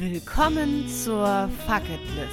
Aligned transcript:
Willkommen 0.00 0.86
zur 0.88 1.48
Fuck 1.66 1.82
It 1.88 1.98
List, 2.14 2.30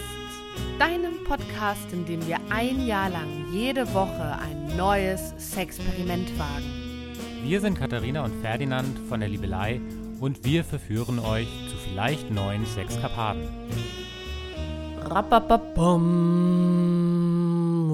deinem 0.78 1.24
Podcast, 1.24 1.92
in 1.92 2.06
dem 2.06 2.28
wir 2.28 2.38
ein 2.52 2.86
Jahr 2.86 3.10
lang 3.10 3.28
jede 3.52 3.92
Woche 3.92 4.38
ein 4.40 4.78
neues 4.78 5.34
Sexperiment 5.40 6.38
wagen. 6.38 7.16
Wir 7.44 7.60
sind 7.62 7.80
Katharina 7.80 8.24
und 8.24 8.40
Ferdinand 8.40 9.00
von 9.10 9.20
der 9.20 9.30
Liebelei 9.30 9.82
und 10.20 10.46
wir 10.46 10.64
verführen 10.64 11.18
euch 11.18 11.48
zu 11.68 11.76
vielleicht 11.90 12.30
neuen 12.30 12.68
Sexkarpaten. 12.68 13.48
Rapapapam, 15.02 16.04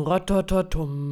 ratatatum, 0.05 1.10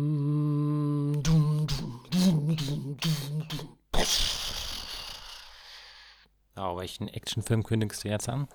welchen 6.79 7.07
Actionfilm 7.07 7.63
kündigst 7.63 8.03
du 8.03 8.09
jetzt 8.09 8.29
an? 8.29 8.47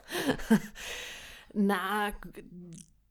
Na, 1.52 2.12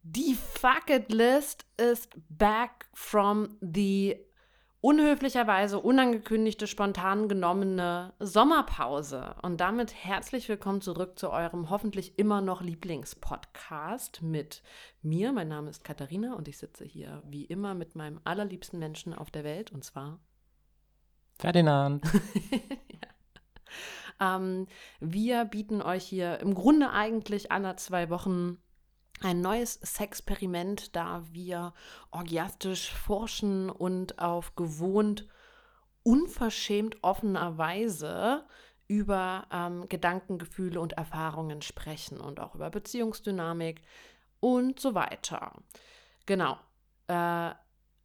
die 0.02 0.36
Fuck 0.36 0.90
It 0.90 1.12
List 1.12 1.66
ist 1.78 2.10
back 2.30 2.88
from 2.94 3.58
the 3.62 4.18
unhöflicherweise 4.82 5.80
unangekündigte, 5.80 6.68
spontan 6.68 7.30
genommene 7.30 8.14
Sommerpause. 8.20 9.36
Und 9.42 9.62
damit 9.62 9.94
herzlich 9.94 10.50
willkommen 10.50 10.82
zurück 10.82 11.18
zu 11.18 11.30
eurem 11.30 11.70
hoffentlich 11.70 12.20
immer 12.20 12.42
noch 12.42 12.62
Lieblingspodcast 12.62 14.22
mit 14.22 14.62
mir. 15.02 15.32
Mein 15.32 15.48
Name 15.48 15.70
ist 15.70 15.86
Katharina 15.86 16.34
und 16.34 16.50
ich 16.50 16.58
sitze 16.58 16.84
hier 16.84 17.24
wie 17.26 17.46
immer 17.46 17.76
mit 17.76 17.96
meinem 17.96 18.20
allerliebsten 18.26 18.78
Menschen 18.78 19.14
auf 19.14 19.32
der 19.32 19.46
Welt 19.46 19.72
und 19.72 19.86
zwar 19.86 20.20
Ferdinand. 21.40 22.04
Ähm, 24.24 24.68
wir 25.00 25.46
bieten 25.46 25.82
euch 25.82 26.06
hier 26.06 26.40
im 26.40 26.54
Grunde 26.54 26.92
eigentlich 26.92 27.52
alle 27.52 27.76
zwei 27.76 28.10
Wochen 28.10 28.58
ein 29.22 29.42
neues 29.42 29.80
Sexperiment, 29.82 30.96
da 30.96 31.24
wir 31.32 31.74
orgiastisch 32.12 32.92
forschen 32.92 33.70
und 33.70 34.20
auf 34.20 34.56
gewohnt 34.56 35.28
unverschämt 36.04 36.98
offener 37.02 37.58
Weise 37.58 38.46
über 38.88 39.48
ähm, 39.52 39.88
Gedanken, 39.88 40.38
Gefühle 40.38 40.82
und 40.82 40.94
Erfahrungen 40.94 41.62
sprechen 41.62 42.20
und 42.20 42.40
auch 42.40 42.56
über 42.56 42.70
Beziehungsdynamik 42.70 43.82
und 44.42 44.80
so 44.80 44.94
weiter. 44.94 45.54
Genau. 46.26 46.58
Äh, 47.08 47.52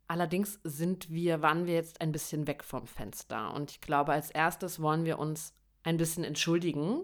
allerdings 0.07 0.61
sind 0.63 1.11
wir, 1.11 1.43
waren 1.43 1.67
wir 1.67 1.75
jetzt 1.75 2.01
ein 2.01 2.13
bisschen 2.13 2.47
weg 2.47 2.63
vom 2.63 2.87
Fenster. 2.87 3.53
Und 3.55 3.73
ich 3.73 3.81
glaube, 3.81 4.13
als 4.13 4.31
erstes 4.31 4.81
wollen 4.81 5.05
wir 5.05 5.19
uns 5.19 5.58
ein 5.89 5.97
bisschen 5.97 6.25
entschuldigen. 6.25 7.01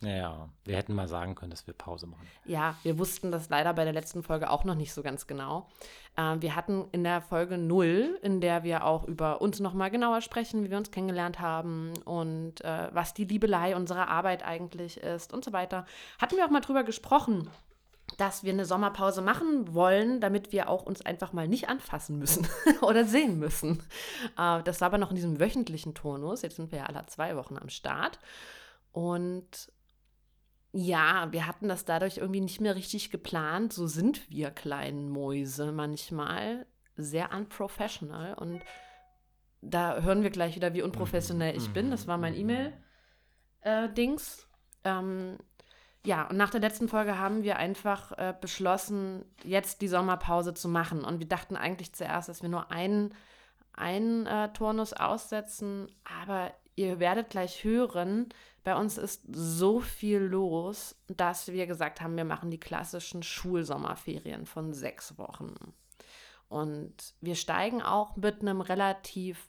Ja, 0.00 0.48
wir 0.64 0.76
hätten 0.76 0.94
mal 0.94 1.06
sagen 1.06 1.36
können, 1.36 1.50
dass 1.50 1.66
wir 1.68 1.74
Pause 1.74 2.06
machen. 2.08 2.26
Ja, 2.44 2.76
wir 2.82 2.98
wussten 2.98 3.30
das 3.30 3.50
leider 3.50 3.72
bei 3.72 3.84
der 3.84 3.92
letzten 3.92 4.24
Folge 4.24 4.50
auch 4.50 4.64
noch 4.64 4.74
nicht 4.74 4.92
so 4.92 5.02
ganz 5.02 5.28
genau. 5.28 5.68
Äh, 6.16 6.36
wir 6.40 6.56
hatten 6.56 6.86
in 6.90 7.04
der 7.04 7.20
Folge 7.20 7.56
0, 7.56 8.18
in 8.22 8.40
der 8.40 8.64
wir 8.64 8.84
auch 8.84 9.04
über 9.04 9.40
uns 9.40 9.60
nochmal 9.60 9.92
genauer 9.92 10.20
sprechen, 10.20 10.64
wie 10.64 10.70
wir 10.70 10.78
uns 10.78 10.90
kennengelernt 10.90 11.38
haben 11.38 11.92
und 12.04 12.64
äh, 12.64 12.88
was 12.92 13.14
die 13.14 13.26
Liebelei 13.26 13.76
unserer 13.76 14.08
Arbeit 14.08 14.44
eigentlich 14.44 14.96
ist 14.96 15.32
und 15.32 15.44
so 15.44 15.52
weiter, 15.52 15.86
hatten 16.18 16.36
wir 16.36 16.46
auch 16.46 16.50
mal 16.50 16.60
drüber 16.60 16.82
gesprochen, 16.82 17.48
dass 18.18 18.44
wir 18.44 18.52
eine 18.52 18.64
Sommerpause 18.64 19.22
machen 19.22 19.74
wollen, 19.74 20.20
damit 20.20 20.52
wir 20.52 20.68
auch 20.68 20.84
uns 20.84 21.04
einfach 21.04 21.32
mal 21.32 21.48
nicht 21.48 21.68
anfassen 21.68 22.18
müssen 22.18 22.46
oder 22.82 23.04
sehen 23.04 23.38
müssen. 23.38 23.82
Äh, 24.38 24.62
das 24.62 24.80
war 24.80 24.86
aber 24.86 24.98
noch 24.98 25.10
in 25.10 25.16
diesem 25.16 25.40
wöchentlichen 25.40 25.94
Turnus. 25.94 26.42
Jetzt 26.42 26.56
sind 26.56 26.72
wir 26.72 26.80
ja 26.80 26.86
alle 26.86 27.06
zwei 27.06 27.36
Wochen 27.36 27.56
am 27.56 27.68
Start. 27.68 28.18
Und 28.92 29.72
ja, 30.72 31.30
wir 31.32 31.46
hatten 31.46 31.68
das 31.68 31.84
dadurch 31.84 32.18
irgendwie 32.18 32.40
nicht 32.40 32.60
mehr 32.60 32.74
richtig 32.74 33.10
geplant. 33.10 33.72
So 33.72 33.86
sind 33.86 34.28
wir 34.30 34.50
kleinen 34.50 35.10
Mäuse 35.10 35.70
manchmal. 35.72 36.66
Sehr 36.96 37.32
unprofessional. 37.32 38.34
Und 38.34 38.60
da 39.60 40.00
hören 40.00 40.22
wir 40.22 40.30
gleich 40.30 40.56
wieder, 40.56 40.74
wie 40.74 40.82
unprofessionell 40.82 41.56
ich 41.56 41.70
bin. 41.70 41.90
Das 41.90 42.06
war 42.06 42.18
mein 42.18 42.34
E-Mail-Dings. 42.34 44.46
Äh, 44.84 44.84
ähm, 44.84 45.38
ja, 46.04 46.26
und 46.28 46.36
nach 46.36 46.50
der 46.50 46.60
letzten 46.60 46.88
Folge 46.88 47.18
haben 47.18 47.44
wir 47.44 47.56
einfach 47.56 48.12
äh, 48.18 48.34
beschlossen, 48.40 49.24
jetzt 49.44 49.82
die 49.82 49.88
Sommerpause 49.88 50.52
zu 50.52 50.68
machen. 50.68 51.04
Und 51.04 51.20
wir 51.20 51.28
dachten 51.28 51.56
eigentlich 51.56 51.92
zuerst, 51.94 52.28
dass 52.28 52.42
wir 52.42 52.48
nur 52.48 52.72
einen, 52.72 53.14
einen 53.72 54.26
äh, 54.26 54.52
Turnus 54.52 54.92
aussetzen. 54.92 55.86
Aber 56.22 56.52
ihr 56.74 56.98
werdet 56.98 57.30
gleich 57.30 57.62
hören, 57.62 58.30
bei 58.64 58.76
uns 58.76 58.98
ist 58.98 59.22
so 59.32 59.80
viel 59.80 60.18
los, 60.18 60.96
dass 61.08 61.48
wir 61.48 61.66
gesagt 61.66 62.00
haben, 62.00 62.16
wir 62.16 62.24
machen 62.24 62.50
die 62.50 62.60
klassischen 62.60 63.22
Schulsommerferien 63.22 64.46
von 64.46 64.72
sechs 64.72 65.18
Wochen. 65.18 65.54
Und 66.48 67.14
wir 67.20 67.36
steigen 67.36 67.80
auch 67.80 68.16
mit 68.16 68.40
einem 68.40 68.60
relativ, 68.60 69.48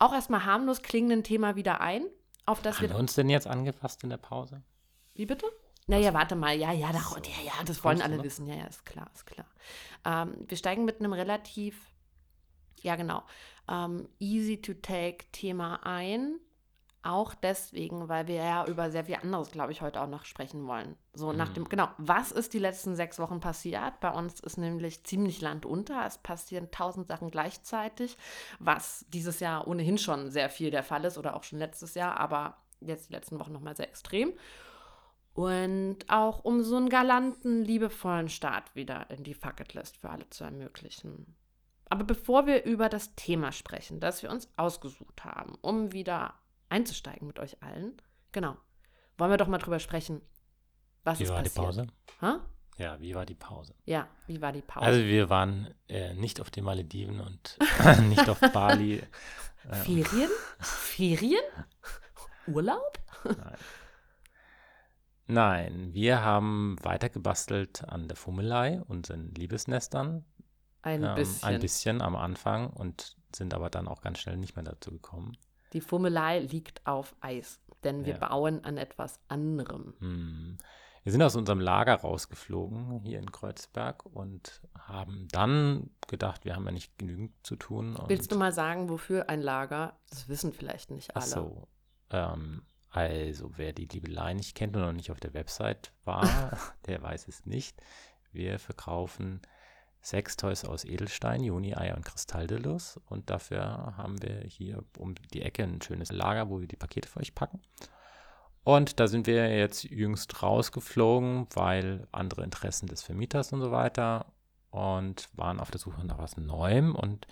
auch 0.00 0.12
erstmal 0.12 0.44
harmlos 0.44 0.82
klingenden 0.82 1.22
Thema 1.22 1.54
wieder 1.54 1.80
ein. 1.80 2.06
Auf 2.44 2.60
das 2.60 2.78
Haben 2.78 2.90
wir 2.90 2.98
uns 2.98 3.14
denn 3.14 3.30
jetzt 3.30 3.46
angefasst 3.46 4.02
in 4.02 4.10
der 4.10 4.18
Pause? 4.18 4.62
Wie 5.14 5.26
bitte? 5.26 5.46
Naja, 5.86 6.14
warte 6.14 6.34
mal. 6.34 6.56
Ja, 6.56 6.72
ja, 6.72 6.92
doch, 6.92 7.18
ja, 7.18 7.42
ja, 7.44 7.64
das 7.64 7.84
wollen 7.84 8.00
alle 8.00 8.22
wissen. 8.22 8.46
Ja, 8.46 8.54
ja, 8.54 8.64
ist 8.64 8.86
klar, 8.86 9.10
ist 9.14 9.26
klar. 9.26 9.46
Ähm, 10.04 10.34
wir 10.48 10.56
steigen 10.56 10.84
mit 10.84 11.00
einem 11.00 11.12
relativ, 11.12 11.78
ja, 12.80 12.96
genau, 12.96 13.22
ähm, 13.68 14.08
easy 14.18 14.60
to 14.60 14.74
take 14.74 15.30
Thema 15.32 15.84
ein. 15.84 16.38
Auch 17.02 17.34
deswegen, 17.34 18.08
weil 18.08 18.28
wir 18.28 18.36
ja 18.36 18.64
über 18.66 18.90
sehr 18.90 19.04
viel 19.04 19.16
anderes, 19.16 19.50
glaube 19.50 19.72
ich, 19.72 19.82
heute 19.82 20.00
auch 20.00 20.08
noch 20.08 20.24
sprechen 20.24 20.66
wollen. 20.66 20.96
So 21.12 21.34
nach 21.34 21.50
dem, 21.50 21.68
genau, 21.68 21.90
was 21.98 22.32
ist 22.32 22.54
die 22.54 22.58
letzten 22.58 22.96
sechs 22.96 23.18
Wochen 23.18 23.40
passiert? 23.40 24.00
Bei 24.00 24.10
uns 24.10 24.40
ist 24.40 24.56
nämlich 24.56 25.04
ziemlich 25.04 25.42
Land 25.42 25.66
unter. 25.66 26.06
Es 26.06 26.16
passieren 26.16 26.70
tausend 26.70 27.08
Sachen 27.08 27.30
gleichzeitig, 27.30 28.16
was 28.58 29.04
dieses 29.10 29.40
Jahr 29.40 29.68
ohnehin 29.68 29.98
schon 29.98 30.30
sehr 30.30 30.48
viel 30.48 30.70
der 30.70 30.82
Fall 30.82 31.04
ist 31.04 31.18
oder 31.18 31.36
auch 31.36 31.42
schon 31.42 31.58
letztes 31.58 31.94
Jahr, 31.94 32.18
aber 32.18 32.56
jetzt 32.80 33.10
die 33.10 33.12
letzten 33.12 33.38
Wochen 33.38 33.52
nochmal 33.52 33.76
sehr 33.76 33.88
extrem 33.88 34.32
und 35.34 35.98
auch 36.08 36.44
um 36.44 36.62
so 36.62 36.76
einen 36.76 36.88
galanten, 36.88 37.64
liebevollen 37.64 38.28
Start 38.28 38.74
wieder 38.74 39.10
in 39.10 39.24
die 39.24 39.34
Fucketlist 39.34 39.96
für 39.98 40.10
alle 40.10 40.28
zu 40.30 40.44
ermöglichen. 40.44 41.36
Aber 41.90 42.04
bevor 42.04 42.46
wir 42.46 42.64
über 42.64 42.88
das 42.88 43.14
Thema 43.16 43.52
sprechen, 43.52 44.00
das 44.00 44.22
wir 44.22 44.30
uns 44.30 44.48
ausgesucht 44.56 45.24
haben, 45.24 45.56
um 45.60 45.92
wieder 45.92 46.34
einzusteigen 46.68 47.26
mit 47.26 47.38
euch 47.38 47.62
allen, 47.62 47.96
genau, 48.32 48.56
wollen 49.18 49.30
wir 49.30 49.36
doch 49.36 49.48
mal 49.48 49.58
drüber 49.58 49.80
sprechen, 49.80 50.22
was 51.02 51.18
wie 51.18 51.24
ist 51.24 51.30
war 51.30 51.42
passiert. 51.42 51.56
die 51.56 51.60
Pause? 51.60 51.86
Ha? 52.22 52.40
Ja, 52.78 53.00
wie 53.00 53.14
war 53.14 53.26
die 53.26 53.34
Pause? 53.34 53.74
Ja, 53.84 54.08
wie 54.26 54.40
war 54.40 54.52
die 54.52 54.62
Pause? 54.62 54.86
Also 54.86 55.04
wir 55.04 55.30
waren 55.30 55.74
äh, 55.88 56.14
nicht 56.14 56.40
auf 56.40 56.50
den 56.50 56.64
Malediven 56.64 57.20
und 57.20 57.58
nicht 58.08 58.28
auf 58.28 58.40
Bali. 58.52 59.02
Ähm, 59.66 60.04
Ferien? 60.04 60.30
Ferien? 60.58 61.42
Urlaub? 62.46 62.98
Nein. 63.24 63.56
Nein, 65.26 65.94
wir 65.94 66.22
haben 66.22 66.76
weitergebastelt 66.82 67.84
an 67.84 68.08
der 68.08 68.16
Fummelei, 68.16 68.82
unseren 68.86 69.34
Liebesnestern. 69.34 70.24
Ein 70.82 71.02
ähm, 71.02 71.14
bisschen. 71.14 71.48
Ein 71.48 71.60
bisschen 71.60 72.02
am 72.02 72.14
Anfang 72.14 72.68
und 72.70 73.16
sind 73.34 73.54
aber 73.54 73.70
dann 73.70 73.88
auch 73.88 74.02
ganz 74.02 74.18
schnell 74.18 74.36
nicht 74.36 74.54
mehr 74.56 74.64
dazu 74.64 74.90
gekommen. 74.90 75.36
Die 75.72 75.80
Fummelei 75.80 76.40
liegt 76.40 76.86
auf 76.86 77.16
Eis, 77.20 77.58
denn 77.82 78.04
wir 78.04 78.14
Ja. 78.14 78.28
bauen 78.28 78.64
an 78.64 78.76
etwas 78.76 79.18
anderem. 79.28 79.94
Hm. 79.98 80.58
Wir 81.02 81.12
sind 81.12 81.22
aus 81.22 81.36
unserem 81.36 81.60
Lager 81.60 81.96
rausgeflogen 81.96 83.00
hier 83.00 83.18
in 83.18 83.30
Kreuzberg 83.30 84.06
und 84.06 84.62
haben 84.78 85.28
dann 85.32 85.90
gedacht, 86.08 86.46
wir 86.46 86.54
haben 86.56 86.64
ja 86.64 86.70
nicht 86.72 86.96
genügend 86.98 87.32
zu 87.42 87.56
tun. 87.56 87.98
Willst 88.08 88.32
du 88.32 88.36
mal 88.36 88.52
sagen, 88.52 88.88
wofür 88.88 89.28
ein 89.28 89.42
Lager? 89.42 89.98
Das 90.08 90.28
wissen 90.28 90.54
vielleicht 90.54 90.90
nicht 90.90 91.10
Ach 91.14 91.22
alle. 91.22 91.30
so. 91.30 91.68
Ähm, 92.08 92.62
also, 92.94 93.50
wer 93.56 93.72
die 93.72 93.86
Liebelei 93.86 94.34
nicht 94.34 94.54
kennt 94.54 94.76
und 94.76 94.82
noch 94.82 94.92
nicht 94.92 95.10
auf 95.10 95.18
der 95.18 95.34
Website 95.34 95.92
war, 96.04 96.22
der 96.86 97.02
weiß 97.02 97.26
es 97.26 97.44
nicht. 97.44 97.82
Wir 98.30 98.60
verkaufen 98.60 99.40
Sextoys 100.00 100.64
aus 100.64 100.84
Edelstein, 100.84 101.42
Juni, 101.42 101.74
Eier 101.74 101.96
und 101.96 102.04
Kristalldildos. 102.04 103.00
Und 103.06 103.30
dafür 103.30 103.96
haben 103.96 104.22
wir 104.22 104.42
hier 104.42 104.84
um 104.96 105.16
die 105.32 105.42
Ecke 105.42 105.64
ein 105.64 105.82
schönes 105.82 106.12
Lager, 106.12 106.50
wo 106.50 106.60
wir 106.60 106.68
die 106.68 106.76
Pakete 106.76 107.08
für 107.08 107.18
euch 107.18 107.34
packen. 107.34 107.60
Und 108.62 109.00
da 109.00 109.08
sind 109.08 109.26
wir 109.26 109.52
jetzt 109.52 109.82
jüngst 109.82 110.40
rausgeflogen, 110.42 111.48
weil 111.52 112.06
andere 112.12 112.44
Interessen 112.44 112.86
des 112.86 113.02
Vermieters 113.02 113.52
und 113.52 113.60
so 113.60 113.72
weiter 113.72 114.26
und 114.70 115.28
waren 115.32 115.58
auf 115.58 115.72
der 115.72 115.80
Suche 115.80 116.06
nach 116.06 116.18
was 116.18 116.36
Neuem. 116.36 116.94
Und 116.94 117.26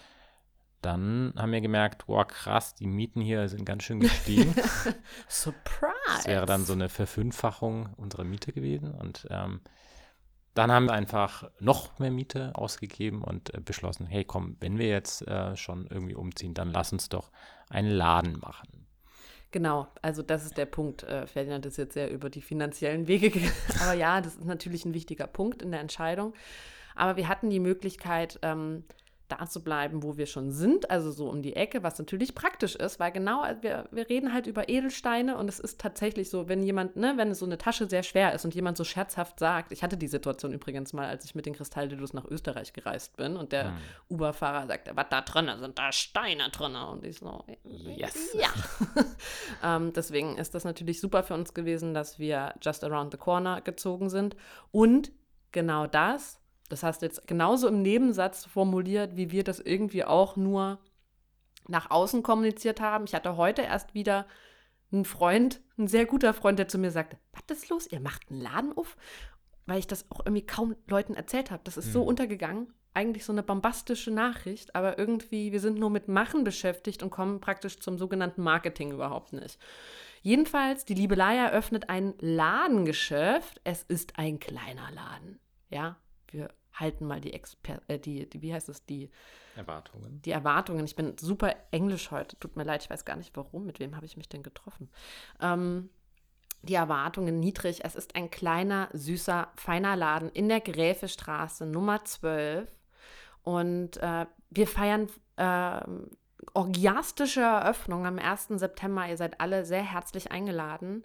dann 0.82 1.32
haben 1.36 1.52
wir 1.52 1.60
gemerkt, 1.60 2.04
wow, 2.08 2.26
krass, 2.26 2.74
die 2.74 2.86
Mieten 2.86 3.20
hier 3.20 3.48
sind 3.48 3.64
ganz 3.64 3.84
schön 3.84 4.00
gestiegen. 4.00 4.54
Surprise! 5.28 5.92
Das 6.06 6.26
wäre 6.26 6.46
dann 6.46 6.64
so 6.64 6.72
eine 6.72 6.88
Verfünffachung 6.88 7.94
unserer 7.96 8.24
Miete 8.24 8.52
gewesen. 8.52 8.92
Und 8.92 9.26
ähm, 9.30 9.60
dann 10.54 10.70
haben 10.70 10.86
wir 10.86 10.92
einfach 10.92 11.50
noch 11.60 11.98
mehr 11.98 12.10
Miete 12.10 12.54
ausgegeben 12.54 13.22
und 13.22 13.54
äh, 13.54 13.60
beschlossen, 13.60 14.06
hey 14.06 14.24
komm, 14.24 14.56
wenn 14.60 14.78
wir 14.78 14.88
jetzt 14.88 15.26
äh, 15.26 15.56
schon 15.56 15.86
irgendwie 15.86 16.14
umziehen, 16.14 16.52
dann 16.52 16.70
lass 16.70 16.92
uns 16.92 17.08
doch 17.08 17.30
einen 17.70 17.90
Laden 17.90 18.38
machen. 18.40 18.86
Genau, 19.52 19.86
also 20.00 20.22
das 20.22 20.44
ist 20.44 20.56
der 20.56 20.66
Punkt. 20.66 21.02
Äh, 21.04 21.26
Ferdinand 21.26 21.66
ist 21.66 21.76
jetzt 21.76 21.94
sehr 21.94 22.10
über 22.10 22.30
die 22.30 22.42
finanziellen 22.42 23.06
Wege 23.06 23.30
gegangen. 23.30 23.52
Aber 23.82 23.92
ja, 23.92 24.20
das 24.20 24.34
ist 24.36 24.46
natürlich 24.46 24.84
ein 24.84 24.94
wichtiger 24.94 25.26
Punkt 25.26 25.62
in 25.62 25.70
der 25.70 25.80
Entscheidung. 25.80 26.34
Aber 26.94 27.16
wir 27.16 27.28
hatten 27.28 27.50
die 27.50 27.60
Möglichkeit, 27.60 28.38
ähm, 28.42 28.84
da 29.38 29.46
zu 29.46 29.62
bleiben, 29.62 30.02
wo 30.02 30.16
wir 30.16 30.26
schon 30.26 30.50
sind, 30.50 30.90
also 30.90 31.10
so 31.10 31.28
um 31.28 31.42
die 31.42 31.56
Ecke, 31.56 31.82
was 31.82 31.98
natürlich 31.98 32.34
praktisch 32.34 32.74
ist, 32.74 33.00
weil 33.00 33.12
genau, 33.12 33.44
äh, 33.44 33.56
wir, 33.60 33.88
wir 33.90 34.08
reden 34.08 34.32
halt 34.32 34.46
über 34.46 34.68
Edelsteine 34.68 35.36
und 35.36 35.48
es 35.48 35.58
ist 35.58 35.80
tatsächlich 35.80 36.30
so, 36.30 36.48
wenn 36.48 36.62
jemand, 36.62 36.96
ne, 36.96 37.14
wenn 37.16 37.34
so 37.34 37.46
eine 37.46 37.58
Tasche 37.58 37.88
sehr 37.88 38.02
schwer 38.02 38.34
ist 38.34 38.44
und 38.44 38.54
jemand 38.54 38.76
so 38.76 38.84
scherzhaft 38.84 39.38
sagt, 39.38 39.72
ich 39.72 39.82
hatte 39.82 39.96
die 39.96 40.08
Situation 40.08 40.52
übrigens 40.52 40.92
mal, 40.92 41.06
als 41.06 41.24
ich 41.24 41.34
mit 41.34 41.46
den 41.46 41.54
Kristalldildos 41.54 42.12
nach 42.12 42.24
Österreich 42.24 42.72
gereist 42.72 43.16
bin 43.16 43.36
und 43.36 43.52
der 43.52 43.66
hm. 43.66 43.76
Uber-Fahrer 44.10 44.66
sagte, 44.66 44.92
was 44.94 45.06
da 45.10 45.20
drin 45.20 45.50
sind 45.58 45.78
da 45.78 45.92
Steine 45.92 46.50
drin 46.50 46.74
und 46.74 47.04
ich 47.04 47.18
so, 47.18 47.44
yes. 47.64 48.34
ja. 48.34 48.48
ähm, 49.76 49.92
deswegen 49.92 50.36
ist 50.36 50.54
das 50.54 50.64
natürlich 50.64 51.00
super 51.00 51.22
für 51.22 51.34
uns 51.34 51.54
gewesen, 51.54 51.94
dass 51.94 52.18
wir 52.18 52.54
just 52.60 52.84
around 52.84 53.12
the 53.12 53.18
corner 53.18 53.60
gezogen 53.60 54.10
sind 54.10 54.36
und 54.70 55.12
genau 55.52 55.86
das 55.86 56.41
das 56.68 56.82
hast 56.82 57.02
du 57.02 57.06
jetzt 57.06 57.26
genauso 57.26 57.68
im 57.68 57.82
Nebensatz 57.82 58.46
formuliert, 58.46 59.16
wie 59.16 59.30
wir 59.30 59.44
das 59.44 59.60
irgendwie 59.60 60.04
auch 60.04 60.36
nur 60.36 60.78
nach 61.68 61.90
außen 61.90 62.22
kommuniziert 62.22 62.80
haben. 62.80 63.04
Ich 63.04 63.14
hatte 63.14 63.36
heute 63.36 63.62
erst 63.62 63.94
wieder 63.94 64.26
einen 64.92 65.04
Freund, 65.04 65.60
ein 65.78 65.88
sehr 65.88 66.06
guter 66.06 66.34
Freund, 66.34 66.58
der 66.58 66.68
zu 66.68 66.78
mir 66.78 66.90
sagte, 66.90 67.18
was 67.32 67.56
ist 67.56 67.68
los? 67.68 67.86
Ihr 67.86 68.00
macht 68.00 68.30
einen 68.30 68.40
Laden 68.40 68.76
auf? 68.76 68.96
Weil 69.66 69.78
ich 69.78 69.86
das 69.86 70.10
auch 70.10 70.20
irgendwie 70.20 70.44
kaum 70.44 70.76
Leuten 70.86 71.14
erzählt 71.14 71.50
habe. 71.50 71.62
Das 71.64 71.76
ist 71.76 71.88
mhm. 71.88 71.92
so 71.92 72.02
untergegangen. 72.02 72.72
Eigentlich 72.94 73.24
so 73.24 73.32
eine 73.32 73.42
bombastische 73.42 74.10
Nachricht, 74.10 74.74
aber 74.74 74.98
irgendwie, 74.98 75.50
wir 75.52 75.60
sind 75.60 75.78
nur 75.78 75.88
mit 75.88 76.08
Machen 76.08 76.44
beschäftigt 76.44 77.02
und 77.02 77.08
kommen 77.08 77.40
praktisch 77.40 77.80
zum 77.80 77.96
sogenannten 77.96 78.42
Marketing 78.42 78.92
überhaupt 78.92 79.32
nicht. 79.32 79.58
Jedenfalls, 80.20 80.84
die 80.84 80.94
Liebelei 80.94 81.36
eröffnet 81.36 81.88
ein 81.88 82.12
Ladengeschäft. 82.20 83.62
Es 83.64 83.82
ist 83.82 84.18
ein 84.18 84.38
kleiner 84.40 84.90
Laden. 84.90 85.40
Ja, 85.70 85.96
wir 86.32 86.50
halten 86.72 87.06
mal 87.06 87.20
die, 87.20 87.32
Exper 87.32 87.80
äh, 87.88 87.98
die, 87.98 88.28
die, 88.28 88.42
wie 88.42 88.52
heißt 88.52 88.68
es, 88.68 88.84
die 88.84 89.10
Erwartungen. 89.56 90.22
Die 90.22 90.30
Erwartungen. 90.30 90.84
Ich 90.84 90.96
bin 90.96 91.16
super 91.18 91.54
englisch 91.70 92.10
heute. 92.10 92.38
Tut 92.38 92.56
mir 92.56 92.64
leid, 92.64 92.82
ich 92.82 92.90
weiß 92.90 93.04
gar 93.04 93.16
nicht 93.16 93.36
warum. 93.36 93.66
Mit 93.66 93.80
wem 93.80 93.94
habe 93.94 94.06
ich 94.06 94.16
mich 94.16 94.28
denn 94.28 94.42
getroffen? 94.42 94.88
Ähm, 95.40 95.90
die 96.62 96.74
Erwartungen 96.74 97.40
niedrig. 97.40 97.84
Es 97.84 97.94
ist 97.94 98.14
ein 98.14 98.30
kleiner, 98.30 98.88
süßer, 98.92 99.48
feiner 99.56 99.96
Laden 99.96 100.30
in 100.30 100.48
der 100.48 100.60
Gräfestraße 100.60 101.66
Nummer 101.66 102.04
12. 102.04 102.70
Und 103.42 103.96
äh, 103.98 104.26
wir 104.50 104.66
feiern 104.66 105.08
äh, 105.36 105.80
orgiastische 106.54 107.40
Eröffnung 107.40 108.06
am 108.06 108.18
1. 108.18 108.48
September. 108.48 109.08
Ihr 109.08 109.16
seid 109.16 109.40
alle 109.40 109.64
sehr 109.64 109.82
herzlich 109.82 110.30
eingeladen. 110.30 111.04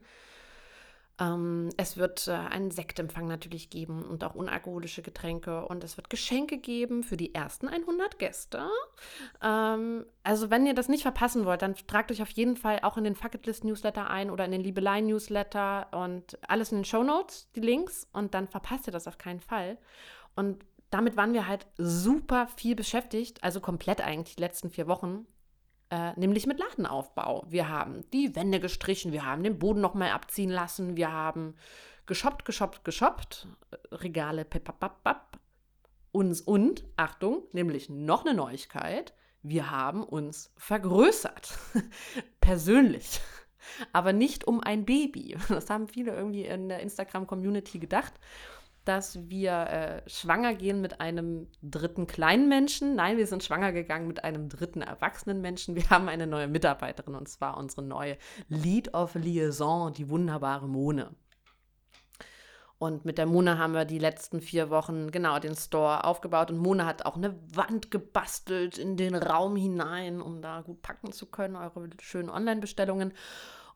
Ähm, 1.20 1.70
es 1.78 1.98
wird 1.98 2.28
äh, 2.28 2.32
einen 2.32 2.70
Sektempfang 2.70 3.28
natürlich 3.28 3.70
geben 3.70 4.04
und 4.04 4.24
auch 4.24 4.36
unalkoholische 4.36 5.02
Getränke 5.02 5.66
und 5.66 5.84
es 5.84 5.98
wird 5.98 6.10
Geschenke 6.10 6.60
geben 6.60 7.04
für 7.04 7.18
die 7.18 7.34
ersten 7.34 7.68
100 7.68 8.20
Gäste. 8.20 8.70
Ähm, 9.42 10.06
also 10.24 10.52
wenn 10.52 10.68
ihr 10.68 10.76
das 10.76 10.90
nicht 10.90 11.02
verpassen 11.02 11.46
wollt, 11.46 11.64
dann 11.64 11.76
tragt 11.88 12.12
euch 12.12 12.22
auf 12.22 12.30
jeden 12.30 12.56
Fall 12.56 12.80
auch 12.84 12.98
in 12.98 13.04
den 13.04 13.16
Fucketlist 13.16 13.64
Newsletter 13.64 14.10
ein 14.10 14.30
oder 14.30 14.46
in 14.46 14.52
den 14.52 14.62
Liebelei 14.62 15.02
Newsletter 15.02 15.88
und 15.92 16.38
alles 16.48 16.72
in 16.72 16.80
den 16.80 16.86
Show 16.86 17.04
Notes, 17.04 17.50
die 17.56 17.62
Links 17.62 18.08
und 18.14 18.36
dann 18.36 18.48
verpasst 18.48 18.88
ihr 18.88 18.94
das 18.94 19.08
auf 19.08 19.18
keinen 19.18 19.40
Fall. 19.40 19.80
Und 20.36 20.64
damit 20.92 21.18
waren 21.18 21.34
wir 21.34 21.48
halt 21.48 21.66
super 21.78 22.48
viel 22.56 22.76
beschäftigt, 22.76 23.44
also 23.44 23.60
komplett 23.60 24.02
eigentlich 24.02 24.36
die 24.36 24.42
letzten 24.42 24.70
vier 24.70 24.88
Wochen 24.88 25.26
äh, 25.90 26.14
nämlich 26.20 26.46
mit 26.48 26.60
Ladenaufbau. 26.60 27.46
Wir 27.50 27.70
haben 27.70 28.10
die 28.12 28.36
Wände 28.36 28.60
gestrichen, 28.60 29.12
wir 29.12 29.26
haben 29.26 29.44
den 29.44 29.60
Boden 29.60 29.82
nochmal 29.82 30.12
abziehen 30.12 30.50
lassen, 30.50 30.98
wir 30.98 31.12
haben 31.12 31.56
geshoppt, 32.06 32.46
geshoppt, 32.46 32.84
geshoppt, 32.84 33.48
Regale, 33.92 34.46
pepapapap. 34.46 35.40
Uns 36.12 36.42
und, 36.42 36.84
Achtung, 36.96 37.44
nämlich 37.52 37.90
noch 37.90 38.26
eine 38.26 38.34
Neuigkeit, 38.34 39.14
wir 39.44 39.70
haben 39.70 40.04
uns 40.04 40.52
vergrößert. 40.58 41.58
Persönlich. 42.42 43.22
Aber 43.94 44.14
nicht 44.14 44.48
um 44.48 44.62
ein 44.62 44.86
Baby. 44.86 45.38
Das 45.50 45.70
haben 45.70 45.88
viele 45.88 46.16
irgendwie 46.16 46.46
in 46.46 46.70
der 46.70 46.80
Instagram-Community 46.80 47.80
gedacht 47.80 48.14
dass 48.88 49.30
wir 49.30 49.52
äh, 49.52 50.10
schwanger 50.10 50.56
gehen 50.56 50.82
mit 50.82 51.02
einem 51.02 51.48
dritten 51.62 52.08
kleinen 52.08 52.48
Menschen. 52.48 52.96
Nein, 52.96 53.18
wir 53.18 53.28
sind 53.28 53.44
schwanger 53.44 53.74
gegangen 53.74 54.08
mit 54.08 54.24
einem 54.24 54.50
dritten 54.50 54.82
erwachsenen 54.82 55.42
Menschen. 55.42 55.76
Wir 55.76 55.90
haben 55.90 56.08
eine 56.08 56.28
neue 56.28 56.48
Mitarbeiterin 56.48 57.16
und 57.16 57.28
zwar 57.28 57.58
unsere 57.58 57.84
neue 57.84 58.18
Lead 58.48 58.94
of 58.94 59.16
Liaison, 59.16 59.94
die 59.94 60.10
wunderbare 60.10 60.68
Mone. 60.68 61.12
Und 62.80 63.06
mit 63.06 63.18
der 63.18 63.26
Mona 63.26 63.58
haben 63.58 63.74
wir 63.74 63.86
die 63.86 63.98
letzten 63.98 64.40
vier 64.40 64.70
Wochen 64.70 65.10
genau 65.10 65.40
den 65.40 65.56
Store 65.56 66.04
aufgebaut. 66.04 66.52
Und 66.52 66.60
Mona 66.60 66.86
hat 66.86 67.06
auch 67.06 67.16
eine 67.16 67.36
Wand 67.54 67.90
gebastelt 67.90 68.78
in 68.78 68.98
den 68.98 69.16
Raum 69.16 69.56
hinein, 69.56 70.22
um 70.22 70.44
da 70.44 70.62
gut 70.62 70.84
packen 70.84 71.12
zu 71.12 71.26
können, 71.26 71.56
eure 71.56 71.90
schönen 72.00 72.30
Online-Bestellungen. 72.30 73.14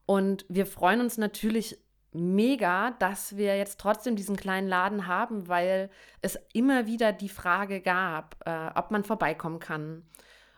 Und 0.05 0.45
wir 0.49 0.67
freuen 0.67 1.01
uns 1.01 1.17
natürlich 1.17 1.79
mega, 2.13 2.91
dass 2.99 3.37
wir 3.37 3.57
jetzt 3.57 3.79
trotzdem 3.79 4.15
diesen 4.15 4.35
kleinen 4.35 4.67
Laden 4.67 5.07
haben, 5.07 5.47
weil 5.47 5.89
es 6.21 6.37
immer 6.53 6.85
wieder 6.85 7.13
die 7.13 7.29
Frage 7.29 7.81
gab, 7.81 8.35
äh, 8.45 8.69
ob 8.75 8.91
man 8.91 9.03
vorbeikommen 9.03 9.59
kann, 9.59 10.03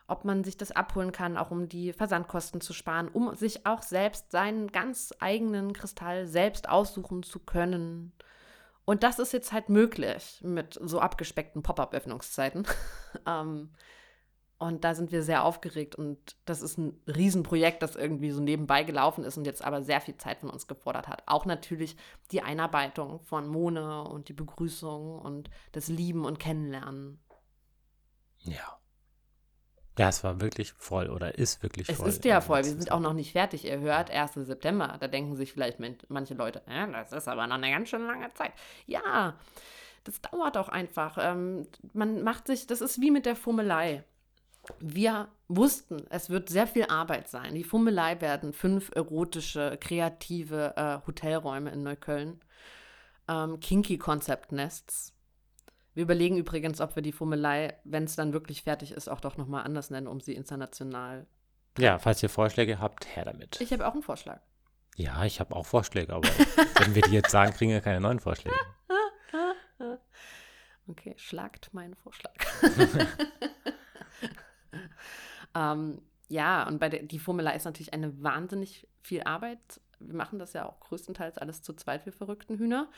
ob 0.07 0.25
man 0.25 0.43
sich 0.43 0.57
das 0.57 0.71
abholen 0.71 1.11
kann, 1.11 1.37
auch 1.37 1.51
um 1.51 1.69
die 1.69 1.93
Versandkosten 1.93 2.61
zu 2.61 2.73
sparen, 2.73 3.07
um 3.07 3.35
sich 3.35 3.65
auch 3.65 3.83
selbst 3.83 4.31
seinen 4.31 4.71
ganz 4.71 5.13
eigenen 5.19 5.73
Kristall 5.73 6.27
selbst 6.27 6.69
aussuchen 6.69 7.23
zu 7.23 7.39
können. 7.39 8.11
Und 8.85 9.03
das 9.03 9.19
ist 9.19 9.31
jetzt 9.31 9.53
halt 9.53 9.69
möglich 9.69 10.41
mit 10.43 10.77
so 10.83 10.99
abgespeckten 10.99 11.63
Pop-up-Öffnungszeiten. 11.63 12.67
ähm, 13.27 13.69
und 14.63 14.83
da 14.83 14.95
sind 14.95 15.11
wir 15.11 15.23
sehr 15.23 15.43
aufgeregt 15.43 15.95
und 15.95 16.35
das 16.45 16.61
ist 16.61 16.77
ein 16.77 16.99
Riesenprojekt, 17.07 17.83
das 17.83 17.95
irgendwie 17.95 18.31
so 18.31 18.41
nebenbei 18.41 18.83
gelaufen 18.83 19.23
ist 19.23 19.37
und 19.37 19.45
jetzt 19.45 19.63
aber 19.63 19.83
sehr 19.83 20.01
viel 20.01 20.17
Zeit 20.17 20.39
von 20.39 20.49
uns 20.49 20.67
gefordert 20.67 21.07
hat. 21.07 21.23
Auch 21.25 21.45
natürlich 21.45 21.97
die 22.31 22.41
Einarbeitung 22.41 23.19
von 23.21 23.47
Mone 23.47 24.03
und 24.03 24.29
die 24.29 24.33
Begrüßung 24.33 25.19
und 25.19 25.49
das 25.71 25.87
Lieben 25.87 26.25
und 26.25 26.39
Kennenlernen. 26.39 27.19
Ja. 28.39 28.79
Ja, 29.97 30.09
es 30.09 30.23
war 30.23 30.41
wirklich 30.41 30.73
voll 30.73 31.09
oder 31.09 31.37
ist 31.37 31.61
wirklich 31.61 31.87
voll. 31.87 32.07
Es 32.07 32.15
ist 32.15 32.25
ja 32.25 32.41
voll. 32.41 32.63
Wir 32.63 32.71
sind 32.71 32.91
auch 32.91 32.99
noch 32.99 33.13
nicht 33.13 33.33
fertig. 33.33 33.65
Ihr 33.65 33.79
hört 33.79 34.09
1. 34.09 34.33
September. 34.33 34.97
Da 34.99 35.07
denken 35.07 35.35
sich 35.35 35.53
vielleicht 35.53 35.77
manche 36.07 36.33
Leute, 36.33 36.63
äh, 36.67 36.91
das 36.91 37.11
ist 37.11 37.27
aber 37.27 37.45
noch 37.45 37.55
eine 37.55 37.69
ganz 37.69 37.89
schön 37.89 38.07
lange 38.07 38.33
Zeit. 38.33 38.53
Ja, 38.87 39.35
das 40.03 40.19
dauert 40.21 40.57
auch 40.57 40.69
einfach. 40.69 41.17
Ähm, 41.19 41.67
man 41.93 42.23
macht 42.23 42.47
sich, 42.47 42.65
das 42.65 42.81
ist 42.81 43.01
wie 43.01 43.11
mit 43.11 43.25
der 43.25 43.35
Fummelei 43.35 44.03
wir 44.79 45.27
wussten, 45.47 46.05
es 46.09 46.29
wird 46.29 46.49
sehr 46.49 46.67
viel 46.67 46.85
Arbeit 46.85 47.27
sein. 47.27 47.53
Die 47.55 47.63
Fummelei 47.63 48.21
werden 48.21 48.53
fünf 48.53 48.91
erotische, 48.95 49.77
kreative 49.79 50.73
äh, 50.77 51.05
Hotelräume 51.05 51.71
in 51.71 51.83
Neukölln. 51.83 52.39
Ähm, 53.27 53.59
Kinky 53.59 53.97
Concept 53.97 54.51
Nests. 54.51 55.13
Wir 55.93 56.03
überlegen 56.03 56.37
übrigens, 56.37 56.81
ob 56.81 56.95
wir 56.95 57.03
die 57.03 57.11
Fummelei, 57.11 57.77
wenn 57.83 58.05
es 58.05 58.15
dann 58.15 58.33
wirklich 58.33 58.63
fertig 58.63 58.91
ist, 58.93 59.09
auch 59.09 59.19
doch 59.19 59.37
nochmal 59.37 59.63
anders 59.63 59.89
nennen, 59.89 60.07
um 60.07 60.19
sie 60.21 60.33
international. 60.33 61.27
Ja, 61.77 61.99
falls 61.99 62.23
ihr 62.23 62.29
Vorschläge 62.29 62.79
habt, 62.79 63.15
her 63.15 63.25
damit. 63.25 63.59
Ich 63.61 63.71
habe 63.71 63.87
auch 63.87 63.93
einen 63.93 64.03
Vorschlag. 64.03 64.39
Ja, 64.95 65.25
ich 65.25 65.39
habe 65.39 65.55
auch 65.55 65.65
Vorschläge, 65.65 66.13
aber 66.13 66.27
wenn 66.79 66.95
wir 66.95 67.01
die 67.03 67.11
jetzt 67.11 67.31
sagen, 67.31 67.53
kriegen 67.53 67.71
wir 67.71 67.81
keine 67.81 68.01
neuen 68.01 68.19
Vorschläge. 68.19 68.55
Okay, 70.85 71.13
schlagt 71.17 71.73
meinen 71.73 71.95
Vorschlag. 71.95 72.33
ähm, 75.55 76.01
ja, 76.29 76.67
und 76.67 76.79
bei 76.79 76.89
der, 76.89 77.03
die 77.03 77.19
Formula 77.19 77.51
ist 77.51 77.65
natürlich 77.65 77.93
eine 77.93 78.23
wahnsinnig 78.23 78.87
viel 79.01 79.23
Arbeit. 79.23 79.81
Wir 79.99 80.15
machen 80.15 80.39
das 80.39 80.53
ja 80.53 80.65
auch 80.65 80.79
größtenteils 80.79 81.37
alles 81.37 81.61
zu 81.61 81.73
zweit, 81.73 82.05
wir 82.05 82.13
verrückten 82.13 82.57
Hühner. 82.57 82.89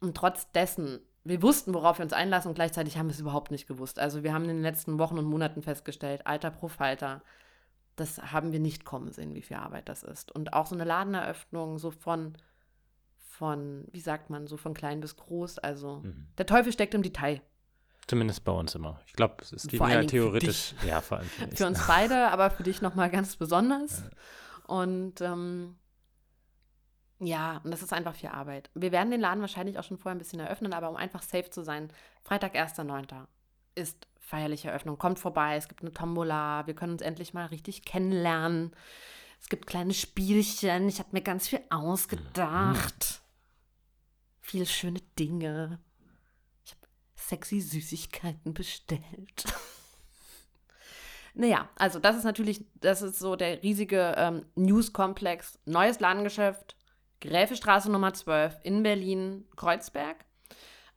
Und 0.00 0.16
trotz 0.16 0.50
dessen, 0.52 1.00
wir 1.24 1.42
wussten, 1.42 1.74
worauf 1.74 1.98
wir 1.98 2.04
uns 2.04 2.12
einlassen 2.12 2.48
und 2.48 2.54
gleichzeitig 2.54 2.96
haben 2.96 3.08
wir 3.08 3.14
es 3.14 3.20
überhaupt 3.20 3.50
nicht 3.50 3.66
gewusst. 3.66 3.98
Also 3.98 4.22
wir 4.22 4.32
haben 4.32 4.44
in 4.44 4.56
den 4.56 4.62
letzten 4.62 4.98
Wochen 4.98 5.18
und 5.18 5.26
Monaten 5.26 5.62
festgestellt, 5.62 6.26
Alter 6.26 6.50
pro 6.50 6.68
Falter, 6.68 7.22
das 7.96 8.32
haben 8.32 8.52
wir 8.52 8.60
nicht 8.60 8.84
kommen 8.84 9.12
sehen, 9.12 9.34
wie 9.34 9.42
viel 9.42 9.58
Arbeit 9.58 9.88
das 9.88 10.02
ist. 10.02 10.32
Und 10.32 10.54
auch 10.54 10.66
so 10.66 10.74
eine 10.74 10.84
Ladeneröffnung, 10.84 11.78
so 11.78 11.90
von, 11.90 12.34
von, 13.16 13.86
wie 13.92 14.00
sagt 14.00 14.30
man, 14.30 14.46
so 14.46 14.56
von 14.56 14.72
klein 14.72 15.00
bis 15.00 15.16
groß. 15.16 15.58
Also 15.58 16.00
mhm. 16.04 16.28
der 16.38 16.46
Teufel 16.46 16.72
steckt 16.72 16.94
im 16.94 17.02
Detail. 17.02 17.42
Zumindest 18.10 18.42
bei 18.42 18.50
uns 18.50 18.74
immer. 18.74 19.00
Ich 19.06 19.12
glaube, 19.12 19.36
es 19.40 19.52
ist 19.52 19.70
ja 19.70 20.02
theoretisch. 20.02 20.74
Ja, 20.84 21.00
vor 21.00 21.18
allem 21.18 21.28
für, 21.28 21.46
für 21.46 21.66
uns 21.68 21.86
beide, 21.86 22.32
aber 22.32 22.50
für 22.50 22.64
dich 22.64 22.82
nochmal 22.82 23.08
ganz 23.08 23.36
besonders. 23.36 24.02
Und 24.66 25.20
ähm, 25.20 25.76
ja, 27.20 27.60
und 27.62 27.70
das 27.70 27.82
ist 27.82 27.92
einfach 27.92 28.16
viel 28.16 28.30
Arbeit. 28.30 28.68
Wir 28.74 28.90
werden 28.90 29.12
den 29.12 29.20
Laden 29.20 29.42
wahrscheinlich 29.42 29.78
auch 29.78 29.84
schon 29.84 29.96
vorher 29.96 30.16
ein 30.16 30.18
bisschen 30.18 30.40
eröffnen, 30.40 30.72
aber 30.72 30.90
um 30.90 30.96
einfach 30.96 31.22
safe 31.22 31.50
zu 31.50 31.62
sein, 31.62 31.92
Freitag, 32.24 32.56
1.9. 32.56 33.14
ist 33.76 34.08
feierliche 34.18 34.70
Eröffnung. 34.70 34.98
Kommt 34.98 35.20
vorbei, 35.20 35.54
es 35.54 35.68
gibt 35.68 35.82
eine 35.82 35.92
Tombola, 35.92 36.66
wir 36.66 36.74
können 36.74 36.94
uns 36.94 37.02
endlich 37.02 37.32
mal 37.32 37.46
richtig 37.46 37.84
kennenlernen. 37.84 38.72
Es 39.40 39.48
gibt 39.48 39.68
kleine 39.68 39.94
Spielchen. 39.94 40.88
Ich 40.88 40.98
habe 40.98 41.10
mir 41.12 41.22
ganz 41.22 41.46
viel 41.46 41.60
ausgedacht. 41.70 43.20
Mhm. 43.22 44.40
Viele 44.40 44.66
schöne 44.66 45.00
Dinge. 45.16 45.78
Sexy 47.30 47.60
Süßigkeiten 47.60 48.54
bestellt. 48.54 49.44
naja, 51.34 51.68
also 51.76 52.00
das 52.00 52.16
ist 52.16 52.24
natürlich, 52.24 52.64
das 52.74 53.02
ist 53.02 53.18
so 53.18 53.36
der 53.36 53.62
riesige 53.62 54.14
ähm, 54.16 54.46
News-Komplex. 54.56 55.58
Neues 55.64 56.00
Ladengeschäft, 56.00 56.76
Gräfestraße 57.20 57.90
Nummer 57.90 58.12
12 58.12 58.58
in 58.64 58.82
Berlin, 58.82 59.44
Kreuzberg. 59.56 60.24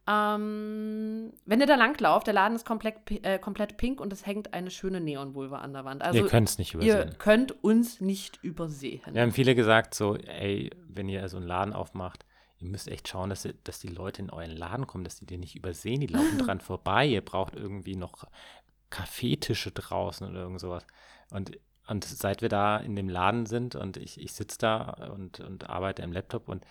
Ähm, 0.05 1.31
wenn 1.45 1.61
ihr 1.61 1.67
da 1.67 1.75
langlauft, 1.75 2.27
der 2.27 2.33
Laden 2.33 2.55
ist 2.55 2.65
komplett, 2.65 2.95
äh, 3.23 3.39
komplett 3.39 3.77
pink 3.77 4.01
und 4.01 4.11
es 4.11 4.25
hängt 4.25 4.53
eine 4.53 4.71
schöne 4.71 4.99
Neonvulve 4.99 5.59
an 5.59 5.71
der 5.71 5.85
Wand. 5.85 6.01
Also 6.01 6.19
ihr 6.19 6.27
könnt 6.27 6.49
es 6.49 6.57
nicht 6.57 6.73
übersehen. 6.73 7.09
Ihr 7.09 7.15
könnt 7.19 7.63
uns 7.63 8.01
nicht 8.01 8.43
übersehen. 8.43 9.01
Wir 9.11 9.21
haben 9.21 9.31
viele 9.31 9.55
gesagt, 9.55 9.93
so, 9.93 10.17
ey, 10.17 10.71
wenn 10.89 11.07
ihr 11.07 11.29
so 11.29 11.37
einen 11.37 11.45
Laden 11.47 11.73
aufmacht, 11.73 12.25
ihr 12.63 12.69
müsst 12.69 12.87
echt 12.87 13.07
schauen, 13.07 13.29
dass, 13.29 13.45
ihr, 13.45 13.53
dass 13.63 13.79
die 13.79 13.89
Leute 13.89 14.21
in 14.21 14.29
euren 14.29 14.55
Laden 14.55 14.87
kommen, 14.87 15.03
dass 15.03 15.19
die 15.19 15.25
den 15.25 15.41
nicht 15.41 15.55
übersehen. 15.55 15.99
Die 15.99 16.07
laufen 16.07 16.37
dran 16.39 16.61
vorbei. 16.61 17.05
Ihr 17.05 17.23
braucht 17.23 17.55
irgendwie 17.55 17.95
noch 17.95 18.25
Kaffeetische 18.89 19.71
draußen 19.71 20.27
oder 20.29 20.41
irgend 20.41 20.61
sowas. 20.61 20.85
Und, 21.29 21.59
und 21.87 22.05
seit 22.05 22.41
wir 22.41 22.49
da 22.49 22.77
in 22.77 22.95
dem 22.95 23.09
Laden 23.09 23.45
sind 23.45 23.75
und 23.75 23.97
ich, 23.97 24.19
ich 24.19 24.33
sitze 24.33 24.57
da 24.59 24.89
und, 25.11 25.41
und 25.41 25.69
arbeite 25.69 26.03
am 26.03 26.13
Laptop 26.13 26.47
und 26.47 26.65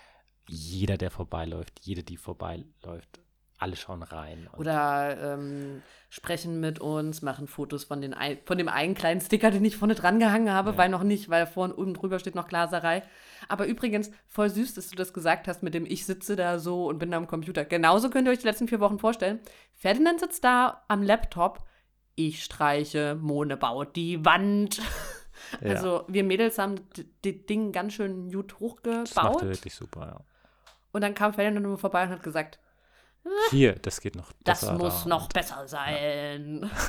jeder, 0.49 0.97
der 0.97 1.11
vorbeiläuft, 1.11 1.81
jede, 1.83 2.03
die 2.03 2.17
vorbeiläuft, 2.17 3.21
alle 3.63 3.77
schauen 3.77 4.03
rein. 4.03 4.49
Oder 4.59 5.35
ähm, 5.35 5.83
sprechen 6.11 6.61
mit 6.61 6.81
uns, 6.81 7.23
machen 7.23 7.47
Fotos 7.47 7.85
von, 7.85 8.01
den, 8.03 8.15
von 8.45 8.59
dem 8.59 8.69
einen 8.69 8.95
kleinen 8.95 9.21
Sticker, 9.21 9.51
den 9.51 9.65
ich 9.65 9.77
vorne 9.77 9.95
dran 9.95 10.19
gehangen 10.19 10.51
habe, 10.51 10.73
ja. 10.73 10.77
weil 10.77 10.89
noch 10.89 11.05
nicht, 11.05 11.31
weil 11.31 11.47
vorne 11.47 11.75
oben 11.75 11.95
drüber 11.95 12.19
steht 12.19 12.35
noch 12.35 12.49
Glaserei. 12.49 13.03
Aber 13.49 13.67
übrigens, 13.67 14.11
voll 14.27 14.51
süß, 14.51 14.75
dass 14.75 14.89
du 14.89 14.97
das 14.97 15.13
gesagt 15.13 15.49
hast 15.49 15.63
mit 15.63 15.75
dem 15.75 15.87
Ich 15.87 16.05
sitze 16.05 16.37
da 16.37 16.59
so 16.59 16.87
und 16.89 16.99
bin 16.99 17.11
da 17.11 17.17
am 17.17 17.29
Computer. 17.29 17.65
Genauso 17.65 18.11
könnt 18.11 18.27
ihr 18.27 18.33
euch 18.33 18.41
die 18.41 18.47
letzten 18.47 18.69
vier 18.69 18.81
Wochen 18.81 18.99
vorstellen. 18.99 19.41
Ferdinand 19.75 20.21
sitzt 20.21 20.43
da 20.45 20.83
am 20.89 21.03
Laptop, 21.03 21.65
ich 22.17 22.43
streiche, 22.45 23.15
Mone 23.15 23.57
baut 23.57 23.97
die 23.97 24.25
Wand. 24.25 24.81
Ja. 25.61 25.75
Also 25.75 26.05
wir 26.09 26.25
Mädels 26.25 26.57
haben 26.57 26.77
das 26.95 27.35
Ding 27.49 27.73
ganz 27.73 27.95
schön 27.95 28.31
gut 28.31 28.59
hochgebaut. 28.61 29.03
Das 29.03 29.15
macht 29.15 29.43
wirklich 29.43 29.75
super, 29.75 30.07
ja. 30.07 30.21
Und 30.93 31.01
dann 31.01 31.15
kam 31.15 31.35
Ferdinand 31.35 31.67
nur 31.67 31.79
vorbei 31.79 32.05
und 32.05 32.11
hat 32.11 32.23
gesagt, 32.23 32.59
hier, 33.51 33.75
das 33.75 34.01
geht 34.01 34.17
noch 34.17 34.33
besser. 34.33 34.73
Das 34.73 34.79
muss 34.79 35.03
da 35.05 35.09
noch 35.09 35.29
besser 35.29 35.67
sein. 35.69 36.71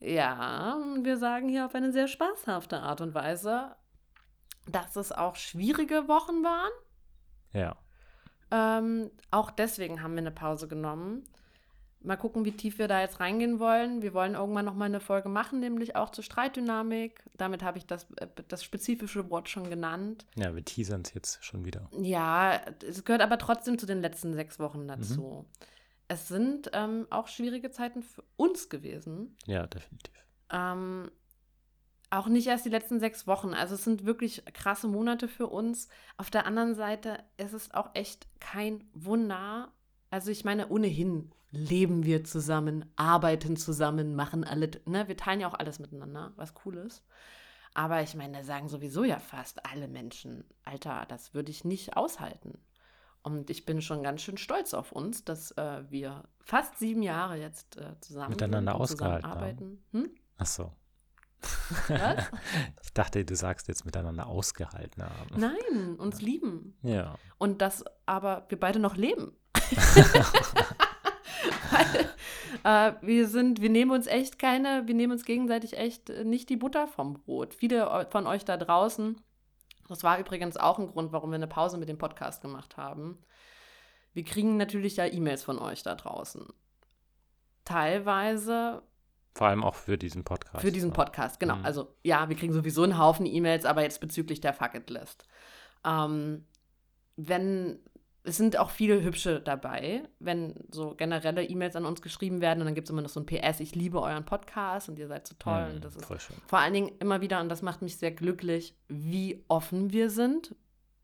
Ja. 0.00 0.76
ja, 0.76 0.84
wir 1.02 1.16
sagen 1.16 1.48
hier 1.48 1.64
auf 1.64 1.74
eine 1.74 1.90
sehr 1.90 2.08
spaßhafte 2.08 2.80
Art 2.80 3.00
und 3.00 3.14
Weise, 3.14 3.74
dass 4.66 4.96
es 4.96 5.12
auch 5.12 5.36
schwierige 5.36 6.08
Wochen 6.08 6.44
waren. 6.44 6.72
Ja. 7.52 7.76
Ähm, 8.50 9.10
auch 9.30 9.50
deswegen 9.50 10.02
haben 10.02 10.12
wir 10.12 10.18
eine 10.18 10.30
Pause 10.30 10.68
genommen. 10.68 11.24
Mal 12.04 12.16
gucken, 12.16 12.44
wie 12.44 12.52
tief 12.52 12.78
wir 12.78 12.86
da 12.86 13.00
jetzt 13.00 13.18
reingehen 13.18 13.58
wollen. 13.58 14.02
Wir 14.02 14.12
wollen 14.12 14.34
irgendwann 14.34 14.66
noch 14.66 14.74
mal 14.74 14.84
eine 14.84 15.00
Folge 15.00 15.30
machen, 15.30 15.60
nämlich 15.60 15.96
auch 15.96 16.10
zur 16.10 16.22
Streitdynamik. 16.22 17.24
Damit 17.36 17.62
habe 17.62 17.78
ich 17.78 17.86
das, 17.86 18.06
äh, 18.16 18.28
das 18.48 18.62
spezifische 18.62 19.30
Wort 19.30 19.48
schon 19.48 19.70
genannt. 19.70 20.26
Ja, 20.36 20.54
wir 20.54 20.64
teasern 20.64 21.00
es 21.02 21.14
jetzt 21.14 21.42
schon 21.44 21.64
wieder. 21.64 21.88
Ja, 21.98 22.60
es 22.86 23.04
gehört 23.04 23.22
aber 23.22 23.38
trotzdem 23.38 23.78
zu 23.78 23.86
den 23.86 24.02
letzten 24.02 24.34
sechs 24.34 24.58
Wochen 24.58 24.82
mhm. 24.82 24.88
dazu. 24.88 25.46
Mhm. 25.48 25.66
Es 26.06 26.28
sind 26.28 26.70
ähm, 26.74 27.06
auch 27.08 27.28
schwierige 27.28 27.70
Zeiten 27.70 28.02
für 28.02 28.22
uns 28.36 28.68
gewesen. 28.68 29.36
Ja, 29.46 29.66
definitiv. 29.66 30.14
Ähm, 30.50 31.10
auch 32.10 32.28
nicht 32.28 32.46
erst 32.46 32.64
die 32.64 32.70
letzten 32.70 33.00
sechs 33.00 33.26
Wochen. 33.26 33.54
Also 33.54 33.74
es 33.74 33.84
sind 33.84 34.04
wirklich 34.04 34.44
krasse 34.52 34.88
Monate 34.88 35.26
für 35.26 35.46
uns. 35.46 35.88
Auf 36.16 36.30
der 36.30 36.46
anderen 36.46 36.74
Seite 36.74 37.18
ist 37.38 37.54
es 37.54 37.72
auch 37.72 37.90
echt 37.94 38.26
kein 38.40 38.84
Wunder. 38.92 39.72
Also 40.14 40.30
ich 40.30 40.44
meine, 40.44 40.68
ohnehin 40.68 41.32
leben 41.50 42.04
wir 42.04 42.22
zusammen, 42.22 42.84
arbeiten 42.94 43.56
zusammen, 43.56 44.14
machen 44.14 44.44
alle, 44.44 44.70
ne, 44.86 45.08
wir 45.08 45.16
teilen 45.16 45.40
ja 45.40 45.48
auch 45.48 45.58
alles 45.58 45.80
miteinander, 45.80 46.32
was 46.36 46.54
cool 46.64 46.76
ist. 46.76 47.04
Aber 47.74 48.00
ich 48.00 48.14
meine, 48.14 48.38
da 48.38 48.44
sagen 48.44 48.68
sowieso 48.68 49.02
ja 49.02 49.18
fast 49.18 49.66
alle 49.66 49.88
Menschen, 49.88 50.44
Alter, 50.64 51.04
das 51.08 51.34
würde 51.34 51.50
ich 51.50 51.64
nicht 51.64 51.96
aushalten. 51.96 52.60
Und 53.24 53.50
ich 53.50 53.66
bin 53.66 53.82
schon 53.82 54.04
ganz 54.04 54.22
schön 54.22 54.36
stolz 54.36 54.72
auf 54.72 54.92
uns, 54.92 55.24
dass 55.24 55.50
äh, 55.58 55.82
wir 55.90 56.22
fast 56.38 56.78
sieben 56.78 57.02
Jahre 57.02 57.36
jetzt 57.36 57.76
äh, 57.76 57.98
zusammen 57.98 58.30
miteinander 58.30 58.76
ausgehalten 58.76 59.28
arbeiten. 59.28 59.84
Hm? 59.90 60.10
Ach 60.38 60.46
so. 60.46 60.72
Was? 61.88 62.30
ich 62.84 62.92
dachte, 62.92 63.24
du 63.24 63.34
sagst 63.34 63.66
jetzt 63.66 63.84
miteinander 63.84 64.28
ausgehalten 64.28 65.02
haben. 65.02 65.40
Nein, 65.40 65.96
uns 65.96 66.20
ja. 66.20 66.24
lieben. 66.24 66.78
Ja. 66.82 67.16
Und 67.36 67.60
dass 67.62 67.84
aber 68.06 68.46
wir 68.48 68.60
beide 68.60 68.78
noch 68.78 68.94
leben. 68.94 69.36
Weil 71.70 72.10
äh, 72.64 72.92
wir 73.02 73.28
sind, 73.28 73.60
wir 73.60 73.70
nehmen 73.70 73.90
uns 73.90 74.06
echt 74.06 74.38
keine, 74.38 74.86
wir 74.86 74.94
nehmen 74.94 75.12
uns 75.12 75.24
gegenseitig 75.24 75.76
echt 75.76 76.08
nicht 76.24 76.48
die 76.48 76.56
Butter 76.56 76.86
vom 76.86 77.14
Brot. 77.14 77.54
Viele 77.54 78.06
von 78.10 78.26
euch 78.26 78.44
da 78.44 78.56
draußen, 78.56 79.20
das 79.88 80.02
war 80.02 80.18
übrigens 80.18 80.56
auch 80.56 80.78
ein 80.78 80.88
Grund, 80.88 81.12
warum 81.12 81.30
wir 81.30 81.36
eine 81.36 81.46
Pause 81.46 81.78
mit 81.78 81.88
dem 81.88 81.98
Podcast 81.98 82.42
gemacht 82.42 82.76
haben. 82.76 83.18
Wir 84.12 84.24
kriegen 84.24 84.56
natürlich 84.56 84.96
ja 84.96 85.06
E-Mails 85.06 85.42
von 85.42 85.58
euch 85.58 85.82
da 85.82 85.94
draußen. 85.94 86.46
Teilweise 87.64 88.82
vor 89.34 89.48
allem 89.48 89.64
auch 89.64 89.74
für 89.74 89.98
diesen 89.98 90.22
Podcast. 90.22 90.60
Für 90.60 90.70
diesen 90.70 90.92
Podcast, 90.92 91.40
genau. 91.40 91.56
Mhm. 91.56 91.64
Also 91.64 91.96
ja, 92.04 92.28
wir 92.28 92.36
kriegen 92.36 92.52
sowieso 92.52 92.84
einen 92.84 92.98
Haufen 92.98 93.26
E-Mails, 93.26 93.64
aber 93.64 93.82
jetzt 93.82 94.00
bezüglich 94.00 94.40
der 94.40 94.54
Fuck 94.54 94.74
It 94.74 94.90
List. 94.90 95.26
Ähm, 95.84 96.46
wenn 97.16 97.80
es 98.26 98.38
sind 98.38 98.58
auch 98.58 98.70
viele 98.70 99.02
hübsche 99.02 99.38
dabei, 99.40 100.08
wenn 100.18 100.54
so 100.70 100.94
generelle 100.94 101.44
E-Mails 101.44 101.76
an 101.76 101.84
uns 101.84 102.00
geschrieben 102.00 102.40
werden 102.40 102.60
und 102.60 102.64
dann 102.64 102.74
gibt 102.74 102.88
es 102.88 102.90
immer 102.90 103.02
noch 103.02 103.10
so 103.10 103.20
ein 103.20 103.26
PS, 103.26 103.60
ich 103.60 103.74
liebe 103.74 104.00
euren 104.00 104.24
Podcast 104.24 104.88
und 104.88 104.98
ihr 104.98 105.08
seid 105.08 105.26
so 105.26 105.34
toll. 105.38 105.68
Mm, 105.68 105.74
und 105.74 105.84
das 105.84 105.94
ist 105.94 106.06
vor 106.46 106.58
allen 106.58 106.72
Dingen 106.72 106.92
immer 107.00 107.20
wieder, 107.20 107.40
und 107.40 107.50
das 107.50 107.60
macht 107.60 107.82
mich 107.82 107.98
sehr 107.98 108.12
glücklich, 108.12 108.74
wie 108.88 109.44
offen 109.48 109.92
wir 109.92 110.08
sind, 110.08 110.54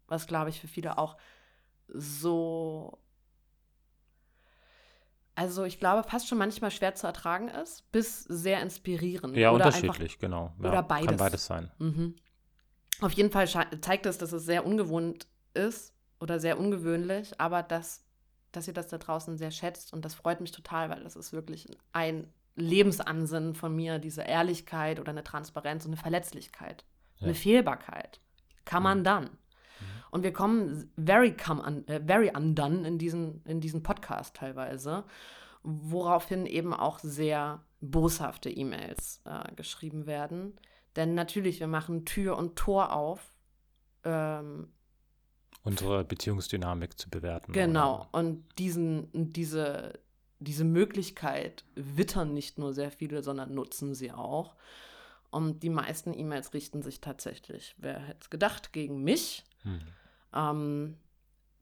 was 0.09 0.27
glaube 0.27 0.49
ich 0.49 0.61
für 0.63 0.67
viele 0.67 0.97
auch 0.97 1.19
so, 1.89 2.99
also 5.35 5.65
ich 5.65 5.79
glaube 5.79 6.09
fast 6.09 6.27
schon 6.27 6.39
manchmal 6.39 6.71
schwer 6.71 6.95
zu 6.95 7.07
ertragen 7.07 7.49
ist, 7.49 7.93
bis 7.93 8.23
sehr 8.25 8.63
inspirierend. 8.63 9.37
Ja, 9.37 9.51
oder 9.51 9.67
unterschiedlich, 9.67 10.13
einfach, 10.13 10.21
genau. 10.21 10.55
Ja, 10.63 10.71
oder 10.71 10.83
beides. 10.83 11.09
Kann 11.09 11.17
beides 11.19 11.45
sein. 11.45 11.71
Mhm. 11.79 12.17
Auf 13.03 13.13
jeden 13.13 13.31
Fall 13.31 13.47
zeigt 13.47 14.07
es, 14.07 14.17
dass 14.17 14.33
es 14.33 14.47
sehr 14.47 14.65
ungewohnt 14.65 15.27
ist 15.53 15.95
oder 16.21 16.39
sehr 16.39 16.59
ungewöhnlich, 16.59 17.41
aber 17.41 17.63
dass, 17.63 18.05
dass 18.53 18.69
ihr 18.69 18.75
das 18.75 18.89
da 18.89 18.99
draußen 18.99 19.37
sehr 19.37 19.51
schätzt 19.51 19.93
und 19.93 20.05
das 20.05 20.15
freut 20.15 20.41
mich 20.41 20.53
total, 20.53 20.91
weil 20.91 21.03
das 21.03 21.17
ist 21.17 21.33
wirklich 21.33 21.67
ein 21.93 22.33
Lebensansinnen 22.57 23.55
von 23.55 23.75
mir, 23.75 23.99
diese 23.99 24.23
Ehrlichkeit 24.23 25.01
oder 25.01 25.11
eine 25.11 25.25
Transparenz 25.25 25.85
und 25.85 25.93
eine 25.93 26.01
Verletzlichkeit, 26.01 26.85
ja. 27.19 27.27
eine 27.27 27.35
Fehlbarkeit. 27.35 28.21
Kann 28.65 28.83
man 28.83 29.01
mhm. 29.01 29.05
dann. 29.05 29.25
Mhm. 29.25 29.31
Und 30.11 30.23
wir 30.23 30.33
kommen 30.33 30.93
very, 30.97 31.35
come 31.35 31.63
un, 31.63 31.89
äh, 31.89 32.01
very 32.05 32.31
undone 32.35 32.87
in 32.87 32.99
diesen, 32.99 33.43
in 33.45 33.61
diesen 33.61 33.83
Podcast 33.83 34.37
teilweise, 34.37 35.05
woraufhin 35.63 36.47
eben 36.47 36.75
auch 36.75 36.99
sehr 36.99 37.63
boshafte 37.81 38.51
E-Mails 38.51 39.23
äh, 39.25 39.55
geschrieben 39.55 40.07
werden. 40.07 40.59
Denn 40.97 41.15
natürlich, 41.15 41.61
wir 41.61 41.67
machen 41.67 42.05
Tür 42.05 42.37
und 42.37 42.57
Tor 42.57 42.93
auf 42.93 43.35
ähm, 44.05 44.69
unsere 45.63 46.05
Beziehungsdynamik 46.05 46.99
zu 46.99 47.11
bewerten. 47.11 47.53
Genau. 47.53 48.01
Oder? 48.01 48.09
Und 48.13 48.45
diesen, 48.59 49.09
diese, 49.13 49.99
diese 50.39 50.65
Möglichkeit 50.65 51.65
wittern 51.75 52.33
nicht 52.33 52.59
nur 52.59 52.73
sehr 52.73 52.91
viele, 52.91 53.23
sondern 53.23 53.55
nutzen 53.55 53.95
sie 53.95 54.13
auch. 54.13 54.57
Und 55.31 55.63
die 55.63 55.71
meisten 55.71 56.13
E-Mails 56.19 56.55
richten 56.55 56.83
sich 56.83 57.01
tatsächlich, 57.01 57.75
wer 57.79 58.01
hätte 58.01 58.21
es 58.23 58.31
gedacht, 58.31 58.73
gegen 58.73 59.03
mich. 59.05 59.45
Hm. 59.63 59.81
Ähm, 60.35 60.97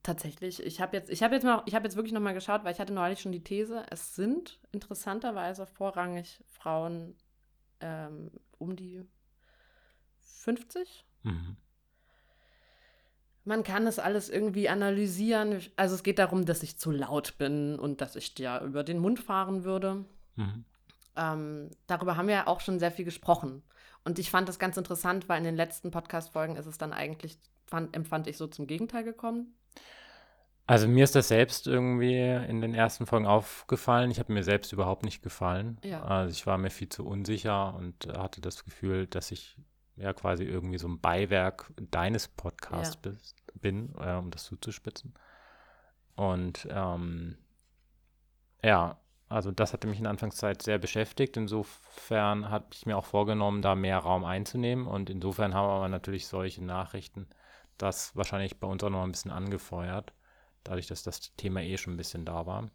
tatsächlich, 0.02 0.62
ich 0.62 0.80
habe 0.80 0.96
jetzt, 0.96 1.10
ich 1.10 1.22
habe 1.22 1.34
jetzt 1.34 1.44
mal, 1.44 1.62
ich 1.66 1.74
habe 1.74 1.84
jetzt 1.84 1.96
wirklich 1.96 2.14
nochmal 2.14 2.34
geschaut, 2.34 2.64
weil 2.64 2.72
ich 2.72 2.80
hatte 2.80 2.94
neulich 2.94 3.20
schon 3.20 3.32
die 3.32 3.44
These, 3.44 3.84
es 3.90 4.14
sind 4.14 4.58
interessanterweise 4.72 5.66
vorrangig 5.66 6.42
Frauen 6.46 7.14
ähm, 7.80 8.30
um 8.58 8.74
die 8.74 9.02
50. 10.20 11.04
Mhm. 11.24 11.56
Man 13.48 13.62
kann 13.62 13.86
es 13.86 13.98
alles 13.98 14.28
irgendwie 14.28 14.68
analysieren. 14.68 15.62
Also 15.76 15.94
es 15.94 16.02
geht 16.02 16.18
darum, 16.18 16.44
dass 16.44 16.62
ich 16.62 16.76
zu 16.76 16.90
laut 16.90 17.38
bin 17.38 17.78
und 17.78 18.02
dass 18.02 18.14
ich 18.14 18.34
dir 18.34 18.60
über 18.60 18.84
den 18.84 18.98
Mund 18.98 19.20
fahren 19.20 19.64
würde. 19.64 20.04
Mhm. 20.36 20.66
Ähm, 21.16 21.70
darüber 21.86 22.18
haben 22.18 22.28
wir 22.28 22.34
ja 22.34 22.46
auch 22.46 22.60
schon 22.60 22.78
sehr 22.78 22.92
viel 22.92 23.06
gesprochen. 23.06 23.62
Und 24.04 24.18
ich 24.18 24.30
fand 24.30 24.50
das 24.50 24.58
ganz 24.58 24.76
interessant, 24.76 25.30
weil 25.30 25.38
in 25.38 25.44
den 25.44 25.56
letzten 25.56 25.90
Podcast-Folgen 25.90 26.56
ist 26.56 26.66
es 26.66 26.76
dann 26.76 26.92
eigentlich, 26.92 27.38
fand, 27.66 27.96
empfand 27.96 28.26
ich 28.26 28.36
so 28.36 28.48
zum 28.48 28.66
Gegenteil 28.66 29.02
gekommen. 29.02 29.54
Also 30.66 30.86
mir 30.86 31.04
ist 31.04 31.14
das 31.14 31.28
selbst 31.28 31.66
irgendwie 31.66 32.20
in 32.20 32.60
den 32.60 32.74
ersten 32.74 33.06
Folgen 33.06 33.24
aufgefallen. 33.24 34.10
Ich 34.10 34.18
habe 34.18 34.30
mir 34.30 34.42
selbst 34.42 34.74
überhaupt 34.74 35.04
nicht 35.04 35.22
gefallen. 35.22 35.78
Ja. 35.82 36.02
Also 36.02 36.32
ich 36.32 36.46
war 36.46 36.58
mir 36.58 36.68
viel 36.68 36.90
zu 36.90 37.06
unsicher 37.06 37.74
und 37.76 38.08
hatte 38.14 38.42
das 38.42 38.66
Gefühl, 38.66 39.06
dass 39.06 39.30
ich 39.30 39.56
ja 39.98 40.12
quasi 40.12 40.44
irgendwie 40.44 40.78
so 40.78 40.88
ein 40.88 41.00
Beiwerk 41.00 41.72
deines 41.90 42.28
Podcasts 42.28 42.96
Ja. 42.96 43.10
bist, 43.10 43.36
bin, 43.54 43.94
äh, 43.98 44.14
um 44.14 44.30
das 44.30 44.44
zuzuspitzen. 44.44 45.14
Und 46.16 46.66
ähm, 46.70 47.38
ja, 48.62 48.98
also 49.28 49.50
das 49.52 49.72
hatte 49.72 49.86
mich 49.86 49.98
in 49.98 50.04
der 50.04 50.10
Anfangszeit 50.10 50.62
sehr 50.62 50.78
beschäftigt. 50.78 51.36
Insofern 51.36 52.50
habe 52.50 52.66
ich 52.72 52.86
mir 52.86 52.96
auch 52.96 53.04
vorgenommen, 53.04 53.62
da 53.62 53.74
mehr 53.74 53.98
Raum 53.98 54.24
einzunehmen. 54.24 54.86
Und 54.86 55.10
insofern 55.10 55.54
haben 55.54 55.68
aber 55.68 55.88
natürlich 55.88 56.26
solche 56.26 56.64
Nachrichten 56.64 57.28
das 57.76 58.16
wahrscheinlich 58.16 58.58
bei 58.58 58.66
uns 58.66 58.82
auch 58.82 58.90
noch 58.90 59.04
ein 59.04 59.12
bisschen 59.12 59.30
angefeuert, 59.30 60.12
dadurch, 60.64 60.86
dass 60.88 61.02
das 61.04 61.34
Thema 61.36 61.60
eh 61.62 61.76
schon 61.76 61.94
ein 61.94 61.98
bisschen 61.98 62.24
da 62.24 62.46
war. 62.46 62.70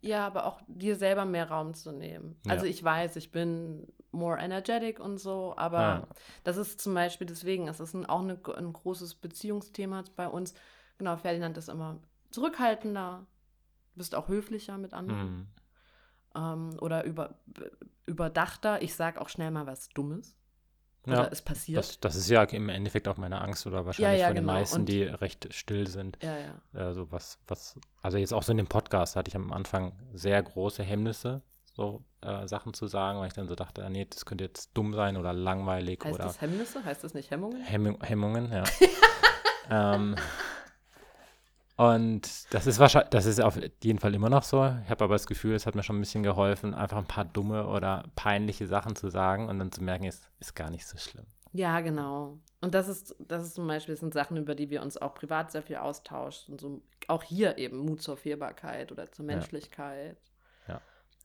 Ja, 0.00 0.26
aber 0.26 0.46
auch 0.46 0.60
dir 0.66 0.96
selber 0.96 1.24
mehr 1.24 1.48
Raum 1.48 1.74
zu 1.74 1.92
nehmen. 1.92 2.36
Also 2.48 2.66
Ja. 2.66 2.70
ich 2.70 2.82
weiß, 2.82 3.16
ich 3.16 3.30
bin 3.30 3.86
more 4.12 4.38
energetic 4.38 5.00
und 5.00 5.18
so, 5.18 5.54
aber 5.56 5.80
Ja. 5.80 6.06
das 6.44 6.56
ist 6.58 6.80
zum 6.80 6.94
Beispiel 6.94 7.26
deswegen, 7.26 7.66
es 7.68 7.80
ist 7.80 7.94
ein, 7.94 8.06
auch 8.06 8.20
eine, 8.20 8.38
ein 8.56 8.72
großes 8.72 9.14
Beziehungsthema 9.16 10.04
bei 10.16 10.28
uns. 10.28 10.54
Genau, 10.98 11.16
Ferdinand 11.16 11.56
ist 11.56 11.68
immer 11.68 11.98
zurückhaltender, 12.30 13.26
bist 13.94 14.14
auch 14.14 14.28
höflicher 14.28 14.78
mit 14.78 14.92
anderen 14.94 15.36
Mhm. 15.36 15.46
ähm, 16.36 16.76
oder 16.80 17.04
über, 17.04 17.34
überdachter. 18.06 18.82
Ich 18.82 18.94
sag 18.94 19.18
auch 19.18 19.28
schnell 19.28 19.50
mal 19.50 19.66
was 19.66 19.88
Dummes. 19.90 20.36
Ja, 21.04 21.14
Oder 21.22 21.32
es 21.32 21.42
passiert. 21.42 21.78
Das, 21.80 21.98
das 21.98 22.14
ist 22.14 22.28
ja 22.30 22.44
im 22.44 22.68
Endeffekt 22.68 23.08
auch 23.08 23.16
meine 23.16 23.40
Angst 23.40 23.66
oder 23.66 23.84
wahrscheinlich 23.84 24.20
ja, 24.20 24.28
von 24.28 24.36
den 24.36 24.44
genau. 24.44 24.52
meisten, 24.52 24.80
Und- 24.80 24.88
die 24.88 25.02
recht 25.02 25.52
still 25.52 25.88
sind. 25.88 26.16
ja, 26.22 26.38
ja. 26.38 26.62
Also 26.74 27.10
was, 27.10 27.40
was, 27.48 27.76
also 28.02 28.18
jetzt 28.18 28.32
auch 28.32 28.44
so 28.44 28.52
in 28.52 28.58
dem 28.58 28.68
Podcast 28.68 29.16
hatte 29.16 29.28
ich 29.28 29.34
am 29.34 29.52
Anfang 29.52 29.98
sehr 30.12 30.40
große 30.40 30.84
Hemmnisse, 30.84 31.42
so 31.72 32.04
äh, 32.20 32.46
Sachen 32.46 32.74
zu 32.74 32.86
sagen, 32.86 33.18
weil 33.18 33.28
ich 33.28 33.32
dann 33.32 33.48
so 33.48 33.54
dachte, 33.54 33.84
ah, 33.84 33.90
nee, 33.90 34.06
das 34.08 34.26
könnte 34.26 34.44
jetzt 34.44 34.70
dumm 34.74 34.94
sein 34.94 35.16
oder 35.16 35.32
langweilig 35.32 36.00
Heißt 36.04 36.14
oder 36.14 36.24
das 36.24 36.40
Hemmnisse? 36.40 36.84
Heißt 36.84 37.02
das 37.02 37.14
nicht 37.14 37.30
Hemmungen? 37.30 37.62
Hemmung, 37.62 38.02
Hemmungen, 38.02 38.52
ja. 38.52 38.64
ähm, 39.70 40.16
und 41.76 42.52
das 42.52 42.66
ist 42.66 42.78
wahrscheinlich, 42.78 43.10
das 43.10 43.26
ist 43.26 43.40
auf 43.40 43.58
jeden 43.82 43.98
Fall 43.98 44.14
immer 44.14 44.28
noch 44.28 44.42
so. 44.42 44.58
Ich 44.84 44.90
habe 44.90 45.04
aber 45.04 45.14
das 45.14 45.26
Gefühl, 45.26 45.54
es 45.54 45.66
hat 45.66 45.74
mir 45.74 45.82
schon 45.82 45.96
ein 45.96 46.00
bisschen 46.00 46.22
geholfen, 46.22 46.74
einfach 46.74 46.98
ein 46.98 47.06
paar 47.06 47.24
dumme 47.24 47.66
oder 47.66 48.04
peinliche 48.14 48.66
Sachen 48.66 48.94
zu 48.94 49.08
sagen 49.08 49.48
und 49.48 49.58
dann 49.58 49.72
zu 49.72 49.82
merken, 49.82 50.04
es 50.04 50.20
ist 50.38 50.54
gar 50.54 50.70
nicht 50.70 50.86
so 50.86 50.98
schlimm. 50.98 51.26
Ja, 51.54 51.80
genau. 51.80 52.38
Und 52.60 52.74
das 52.74 52.88
ist, 52.88 53.16
das 53.18 53.42
ist 53.42 53.54
zum 53.54 53.66
Beispiel 53.66 53.94
das 53.94 54.00
sind 54.00 54.14
Sachen, 54.14 54.36
über 54.36 54.54
die 54.54 54.70
wir 54.70 54.82
uns 54.82 54.96
auch 54.96 55.14
privat 55.14 55.50
sehr 55.50 55.62
viel 55.62 55.76
austauschen. 55.76 56.52
Und 56.52 56.60
so, 56.60 56.82
auch 57.08 57.22
hier 57.22 57.58
eben 57.58 57.78
Mut 57.78 58.00
zur 58.00 58.16
Fehlbarkeit 58.16 58.92
oder 58.92 59.10
zur. 59.10 59.24
Menschlichkeit. 59.24 60.16
Ja. 60.16 60.31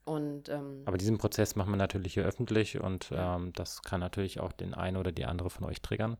Und 0.08 0.48
ähm, 0.48 0.82
Aber 0.86 0.96
diesen 0.98 1.18
Prozess 1.18 1.54
machen 1.56 1.70
wir 1.70 1.76
natürlich 1.76 2.14
hier 2.14 2.24
öffentlich 2.24 2.80
und 2.80 3.10
ähm, 3.12 3.52
das 3.54 3.82
kann 3.82 4.00
natürlich 4.00 4.40
auch 4.40 4.52
den 4.52 4.74
einen 4.74 4.96
oder 4.96 5.12
die 5.12 5.26
andere 5.26 5.50
von 5.50 5.64
euch 5.64 5.82
triggern. 5.82 6.16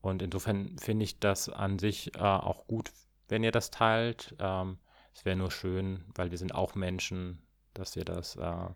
Und 0.00 0.20
insofern 0.20 0.76
finde 0.78 1.04
ich 1.04 1.20
das 1.20 1.48
an 1.48 1.78
sich 1.78 2.14
äh, 2.16 2.20
auch 2.20 2.66
gut, 2.66 2.92
wenn 3.28 3.44
ihr 3.44 3.52
das 3.52 3.70
teilt. 3.70 4.34
Ähm, 4.38 4.78
es 5.14 5.24
wäre 5.24 5.36
nur 5.36 5.50
schön, 5.50 6.04
weil 6.14 6.30
wir 6.30 6.38
sind 6.38 6.54
auch 6.54 6.74
Menschen, 6.74 7.42
dass 7.72 7.96
ihr 7.96 8.04
das 8.04 8.36
äh, 8.36 8.68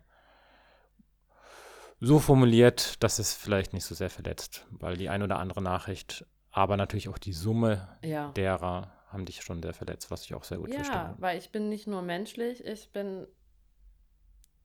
so 1.99 2.19
formuliert, 2.19 3.03
dass 3.03 3.19
es 3.19 3.33
vielleicht 3.33 3.73
nicht 3.73 3.85
so 3.85 3.93
sehr 3.93 4.09
verletzt, 4.09 4.65
weil 4.71 4.95
die 4.95 5.09
ein 5.09 5.21
oder 5.21 5.37
andere 5.37 5.61
Nachricht, 5.61 6.25
aber 6.51 6.77
natürlich 6.77 7.09
auch 7.09 7.17
die 7.17 7.33
Summe 7.33 7.97
ja. 8.01 8.31
derer 8.31 8.93
haben 9.09 9.25
dich 9.25 9.41
schon 9.41 9.61
sehr 9.61 9.73
verletzt, 9.73 10.11
was 10.11 10.23
ich 10.23 10.33
auch 10.33 10.43
sehr 10.43 10.59
gut 10.59 10.69
Ja, 10.69 10.83
verstehe. 10.83 11.15
weil 11.17 11.37
ich 11.37 11.51
bin 11.51 11.67
nicht 11.69 11.87
nur 11.87 12.01
menschlich, 12.01 12.63
ich 12.63 12.91
bin. 12.91 13.27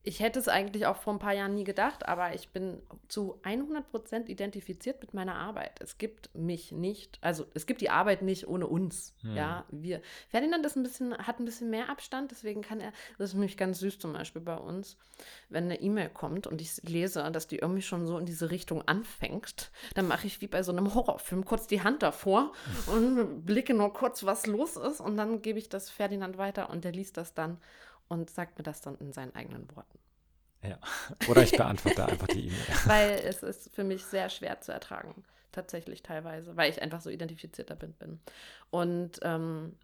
Ich 0.07 0.19
hätte 0.19 0.37
es 0.37 0.47
eigentlich 0.47 0.85
auch 0.85 0.97
vor 0.97 1.13
ein 1.13 1.19
paar 1.19 1.33
Jahren 1.33 1.55
nie 1.55 1.63
gedacht, 1.63 2.07
aber 2.07 2.35
ich 2.35 2.49
bin 2.49 2.79
zu 3.07 3.39
100% 3.43 4.27
identifiziert 4.27 5.01
mit 5.01 5.15
meiner 5.15 5.33
Arbeit. 5.33 5.81
Es 5.81 5.97
gibt 5.97 6.29
mich 6.35 6.71
nicht, 6.71 7.17
also 7.21 7.47
es 7.55 7.65
gibt 7.65 7.81
die 7.81 7.89
Arbeit 7.89 8.21
nicht 8.21 8.47
ohne 8.47 8.67
uns. 8.67 9.15
Hm. 9.21 9.35
Ja, 9.35 9.65
wir. 9.71 10.01
Ferdinand 10.29 10.63
ist 10.63 10.75
ein 10.75 10.83
bisschen, 10.83 11.17
hat 11.17 11.39
ein 11.39 11.45
bisschen 11.45 11.71
mehr 11.71 11.89
Abstand, 11.89 12.29
deswegen 12.29 12.61
kann 12.61 12.79
er, 12.79 12.93
das 13.17 13.29
ist 13.29 13.33
nämlich 13.33 13.57
ganz 13.57 13.79
süß 13.79 13.97
zum 13.97 14.13
Beispiel 14.13 14.43
bei 14.43 14.55
uns, 14.55 14.97
wenn 15.49 15.65
eine 15.65 15.81
E-Mail 15.81 16.09
kommt 16.09 16.45
und 16.45 16.61
ich 16.61 16.83
lese, 16.83 17.27
dass 17.31 17.47
die 17.47 17.57
irgendwie 17.57 17.81
schon 17.81 18.05
so 18.05 18.19
in 18.19 18.27
diese 18.27 18.51
Richtung 18.51 18.87
anfängt, 18.87 19.71
dann 19.95 20.07
mache 20.07 20.27
ich 20.27 20.39
wie 20.39 20.47
bei 20.47 20.61
so 20.61 20.71
einem 20.71 20.93
Horrorfilm 20.93 21.45
kurz 21.45 21.65
die 21.65 21.81
Hand 21.81 22.03
davor 22.03 22.53
und 22.93 23.43
blicke 23.43 23.73
nur 23.73 23.91
kurz, 23.91 24.23
was 24.23 24.45
los 24.45 24.77
ist 24.77 25.01
und 25.01 25.17
dann 25.17 25.41
gebe 25.41 25.57
ich 25.57 25.67
das 25.67 25.89
Ferdinand 25.89 26.37
weiter 26.37 26.69
und 26.69 26.83
der 26.83 26.91
liest 26.91 27.17
das 27.17 27.33
dann 27.33 27.57
und 28.07 28.29
sagt 28.29 28.57
mir 28.57 28.63
das 28.63 28.81
dann 28.81 28.97
in 28.97 29.11
seinen 29.11 29.35
eigenen 29.35 29.73
Worten. 29.75 29.99
Ja. 30.63 30.79
Oder 31.27 31.43
ich 31.43 31.51
beantworte 31.51 32.05
einfach 32.05 32.27
die 32.27 32.47
E-Mail. 32.47 32.65
Weil 32.85 33.11
es 33.23 33.43
ist 33.43 33.73
für 33.73 33.83
mich 33.83 34.03
sehr 34.05 34.29
schwer 34.29 34.61
zu 34.61 34.71
ertragen, 34.71 35.23
tatsächlich 35.51 36.03
teilweise, 36.03 36.57
weil 36.57 36.69
ich 36.69 36.81
einfach 36.81 37.01
so 37.01 37.09
identifiziert 37.09 37.69
damit 37.69 37.97
bin. 37.99 38.19
Und 38.71 39.19
ähm, 39.21 39.77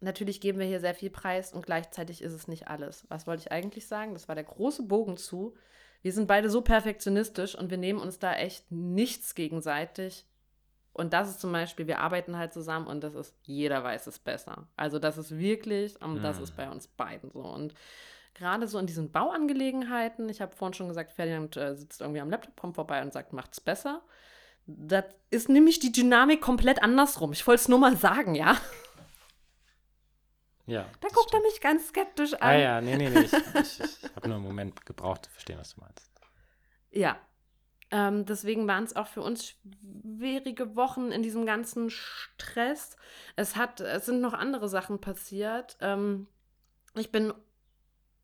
natürlich 0.00 0.40
geben 0.40 0.58
wir 0.58 0.66
hier 0.66 0.80
sehr 0.80 0.94
viel 0.94 1.10
Preis 1.10 1.52
und 1.52 1.64
gleichzeitig 1.64 2.22
ist 2.22 2.32
es 2.32 2.48
nicht 2.48 2.68
alles. 2.68 3.04
Was 3.08 3.26
wollte 3.26 3.42
ich 3.42 3.52
eigentlich 3.52 3.86
sagen? 3.86 4.14
Das 4.14 4.28
war 4.28 4.34
der 4.34 4.44
große 4.44 4.82
Bogen 4.82 5.16
zu. 5.16 5.54
Wir 6.02 6.12
sind 6.12 6.26
beide 6.26 6.50
so 6.50 6.62
perfektionistisch 6.62 7.54
und 7.54 7.70
wir 7.70 7.78
nehmen 7.78 8.00
uns 8.00 8.18
da 8.18 8.34
echt 8.34 8.70
nichts 8.70 9.34
gegenseitig. 9.34 10.26
Und 10.92 11.12
das 11.12 11.28
ist 11.30 11.40
zum 11.40 11.52
Beispiel, 11.52 11.86
wir 11.86 12.00
arbeiten 12.00 12.36
halt 12.36 12.52
zusammen 12.52 12.86
und 12.86 13.02
das 13.02 13.14
ist, 13.14 13.34
jeder 13.42 13.82
weiß 13.84 14.06
es 14.08 14.18
besser. 14.18 14.66
Also 14.76 14.98
das 14.98 15.18
ist 15.18 15.38
wirklich, 15.38 16.00
und 16.02 16.22
das 16.22 16.38
Mhm. 16.38 16.42
ist 16.44 16.56
bei 16.56 16.68
uns 16.70 16.88
beiden 16.88 17.30
so. 17.30 17.40
Und 17.40 17.74
gerade 18.34 18.66
so 18.66 18.78
in 18.78 18.86
diesen 18.86 19.10
Bauangelegenheiten, 19.12 20.28
ich 20.28 20.40
habe 20.40 20.54
vorhin 20.56 20.74
schon 20.74 20.88
gesagt, 20.88 21.12
Ferdinand 21.12 21.56
äh, 21.56 21.76
sitzt 21.76 22.00
irgendwie 22.00 22.20
am 22.20 22.28
Laptop, 22.30 22.56
kommt 22.56 22.74
vorbei 22.74 23.00
und 23.02 23.12
sagt, 23.12 23.32
macht's 23.32 23.60
besser. 23.60 24.02
Das 24.66 25.04
ist 25.30 25.48
nämlich 25.48 25.78
die 25.80 25.92
Dynamik 25.92 26.40
komplett 26.40 26.82
andersrum. 26.82 27.32
Ich 27.32 27.46
wollte 27.46 27.62
es 27.62 27.68
nur 27.68 27.78
mal 27.78 27.96
sagen, 27.96 28.34
ja. 28.34 28.56
Ja. 30.66 30.86
Da 31.00 31.08
guckt 31.08 31.18
er 31.32 31.38
stimmt. 31.38 31.44
mich 31.44 31.60
ganz 31.60 31.88
skeptisch 31.88 32.34
an. 32.34 32.40
Ah 32.42 32.54
ja, 32.56 32.80
nee, 32.80 32.96
nee, 32.96 33.08
nee. 33.10 33.20
Ich, 33.20 33.32
ich, 33.32 33.80
ich 33.80 34.16
habe 34.16 34.28
nur 34.28 34.36
einen 34.36 34.44
Moment 34.46 34.86
gebraucht 34.86 35.24
zu 35.24 35.30
verstehen, 35.32 35.58
was 35.58 35.74
du 35.74 35.80
meinst. 35.80 36.10
Ja. 36.90 37.16
Ähm, 37.90 38.24
deswegen 38.24 38.68
waren 38.68 38.84
es 38.84 38.94
auch 38.94 39.08
für 39.08 39.22
uns 39.22 39.44
schwierige 39.46 40.76
Wochen 40.76 41.10
in 41.10 41.22
diesem 41.22 41.44
ganzen 41.44 41.90
Stress. 41.90 42.96
Es 43.36 43.56
hat, 43.56 43.80
es 43.80 44.06
sind 44.06 44.20
noch 44.20 44.32
andere 44.32 44.68
Sachen 44.68 45.00
passiert. 45.00 45.76
Ähm, 45.80 46.28
ich 46.94 47.10
bin, 47.10 47.32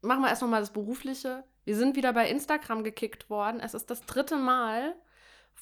machen 0.02 0.22
wir 0.22 0.28
erst 0.28 0.42
noch 0.42 0.48
mal 0.48 0.60
das 0.60 0.72
Berufliche. 0.72 1.44
Wir 1.64 1.76
sind 1.76 1.96
wieder 1.96 2.12
bei 2.12 2.28
Instagram 2.28 2.84
gekickt 2.84 3.28
worden. 3.28 3.60
Es 3.60 3.74
ist 3.74 3.90
das 3.90 4.02
dritte 4.02 4.36
Mal. 4.36 4.94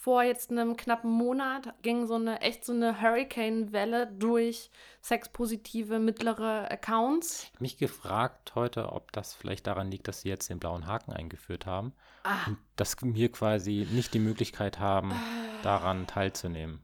Vor 0.05 0.23
jetzt 0.23 0.51
einem 0.51 0.77
knappen 0.77 1.11
Monat 1.11 1.73
ging 1.81 2.07
so 2.07 2.17
eine 2.17 2.43
echt 2.43 2.67
so 2.67 2.75
eine 2.75 3.01
Hurricane-Welle 3.01 4.09
durch 4.09 4.71
sexpositive 5.01 5.99
mittlere 5.99 6.71
Accounts. 6.71 7.51
Mich 7.59 7.79
gefragt 7.79 8.55
heute, 8.55 8.93
ob 8.93 9.13
das 9.13 9.33
vielleicht 9.33 9.67
daran 9.67 9.91
liegt, 9.91 10.07
dass 10.07 10.21
sie 10.21 10.29
jetzt 10.29 10.51
den 10.51 10.59
blauen 10.59 10.87
Haken 10.87 11.15
eingeführt 11.15 11.65
haben 11.65 11.95
Ah, 12.23 12.49
und 12.49 12.59
dass 12.77 12.99
wir 13.01 13.33
quasi 13.33 13.89
nicht 13.93 14.13
die 14.13 14.19
Möglichkeit 14.19 14.79
haben, 14.79 15.11
daran 15.63 16.07
teilzunehmen. 16.07 16.84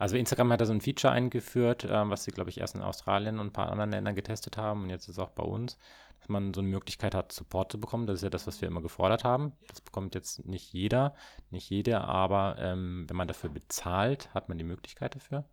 Also 0.00 0.16
Instagram 0.16 0.50
hat 0.50 0.62
da 0.62 0.64
so 0.64 0.72
ein 0.72 0.80
Feature 0.80 1.12
eingeführt, 1.12 1.86
ähm, 1.86 2.08
was 2.08 2.24
sie, 2.24 2.30
glaube 2.30 2.48
ich, 2.48 2.58
erst 2.58 2.74
in 2.74 2.80
Australien 2.80 3.38
und 3.38 3.48
ein 3.48 3.52
paar 3.52 3.70
anderen 3.70 3.90
Ländern 3.90 4.14
getestet 4.14 4.56
haben 4.56 4.84
und 4.84 4.88
jetzt 4.88 5.02
ist 5.02 5.16
es 5.16 5.18
auch 5.18 5.28
bei 5.28 5.42
uns, 5.42 5.76
dass 6.20 6.30
man 6.30 6.54
so 6.54 6.62
eine 6.62 6.70
Möglichkeit 6.70 7.14
hat, 7.14 7.32
Support 7.32 7.72
zu 7.72 7.78
bekommen. 7.78 8.06
Das 8.06 8.16
ist 8.16 8.22
ja 8.22 8.30
das, 8.30 8.46
was 8.46 8.62
wir 8.62 8.68
immer 8.68 8.80
gefordert 8.80 9.24
haben. 9.24 9.52
Das 9.68 9.82
bekommt 9.82 10.14
jetzt 10.14 10.46
nicht 10.46 10.72
jeder, 10.72 11.14
nicht 11.50 11.68
jede, 11.68 12.00
aber 12.00 12.56
ähm, 12.58 13.04
wenn 13.10 13.16
man 13.16 13.28
dafür 13.28 13.50
bezahlt, 13.50 14.32
hat 14.32 14.48
man 14.48 14.56
die 14.56 14.64
Möglichkeit 14.64 15.16
dafür. 15.16 15.44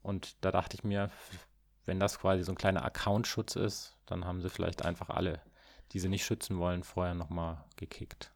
Und 0.00 0.42
da 0.42 0.52
dachte 0.52 0.74
ich 0.78 0.82
mir, 0.82 1.10
wenn 1.84 2.00
das 2.00 2.18
quasi 2.18 2.44
so 2.44 2.52
ein 2.52 2.58
kleiner 2.58 2.82
Account-Schutz 2.82 3.56
ist, 3.56 3.98
dann 4.06 4.24
haben 4.24 4.40
sie 4.40 4.48
vielleicht 4.48 4.86
einfach 4.86 5.10
alle, 5.10 5.42
die 5.92 5.98
sie 5.98 6.08
nicht 6.08 6.24
schützen 6.24 6.56
wollen, 6.56 6.82
vorher 6.82 7.14
nochmal 7.14 7.62
gekickt. 7.76 8.32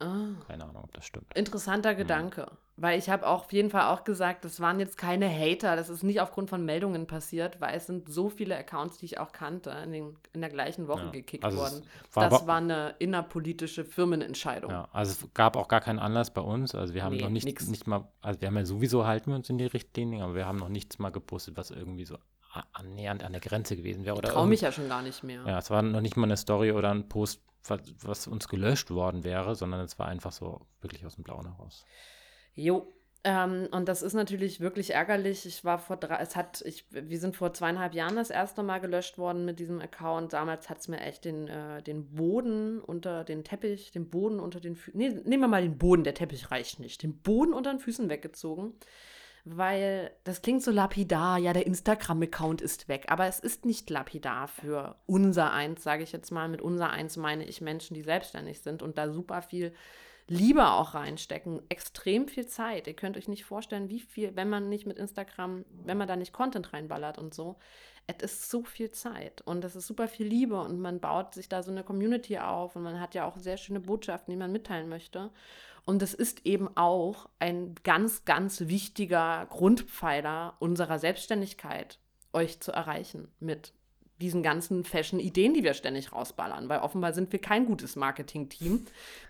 Ah. 0.00 0.28
Keine 0.46 0.64
Ahnung, 0.64 0.84
ob 0.84 0.92
das 0.92 1.04
stimmt. 1.06 1.26
Interessanter 1.34 1.94
Gedanke. 1.94 2.46
Weil 2.78 2.98
ich 2.98 3.08
habe 3.08 3.26
auch 3.26 3.44
auf 3.44 3.52
jeden 3.54 3.70
Fall 3.70 3.86
auch 3.94 4.04
gesagt, 4.04 4.44
das 4.44 4.60
waren 4.60 4.78
jetzt 4.80 4.98
keine 4.98 5.30
Hater, 5.30 5.76
das 5.76 5.88
ist 5.88 6.02
nicht 6.02 6.20
aufgrund 6.20 6.50
von 6.50 6.62
Meldungen 6.62 7.06
passiert, 7.06 7.58
weil 7.58 7.74
es 7.74 7.86
sind 7.86 8.12
so 8.12 8.28
viele 8.28 8.54
Accounts, 8.54 8.98
die 8.98 9.06
ich 9.06 9.18
auch 9.18 9.32
kannte, 9.32 9.70
in, 9.82 9.92
den, 9.92 10.16
in 10.34 10.42
der 10.42 10.50
gleichen 10.50 10.86
Woche 10.86 11.06
Ja, 11.06 11.10
gekickt 11.10 11.42
also 11.42 11.56
worden. 11.56 11.82
war 12.12 12.28
das 12.28 12.46
war 12.46 12.58
eine 12.58 12.94
innerpolitische 12.98 13.86
Firmenentscheidung. 13.86 14.70
Ja, 14.70 14.88
also 14.92 15.12
es 15.12 15.32
gab 15.32 15.56
auch 15.56 15.68
gar 15.68 15.80
keinen 15.80 15.98
Anlass 15.98 16.34
bei 16.34 16.42
uns. 16.42 16.74
Also 16.74 16.92
wir 16.92 17.02
haben 17.02 17.16
Nee, 17.16 17.22
noch 17.22 17.30
nicht, 17.30 17.46
nix. 17.46 17.66
nicht 17.66 17.86
mal, 17.86 18.06
also 18.20 18.42
wir 18.42 18.48
haben 18.48 18.56
ja 18.58 18.66
sowieso 18.66 19.06
halten 19.06 19.30
wir 19.30 19.36
uns 19.36 19.48
in 19.48 19.56
die 19.56 19.64
Richtlinien, 19.64 20.20
aber 20.20 20.34
wir 20.34 20.44
haben 20.44 20.58
noch 20.58 20.68
nichts 20.68 20.98
mal 20.98 21.10
gepostet, 21.10 21.56
was 21.56 21.70
irgendwie 21.70 22.04
so 22.04 22.18
annähernd 22.72 23.22
an 23.24 23.32
der 23.32 23.40
Grenze 23.40 23.76
gewesen 23.76 24.04
wäre. 24.04 24.16
Oder 24.16 24.30
Traue 24.30 24.46
mich 24.46 24.60
ja 24.60 24.72
schon 24.72 24.88
gar 24.88 25.02
nicht 25.02 25.22
mehr. 25.22 25.42
Ja, 25.46 25.58
es 25.58 25.70
war 25.70 25.80
noch 25.82 26.00
nicht 26.00 26.16
mal 26.16 26.24
eine 26.24 26.36
Story 26.36 26.72
oder 26.72 26.90
ein 26.90 27.08
Post, 27.08 27.40
was, 27.68 28.26
uns 28.26 28.48
gelöscht 28.48 28.90
worden 28.90 29.24
wäre, 29.24 29.54
sondern 29.54 29.80
es 29.80 29.98
war 29.98 30.08
einfach 30.08 30.32
so 30.32 30.66
wirklich 30.80 31.04
aus 31.06 31.16
dem 31.16 31.24
Blauen 31.24 31.46
heraus. 31.46 31.84
Jo. 32.54 32.92
Ähm, 33.24 33.68
und 33.72 33.88
das 33.88 34.02
ist 34.02 34.14
natürlich 34.14 34.60
wirklich 34.60 34.94
ärgerlich. 34.94 35.46
Ich 35.46 35.64
war 35.64 35.80
vor 35.80 35.96
drei, 35.96 36.16
es 36.18 36.36
hat, 36.36 36.62
ich, 36.64 36.86
wir 36.90 37.18
sind 37.18 37.34
vor 37.34 37.52
zweieinhalb 37.52 37.92
Jahren 37.92 38.14
das 38.14 38.30
erste 38.30 38.62
Mal 38.62 38.78
gelöscht 38.78 39.18
worden 39.18 39.44
mit 39.44 39.58
diesem 39.58 39.80
Account. 39.80 40.32
Damals 40.32 40.70
hat 40.70 40.78
es 40.78 40.86
mir 40.86 41.00
echt 41.00 41.24
den, 41.24 41.48
äh, 41.48 41.82
den 41.82 42.14
Boden 42.14 42.80
unter 42.80 43.24
den 43.24 43.42
Teppich, 43.42 43.90
den 43.90 44.10
Boden 44.10 44.38
unter 44.38 44.60
den 44.60 44.76
Füßen, 44.76 44.96
nee, 44.96 45.08
nehmen 45.08 45.42
wir 45.42 45.48
mal 45.48 45.62
den 45.62 45.76
Boden, 45.76 46.04
der 46.04 46.14
Teppich 46.14 46.52
reicht 46.52 46.78
nicht, 46.78 47.02
den 47.02 47.20
Boden 47.20 47.52
unter 47.52 47.72
den 47.72 47.80
Füßen 47.80 48.08
weggezogen. 48.08 48.74
Weil 49.48 50.10
das 50.24 50.42
klingt 50.42 50.64
so 50.64 50.72
lapidar, 50.72 51.38
ja, 51.38 51.52
der 51.52 51.66
Instagram-Account 51.66 52.60
ist 52.60 52.88
weg. 52.88 53.04
Aber 53.06 53.26
es 53.26 53.38
ist 53.38 53.64
nicht 53.64 53.88
lapidar 53.90 54.48
für 54.48 54.96
unser 55.06 55.52
Eins, 55.52 55.84
sage 55.84 56.02
ich 56.02 56.10
jetzt 56.10 56.32
mal. 56.32 56.48
Mit 56.48 56.60
unser 56.60 56.90
Eins 56.90 57.16
meine 57.16 57.44
ich 57.44 57.60
Menschen, 57.60 57.94
die 57.94 58.02
selbstständig 58.02 58.60
sind 58.60 58.82
und 58.82 58.98
da 58.98 59.08
super 59.08 59.42
viel 59.42 59.72
Liebe 60.26 60.66
auch 60.66 60.94
reinstecken, 60.94 61.62
extrem 61.68 62.26
viel 62.26 62.46
Zeit. 62.46 62.88
Ihr 62.88 62.96
könnt 62.96 63.16
euch 63.16 63.28
nicht 63.28 63.44
vorstellen, 63.44 63.88
wie 63.88 64.00
viel, 64.00 64.34
wenn 64.34 64.48
man 64.48 64.68
nicht 64.68 64.84
mit 64.84 64.98
Instagram, 64.98 65.64
wenn 65.84 65.96
man 65.96 66.08
da 66.08 66.16
nicht 66.16 66.32
Content 66.32 66.72
reinballert 66.72 67.16
und 67.16 67.32
so, 67.32 67.56
es 68.08 68.16
ist 68.22 68.50
so 68.50 68.64
viel 68.64 68.90
Zeit 68.90 69.42
und 69.42 69.64
es 69.64 69.76
ist 69.76 69.86
super 69.86 70.08
viel 70.08 70.26
Liebe 70.26 70.60
und 70.60 70.80
man 70.80 70.98
baut 70.98 71.34
sich 71.34 71.48
da 71.48 71.62
so 71.62 71.70
eine 71.70 71.84
Community 71.84 72.38
auf 72.38 72.74
und 72.74 72.82
man 72.82 73.00
hat 73.00 73.14
ja 73.14 73.24
auch 73.24 73.36
sehr 73.36 73.56
schöne 73.56 73.78
Botschaften, 73.78 74.32
die 74.32 74.38
man 74.38 74.50
mitteilen 74.50 74.88
möchte. 74.88 75.30
Und 75.86 76.02
es 76.02 76.12
ist 76.14 76.44
eben 76.44 76.68
auch 76.76 77.28
ein 77.38 77.76
ganz, 77.84 78.24
ganz 78.24 78.62
wichtiger 78.62 79.46
Grundpfeiler 79.48 80.56
unserer 80.58 80.98
Selbstständigkeit, 80.98 82.00
euch 82.32 82.60
zu 82.60 82.72
erreichen 82.72 83.28
mit 83.38 83.72
diesen 84.20 84.42
ganzen 84.42 84.82
Fashion-Ideen, 84.82 85.54
die 85.54 85.62
wir 85.62 85.74
ständig 85.74 86.12
rausballern, 86.12 86.68
weil 86.68 86.80
offenbar 86.80 87.12
sind 87.12 87.32
wir 87.32 87.40
kein 87.40 87.66
gutes 87.66 87.96
Marketing-Team, 87.96 88.86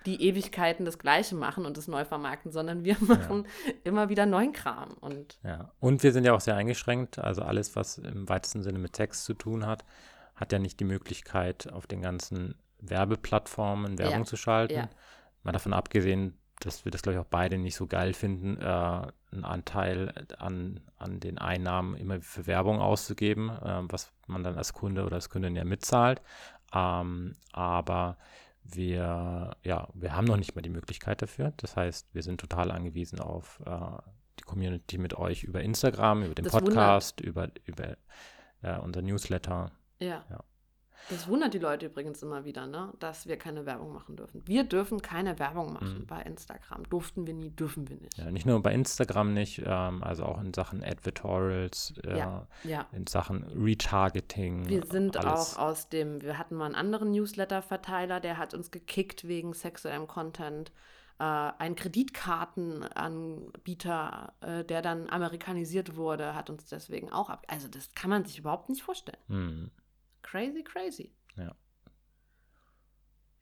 die 0.07 0.23
Ewigkeiten 0.23 0.87
das 0.87 0.99
Gleiche 0.99 1.35
machen 1.35 1.67
und 1.67 1.77
das 1.77 1.89
neu 1.89 2.05
vermarkten, 2.05 2.53
sondern 2.53 2.85
wir 2.85 2.97
machen 3.01 3.47
ja. 3.67 3.73
immer 3.85 4.09
wieder 4.09 4.25
neuen 4.25 4.53
Kram. 4.53 4.95
Und, 5.01 5.39
ja. 5.43 5.73
und 5.79 6.03
wir 6.03 6.13
sind 6.13 6.25
ja 6.25 6.33
auch 6.33 6.41
sehr 6.41 6.57
eingeschränkt, 6.57 7.19
also 7.19 7.43
alles, 7.43 7.77
was 7.77 7.99
im 7.99 8.29
weitesten 8.29 8.63
Sinne 8.63 8.79
mit 8.79 8.95
Text 8.95 9.25
zu 9.25 9.35
tun 9.35 9.67
hat, 9.67 9.85
hat 10.37 10.53
ja 10.53 10.59
nicht 10.59 10.81
die 10.81 10.85
Möglichkeit, 10.85 11.71
auf 11.71 11.87
den 11.87 12.01
ganzen 12.01 12.55
Werbeplattformen 12.81 13.99
Werbung 13.99 14.21
ja. 14.21 14.25
zu 14.25 14.37
schalten. 14.37 14.89
Mal 15.43 15.53
davon 15.53 15.73
abgesehen, 15.73 16.39
dass 16.61 16.85
wir 16.85 16.93
das, 16.93 17.03
glaube 17.03 17.19
ich, 17.19 17.21
auch 17.21 17.29
beide 17.29 17.59
nicht 17.59 17.77
so 17.77 17.87
geil 17.87 18.15
finden, 18.15 18.57
äh, 18.61 18.65
einen 18.65 19.45
Anteil 19.45 20.13
an, 20.39 20.81
an 20.97 21.21
den 21.21 21.39
Einnahmen 21.39 21.97
immer 21.97 22.21
für 22.21 22.47
Werbung 22.47 22.81
auszugeben, 22.81 23.51
äh, 23.51 23.83
was 23.83 24.13
man 24.27 24.43
dann 24.43 24.57
als 24.57 24.73
Kunde 24.73 25.05
oder 25.05 25.17
als 25.17 25.29
Kundin 25.29 25.57
ja 25.57 25.65
mitzahlt. 25.65 26.23
Ähm, 26.75 27.37
aber 27.53 28.17
wir, 28.65 29.57
ja, 29.63 29.89
wir 29.95 30.17
haben 30.17 30.27
noch 30.27 30.37
nicht 30.37 30.55
mal 30.55 30.63
die 30.63 30.71
Möglichkeit 30.71 31.23
dafür. 31.23 31.53
Das 31.59 31.77
heißt, 31.77 32.09
wir 32.15 32.23
sind 32.23 32.41
total 32.41 32.71
angewiesen 32.71 33.21
auf 33.21 33.61
äh, 33.65 33.71
die 34.39 34.45
Community 34.45 34.99
mit 34.99 35.15
euch 35.15 35.45
über 35.45 35.61
Instagram, 35.61 36.23
über 36.23 36.35
den 36.35 36.45
das 36.45 36.53
Podcast, 36.53 37.21
wundert. 37.21 37.55
über, 37.65 37.73
über 37.83 37.97
äh, 38.63 38.79
unser 38.81 39.03
Newsletter. 39.03 39.73
Ja. 39.99 40.25
ja. 40.29 40.45
Das 41.09 41.29
wundert 41.29 41.55
die 41.55 41.59
Leute 41.59 41.87
übrigens 41.87 42.23
immer 42.23 42.45
wieder, 42.45 42.67
ne? 42.67 42.93
dass 42.99 43.29
wir 43.29 43.37
keine 43.37 43.65
Werbung 43.65 43.93
machen 43.93 44.17
dürfen. 44.17 44.43
Wir 44.45 44.65
dürfen 44.65 45.01
keine 45.01 45.39
Werbung 45.39 45.73
machen 45.73 46.01
mhm. 46.01 46.07
bei 46.07 46.21
Instagram. 46.23 46.89
Durften 46.89 47.27
wir 47.27 47.35
nie, 47.35 47.51
dürfen 47.51 47.89
wir 47.89 47.97
nicht. 47.97 48.19
Ja, 48.19 48.31
nicht 48.31 48.47
nur 48.47 48.61
bei 48.61 48.73
Instagram 48.73 49.33
nicht, 49.33 49.63
ähm, 49.65 50.03
also 50.03 50.25
auch 50.25 50.41
in 50.41 50.53
Sachen 50.53 50.83
Advertorials, 50.83 51.95
äh, 52.05 52.19
ja, 52.19 52.47
ja. 52.65 52.87
in 52.93 53.07
Sachen 53.07 53.45
Retargeting. 53.45 54.69
Wir 54.69 54.85
sind 54.85 55.17
alles. 55.17 55.57
auch 55.57 55.63
aus 55.63 55.89
dem, 55.89 56.23
wir 56.23 56.39
hatten 56.39 56.57
mal 56.57 56.67
einen 56.67 56.75
anderen 56.75 57.13
Newsletter-Verteiler, 57.13 58.19
der 58.19 58.39
hat 58.39 58.55
uns 58.55 58.73
gekickt 58.73 59.29
wegen 59.29 59.53
sexuellem 59.53 60.09
Content. 60.09 60.73
Äh, 61.19 61.23
ein 61.23 61.77
Kreditkartenanbieter, 61.77 64.33
äh, 64.41 64.65
der 64.65 64.83
dann 64.83 65.09
amerikanisiert 65.09 65.97
wurde, 65.97 66.35
hat 66.35 66.51
uns 66.51 66.69
deswegen 66.69 67.13
auch 67.13 67.31
ab. 67.31 67.47
Also 67.49 67.69
das 67.69 67.95
kann 67.95 68.11
man 68.11 68.25
sich 68.25 68.41
überhaupt 68.41 68.69
nicht 68.69 68.83
vorstellen. 68.83 69.21
Mhm. 69.29 69.71
Crazy, 70.27 70.65
crazy. 70.65 71.13
Ja. 71.37 71.55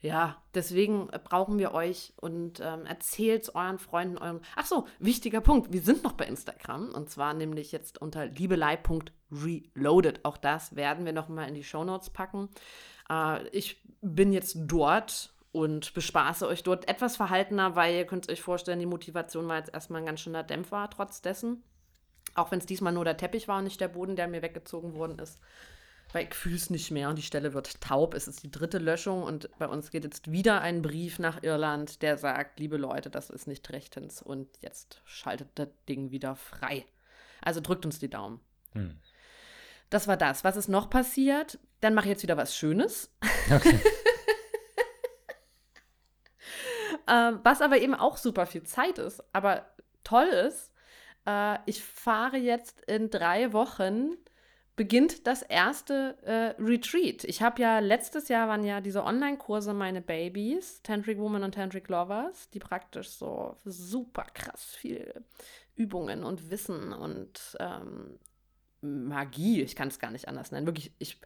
Ja, 0.01 0.42
deswegen 0.53 1.07
brauchen 1.07 1.59
wir 1.59 1.73
euch 1.73 2.12
und 2.16 2.61
ähm, 2.61 2.85
erzählt 2.85 3.55
euren 3.55 3.79
Freunden, 3.79 4.18
euren. 4.18 4.42
Ach 4.55 4.66
so, 4.66 4.87
wichtiger 4.99 5.40
Punkt. 5.40 5.73
Wir 5.73 5.81
sind 5.81 6.05
noch 6.05 6.12
bei 6.12 6.27
Instagram 6.27 6.90
und 6.90 7.09
zwar 7.09 7.33
nämlich 7.33 7.73
jetzt 7.73 8.03
unter 8.03 8.27
liebelei.reloaded. 8.27 10.27
Auch 10.27 10.37
das 10.37 10.77
werden 10.77 11.07
wir 11.07 11.14
nochmal 11.14 11.49
in 11.49 11.55
die 11.55 11.64
Shownotes 11.64 12.11
packen. 12.11 12.51
Äh, 13.09 13.49
ich 13.49 13.83
bin 14.03 14.35
jetzt 14.35 14.57
dort 14.59 15.33
und 15.53 15.94
bespaße 15.94 16.47
euch 16.47 16.62
dort 16.62 16.87
etwas 16.87 17.16
verhaltener, 17.16 17.75
weil 17.75 17.94
ihr 17.94 18.05
könnt 18.05 18.29
euch 18.29 18.42
vorstellen, 18.42 18.81
die 18.81 18.87
Motivation 18.87 19.49
war 19.49 19.57
jetzt 19.57 19.73
erstmal 19.73 20.03
ein 20.03 20.07
ganz 20.07 20.20
schöner 20.20 20.42
Dämpfer 20.42 20.90
trotz 20.90 21.23
dessen. 21.23 21.64
Auch 22.35 22.51
wenn 22.51 22.59
es 22.59 22.66
diesmal 22.66 22.92
nur 22.92 23.07
der 23.07 23.16
Teppich 23.16 23.49
war 23.49 23.57
und 23.57 23.64
nicht 23.64 23.81
der 23.81 23.88
Boden, 23.88 24.16
der 24.16 24.29
mir 24.29 24.42
weggezogen 24.42 24.92
worden 24.92 25.18
ist 25.18 25.40
weil 26.14 26.29
ich 26.29 26.35
fühle 26.35 26.55
es 26.55 26.70
nicht 26.70 26.92
mehr 26.92 27.09
und 27.09 27.16
die 27.16 27.22
Stelle 27.22 27.55
wird 27.55 27.81
taub. 27.81 28.14
Es 28.14 28.29
ist 28.29 28.44
die 28.44 28.50
dritte 28.50 28.79
Löschung 28.79 29.24
und 29.24 29.50
bei 29.59 29.66
uns 29.66 29.90
geht 29.90 30.05
jetzt 30.05 30.31
wieder 30.31 30.61
ein 30.61 30.81
Brief 30.81 31.18
nach 31.18 31.42
Irland, 31.42 32.03
der 32.03 32.16
sagt, 32.18 32.61
liebe 32.61 32.77
Leute, 32.77 33.11
das 33.11 33.31
ist 33.31 33.48
nicht 33.48 33.68
rechtens 33.70 34.22
und 34.22 34.48
jetzt 34.61 35.03
schaltet 35.05 35.48
das 35.57 35.68
Ding 35.88 36.12
wieder 36.12 36.37
frei. 36.37 36.87
Also 37.42 37.61
drückt 37.61 37.85
uns 37.85 37.98
die 37.98 38.09
Daumen. 38.09 38.40
Hm. 38.74 38.96
Das 39.90 40.07
war 40.07 40.16
das. 40.16 40.44
Was 40.44 40.57
ist 40.57 40.68
noch 40.68 40.88
passiert? 40.88 41.59
Dann 41.81 41.94
mache 41.94 42.07
ich 42.07 42.11
jetzt 42.11 42.22
wieder 42.22 42.37
was 42.37 42.57
Schönes. 42.57 43.11
Okay. 43.50 43.81
ähm, 47.09 47.40
was 47.42 47.61
aber 47.61 47.79
eben 47.79 47.94
auch 47.94 48.18
super 48.18 48.46
viel 48.46 48.62
Zeit 48.62 48.98
ist, 48.98 49.22
aber 49.33 49.66
toll 50.05 50.29
ist, 50.29 50.72
äh, 51.27 51.59
ich 51.66 51.83
fahre 51.83 52.37
jetzt 52.37 52.81
in 52.83 53.11
drei 53.11 53.53
Wochen 53.53 54.12
beginnt 54.76 55.26
das 55.26 55.42
erste 55.42 56.16
äh, 56.22 56.60
Retreat. 56.60 57.24
Ich 57.24 57.42
habe 57.42 57.62
ja 57.62 57.78
letztes 57.78 58.28
Jahr 58.28 58.48
waren 58.48 58.64
ja 58.64 58.80
diese 58.80 59.04
Online-Kurse 59.04 59.72
meine 59.72 60.00
Babys, 60.00 60.82
Tantric 60.82 61.18
Woman 61.18 61.44
und 61.44 61.54
Tantric 61.54 61.88
Lovers, 61.88 62.50
die 62.50 62.58
praktisch 62.58 63.10
so 63.10 63.56
super 63.64 64.26
krass 64.34 64.74
viel 64.74 65.24
Übungen 65.76 66.24
und 66.24 66.50
Wissen 66.50 66.92
und 66.92 67.56
ähm, 67.60 68.18
Magie, 68.80 69.62
ich 69.62 69.76
kann 69.76 69.88
es 69.88 69.98
gar 69.98 70.10
nicht 70.10 70.28
anders 70.28 70.52
nennen. 70.52 70.66
Wirklich, 70.66 70.92
ich 70.98 71.20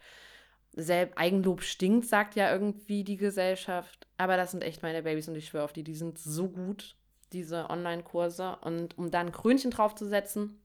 selbst 0.72 1.18
Eigenlob 1.18 1.62
stinkt, 1.62 2.06
sagt 2.06 2.36
ja 2.36 2.52
irgendwie 2.52 3.02
die 3.02 3.16
Gesellschaft, 3.16 4.06
aber 4.16 4.36
das 4.36 4.52
sind 4.52 4.62
echt 4.62 4.82
meine 4.82 5.02
Babys 5.02 5.28
und 5.28 5.34
ich 5.34 5.48
schwöre 5.48 5.64
auf 5.64 5.72
die, 5.72 5.82
die 5.82 5.94
sind 5.94 6.18
so 6.18 6.48
gut, 6.48 6.96
diese 7.32 7.68
Online-Kurse. 7.68 8.58
Und 8.60 8.96
um 8.96 9.10
da 9.10 9.20
ein 9.20 9.32
Krönchen 9.32 9.70
draufzusetzen, 9.70 10.60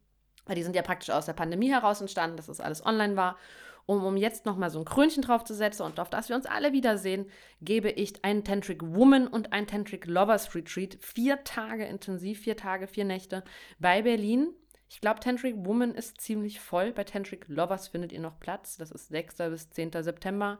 weil 0.45 0.55
die 0.55 0.63
sind 0.63 0.75
ja 0.75 0.81
praktisch 0.81 1.09
aus 1.09 1.25
der 1.25 1.33
Pandemie 1.33 1.71
heraus 1.71 2.01
entstanden, 2.01 2.37
dass 2.37 2.47
das 2.47 2.59
alles 2.59 2.85
online 2.85 3.15
war. 3.15 3.37
Um, 3.85 4.05
um 4.05 4.15
jetzt 4.15 4.45
nochmal 4.45 4.69
so 4.69 4.79
ein 4.79 4.85
Krönchen 4.85 5.23
draufzusetzen 5.23 5.85
und 5.85 5.99
auf 5.99 6.09
das 6.09 6.29
wir 6.29 6.37
uns 6.37 6.45
alle 6.45 6.71
wiedersehen, 6.71 7.25
gebe 7.59 7.89
ich 7.89 8.23
einen 8.23 8.45
Tantric 8.45 8.81
Woman 8.81 9.27
und 9.27 9.51
ein 9.51 9.67
Tantric 9.67 10.05
Lovers 10.05 10.55
Retreat. 10.55 10.97
Vier 11.01 11.43
Tage 11.43 11.85
intensiv, 11.85 12.39
vier 12.39 12.55
Tage, 12.55 12.87
vier 12.87 13.03
Nächte 13.03 13.43
bei 13.79 14.01
Berlin. 14.01 14.53
Ich 14.89 15.01
glaube, 15.01 15.19
Tantric 15.19 15.55
Woman 15.65 15.95
ist 15.95 16.21
ziemlich 16.21 16.61
voll. 16.61 16.93
Bei 16.93 17.03
Tantric 17.03 17.47
Lovers 17.49 17.89
findet 17.89 18.13
ihr 18.13 18.21
noch 18.21 18.39
Platz. 18.39 18.77
Das 18.77 18.91
ist 18.91 19.09
6. 19.09 19.37
bis 19.49 19.69
10. 19.71 19.91
September. 20.03 20.59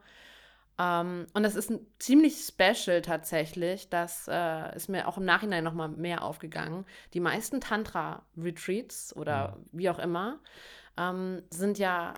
Um, 0.76 1.28
und 1.36 1.44
das 1.44 1.56
ist 1.56 1.70
ein 1.70 1.86
ziemlich 2.00 2.48
special 2.48 3.04
tatsächlich. 3.04 3.90
Das 3.90 4.28
äh, 4.28 4.76
ist 4.76 4.90
mir 4.90 5.08
auch 5.08 5.18
im 5.18 5.26
Nachhinein 5.26 5.64
nochmal 5.64 5.90
mehr 5.90 6.24
aufgegangen. 6.24 6.86
Die 7.14 7.20
meisten 7.20 7.62
Tantra-Retreats 7.62 9.16
oder 9.16 9.32
ja. 9.32 9.58
wie 9.72 9.90
auch 9.92 10.00
immer 10.00 10.40
ähm, 10.98 11.44
sind 11.52 11.78
ja 11.78 12.16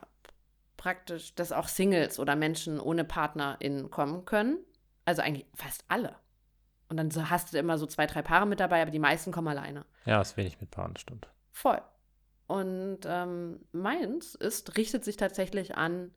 praktisch, 0.78 1.36
dass 1.36 1.52
auch 1.52 1.68
Singles 1.68 2.18
oder 2.18 2.38
Menschen 2.38 2.80
ohne 2.80 3.04
PartnerInnen 3.04 3.90
kommen 3.90 4.24
können. 4.24 4.60
Also 5.04 5.22
eigentlich 5.22 5.48
fast 5.54 5.84
alle. 5.90 6.16
Und 6.88 6.98
dann 6.98 7.30
hast 7.30 7.54
du 7.54 7.58
immer 7.58 7.78
so 7.78 7.88
zwei, 7.88 8.06
drei 8.06 8.22
Paare 8.22 8.46
mit 8.46 8.60
dabei, 8.60 8.82
aber 8.82 8.92
die 8.92 9.00
meisten 9.00 9.32
kommen 9.32 9.48
alleine. 9.48 9.86
Ja, 10.06 10.22
ist 10.22 10.38
wenig 10.38 10.62
mit 10.62 10.72
Paaren, 10.72 10.96
stimmt. 10.96 11.28
Voll. 11.52 11.82
Und 12.48 13.00
ähm, 13.06 13.66
meins 13.72 14.36
ist, 14.36 14.78
richtet 14.78 15.04
sich 15.04 15.18
tatsächlich 15.18 15.76
an 15.76 16.12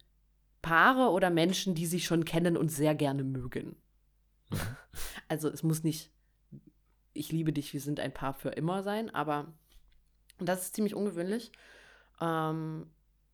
Paare 0.69 1.13
oder 1.13 1.31
Menschen, 1.31 1.75
die 1.75 1.87
sich 1.87 2.05
schon 2.05 2.27
kennen 2.27 2.55
und 2.55 2.69
sehr 2.69 2.95
gerne 2.95 3.25
mögen. 3.25 3.77
Also 5.27 5.49
es 5.49 5.63
muss 5.63 5.83
nicht, 5.83 6.11
ich 7.15 7.33
liebe 7.33 7.55
dich, 7.55 7.73
wir 7.73 7.81
sind 7.81 8.01
ein 8.01 8.13
Paar 8.13 8.35
für 8.35 8.51
immer 8.51 8.83
sein, 8.83 9.09
aber 9.15 9.53
das 10.39 10.63
ist 10.63 10.75
ziemlich 10.75 10.95
ungewöhnlich. 10.95 11.53
Ähm, 12.21 12.87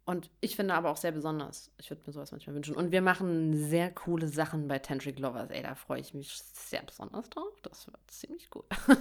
und 0.06 0.30
ich 0.40 0.54
finde 0.54 0.74
aber 0.74 0.90
auch 0.90 0.98
sehr 0.98 1.12
besonders. 1.12 1.70
Ich 1.78 1.88
würde 1.88 2.02
mir 2.06 2.12
sowas 2.12 2.30
manchmal 2.30 2.54
wünschen. 2.54 2.76
Und 2.76 2.92
wir 2.92 3.00
machen 3.00 3.54
sehr 3.54 3.90
coole 3.90 4.28
Sachen 4.28 4.68
bei 4.68 4.78
Tantric 4.78 5.18
Lovers. 5.18 5.48
Ey, 5.48 5.62
da 5.62 5.74
freue 5.74 6.00
ich 6.00 6.12
mich 6.12 6.42
sehr 6.52 6.82
besonders 6.82 7.30
drauf. 7.30 7.58
Das 7.62 7.86
wird 7.86 7.96
ziemlich 8.08 8.50
cool. 8.54 8.64
um, 8.86 8.96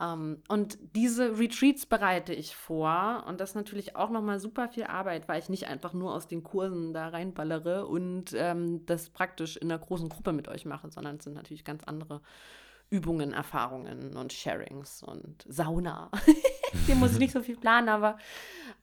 ähm, 0.00 0.42
und 0.48 0.78
diese 0.96 1.38
Retreats 1.38 1.86
bereite 1.86 2.34
ich 2.34 2.56
vor. 2.56 3.24
Und 3.28 3.40
das 3.40 3.50
ist 3.50 3.54
natürlich 3.54 3.94
auch 3.94 4.10
nochmal 4.10 4.40
super 4.40 4.68
viel 4.68 4.84
Arbeit, 4.84 5.28
weil 5.28 5.38
ich 5.38 5.48
nicht 5.48 5.68
einfach 5.68 5.92
nur 5.92 6.12
aus 6.12 6.26
den 6.26 6.42
Kursen 6.42 6.92
da 6.92 7.08
reinballere 7.10 7.86
und 7.86 8.32
ähm, 8.34 8.84
das 8.86 9.10
praktisch 9.10 9.56
in 9.56 9.70
einer 9.70 9.78
großen 9.78 10.08
Gruppe 10.08 10.32
mit 10.32 10.48
euch 10.48 10.64
mache, 10.64 10.90
sondern 10.90 11.16
es 11.16 11.24
sind 11.24 11.34
natürlich 11.34 11.64
ganz 11.64 11.84
andere 11.84 12.22
Übungen, 12.90 13.32
Erfahrungen 13.32 14.16
und 14.16 14.32
Sharings 14.32 15.02
und 15.02 15.44
Sauna. 15.48 16.10
Hier 16.86 16.96
muss 16.96 17.12
ich 17.12 17.18
nicht 17.18 17.32
so 17.32 17.42
viel 17.42 17.56
planen, 17.56 17.88
aber 17.88 18.18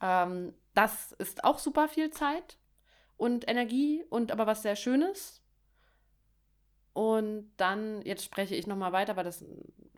ähm, 0.02 0.54
das 0.74 1.12
ist 1.14 1.44
auch 1.44 1.60
super 1.60 1.88
viel 1.88 2.12
Zeit 2.12 2.58
und 3.18 3.48
Energie 3.48 4.04
und 4.10 4.32
aber 4.32 4.48
was 4.48 4.62
sehr 4.62 4.76
Schönes. 4.76 5.42
Und 6.94 7.52
dann, 7.58 8.02
jetzt 8.02 8.26
spreche 8.26 8.56
ich 8.56 8.68
nochmal 8.68 8.92
weiter, 8.92 9.16
weil 9.16 9.24
das 9.24 9.46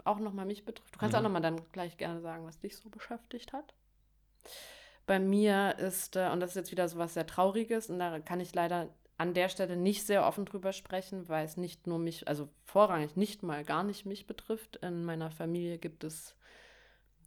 auch 0.04 0.20
nochmal 0.20 0.46
mich 0.46 0.66
betrifft. 0.66 0.94
Du 0.94 1.00
kannst 1.00 1.14
mhm. 1.14 1.20
auch 1.20 1.24
nochmal 1.24 1.42
dann 1.42 1.62
gleich 1.72 1.98
gerne 1.98 2.22
sagen, 2.22 2.46
was 2.46 2.60
dich 2.60 2.76
so 2.76 2.90
beschäftigt 2.90 3.54
hat. 3.54 3.74
Bei 5.06 5.20
mir 5.20 5.78
ist, 5.80 6.16
äh, 6.16 6.30
und 6.32 6.40
das 6.40 6.52
ist 6.52 6.56
jetzt 6.56 6.72
wieder 6.72 6.88
so 6.88 6.98
was 6.98 7.16
sehr 7.16 7.26
Trauriges, 7.26 7.90
und 7.90 8.00
da 8.00 8.20
kann 8.20 8.40
ich 8.40 8.54
leider 8.54 8.90
an 9.18 9.34
der 9.34 9.50
Stelle 9.50 9.78
nicht 9.78 10.06
sehr 10.06 10.26
offen 10.26 10.46
drüber 10.46 10.74
sprechen, 10.74 11.30
weil 11.30 11.46
es 11.46 11.58
nicht 11.58 11.88
nur 11.88 12.00
mich, 12.00 12.28
also 12.28 12.50
vorrangig 12.66 13.16
nicht 13.16 13.44
mal 13.44 13.64
gar 13.64 13.84
nicht 13.84 14.06
mich 14.06 14.28
betrifft. 14.28 14.78
In 14.78 15.06
meiner 15.06 15.32
Familie 15.32 15.78
gibt 15.78 16.04
es 16.04 16.36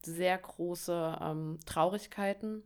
sehr 0.05 0.37
große 0.37 1.19
ähm, 1.21 1.59
Traurigkeiten, 1.65 2.63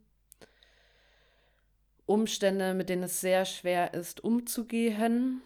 Umstände, 2.11 2.75
mit 2.75 2.89
denen 2.89 3.05
es 3.05 3.21
sehr 3.21 3.45
schwer 3.45 3.95
ist, 3.95 4.25
umzugehen, 4.25 5.43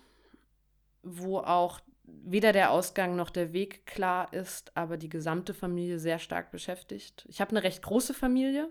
wo 1.03 1.39
auch 1.39 1.81
weder 2.05 2.53
der 2.53 2.71
Ausgang 2.71 3.17
noch 3.17 3.29
der 3.29 3.53
Weg 3.53 3.85
klar 3.85 4.33
ist, 4.33 4.75
aber 4.75 4.97
die 4.97 5.11
gesamte 5.11 5.53
Familie 5.53 5.99
sehr 5.99 6.19
stark 6.19 6.51
beschäftigt. 6.51 7.27
Ich 7.29 7.43
habe 7.43 7.51
eine 7.51 7.63
recht 7.63 7.83
große 7.83 8.15
Familie 8.15 8.71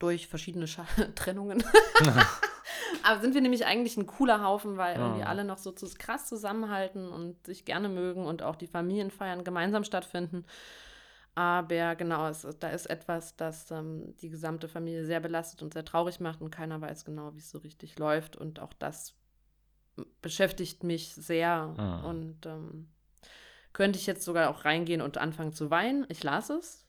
durch 0.00 0.26
verschiedene 0.26 0.66
Sch 0.66 0.80
Trennungen. 1.14 1.62
Aber 3.04 3.20
sind 3.20 3.34
wir 3.34 3.40
nämlich 3.40 3.64
eigentlich 3.64 3.96
ein 3.96 4.06
cooler 4.06 4.44
Haufen, 4.44 4.76
weil 4.76 4.96
irgendwie 4.96 5.20
ja. 5.20 5.26
alle 5.26 5.44
noch 5.44 5.58
so 5.58 5.72
krass 5.98 6.26
zusammenhalten 6.26 7.08
und 7.08 7.46
sich 7.46 7.64
gerne 7.64 7.88
mögen 7.88 8.26
und 8.26 8.42
auch 8.42 8.56
die 8.56 8.66
Familienfeiern 8.66 9.44
gemeinsam 9.44 9.84
stattfinden. 9.84 10.44
Aber 11.34 11.96
genau, 11.96 12.28
es, 12.28 12.46
da 12.60 12.70
ist 12.70 12.86
etwas, 12.86 13.36
das 13.36 13.70
ähm, 13.70 14.14
die 14.20 14.28
gesamte 14.28 14.68
Familie 14.68 15.06
sehr 15.06 15.20
belastet 15.20 15.62
und 15.62 15.72
sehr 15.72 15.84
traurig 15.84 16.20
macht 16.20 16.42
und 16.42 16.50
keiner 16.50 16.80
weiß 16.80 17.04
genau, 17.04 17.34
wie 17.34 17.38
es 17.38 17.50
so 17.50 17.58
richtig 17.58 17.98
läuft. 17.98 18.36
Und 18.36 18.60
auch 18.60 18.74
das 18.74 19.14
beschäftigt 20.20 20.84
mich 20.84 21.14
sehr. 21.14 21.74
Ah. 21.76 22.02
Und 22.02 22.44
ähm, 22.44 22.88
könnte 23.72 23.98
ich 23.98 24.06
jetzt 24.06 24.24
sogar 24.24 24.50
auch 24.50 24.64
reingehen 24.66 25.00
und 25.00 25.16
anfangen 25.16 25.52
zu 25.52 25.70
weinen. 25.70 26.04
Ich 26.08 26.22
lasse 26.22 26.54
es. 26.58 26.86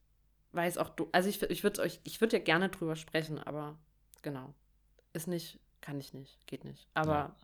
Weiß 0.52 0.78
auch 0.78 0.90
du. 0.90 1.08
Also 1.14 1.30
ich, 1.30 1.42
ich 1.44 1.64
würde 1.64 1.82
euch, 1.82 2.02
ich 2.04 2.20
würde 2.20 2.38
ja 2.38 2.44
gerne 2.44 2.70
drüber 2.70 2.96
sprechen, 2.96 3.40
aber 3.40 3.78
genau. 4.22 4.54
Ist 5.14 5.28
nicht 5.28 5.60
kann 5.84 6.00
ich 6.00 6.14
nicht, 6.14 6.48
geht 6.48 6.64
nicht. 6.64 6.88
Aber 6.94 7.36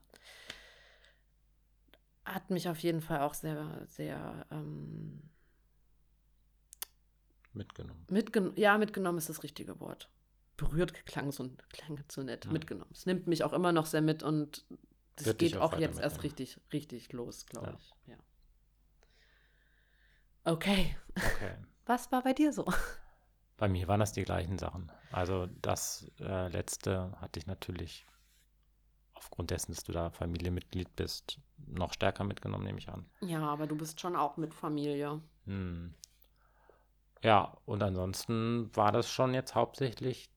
ja. 2.25 2.33
hat 2.33 2.49
mich 2.49 2.69
auf 2.69 2.79
jeden 2.79 3.01
Fall 3.01 3.19
auch 3.19 3.33
sehr, 3.33 3.85
sehr 3.87 4.45
ähm, 4.49 5.21
mitgenommen. 7.53 8.05
Mitgen 8.09 8.53
ja, 8.55 8.77
mitgenommen 8.77 9.17
ist 9.17 9.29
das 9.29 9.43
richtige 9.43 9.79
Wort. 9.79 10.09
Berührt 10.57 11.05
klang 11.05 11.31
so, 11.31 11.49
klang 11.69 12.03
so 12.09 12.21
nett. 12.21 12.45
Ja. 12.45 12.51
Mitgenommen. 12.51 12.91
Es 12.93 13.05
nimmt 13.05 13.27
mich 13.27 13.43
auch 13.43 13.53
immer 13.53 13.71
noch 13.71 13.85
sehr 13.85 14.01
mit 14.01 14.23
und 14.23 14.65
es 15.15 15.37
geht 15.37 15.57
auch, 15.57 15.73
auch 15.73 15.79
jetzt 15.79 15.99
erst 15.99 16.23
richtig, 16.23 16.59
richtig 16.73 17.11
los, 17.13 17.45
glaube 17.45 17.67
ja. 17.67 17.73
ich. 17.75 17.93
Ja. 18.07 18.17
Okay. 20.43 20.95
Okay. 21.15 21.55
Was 21.85 22.11
war 22.11 22.23
bei 22.23 22.33
dir 22.33 22.53
so? 22.53 22.71
Bei 23.57 23.67
mir 23.67 23.87
waren 23.87 23.99
das 23.99 24.13
die 24.13 24.23
gleichen 24.23 24.57
Sachen. 24.57 24.91
Also 25.11 25.47
das 25.61 26.09
äh, 26.19 26.47
letzte 26.49 27.11
hatte 27.19 27.39
ich 27.39 27.47
natürlich 27.47 28.05
aufgrund 29.13 29.51
dessen, 29.51 29.73
dass 29.73 29.83
du 29.83 29.91
da 29.91 30.11
Familienmitglied 30.11 30.95
bist, 30.95 31.39
noch 31.67 31.93
stärker 31.93 32.23
mitgenommen, 32.23 32.63
nehme 32.63 32.79
ich 32.79 32.89
an. 32.89 33.05
Ja, 33.21 33.41
aber 33.41 33.67
du 33.67 33.75
bist 33.75 33.99
schon 33.99 34.15
auch 34.15 34.37
mit 34.37 34.53
Familie. 34.53 35.21
Hm. 35.45 35.93
Ja, 37.23 37.57
und 37.65 37.83
ansonsten 37.83 38.69
war 38.75 38.91
das 38.91 39.09
schon 39.09 39.33
jetzt 39.33 39.55
hauptsächlich 39.55 40.29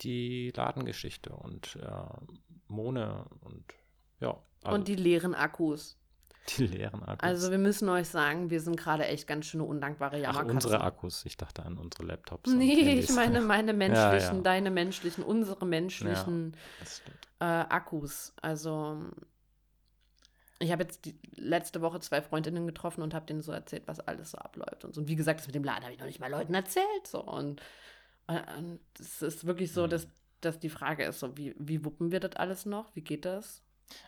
die 0.00 0.52
Ladengeschichte 0.54 1.30
und 1.30 1.76
äh, 1.76 1.90
Mone 2.68 3.24
und 3.40 3.64
ja. 4.20 4.36
Also 4.62 4.74
und 4.74 4.88
die 4.88 4.96
leeren 4.96 5.34
Akkus. 5.34 5.96
Die 6.56 6.66
leeren 6.66 7.02
Akkus. 7.02 7.22
Also 7.22 7.50
wir 7.50 7.58
müssen 7.58 7.88
euch 7.88 8.08
sagen, 8.08 8.50
wir 8.50 8.60
sind 8.60 8.76
gerade 8.76 9.06
echt 9.06 9.26
ganz 9.26 9.46
schöne 9.46 9.64
undankbare 9.64 10.20
Jammerkatzen. 10.20 10.50
Ach, 10.50 10.54
unsere 10.54 10.80
Akkus. 10.80 11.24
Ich 11.24 11.36
dachte 11.36 11.64
an 11.64 11.76
unsere 11.76 12.04
Laptops. 12.04 12.50
Nee, 12.50 12.98
ich 12.98 13.10
meine 13.10 13.40
meine 13.40 13.72
menschlichen, 13.72 14.20
ja, 14.20 14.34
ja. 14.34 14.40
deine 14.42 14.70
menschlichen, 14.70 15.24
unsere 15.24 15.66
menschlichen 15.66 16.56
ja, 17.40 17.62
äh, 17.62 17.66
Akkus. 17.68 18.32
Also 18.42 18.98
ich 20.58 20.72
habe 20.72 20.82
jetzt 20.82 21.04
die 21.04 21.18
letzte 21.34 21.82
Woche 21.82 22.00
zwei 22.00 22.22
Freundinnen 22.22 22.66
getroffen 22.66 23.02
und 23.02 23.14
habe 23.14 23.26
denen 23.26 23.42
so 23.42 23.52
erzählt, 23.52 23.86
was 23.86 24.00
alles 24.00 24.30
so 24.30 24.38
abläuft 24.38 24.84
und 24.84 24.94
so. 24.94 25.00
Und 25.02 25.08
wie 25.08 25.16
gesagt, 25.16 25.40
das 25.40 25.46
mit 25.46 25.54
dem 25.54 25.64
Laden 25.64 25.84
habe 25.84 25.92
ich 25.92 25.98
noch 25.98 26.06
nicht 26.06 26.20
mal 26.20 26.30
Leuten 26.30 26.54
erzählt. 26.54 27.06
So. 27.06 27.22
Und 27.22 27.60
es 28.98 29.22
ist 29.22 29.46
wirklich 29.46 29.72
so, 29.72 29.84
mhm. 29.84 29.90
dass, 29.90 30.08
dass 30.40 30.58
die 30.58 30.70
Frage 30.70 31.04
ist, 31.04 31.20
so, 31.20 31.36
wie, 31.36 31.54
wie 31.58 31.84
wuppen 31.84 32.10
wir 32.10 32.20
das 32.20 32.36
alles 32.36 32.66
noch? 32.66 32.94
Wie 32.94 33.02
geht 33.02 33.24
das? 33.24 33.62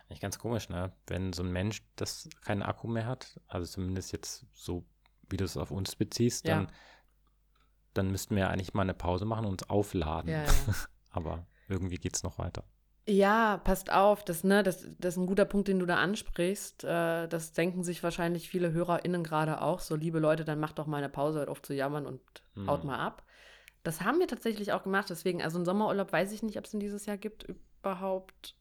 Eigentlich 0.07 0.19
ganz 0.19 0.39
komisch, 0.39 0.69
ne? 0.69 0.91
Wenn 1.07 1.31
so 1.31 1.43
ein 1.43 1.51
Mensch 1.51 1.83
das 1.95 2.27
keinen 2.41 2.63
Akku 2.63 2.87
mehr 2.87 3.05
hat, 3.05 3.39
also 3.47 3.65
zumindest 3.71 4.11
jetzt 4.11 4.45
so, 4.53 4.85
wie 5.29 5.37
du 5.37 5.45
es 5.45 5.55
auf 5.55 5.71
uns 5.71 5.95
beziehst, 5.95 6.47
dann, 6.47 6.63
ja. 6.63 6.71
dann 7.93 8.11
müssten 8.11 8.35
wir 8.35 8.49
eigentlich 8.49 8.73
mal 8.73 8.81
eine 8.81 8.93
Pause 8.93 9.25
machen 9.25 9.45
und 9.45 9.51
uns 9.53 9.69
aufladen. 9.69 10.31
Ja, 10.31 10.43
ja. 10.43 10.51
Aber 11.11 11.47
irgendwie 11.69 11.97
geht 11.97 12.15
es 12.15 12.23
noch 12.23 12.39
weiter. 12.39 12.65
Ja, 13.09 13.57
passt 13.57 13.91
auf, 13.91 14.23
das, 14.23 14.43
ne, 14.43 14.61
das, 14.61 14.87
das 14.99 15.15
ist 15.15 15.17
ein 15.17 15.25
guter 15.25 15.45
Punkt, 15.45 15.67
den 15.67 15.79
du 15.79 15.87
da 15.87 15.95
ansprichst. 15.95 16.83
Äh, 16.83 17.27
das 17.27 17.53
denken 17.53 17.83
sich 17.83 18.03
wahrscheinlich 18.03 18.47
viele 18.47 18.71
HörerInnen 18.71 19.23
gerade 19.23 19.63
auch. 19.63 19.79
So, 19.79 19.95
liebe 19.95 20.19
Leute, 20.19 20.45
dann 20.45 20.59
macht 20.59 20.77
doch 20.77 20.85
mal 20.85 20.97
eine 20.97 21.09
Pause, 21.09 21.39
hört 21.39 21.49
auf 21.49 21.63
zu 21.63 21.73
jammern 21.73 22.05
und 22.05 22.21
hm. 22.53 22.69
haut 22.69 22.83
mal 22.83 22.99
ab. 22.99 23.23
Das 23.81 24.01
haben 24.01 24.19
wir 24.19 24.27
tatsächlich 24.27 24.73
auch 24.73 24.83
gemacht. 24.83 25.09
Deswegen, 25.09 25.41
also 25.41 25.57
einen 25.57 25.65
Sommerurlaub 25.65 26.13
weiß 26.13 26.31
ich 26.33 26.43
nicht, 26.43 26.59
ob 26.59 26.65
es 26.65 26.73
in 26.75 26.79
dieses 26.79 27.07
Jahr 27.07 27.17
gibt 27.17 27.45
überhaupt 27.45 28.55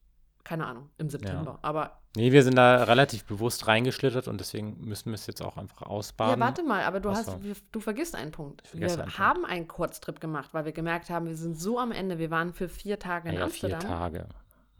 keine 0.48 0.64
Ahnung, 0.64 0.88
im 0.96 1.10
September. 1.10 1.52
Ja. 1.52 1.58
Aber. 1.60 2.00
Nee, 2.16 2.32
wir 2.32 2.42
sind 2.42 2.56
da 2.56 2.84
relativ 2.84 3.26
bewusst 3.26 3.66
reingeschlittert 3.66 4.28
und 4.28 4.40
deswegen 4.40 4.80
müssen 4.80 5.10
wir 5.10 5.14
es 5.14 5.26
jetzt 5.26 5.42
auch 5.42 5.58
einfach 5.58 5.82
ausbaden. 5.82 6.40
Ja, 6.40 6.46
warte 6.46 6.62
mal, 6.62 6.82
aber 6.84 7.00
du 7.00 7.10
hast, 7.10 7.30
du 7.70 7.80
vergisst 7.80 8.14
einen 8.14 8.32
Punkt. 8.32 8.62
Wir 8.72 8.90
einen 8.90 9.18
haben 9.18 9.34
Punkt. 9.40 9.50
einen 9.50 9.68
Kurztrip 9.68 10.18
gemacht, 10.18 10.54
weil 10.54 10.64
wir 10.64 10.72
gemerkt 10.72 11.10
haben, 11.10 11.26
wir 11.26 11.36
sind 11.36 11.60
so 11.60 11.78
am 11.78 11.92
Ende. 11.92 12.18
Wir 12.18 12.30
waren 12.30 12.54
für 12.54 12.70
vier 12.70 12.98
Tage 12.98 13.28
in 13.28 13.34
ja, 13.34 13.42
Amsterdam. 13.42 13.80
Vier 13.80 13.90
Tage. 13.90 14.28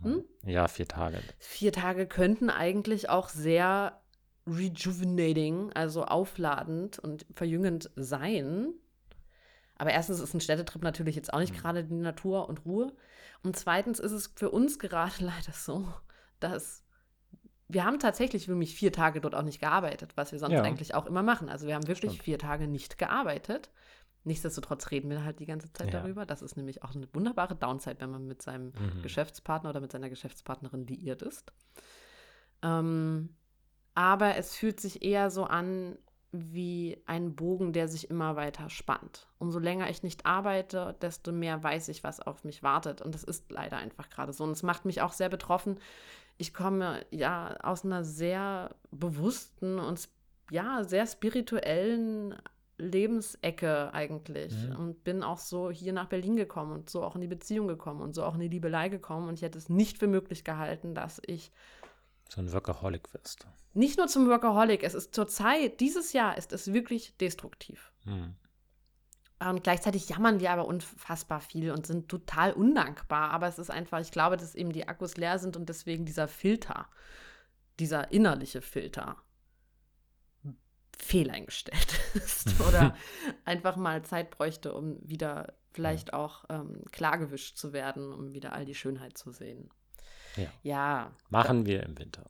Hm? 0.01 0.25
Ja, 0.45 0.69
vier 0.69 0.89
Tage. 0.89 1.19
Vier 1.39 1.73
Tage 1.73 2.07
könnten 2.07 2.49
eigentlich 2.49 3.11
auch 3.11 3.29
sehr 3.29 4.01
rejuvenating, 4.47 5.73
also 5.75 6.07
aufladend 6.07 6.99
und 6.99 7.27
verjüngend 7.35 7.91
sein. 7.95 8.73
Aber 9.79 9.91
erstens 9.91 10.21
ist 10.21 10.35
ein 10.35 10.41
Städtetrip 10.41 10.83
natürlich 10.83 11.17
jetzt 11.17 11.33
auch 11.33 11.39
nicht 11.39 11.55
mhm. 11.55 11.59
gerade 11.59 11.85
die 11.85 11.95
Natur 11.95 12.49
und 12.49 12.65
Ruhe. 12.65 12.93
Und 13.43 13.57
zweitens 13.57 14.01
ist 14.01 14.13
es 14.13 14.33
für 14.35 14.51
uns 14.51 14.79
gerade 14.79 15.13
leider 15.21 15.53
so, 15.53 15.89
dass 16.41 16.85
wir 17.69 17.85
haben 17.85 17.99
tatsächlich 17.99 18.47
für 18.47 18.55
mich 18.55 18.75
vier 18.75 18.93
Tage 18.93 19.21
dort 19.21 19.35
auch 19.35 19.43
nicht 19.43 19.61
gearbeitet, 19.61 20.13
was 20.17 20.33
wir 20.33 20.39
sonst 20.39 20.55
ja. 20.55 20.63
eigentlich 20.63 20.95
auch 20.95 21.07
immer 21.07 21.23
machen. 21.23 21.49
Also 21.49 21.67
wir 21.67 21.75
haben 21.75 21.87
wirklich 21.87 22.13
Stimmt. 22.13 22.25
vier 22.25 22.39
Tage 22.39 22.67
nicht 22.67 22.97
gearbeitet. 22.97 23.71
Nichtsdestotrotz 24.25 24.91
reden 24.91 25.11
wir 25.11 25.23
halt 25.23 25.39
die 25.39 25.47
ganze 25.47 25.73
Zeit 25.73 25.93
ja. 25.93 26.01
darüber. 26.01 26.25
Das 26.25 26.43
ist 26.43 26.57
nämlich 26.57 26.83
auch 26.83 26.95
eine 26.95 27.07
wunderbare 27.15 27.55
Downside, 27.55 27.97
wenn 28.01 28.11
man 28.11 28.27
mit 28.27 28.43
seinem 28.43 28.69
mhm. 28.69 29.03
Geschäftspartner 29.03 29.71
oder 29.71 29.81
mit 29.81 29.93
seiner 29.93 30.09
Geschäftspartnerin 30.09 30.87
liiert 30.87 31.23
ist. 31.23 31.53
Ähm, 32.63 33.31
aber 33.95 34.37
es 34.37 34.55
fühlt 34.55 34.81
sich 34.81 35.03
eher 35.03 35.31
so 35.31 35.45
an, 35.45 35.99
wie 36.31 37.03
ein 37.07 37.35
Bogen, 37.35 37.73
der 37.73 37.89
sich 37.89 38.11
immer 38.11 38.37
weiter 38.37 38.69
spannt. 38.69 39.29
Umso 39.39 39.59
länger 39.59 39.89
ich 39.89 40.03
nicht 40.03 40.27
arbeite, 40.27 40.97
desto 41.01 41.33
mehr 41.33 41.63
weiß 41.63 41.89
ich, 41.89 42.05
was 42.05 42.21
auf 42.21 42.45
mich 42.45 42.63
wartet. 42.63 43.01
Und 43.01 43.15
das 43.15 43.25
ist 43.25 43.51
leider 43.51 43.79
einfach 43.79 44.11
gerade 44.11 44.33
so. 44.33 44.45
Und 44.45 44.51
es 44.51 44.63
macht 44.63 44.85
mich 44.85 45.01
auch 45.01 45.13
sehr 45.13 45.31
betroffen. 45.31 45.79
Ich 46.37 46.53
komme 46.53 47.05
ja 47.11 47.57
aus 47.63 47.85
einer 47.85 48.05
sehr 48.05 48.75
bewussten 48.91 49.79
und 49.79 50.09
ja, 50.51 50.85
sehr 50.85 51.07
spirituellen 51.07 52.35
Lebensecke 52.79 53.93
eigentlich 53.93 54.55
mhm. 54.69 54.77
und 54.77 55.05
bin 55.05 55.23
auch 55.23 55.39
so 55.39 55.71
hier 55.71 55.93
nach 55.93 56.07
Berlin 56.07 56.37
gekommen 56.37 56.73
und 56.73 56.91
so 56.91 57.03
auch 57.03 57.17
in 57.17 57.21
die 57.21 57.27
Beziehung 57.27 57.67
gekommen 57.67 58.01
und 58.01 58.15
so 58.15 58.23
auch 58.23 58.35
in 58.35 58.41
die 58.41 58.49
Liebelei 58.49 58.89
gekommen 58.89 59.29
und 59.29 59.35
ich 59.35 59.43
hätte 59.43 59.59
es 59.59 59.69
nicht 59.69 59.99
für 59.99 60.07
möglich 60.07 60.45
gehalten, 60.45 60.95
dass 60.95 61.21
ich 61.27 61.51
so 62.29 62.41
ein 62.41 62.53
Workaholic 62.53 63.13
wirst. 63.15 63.47
Nicht 63.75 63.99
nur 63.99 64.07
zum 64.09 64.29
Workaholic, 64.29 64.83
es 64.83 64.95
ist 64.95 65.15
zurzeit, 65.15 65.81
dieses 65.81 66.13
Jahr 66.13 66.37
ist 66.37 66.53
es 66.53 66.73
wirklich 66.73 67.17
destruktiv. 67.17 67.93
Hm. 68.05 68.35
Und 69.41 69.63
gleichzeitig 69.63 70.09
jammern 70.09 70.41
wir 70.41 70.51
aber 70.51 70.67
unfassbar 70.67 71.41
viel 71.41 71.71
und 71.71 71.87
sind 71.87 72.09
total 72.09 72.53
undankbar. 72.53 73.31
Aber 73.31 73.47
es 73.47 73.59
ist 73.59 73.71
einfach, 73.71 74.01
ich 74.01 74.11
glaube, 74.11 74.37
dass 74.37 74.57
eben 74.57 74.73
die 74.73 74.89
Akkus 74.89 75.17
leer 75.17 75.39
sind 75.39 75.57
und 75.57 75.69
deswegen 75.69 76.05
dieser 76.05 76.27
Filter, 76.27 76.89
dieser 77.79 78.11
innerliche 78.11 78.61
Filter 78.61 79.17
fehleingestellt 80.99 82.01
ist 82.15 82.61
oder 82.69 82.97
einfach 83.45 83.77
mal 83.77 84.03
Zeit 84.03 84.31
bräuchte, 84.31 84.75
um 84.75 84.99
wieder 85.09 85.55
vielleicht 85.71 86.13
auch 86.13 86.45
ähm, 86.49 86.83
klargewischt 86.91 87.57
zu 87.57 87.73
werden, 87.73 88.13
um 88.13 88.33
wieder 88.33 88.53
all 88.53 88.65
die 88.65 88.75
Schönheit 88.75 89.17
zu 89.17 89.31
sehen. 89.31 89.71
Ja. 90.39 90.51
ja. 90.63 91.13
Machen 91.31 91.67
wir 91.67 91.83
im 91.83 91.99
Winter. 91.99 92.25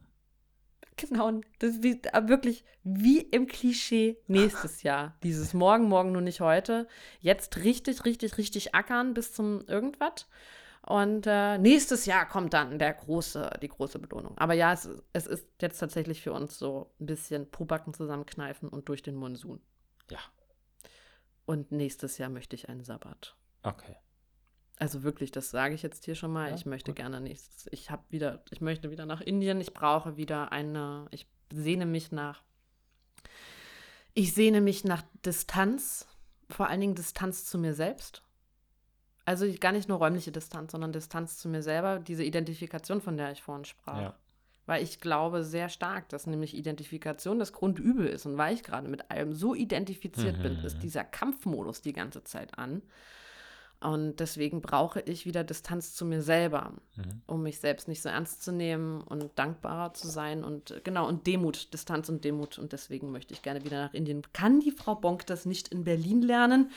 Genau, 0.97 1.41
das 1.61 1.83
wie, 1.83 2.03
äh, 2.03 2.29
wirklich 2.29 2.65
wie 2.83 3.21
im 3.21 3.47
Klischee 3.47 4.19
nächstes 4.27 4.83
Jahr. 4.83 5.17
Dieses 5.23 5.55
Morgen, 5.55 5.89
morgen 5.89 6.13
nur 6.13 6.23
nicht 6.23 6.41
heute. 6.41 6.89
Jetzt 7.21 7.59
richtig, 7.59 8.05
richtig, 8.05 8.37
richtig 8.37 8.75
ackern 8.75 9.15
bis 9.15 9.33
zum 9.33 9.61
irgendwas. 9.69 10.27
Und 10.83 11.27
äh, 11.27 11.59
nächstes 11.59 12.07
Jahr 12.07 12.27
kommt 12.27 12.55
dann 12.55 12.79
der 12.79 12.95
große, 12.95 13.59
die 13.63 13.69
große 13.69 13.99
Belohnung. 13.99 14.37
Aber 14.39 14.55
ja, 14.55 14.73
es, 14.73 14.89
es 15.13 15.27
ist 15.27 15.47
jetzt 15.61 15.79
tatsächlich 15.79 16.23
für 16.23 16.33
uns 16.33 16.59
so 16.59 16.95
ein 16.99 17.07
bisschen 17.07 17.51
Pobacken 17.51 17.95
zusammenkneifen 17.95 18.69
und 18.69 18.89
durch 18.89 19.03
den 19.03 19.15
Monsun. 19.15 19.61
Ja. 20.11 20.21
Und 21.45 21.73
nächstes 21.73 22.19
Jahr 22.19 22.31
möchte 22.31 22.57
ich 22.57 22.69
einen 22.69 22.85
Sabbat. 22.85 23.37
Okay. 23.63 23.97
Also 24.79 25.03
wirklich, 25.03 25.33
das 25.33 25.51
sage 25.51 25.75
ich 25.75 25.83
jetzt 25.83 26.05
hier 26.05 26.15
schon 26.15 26.33
mal. 26.33 26.51
Ja, 26.51 26.55
ich 26.55 26.67
möchte 26.67 26.93
gut. 26.93 26.97
gerne 26.97 27.21
nächstes. 27.21 27.69
Ich 27.73 27.91
habe 27.91 28.03
wieder, 28.11 28.43
ich 28.51 28.61
möchte 28.61 28.91
wieder 28.91 29.07
nach 29.07 29.21
Indien. 29.21 29.61
Ich 29.61 29.75
brauche 29.75 30.17
wieder 30.17 30.53
eine. 30.53 31.07
Ich 31.11 31.27
sehne 31.53 31.85
mich 31.87 32.13
nach. 32.13 32.43
Ich 34.15 34.35
sehne 34.35 34.61
mich 34.61 34.85
nach 34.85 35.03
Distanz, 35.25 36.07
vor 36.51 36.69
allen 36.69 36.81
Dingen 36.81 36.95
Distanz 36.95 37.45
zu 37.45 37.59
mir 37.59 37.75
selbst. 37.75 38.23
Also 39.25 39.47
gar 39.61 39.73
nicht 39.73 39.89
nur 39.89 39.99
räumliche 39.99 40.33
Distanz, 40.33 40.73
sondern 40.73 40.93
Distanz 40.93 41.37
zu 41.39 41.49
mir 41.49 41.63
selber, 41.63 41.99
diese 41.99 42.25
Identifikation, 42.25 43.01
von 43.01 43.17
der 43.17 43.31
ich 43.33 43.43
vorhin 43.43 43.65
sprach. 43.65 44.01
Ja. 44.01 44.17
Weil 44.65 44.83
ich 44.83 45.01
glaube 45.01 45.45
sehr 45.45 45.69
stark, 45.69 46.09
dass 46.09 46.27
nämlich 46.27 46.57
Identifikation 46.57 47.39
das 47.39 47.53
Grundübel 47.53 48.07
ist. 48.07 48.27
Und 48.27 48.39
weil 48.39 48.55
ich 48.55 48.63
gerade 48.63 48.89
mit 48.89 49.11
allem 49.11 49.35
so 49.35 49.55
identifiziert 49.55 50.43
bin, 50.43 50.59
Mhm. 50.59 50.65
ist 50.65 50.83
dieser 50.83 51.05
Kampfmodus 51.05 51.81
die 51.83 51.93
ganze 51.93 52.25
Zeit 52.25 52.59
an. 52.59 52.83
Und 53.81 54.17
deswegen 54.19 54.61
brauche 54.61 55.01
ich 55.03 55.25
wieder 55.25 55.45
Distanz 55.45 55.95
zu 55.95 56.05
mir 56.05 56.21
selber, 56.21 56.73
Mhm. 56.97 57.23
um 57.27 57.43
mich 57.45 57.61
selbst 57.61 57.87
nicht 57.87 58.03
so 58.03 58.09
ernst 58.09 58.43
zu 58.43 58.51
nehmen 58.51 59.01
und 59.03 59.39
dankbarer 59.39 59.95
zu 59.95 60.09
sein. 60.09 60.43
Und 60.43 60.81
genau, 60.83 61.07
und 61.07 61.29
Demut, 61.29 61.73
Distanz 61.73 62.09
und 62.09 62.25
Demut. 62.25 62.59
Und 62.59 62.73
deswegen 62.73 63.13
möchte 63.13 63.35
ich 63.35 63.43
gerne 63.43 63.65
wieder 63.65 63.81
nach 63.81 63.95
Indien. 63.95 64.23
Kann 64.33 64.59
die 64.59 64.73
Frau 64.73 64.97
Bonk 64.97 65.27
das 65.27 65.47
nicht 65.47 65.69
in 65.69 65.85
Berlin 65.85 66.23
lernen? 66.23 66.73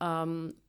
Ähm, 0.00 0.59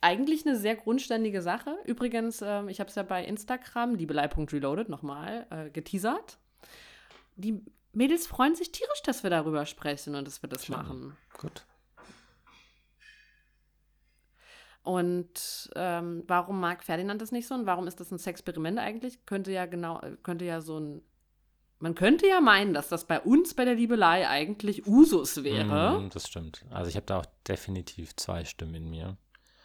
eigentlich 0.00 0.46
eine 0.46 0.56
sehr 0.56 0.76
grundständige 0.76 1.42
Sache. 1.42 1.76
Übrigens, 1.84 2.42
ähm, 2.42 2.68
ich 2.68 2.80
habe 2.80 2.88
es 2.88 2.94
ja 2.94 3.02
bei 3.02 3.24
Instagram, 3.24 3.94
liebelei.reloaded, 3.94 4.88
nochmal 4.88 5.46
äh, 5.50 5.70
geteasert. 5.70 6.38
Die 7.36 7.62
Mädels 7.92 8.26
freuen 8.26 8.54
sich 8.54 8.70
tierisch, 8.70 9.02
dass 9.02 9.22
wir 9.22 9.30
darüber 9.30 9.66
sprechen 9.66 10.14
und 10.14 10.26
dass 10.26 10.42
wir 10.42 10.48
das 10.48 10.66
Schön. 10.66 10.76
machen. 10.76 11.16
Gut. 11.38 11.64
Und 14.82 15.70
ähm, 15.76 16.24
warum 16.26 16.60
mag 16.60 16.82
Ferdinand 16.82 17.20
das 17.20 17.30
nicht 17.30 17.46
so 17.46 17.54
und 17.54 17.66
warum 17.66 17.86
ist 17.86 18.00
das 18.00 18.10
ein 18.10 18.18
Sexperiment 18.18 18.78
eigentlich? 18.78 19.26
Könnte 19.26 19.52
ja 19.52 19.66
genau, 19.66 20.00
äh, 20.00 20.16
könnte 20.22 20.44
ja 20.44 20.60
so 20.60 20.78
ein. 20.78 21.02
Man 21.78 21.94
könnte 21.94 22.26
ja 22.26 22.40
meinen, 22.40 22.72
dass 22.72 22.88
das 22.88 23.04
bei 23.04 23.20
uns 23.20 23.54
bei 23.54 23.64
der 23.64 23.74
Liebelei 23.74 24.26
eigentlich 24.28 24.86
Usus 24.86 25.44
wäre. 25.44 26.00
Mm, 26.00 26.10
das 26.10 26.26
stimmt. 26.26 26.64
Also 26.70 26.88
ich 26.88 26.96
habe 26.96 27.06
da 27.06 27.18
auch 27.18 27.26
definitiv 27.46 28.16
zwei 28.16 28.44
Stimmen 28.44 28.74
in 28.74 28.90
mir. 28.90 29.16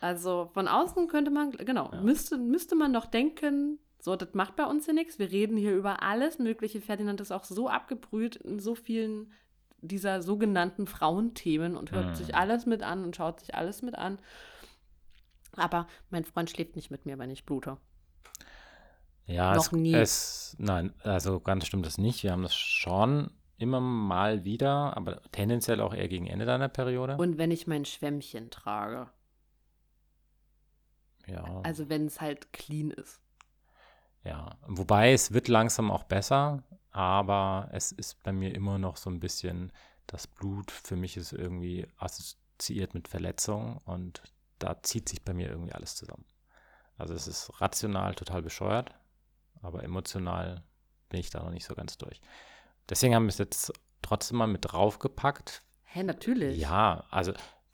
Also 0.03 0.49
von 0.53 0.67
außen 0.67 1.07
könnte 1.07 1.31
man, 1.31 1.51
genau, 1.51 1.89
Ja. 1.93 2.01
müsste, 2.01 2.37
müsste 2.37 2.75
man 2.75 2.91
doch 2.91 3.05
denken, 3.05 3.79
so, 3.99 4.17
das 4.17 4.33
macht 4.33 4.57
bei 4.57 4.65
uns 4.65 4.85
ja 4.85 4.91
nichts. 4.91 5.17
Wir 5.17 5.31
reden 5.31 5.55
hier 5.55 5.73
über 5.73 6.03
alles 6.03 6.39
Mögliche. 6.39 6.81
Ferdinand 6.81 7.21
ist 7.21 7.31
auch 7.31 7.45
so 7.45 7.69
abgebrüht 7.69 8.35
in 8.35 8.59
so 8.59 8.75
vielen 8.75 9.31
dieser 9.79 10.21
sogenannten 10.21 10.87
Frauenthemen 10.87 11.77
und 11.77 11.91
hört 11.91 12.07
Mhm. 12.07 12.15
sich 12.15 12.35
alles 12.35 12.65
mit 12.65 12.83
an 12.83 13.05
und 13.05 13.15
schaut 13.15 13.39
sich 13.39 13.55
alles 13.55 13.81
mit 13.81 13.95
an. 13.95 14.19
Aber 15.55 15.87
mein 16.09 16.25
Freund 16.25 16.49
schläft 16.49 16.75
nicht 16.75 16.91
mit 16.91 17.05
mir, 17.05 17.17
wenn 17.17 17.29
ich 17.29 17.45
blute. 17.45 17.77
Ja, 19.25 19.55
Noch 19.55 19.67
es, 19.67 19.71
nie. 19.71 19.93
es 19.93 20.55
nein, 20.59 20.93
also 21.03 21.39
ganz 21.39 21.65
stimmt 21.65 21.85
das 21.85 21.97
nicht. 21.97 22.23
Wir 22.23 22.31
haben 22.33 22.43
das 22.43 22.55
schon 22.55 23.31
immer 23.57 23.79
mal 23.79 24.43
wieder, 24.43 24.97
aber 24.97 25.21
tendenziell 25.31 25.79
auch 25.79 25.93
eher 25.93 26.09
gegen 26.09 26.27
Ende 26.27 26.45
deiner 26.45 26.67
Periode. 26.67 27.15
Und 27.15 27.37
wenn 27.37 27.51
ich 27.51 27.67
mein 27.67 27.85
Schwämmchen 27.85 28.49
trage. 28.49 29.07
Ja. 31.27 31.61
Also 31.63 31.89
wenn 31.89 32.05
es 32.05 32.21
halt 32.21 32.53
clean 32.53 32.91
ist. 32.91 33.21
Ja, 34.23 34.57
wobei 34.67 35.13
es 35.13 35.33
wird 35.33 35.47
langsam 35.47 35.91
auch 35.91 36.03
besser, 36.03 36.63
aber 36.91 37.69
es 37.71 37.91
ist 37.91 38.23
bei 38.23 38.31
mir 38.31 38.55
immer 38.55 38.77
noch 38.77 38.97
so 38.97 39.09
ein 39.09 39.19
bisschen, 39.19 39.71
das 40.07 40.27
Blut 40.27 40.71
für 40.71 40.95
mich 40.95 41.17
ist 41.17 41.33
irgendwie 41.33 41.87
assoziiert 41.97 42.93
mit 42.93 43.07
Verletzung 43.07 43.77
und 43.85 44.23
da 44.59 44.81
zieht 44.81 45.09
sich 45.09 45.23
bei 45.23 45.33
mir 45.33 45.49
irgendwie 45.49 45.73
alles 45.73 45.95
zusammen. 45.95 46.25
Also 46.97 47.13
es 47.13 47.27
ist 47.27 47.59
rational 47.59 48.15
total 48.15 48.41
bescheuert, 48.41 48.93
aber 49.61 49.83
emotional 49.83 50.63
bin 51.09 51.19
ich 51.19 51.29
da 51.29 51.43
noch 51.43 51.51
nicht 51.51 51.65
so 51.65 51.75
ganz 51.75 51.97
durch. 51.97 52.21
Deswegen 52.89 53.15
haben 53.15 53.25
wir 53.25 53.29
es 53.29 53.37
jetzt 53.37 53.73
trotzdem 54.01 54.37
mal 54.37 54.47
mit 54.47 54.71
draufgepackt. 54.71 55.63
Hä, 55.83 56.03
natürlich. 56.03 56.59
Ja, 56.59 57.05
also 57.09 57.33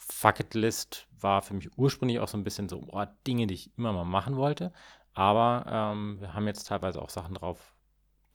Fucket 0.09 0.53
List 0.53 1.07
war 1.19 1.41
für 1.41 1.53
mich 1.53 1.69
ursprünglich 1.77 2.19
auch 2.19 2.27
so 2.27 2.37
ein 2.37 2.43
bisschen 2.43 2.69
so 2.69 2.83
oh, 2.91 3.05
Dinge, 3.27 3.47
die 3.47 3.53
ich 3.53 3.77
immer 3.77 3.93
mal 3.93 4.05
machen 4.05 4.35
wollte. 4.35 4.71
Aber 5.13 5.65
ähm, 5.67 6.19
wir 6.19 6.33
haben 6.33 6.47
jetzt 6.47 6.67
teilweise 6.67 7.01
auch 7.01 7.09
Sachen 7.09 7.35
drauf, 7.35 7.73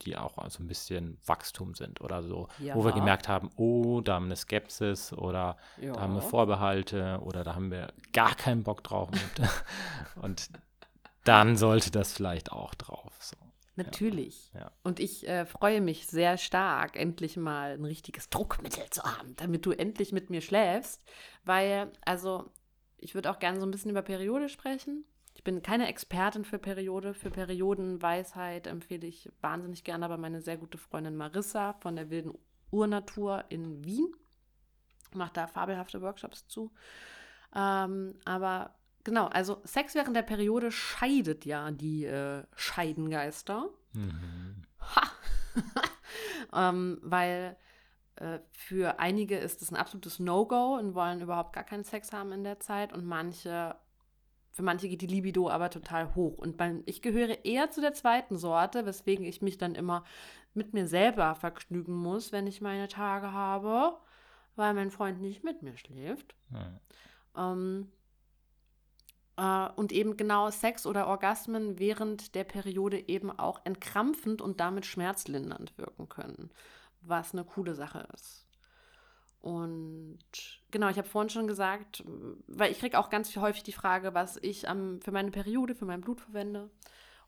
die 0.01 0.17
auch 0.17 0.37
so 0.49 0.61
ein 0.61 0.67
bisschen 0.67 1.17
Wachstum 1.25 1.73
sind 1.73 2.01
oder 2.01 2.21
so, 2.21 2.47
wo 2.73 2.83
wir 2.83 2.91
Ja. 2.91 2.97
gemerkt 2.97 3.27
haben, 3.27 3.49
oh, 3.55 4.01
da 4.01 4.15
haben 4.15 4.23
wir 4.25 4.27
eine 4.27 4.35
Skepsis 4.35 5.13
oder 5.13 5.57
Ja. 5.81 5.93
da 5.93 6.01
haben 6.01 6.13
wir 6.15 6.21
Vorbehalte 6.21 7.19
oder 7.21 7.43
da 7.43 7.55
haben 7.55 7.71
wir 7.71 7.93
gar 8.13 8.35
keinen 8.35 8.63
Bock 8.63 8.83
drauf. 8.83 9.09
Und, 9.09 9.49
und 10.23 10.49
dann 11.23 11.55
sollte 11.55 11.91
das 11.91 12.13
vielleicht 12.13 12.51
auch 12.51 12.75
drauf. 12.75 13.13
So. 13.19 13.35
Natürlich. 13.75 14.51
Ja. 14.53 14.71
Und 14.83 14.99
ich 14.99 15.27
äh, 15.27 15.45
freue 15.45 15.81
mich 15.81 16.07
sehr 16.07 16.37
stark, 16.37 16.95
endlich 16.95 17.35
mal 17.35 17.73
ein 17.73 17.83
richtiges 17.83 18.29
Druckmittel 18.29 18.89
zu 18.89 19.03
haben, 19.03 19.35
damit 19.35 19.65
du 19.65 19.71
endlich 19.71 20.11
mit 20.11 20.29
mir 20.29 20.41
schläfst. 20.41 21.03
Weil, 21.43 21.91
also, 22.05 22.51
ich 22.97 23.15
würde 23.15 23.29
auch 23.29 23.39
gerne 23.39 23.59
so 23.59 23.65
ein 23.65 23.71
bisschen 23.71 23.91
über 23.91 24.01
Periode 24.01 24.49
sprechen. 24.49 25.05
Ich 25.33 25.43
bin 25.43 25.61
keine 25.61 25.89
Expertin 25.89 26.45
für 26.45 26.57
Periode. 26.57 27.13
Für 27.13 27.29
Periodenweisheit 27.29 28.67
empfehle 28.67 29.05
ich 29.05 29.29
wahnsinnig 29.41 29.83
gerne 29.83 30.05
aber 30.05 30.17
meine 30.17 30.41
sehr 30.41 30.57
gute 30.57 30.77
Freundin 30.77 31.17
Marissa 31.17 31.73
von 31.73 31.97
der 31.97 32.09
Wilden 32.09 32.33
Urnatur 32.71 33.43
in 33.49 33.83
Wien. 33.83 34.07
Macht 35.13 35.35
da 35.35 35.47
fabelhafte 35.47 36.01
Workshops 36.01 36.47
zu. 36.47 36.71
Ähm, 37.53 38.15
aber 38.23 38.75
genau, 39.05 39.27
also 39.27 39.61
Sex 39.63 39.95
während 39.95 40.17
der 40.17 40.23
Periode 40.23 40.71
scheidet 40.73 41.45
ja 41.45 41.71
die 41.71 42.03
äh, 42.03 42.43
Scheidengeister. 42.57 43.69
Mhm. 43.93 44.63
Ha! 44.81 45.11
ähm, 46.69 46.99
weil 47.01 47.55
äh, 48.17 48.39
für 48.51 48.99
einige 48.99 49.37
ist 49.37 49.61
es 49.61 49.71
ein 49.71 49.77
absolutes 49.77 50.19
No-Go 50.19 50.77
und 50.77 50.95
wollen 50.95 51.21
überhaupt 51.21 51.53
gar 51.53 51.63
keinen 51.63 51.85
Sex 51.85 52.11
haben 52.11 52.33
in 52.33 52.43
der 52.43 52.59
Zeit 52.59 52.91
und 52.91 53.05
manche, 53.05 53.75
für 54.51 54.63
manche 54.63 54.89
geht 54.89 55.01
die 55.01 55.07
Libido 55.07 55.49
aber 55.49 55.69
total 55.69 56.13
hoch. 56.15 56.37
Und 56.37 56.57
beim, 56.57 56.83
ich 56.85 57.01
gehöre 57.01 57.45
eher 57.45 57.71
zu 57.71 57.79
der 57.79 57.93
zweiten 57.93 58.37
Sorte, 58.37 58.85
weswegen 58.85 59.25
ich 59.25 59.41
mich 59.41 59.57
dann 59.57 59.75
immer 59.75 60.03
mit 60.53 60.73
mir 60.73 60.87
selber 60.87 61.35
vergnügen 61.35 61.93
muss, 61.93 62.31
wenn 62.31 62.47
ich 62.47 62.61
meine 62.61 62.87
Tage 62.87 63.31
habe, 63.31 63.97
weil 64.55 64.73
mein 64.73 64.91
Freund 64.91 65.21
nicht 65.21 65.43
mit 65.43 65.61
mir 65.61 65.77
schläft. 65.77 66.35
Ja. 66.51 67.51
Ähm, 67.51 67.91
äh, 67.91 68.04
und 69.37 69.91
eben 69.91 70.15
genau 70.15 70.49
Sex 70.49 70.85
oder 70.85 71.07
Orgasmen 71.07 71.77
während 71.77 72.35
der 72.35 72.45
Periode 72.45 73.09
eben 73.09 73.31
auch 73.31 73.59
entkrampfend 73.65 74.41
und 74.41 74.61
damit 74.61 74.85
schmerzlindernd 74.85 75.77
wirken 75.77 76.07
können, 76.07 76.51
was 77.01 77.33
eine 77.33 77.43
coole 77.43 77.75
Sache 77.75 78.07
ist. 78.13 78.45
Und 79.41 80.19
genau, 80.71 80.89
ich 80.89 80.97
habe 80.97 81.07
vorhin 81.07 81.29
schon 81.29 81.47
gesagt, 81.47 82.03
weil 82.47 82.71
ich 82.71 82.79
kriege 82.79 82.97
auch 82.97 83.09
ganz 83.09 83.35
häufig 83.35 83.61
die 83.61 83.73
Frage, 83.73 84.13
was 84.13 84.39
ich 84.41 84.67
am, 84.67 85.01
für 85.01 85.11
meine 85.11 85.31
Periode, 85.31 85.75
für 85.75 85.85
mein 85.85 86.01
Blut 86.01 86.21
verwende. 86.21 86.71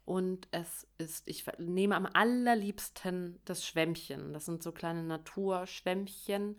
Und 0.04 0.48
es 0.52 0.88
ist, 0.98 1.28
ich 1.28 1.46
nehme 1.60 1.96
am 1.96 2.08
allerliebsten 2.12 3.40
das 3.44 3.66
Schwämmchen. 3.66 4.34
Das 4.34 4.46
sind 4.46 4.64
so 4.64 4.72
kleine 4.72 5.04
Naturschwämmchen, 5.04 6.58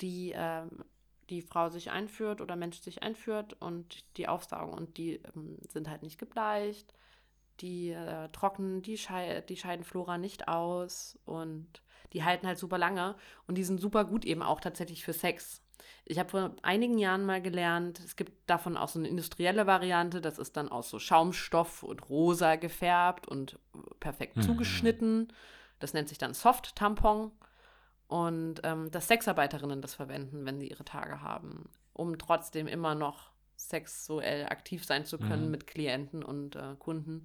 die 0.00 0.32
ähm, 0.34 0.84
die 1.30 1.42
Frau 1.42 1.68
sich 1.68 1.90
einführt 1.90 2.40
oder 2.40 2.56
Mensch 2.56 2.80
sich 2.80 3.02
einführt 3.02 3.56
und 3.60 4.04
die 4.16 4.28
aufsaugen. 4.28 4.74
Und 4.74 4.96
die 4.96 5.20
ähm, 5.34 5.58
sind 5.68 5.88
halt 5.88 6.02
nicht 6.02 6.18
gebleicht, 6.18 6.94
die 7.60 7.90
äh, 7.90 8.28
trocknen 8.30 8.82
die, 8.82 8.98
Schei 8.98 9.40
die 9.42 9.56
Scheidenflora 9.56 10.18
nicht 10.18 10.48
aus 10.48 11.18
und 11.24 11.82
die 12.12 12.24
halten 12.24 12.46
halt 12.46 12.58
super 12.58 12.78
lange 12.78 13.16
und 13.46 13.56
die 13.56 13.64
sind 13.64 13.80
super 13.80 14.04
gut 14.04 14.24
eben 14.24 14.42
auch 14.42 14.60
tatsächlich 14.60 15.04
für 15.04 15.12
Sex. 15.12 15.60
Ich 16.04 16.18
habe 16.18 16.28
vor 16.28 16.54
einigen 16.62 16.98
Jahren 16.98 17.26
mal 17.26 17.42
gelernt, 17.42 17.98
es 18.00 18.16
gibt 18.16 18.32
davon 18.48 18.76
auch 18.76 18.88
so 18.88 18.98
eine 18.98 19.08
industrielle 19.08 19.66
Variante, 19.66 20.20
das 20.20 20.38
ist 20.38 20.56
dann 20.56 20.68
aus 20.68 20.90
so 20.90 20.98
Schaumstoff 20.98 21.82
und 21.82 22.08
rosa 22.08 22.56
gefärbt 22.56 23.26
und 23.26 23.58
perfekt 24.00 24.36
mhm. 24.36 24.42
zugeschnitten. 24.42 25.32
Das 25.80 25.92
nennt 25.92 26.08
sich 26.08 26.18
dann 26.18 26.34
Soft-Tampon. 26.34 27.32
Und 28.14 28.60
ähm, 28.62 28.92
dass 28.92 29.08
Sexarbeiterinnen 29.08 29.82
das 29.82 29.94
verwenden, 29.94 30.46
wenn 30.46 30.60
sie 30.60 30.68
ihre 30.68 30.84
Tage 30.84 31.20
haben, 31.20 31.68
um 31.92 32.16
trotzdem 32.16 32.68
immer 32.68 32.94
noch 32.94 33.32
sexuell 33.56 34.46
aktiv 34.46 34.84
sein 34.84 35.04
zu 35.04 35.18
können 35.18 35.46
mhm. 35.46 35.50
mit 35.50 35.66
Klienten 35.66 36.22
und 36.22 36.54
äh, 36.54 36.76
Kunden. 36.78 37.22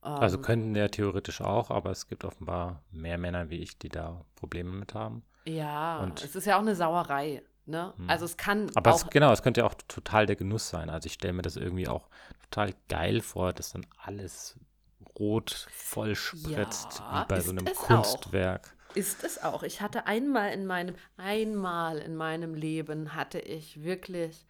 also 0.00 0.36
ähm, 0.36 0.42
könnten 0.42 0.76
ja 0.76 0.86
theoretisch 0.86 1.40
auch, 1.40 1.72
aber 1.72 1.90
es 1.90 2.06
gibt 2.06 2.24
offenbar 2.24 2.84
mehr 2.92 3.18
Männer 3.18 3.50
wie 3.50 3.56
ich, 3.56 3.76
die 3.76 3.88
da 3.88 4.24
Probleme 4.36 4.70
mit 4.70 4.94
haben. 4.94 5.24
Ja, 5.46 5.98
und 5.98 6.22
es 6.22 6.36
ist 6.36 6.44
ja 6.44 6.58
auch 6.58 6.62
eine 6.62 6.76
Sauerei. 6.76 7.42
Ne? 7.66 7.92
Hm. 7.96 8.08
Also 8.08 8.24
es 8.24 8.36
kann. 8.36 8.70
Aber 8.76 8.92
es, 8.92 9.04
genau, 9.10 9.32
es 9.32 9.42
könnte 9.42 9.62
ja 9.62 9.66
auch 9.66 9.74
total 9.88 10.26
der 10.26 10.36
Genuss 10.36 10.68
sein. 10.68 10.90
Also 10.90 11.06
ich 11.06 11.14
stelle 11.14 11.32
mir 11.32 11.42
das 11.42 11.56
irgendwie 11.56 11.88
auch 11.88 12.08
total 12.50 12.72
geil 12.88 13.20
vor, 13.20 13.52
dass 13.52 13.72
dann 13.72 13.84
alles 14.00 14.60
rot 15.18 15.66
voll 15.72 16.14
spritzt, 16.14 17.00
ja, 17.00 17.22
wie 17.22 17.28
bei 17.28 17.40
so 17.40 17.50
einem 17.50 17.64
Kunstwerk. 17.64 18.68
Auch. 18.68 18.77
Ist 18.98 19.22
es 19.22 19.40
auch. 19.42 19.62
Ich 19.62 19.80
hatte 19.80 20.06
einmal 20.08 20.52
in 20.52 20.66
meinem, 20.66 20.96
einmal 21.16 21.98
in 21.98 22.16
meinem 22.16 22.54
Leben 22.54 23.14
hatte 23.14 23.38
ich 23.38 23.84
wirklich 23.84 24.44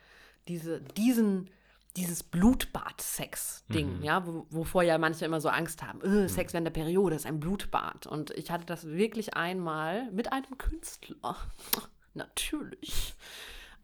diese, 0.48 0.80
diesen, 0.80 1.50
dieses 1.96 2.22
Blutbad-Sex-Ding, 2.22 3.98
mhm. 3.98 4.02
ja, 4.02 4.26
wo, 4.26 4.46
wovor 4.48 4.82
ja 4.82 4.96
manche 4.96 5.26
immer 5.26 5.42
so 5.42 5.50
Angst 5.50 5.82
haben. 5.82 6.00
Öh, 6.02 6.28
Sex 6.28 6.54
während 6.54 6.66
der 6.66 6.72
Periode 6.72 7.14
ist 7.14 7.26
ein 7.26 7.40
Blutbad. 7.40 8.06
Und 8.06 8.30
ich 8.30 8.50
hatte 8.50 8.64
das 8.64 8.86
wirklich 8.86 9.34
einmal 9.34 10.10
mit 10.12 10.32
einem 10.32 10.56
Künstler. 10.56 11.36
Natürlich. 12.14 13.14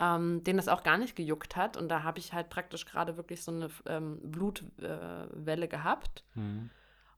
Ähm, 0.00 0.42
den 0.44 0.56
das 0.56 0.68
auch 0.68 0.82
gar 0.82 0.96
nicht 0.96 1.14
gejuckt 1.14 1.56
hat. 1.56 1.76
Und 1.76 1.90
da 1.90 2.04
habe 2.04 2.18
ich 2.18 2.32
halt 2.32 2.48
praktisch 2.48 2.86
gerade 2.86 3.18
wirklich 3.18 3.42
so 3.42 3.52
eine 3.52 3.68
ähm, 3.84 4.18
Blutwelle 4.22 5.66
äh, 5.66 5.68
gehabt. 5.68 6.24
Mhm. 6.34 6.70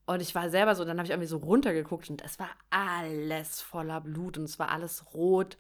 Und 0.07 0.23
ich 0.23 0.35
war 0.37 0.51
selber 0.51 0.75
so, 0.77 0.85
dann 0.85 0.99
habe 0.99 1.07
ich 1.07 1.11
irgendwie 1.11 1.29
so 1.29 1.39
runtergeguckt 1.39 2.09
und 2.11 2.25
es 2.25 2.39
war 2.39 2.51
alles 2.71 3.61
voller 3.61 4.01
Blut 4.01 4.39
und 4.39 4.45
es 4.45 4.59
war 4.59 4.71
alles 4.71 5.13
rot. 5.15 5.59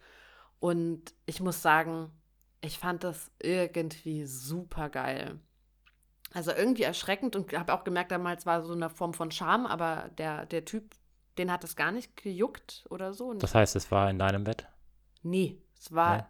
Und 0.60 1.12
ich 1.26 1.40
muss 1.40 1.62
sagen, 1.62 2.12
ich 2.60 2.78
fand 2.78 3.02
das 3.02 3.32
irgendwie 3.40 4.24
super 4.24 4.88
geil. 4.88 5.40
Also 6.32 6.52
irgendwie 6.52 6.84
erschreckend 6.84 7.34
und 7.34 7.52
habe 7.52 7.74
auch 7.74 7.82
gemerkt, 7.82 8.12
damals 8.12 8.46
war 8.46 8.62
so 8.62 8.72
eine 8.72 8.88
Form 8.88 9.14
von 9.14 9.32
Scham, 9.32 9.66
aber 9.66 10.10
der, 10.16 10.46
der 10.46 10.64
Typ, 10.64 10.94
den 11.38 11.50
hat 11.50 11.64
es 11.64 11.74
gar 11.74 11.90
nicht 11.90 12.16
gejuckt 12.16 12.84
oder 12.88 13.14
so. 13.14 13.34
Das 13.34 13.54
heißt, 13.54 13.74
es 13.74 13.90
war 13.90 14.08
in 14.10 14.18
deinem 14.18 14.44
Bett? 14.44 14.66
Nee, 15.22 15.60
es 15.78 15.92
war 15.92 16.16
ja. 16.16 16.28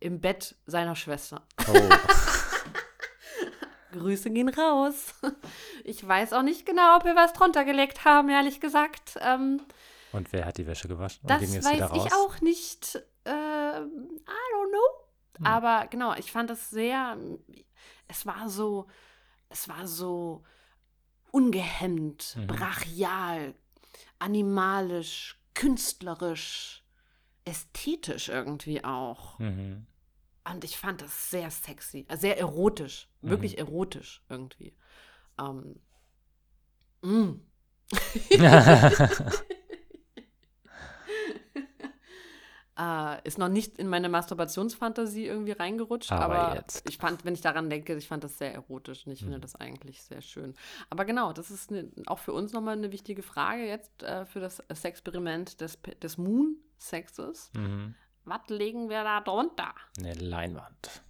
im 0.00 0.20
Bett 0.20 0.56
seiner 0.66 0.96
Schwester. 0.96 1.42
Oh. 1.68 1.74
Grüße 3.92 4.30
gehen 4.30 4.48
raus. 4.48 5.14
Ich 5.84 6.06
weiß 6.06 6.34
auch 6.34 6.42
nicht 6.42 6.66
genau, 6.66 6.96
ob 6.96 7.04
wir 7.04 7.16
was 7.16 7.32
drunter 7.32 7.64
gelegt 7.64 8.04
haben, 8.04 8.28
ehrlich 8.28 8.60
gesagt. 8.60 9.18
Ähm, 9.20 9.62
und 10.12 10.32
wer 10.32 10.44
hat 10.44 10.58
die 10.58 10.66
Wäsche 10.66 10.88
gewaschen? 10.88 11.20
das 11.26 11.40
weiß 11.40 11.90
ich 11.94 12.12
auch 12.12 12.40
nicht. 12.40 12.96
Äh, 13.24 13.30
I 13.30 13.82
don't 13.82 14.70
know. 14.70 15.38
Hm. 15.38 15.46
Aber 15.46 15.86
genau, 15.88 16.14
ich 16.14 16.30
fand 16.30 16.50
es 16.50 16.70
sehr, 16.70 17.16
es 18.08 18.26
war 18.26 18.48
so, 18.48 18.86
es 19.48 19.68
war 19.68 19.86
so 19.86 20.44
ungehemmt, 21.30 22.36
mhm. 22.36 22.46
brachial, 22.46 23.54
animalisch, 24.18 25.40
künstlerisch, 25.54 26.84
ästhetisch 27.44 28.28
irgendwie 28.28 28.84
auch. 28.84 29.38
Mhm. 29.38 29.86
Und 30.48 30.64
ich 30.64 30.76
fand 30.76 31.02
das 31.02 31.30
sehr 31.30 31.50
sexy, 31.50 32.06
äh, 32.08 32.16
sehr 32.16 32.38
erotisch, 32.38 33.08
mhm. 33.20 33.30
wirklich 33.30 33.58
erotisch 33.58 34.22
irgendwie. 34.28 34.74
Ähm, 35.38 35.80
mm. 37.02 37.40
äh, 42.78 43.20
ist 43.24 43.38
noch 43.38 43.48
nicht 43.48 43.78
in 43.78 43.88
meine 43.88 44.08
Masturbationsfantasie 44.08 45.26
irgendwie 45.26 45.52
reingerutscht, 45.52 46.12
aber, 46.12 46.38
aber 46.38 46.56
jetzt. 46.56 46.88
ich 46.88 46.96
fand, 46.98 47.24
wenn 47.24 47.34
ich 47.34 47.42
daran 47.42 47.68
denke, 47.68 47.94
ich 47.96 48.08
fand 48.08 48.24
das 48.24 48.38
sehr 48.38 48.54
erotisch 48.54 49.06
und 49.06 49.12
ich 49.12 49.20
mhm. 49.20 49.26
finde 49.26 49.40
das 49.40 49.56
eigentlich 49.56 50.02
sehr 50.02 50.22
schön. 50.22 50.54
Aber 50.88 51.04
genau, 51.04 51.32
das 51.32 51.50
ist 51.50 51.70
eine, 51.70 51.90
auch 52.06 52.18
für 52.18 52.32
uns 52.32 52.52
nochmal 52.52 52.76
eine 52.76 52.92
wichtige 52.92 53.22
Frage 53.22 53.66
jetzt 53.66 54.02
äh, 54.02 54.24
für 54.24 54.40
das 54.40 54.60
Experiment 54.84 55.60
des, 55.60 55.78
des 56.02 56.16
Moon-Sexes. 56.16 57.50
Mhm. 57.54 57.94
Was 58.24 58.48
legen 58.48 58.88
wir 58.88 59.02
da 59.04 59.20
drunter? 59.20 59.74
Eine 59.98 60.14
Leinwand. 60.14 61.02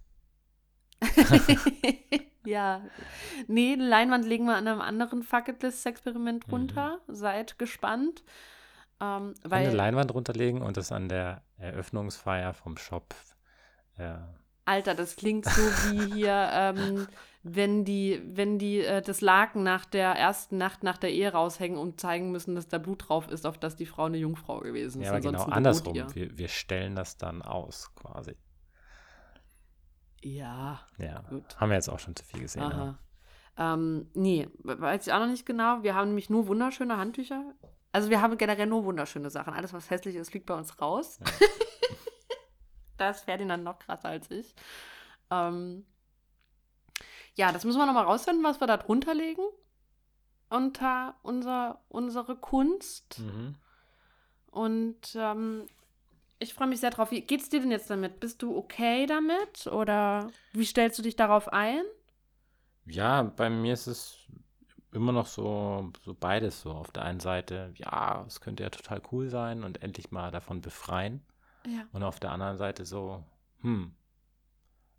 ja. 2.44 2.82
Nee, 3.46 3.72
eine 3.74 3.88
Leinwand 3.88 4.26
legen 4.26 4.46
wir 4.46 4.56
an 4.56 4.68
einem 4.68 4.80
anderen 4.80 5.22
Fucketless-Experiment 5.22 6.46
mhm. 6.46 6.52
runter. 6.52 7.00
Mhm. 7.06 7.14
Seid 7.14 7.58
gespannt. 7.58 8.22
Ähm, 9.00 9.34
weil, 9.42 9.66
eine 9.66 9.76
Leinwand 9.76 10.12
runterlegen 10.14 10.62
und 10.62 10.76
das 10.76 10.92
an 10.92 11.08
der 11.08 11.42
Eröffnungsfeier 11.58 12.52
vom 12.54 12.76
Shop. 12.76 13.14
Ja. 13.98 14.28
Alter, 14.66 14.94
das 14.94 15.16
klingt 15.16 15.46
so 15.46 15.62
wie 15.62 16.14
hier, 16.14 16.48
ähm, 16.52 17.08
wenn 17.42 17.84
die, 17.84 18.20
wenn 18.24 18.58
die 18.58 18.80
äh, 18.80 19.00
das 19.00 19.20
Laken 19.22 19.62
nach 19.62 19.86
der 19.86 20.10
ersten 20.10 20.58
Nacht 20.58 20.82
nach 20.82 20.98
der 20.98 21.10
Ehe 21.10 21.32
raushängen 21.32 21.78
und 21.78 22.00
zeigen 22.00 22.30
müssen, 22.30 22.54
dass 22.54 22.68
da 22.68 22.78
Blut 22.78 23.08
drauf 23.08 23.28
ist, 23.28 23.46
auf 23.46 23.56
das 23.56 23.76
die 23.76 23.86
Frau 23.86 24.04
eine 24.04 24.18
Jungfrau 24.18 24.60
gewesen 24.60 25.00
ist. 25.00 25.06
Ja, 25.06 25.12
aber 25.12 25.20
genau 25.20 25.44
andersrum. 25.44 25.94
Wir, 25.94 26.36
wir 26.36 26.48
stellen 26.48 26.94
das 26.94 27.16
dann 27.16 27.40
aus, 27.40 27.94
quasi. 27.94 28.36
Ja. 30.22 30.80
Ja, 30.98 31.22
gut. 31.30 31.58
haben 31.58 31.70
wir 31.70 31.76
jetzt 31.76 31.88
auch 31.88 31.98
schon 31.98 32.14
zu 32.14 32.24
viel 32.24 32.40
gesehen. 32.40 32.62
Aha. 32.62 32.98
Ja. 33.58 33.74
Ähm, 33.74 34.10
nee, 34.14 34.48
weiß 34.62 35.06
ich 35.06 35.12
auch 35.12 35.20
noch 35.20 35.26
nicht 35.26 35.46
genau. 35.46 35.82
Wir 35.82 35.94
haben 35.94 36.08
nämlich 36.08 36.28
nur 36.28 36.46
wunderschöne 36.46 36.98
Handtücher. 36.98 37.54
Also 37.92 38.10
wir 38.10 38.20
haben 38.20 38.36
generell 38.36 38.66
nur 38.66 38.84
wunderschöne 38.84 39.30
Sachen. 39.30 39.54
Alles, 39.54 39.72
was 39.72 39.88
hässlich 39.88 40.14
ist, 40.14 40.30
fliegt 40.30 40.46
bei 40.46 40.54
uns 40.54 40.80
raus. 40.80 41.18
Ja. 41.20 41.26
da 42.98 43.10
ist 43.10 43.20
Ferdinand 43.20 43.64
noch 43.64 43.78
krasser 43.78 44.10
als 44.10 44.30
ich. 44.30 44.54
Ähm, 45.30 45.86
ja, 47.40 47.52
das 47.52 47.64
müssen 47.64 47.78
wir 47.78 47.86
nochmal 47.86 48.04
rausfinden, 48.04 48.44
was 48.44 48.60
wir 48.60 48.66
da 48.66 48.76
drunter 48.76 49.14
legen. 49.14 49.42
Unter 50.50 51.14
unser, 51.22 51.80
unsere 51.88 52.36
Kunst. 52.36 53.18
Mhm. 53.18 53.54
Und 54.50 55.14
ähm, 55.14 55.66
ich 56.38 56.52
freue 56.52 56.68
mich 56.68 56.80
sehr 56.80 56.90
drauf. 56.90 57.10
Wie 57.12 57.22
geht's 57.22 57.48
dir 57.48 57.60
denn 57.60 57.70
jetzt 57.70 57.88
damit? 57.88 58.20
Bist 58.20 58.42
du 58.42 58.54
okay 58.54 59.06
damit? 59.06 59.66
Oder 59.68 60.30
wie 60.52 60.66
stellst 60.66 60.98
du 60.98 61.02
dich 61.02 61.16
darauf 61.16 61.50
ein? 61.50 61.82
Ja, 62.84 63.22
bei 63.22 63.48
mir 63.48 63.72
ist 63.72 63.86
es 63.86 64.18
immer 64.92 65.12
noch 65.12 65.26
so, 65.26 65.90
so 66.04 66.12
beides 66.12 66.60
so. 66.60 66.72
Auf 66.72 66.90
der 66.90 67.04
einen 67.04 67.20
Seite, 67.20 67.72
ja, 67.76 68.22
es 68.26 68.42
könnte 68.42 68.64
ja 68.64 68.70
total 68.70 69.00
cool 69.12 69.30
sein 69.30 69.64
und 69.64 69.82
endlich 69.82 70.10
mal 70.10 70.30
davon 70.30 70.60
befreien. 70.60 71.22
Ja. 71.66 71.86
Und 71.92 72.02
auf 72.02 72.20
der 72.20 72.32
anderen 72.32 72.58
Seite 72.58 72.84
so, 72.84 73.24
hm. 73.62 73.94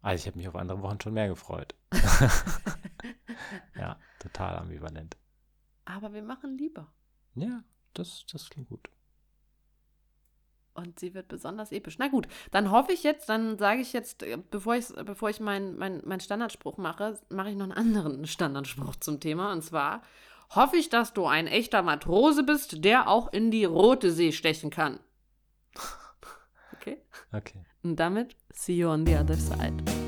Also 0.01 0.23
ich 0.23 0.27
habe 0.27 0.37
mich 0.37 0.47
auf 0.47 0.55
andere 0.55 0.81
Wochen 0.81 0.99
schon 0.99 1.13
mehr 1.13 1.27
gefreut. 1.27 1.70
ja, 3.75 3.99
total 4.19 4.57
ambivalent. 4.59 5.17
Aber 5.85 6.13
wir 6.13 6.23
machen 6.23 6.57
lieber. 6.57 6.91
Ja, 7.35 7.63
das, 7.93 8.25
das 8.31 8.49
klingt 8.49 8.69
gut. 8.69 8.89
Und 10.73 10.99
sie 10.99 11.13
wird 11.13 11.27
besonders 11.27 11.71
episch. 11.71 11.97
Na 11.99 12.07
gut, 12.07 12.27
dann 12.51 12.71
hoffe 12.71 12.93
ich 12.93 13.03
jetzt, 13.03 13.27
dann 13.27 13.57
sage 13.57 13.81
ich 13.81 13.91
jetzt, 13.91 14.23
äh, 14.23 14.37
bevor 14.49 14.75
ich, 14.75 14.87
bevor 15.05 15.29
ich 15.29 15.39
meinen 15.39 15.77
mein, 15.77 16.01
mein 16.05 16.21
Standardspruch 16.21 16.77
mache, 16.77 17.19
mache 17.29 17.49
ich 17.49 17.55
noch 17.55 17.65
einen 17.65 17.73
anderen 17.73 18.25
Standardspruch 18.27 18.95
zum 18.97 19.19
Thema. 19.19 19.51
Und 19.51 19.63
zwar 19.63 20.01
hoffe 20.49 20.77
ich, 20.77 20.89
dass 20.89 21.13
du 21.13 21.25
ein 21.25 21.47
echter 21.47 21.81
Matrose 21.81 22.43
bist, 22.43 22.83
der 22.85 23.09
auch 23.09 23.33
in 23.33 23.51
die 23.51 23.65
rote 23.65 24.11
See 24.11 24.31
stechen 24.31 24.69
kann. 24.69 24.99
Okay? 26.73 26.99
Okay. 27.31 27.63
Und 27.83 27.97
damit, 27.97 28.35
see 28.51 28.73
you 28.73 28.89
on 28.89 29.05
the 29.05 29.15
other 29.15 29.35
side. 29.35 30.00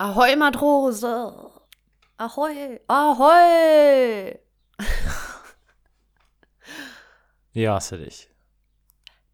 Ahoi 0.00 0.34
Matrose! 0.34 1.30
Ahoi! 2.16 2.80
Ahoi! 2.88 4.38
Wie 7.52 7.68
hast 7.68 7.92
du 7.92 7.98
dich? 7.98 8.30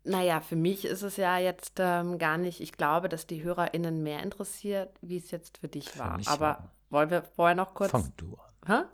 Naja, 0.02 0.40
für 0.40 0.56
mich 0.56 0.84
ist 0.84 1.02
es 1.02 1.18
ja 1.18 1.38
jetzt 1.38 1.74
ähm, 1.78 2.18
gar 2.18 2.36
nicht, 2.36 2.60
ich 2.60 2.72
glaube, 2.72 3.08
dass 3.08 3.28
die 3.28 3.44
HörerInnen 3.44 4.02
mehr 4.02 4.24
interessiert, 4.24 4.98
wie 5.02 5.18
es 5.18 5.30
jetzt 5.30 5.58
für 5.58 5.68
dich 5.68 5.88
für 5.88 6.00
war. 6.00 6.20
Aber 6.26 6.40
war. 6.40 6.72
wollen 6.90 7.10
wir 7.10 7.22
vorher 7.22 7.54
noch 7.54 7.72
kurz. 7.72 7.92
Fang 7.92 8.12
du 8.16 8.34
an. 8.34 8.66
Hä? 8.66 8.88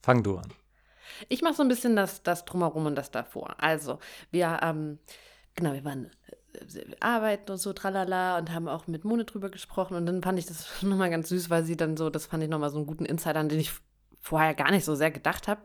Fang 0.00 0.22
du 0.22 0.38
an. 0.38 0.48
Ich 1.28 1.42
mache 1.42 1.56
so 1.56 1.62
ein 1.62 1.68
bisschen 1.68 1.94
das, 1.94 2.22
das 2.22 2.46
drumherum 2.46 2.86
und 2.86 2.94
das 2.94 3.10
davor. 3.10 3.54
Also, 3.58 3.98
wir, 4.30 4.60
ähm, 4.62 4.98
genau, 5.54 5.74
wir 5.74 5.84
waren 5.84 6.10
arbeiten 7.00 7.52
und 7.52 7.58
so, 7.58 7.72
tralala, 7.72 8.38
und 8.38 8.52
haben 8.52 8.68
auch 8.68 8.86
mit 8.86 9.04
Mone 9.04 9.24
drüber 9.24 9.50
gesprochen. 9.50 9.94
Und 9.96 10.06
dann 10.06 10.22
fand 10.22 10.38
ich 10.38 10.46
das 10.46 10.66
nochmal 10.82 11.10
ganz 11.10 11.28
süß, 11.28 11.50
weil 11.50 11.64
sie 11.64 11.76
dann 11.76 11.96
so, 11.96 12.10
das 12.10 12.26
fand 12.26 12.42
ich 12.42 12.50
nochmal 12.50 12.70
so 12.70 12.78
einen 12.78 12.86
guten 12.86 13.04
Insider, 13.04 13.40
an 13.40 13.48
den 13.48 13.60
ich 13.60 13.72
vorher 14.20 14.54
gar 14.54 14.70
nicht 14.70 14.84
so 14.84 14.94
sehr 14.94 15.10
gedacht 15.10 15.48
habe. 15.48 15.62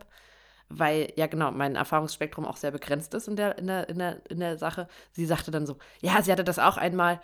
Weil, 0.68 1.12
ja, 1.16 1.26
genau, 1.26 1.50
mein 1.50 1.76
Erfahrungsspektrum 1.76 2.46
auch 2.46 2.56
sehr 2.56 2.70
begrenzt 2.70 3.12
ist 3.14 3.28
in 3.28 3.36
der, 3.36 3.58
in, 3.58 3.66
der, 3.66 3.88
in, 3.88 3.98
der, 3.98 4.30
in 4.30 4.40
der 4.40 4.56
Sache. 4.56 4.88
Sie 5.12 5.26
sagte 5.26 5.50
dann 5.50 5.66
so, 5.66 5.76
ja, 6.00 6.22
sie 6.22 6.32
hatte 6.32 6.44
das 6.44 6.58
auch 6.58 6.78
einmal 6.78 7.20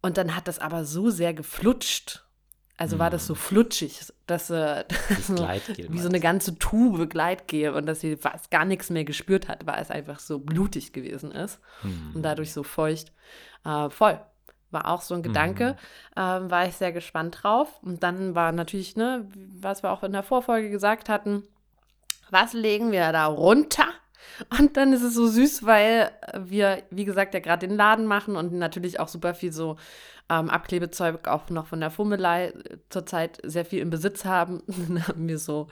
und 0.00 0.16
dann 0.16 0.34
hat 0.34 0.48
das 0.48 0.58
aber 0.58 0.84
so 0.84 1.10
sehr 1.10 1.34
geflutscht 1.34 2.24
also 2.78 3.00
war 3.00 3.10
das 3.10 3.26
so 3.26 3.34
mhm. 3.34 3.38
flutschig, 3.38 4.00
dass 4.26 4.50
äh, 4.50 4.84
so, 5.20 5.36
wie 5.88 5.98
so 5.98 6.08
eine 6.08 6.20
ganze 6.20 6.58
Tube 6.58 7.10
Gleitgel 7.10 7.74
und 7.74 7.86
dass 7.86 8.00
sie 8.00 8.16
fast 8.16 8.50
gar 8.52 8.64
nichts 8.64 8.88
mehr 8.88 9.04
gespürt 9.04 9.48
hat, 9.48 9.66
weil 9.66 9.82
es 9.82 9.90
einfach 9.90 10.20
so 10.20 10.38
blutig 10.38 10.92
gewesen 10.92 11.32
ist 11.32 11.60
mhm. 11.82 12.12
und 12.14 12.22
dadurch 12.22 12.52
so 12.52 12.62
feucht. 12.62 13.12
Äh, 13.64 13.90
voll. 13.90 14.20
War 14.70 14.86
auch 14.88 15.00
so 15.00 15.14
ein 15.14 15.22
Gedanke. 15.22 15.76
Mhm. 16.14 16.22
Äh, 16.22 16.50
war 16.50 16.68
ich 16.68 16.76
sehr 16.76 16.92
gespannt 16.92 17.40
drauf. 17.42 17.82
Und 17.82 18.02
dann 18.04 18.36
war 18.36 18.52
natürlich, 18.52 18.96
ne, 18.96 19.28
was 19.34 19.82
wir 19.82 19.90
auch 19.90 20.04
in 20.04 20.12
der 20.12 20.22
Vorfolge 20.22 20.70
gesagt 20.70 21.08
hatten, 21.08 21.42
was 22.30 22.52
legen 22.52 22.92
wir 22.92 23.10
da 23.10 23.26
runter? 23.26 23.86
Und 24.56 24.76
dann 24.76 24.92
ist 24.92 25.02
es 25.02 25.14
so 25.14 25.26
süß, 25.26 25.64
weil 25.64 26.12
wir, 26.38 26.82
wie 26.90 27.04
gesagt, 27.04 27.34
ja 27.34 27.40
gerade 27.40 27.66
den 27.66 27.76
Laden 27.76 28.06
machen 28.06 28.36
und 28.36 28.52
natürlich 28.52 29.00
auch 29.00 29.08
super 29.08 29.34
viel 29.34 29.52
so 29.52 29.76
ähm, 30.30 30.50
Abklebezeug 30.50 31.26
auch 31.28 31.48
noch 31.50 31.66
von 31.66 31.80
der 31.80 31.90
Fummelei 31.90 32.52
zurzeit 32.90 33.40
sehr 33.42 33.64
viel 33.64 33.80
im 33.80 33.90
Besitz 33.90 34.24
haben. 34.24 34.62
Dann 34.66 35.06
haben 35.06 35.28
wir 35.28 35.38
so 35.38 35.68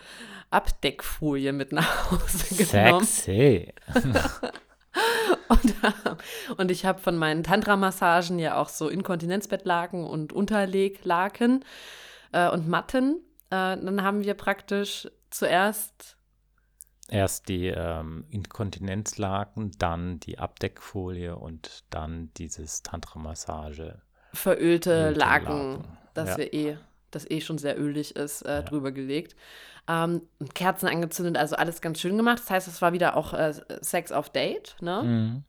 Abdeckfolie 0.50 1.52
mit 1.52 1.72
nach 1.72 2.10
Hause 2.10 2.54
genommen. 2.64 3.04
Sexy. 3.04 3.72
und, 5.48 5.74
und, 6.56 6.70
ich 6.70 6.86
habe 6.86 7.00
von 7.00 7.16
meinen 7.16 7.42
Tantra-Massagen 7.42 8.38
ja 8.38 8.56
auch 8.56 8.68
so 8.68 8.88
Inkontinenzbettlaken 8.88 10.04
und 10.04 10.32
Unterleglaken 10.32 11.64
äh, 12.32 12.48
und 12.48 12.68
Matten. 12.68 13.20
Äh, 13.50 13.76
dann 13.76 14.02
haben 14.02 14.24
wir 14.24 14.34
praktisch 14.34 15.08
zuerst 15.30 16.16
Erst 17.08 17.48
die 17.48 17.68
ähm, 17.68 18.24
Inkontinenzlaken, 18.30 19.70
dann 19.78 20.18
die 20.18 20.40
Abdeckfolie 20.40 21.36
und 21.36 21.84
dann 21.90 22.32
dieses 22.34 22.82
Tantra-Massage. 22.82 24.02
Verölte 24.36 25.10
Laken, 25.10 25.72
Laken, 25.72 25.84
das 26.14 26.30
ja. 26.30 26.38
wir 26.38 26.54
eh, 26.54 26.76
das 27.10 27.30
eh 27.30 27.40
schon 27.40 27.58
sehr 27.58 27.78
ölig 27.78 28.16
ist, 28.16 28.42
äh, 28.42 28.56
ja. 28.56 28.62
drüber 28.62 28.92
gelegt. 28.92 29.34
Ähm, 29.88 30.22
Kerzen 30.54 30.88
angezündet, 30.88 31.36
also 31.36 31.56
alles 31.56 31.80
ganz 31.80 32.00
schön 32.00 32.16
gemacht. 32.16 32.40
Das 32.40 32.50
heißt, 32.50 32.68
es 32.68 32.82
war 32.82 32.92
wieder 32.92 33.16
auch 33.16 33.32
äh, 33.32 33.54
Sex 33.80 34.12
auf 34.12 34.30
Date, 34.30 34.76
ne? 34.80 35.02
Mhm. 35.02 35.44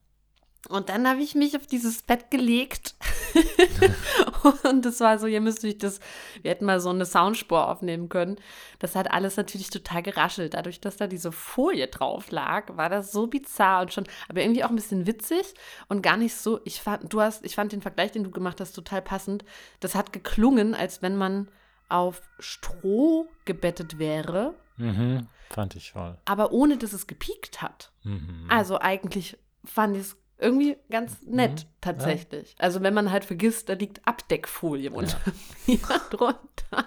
Und 0.70 0.90
dann 0.90 1.08
habe 1.08 1.22
ich 1.22 1.34
mich 1.36 1.56
auf 1.56 1.66
dieses 1.68 2.04
Bett 2.04 2.30
gelegt. 2.32 2.96
und 4.64 4.86
das 4.86 5.00
war 5.00 5.20
so, 5.20 5.28
ihr 5.28 5.42
müsst 5.42 5.64
euch 5.64 5.78
das, 5.78 6.00
wir 6.42 6.52
hätten 6.52 6.66
mal 6.66 6.80
so 6.80 6.90
eine 6.90 7.06
Soundspur 7.06 7.68
aufnehmen 7.68 8.10
können. 8.10 8.38
Das 8.80 8.96
hat 8.96 9.12
alles 9.12 9.38
natürlich 9.38 9.70
total 9.70 10.04
geraschelt. 10.04 10.54
Dadurch, 10.54 10.80
dass 10.80 10.98
da 10.98 11.08
diese 11.08 11.32
Folie 11.32 11.88
drauf 11.88 12.32
lag, 12.32 12.76
war 12.78 12.90
das 12.90 13.12
so 13.12 13.28
bizarr 13.28 13.82
und 13.82 13.94
schon, 13.94 14.06
aber 14.30 14.42
irgendwie 14.42 14.64
auch 14.64 14.70
ein 14.70 14.76
bisschen 14.76 15.08
witzig 15.08 15.54
und 15.88 16.02
gar 16.02 16.18
nicht 16.18 16.36
so. 16.36 16.60
Ich 16.66 16.82
fand, 16.82 17.12
du 17.12 17.22
hast, 17.22 17.46
ich 17.46 17.56
fand 17.56 17.72
den 17.72 17.82
Vergleich, 17.82 18.12
den 18.12 18.24
du 18.24 18.32
gemacht 18.32 18.62
hast, 18.62 18.74
total 18.74 19.02
passend. 19.02 19.44
Das 19.80 19.96
hat 19.96 20.14
geklungen, 20.14 20.76
als 20.76 21.02
wenn 21.02 21.16
man 21.16 21.50
auf 21.90 22.22
Stroh 22.40 23.28
gebettet 23.46 24.00
wäre. 24.00 24.56
Mhm, 24.78 25.28
fand 25.50 25.76
ich 25.76 25.92
voll. 25.92 26.18
Aber 26.26 26.52
ohne, 26.52 26.78
dass 26.78 26.94
es 26.94 27.08
gepiekt 27.08 27.62
hat. 27.62 27.92
Mhm. 28.04 28.46
Also 28.50 28.80
eigentlich 28.80 29.38
fand 29.66 29.96
ich 29.96 30.04
es 30.04 30.18
irgendwie 30.38 30.78
ganz 30.90 31.22
nett 31.24 31.66
mhm. 31.66 31.70
tatsächlich. 31.82 32.52
Ja. 32.52 32.60
Also 32.60 32.82
wenn 32.82 32.94
man 32.94 33.12
halt 33.12 33.26
vergisst, 33.26 33.70
da 33.70 33.74
liegt 33.74 34.06
Abdeckfolie 34.08 34.92
unter 34.92 35.20
ja. 35.66 35.78
drunter. 36.10 36.86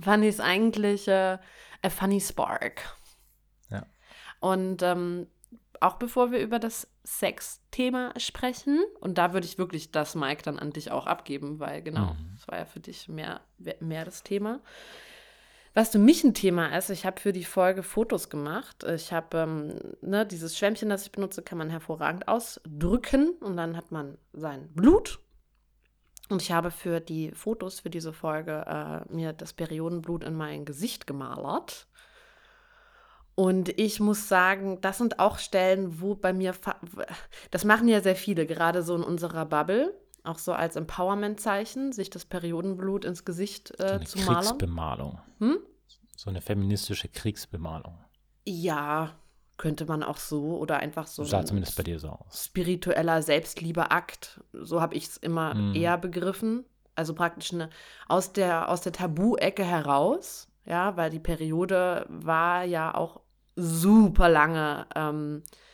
Fand 0.00 0.24
ich 0.24 0.30
es 0.30 0.40
eigentlich 0.40 1.08
äh, 1.08 1.38
a 1.82 1.90
funny 1.90 2.20
spark. 2.20 2.96
Ja. 3.70 3.84
Und 4.40 4.82
ähm, 4.82 5.26
auch 5.80 5.96
bevor 5.96 6.32
wir 6.32 6.40
über 6.40 6.58
das 6.58 6.88
Sex-Thema 7.04 8.12
sprechen, 8.18 8.82
und 9.00 9.18
da 9.18 9.32
würde 9.32 9.46
ich 9.46 9.58
wirklich 9.58 9.92
das 9.92 10.14
Mike 10.14 10.42
dann 10.42 10.58
an 10.58 10.72
dich 10.72 10.90
auch 10.90 11.06
abgeben, 11.06 11.60
weil 11.60 11.82
genau, 11.82 12.14
mhm. 12.14 12.32
das 12.34 12.48
war 12.48 12.58
ja 12.58 12.64
für 12.64 12.80
dich 12.80 13.08
mehr, 13.08 13.40
mehr 13.80 14.04
das 14.04 14.22
Thema. 14.22 14.60
Was 15.78 15.90
für 15.90 16.00
mich 16.00 16.24
ein 16.24 16.34
Thema 16.34 16.76
ist, 16.76 16.90
ich 16.90 17.06
habe 17.06 17.20
für 17.20 17.32
die 17.32 17.44
Folge 17.44 17.84
Fotos 17.84 18.30
gemacht. 18.30 18.82
Ich 18.82 19.12
habe 19.12 19.38
ähm, 19.38 19.78
ne, 20.00 20.26
dieses 20.26 20.58
Schwämmchen, 20.58 20.88
das 20.88 21.04
ich 21.04 21.12
benutze, 21.12 21.40
kann 21.40 21.56
man 21.56 21.70
hervorragend 21.70 22.26
ausdrücken 22.26 23.34
und 23.38 23.56
dann 23.56 23.76
hat 23.76 23.92
man 23.92 24.18
sein 24.32 24.70
Blut. 24.74 25.20
Und 26.30 26.42
ich 26.42 26.50
habe 26.50 26.72
für 26.72 26.98
die 26.98 27.30
Fotos 27.30 27.78
für 27.78 27.90
diese 27.90 28.12
Folge 28.12 28.64
äh, 28.66 29.14
mir 29.14 29.32
das 29.32 29.52
Periodenblut 29.52 30.24
in 30.24 30.34
mein 30.34 30.64
Gesicht 30.64 31.06
gemalert. 31.06 31.86
Und 33.36 33.68
ich 33.78 34.00
muss 34.00 34.26
sagen, 34.26 34.80
das 34.80 34.98
sind 34.98 35.20
auch 35.20 35.38
Stellen, 35.38 36.00
wo 36.00 36.16
bei 36.16 36.32
mir, 36.32 36.56
das 37.52 37.64
machen 37.64 37.86
ja 37.86 38.00
sehr 38.00 38.16
viele, 38.16 38.46
gerade 38.46 38.82
so 38.82 38.96
in 38.96 39.04
unserer 39.04 39.46
Bubble, 39.46 39.94
auch 40.24 40.38
so 40.38 40.52
als 40.52 40.76
Empowerment-Zeichen, 40.76 41.92
sich 41.92 42.10
das 42.10 42.24
Periodenblut 42.24 43.04
ins 43.04 43.24
Gesicht 43.24 43.78
äh, 43.80 44.00
so 44.04 44.18
zu 44.18 44.18
malen. 44.26 44.44
Kriegsbemalung. 44.44 45.20
Hm? 45.38 45.58
So 46.16 46.30
eine 46.30 46.40
feministische 46.40 47.08
Kriegsbemalung. 47.08 47.98
Ja, 48.44 49.14
könnte 49.56 49.86
man 49.86 50.02
auch 50.02 50.16
so 50.16 50.58
oder 50.58 50.78
einfach 50.78 51.06
so. 51.06 51.24
Sah 51.24 51.44
zumindest 51.44 51.76
bei 51.76 51.82
dir 51.82 51.98
so 51.98 52.08
aus. 52.08 52.44
Spiritueller 52.46 53.22
Selbstliebeakt, 53.22 54.40
so 54.52 54.80
habe 54.80 54.94
ich 54.94 55.04
es 55.04 55.16
immer 55.16 55.54
mm. 55.54 55.74
eher 55.74 55.98
begriffen. 55.98 56.64
Also 56.94 57.14
praktisch 57.14 57.52
eine, 57.52 57.70
aus 58.08 58.32
der, 58.32 58.68
aus 58.68 58.80
der 58.80 58.92
Tabu-Ecke 58.92 59.64
heraus, 59.64 60.48
ja, 60.64 60.96
weil 60.96 61.10
die 61.10 61.20
Periode 61.20 62.06
war 62.08 62.64
ja 62.64 62.94
auch 62.94 63.20
super 63.54 64.28
lange 64.28 64.86
ähm, 64.94 65.42
äh, 65.44 65.67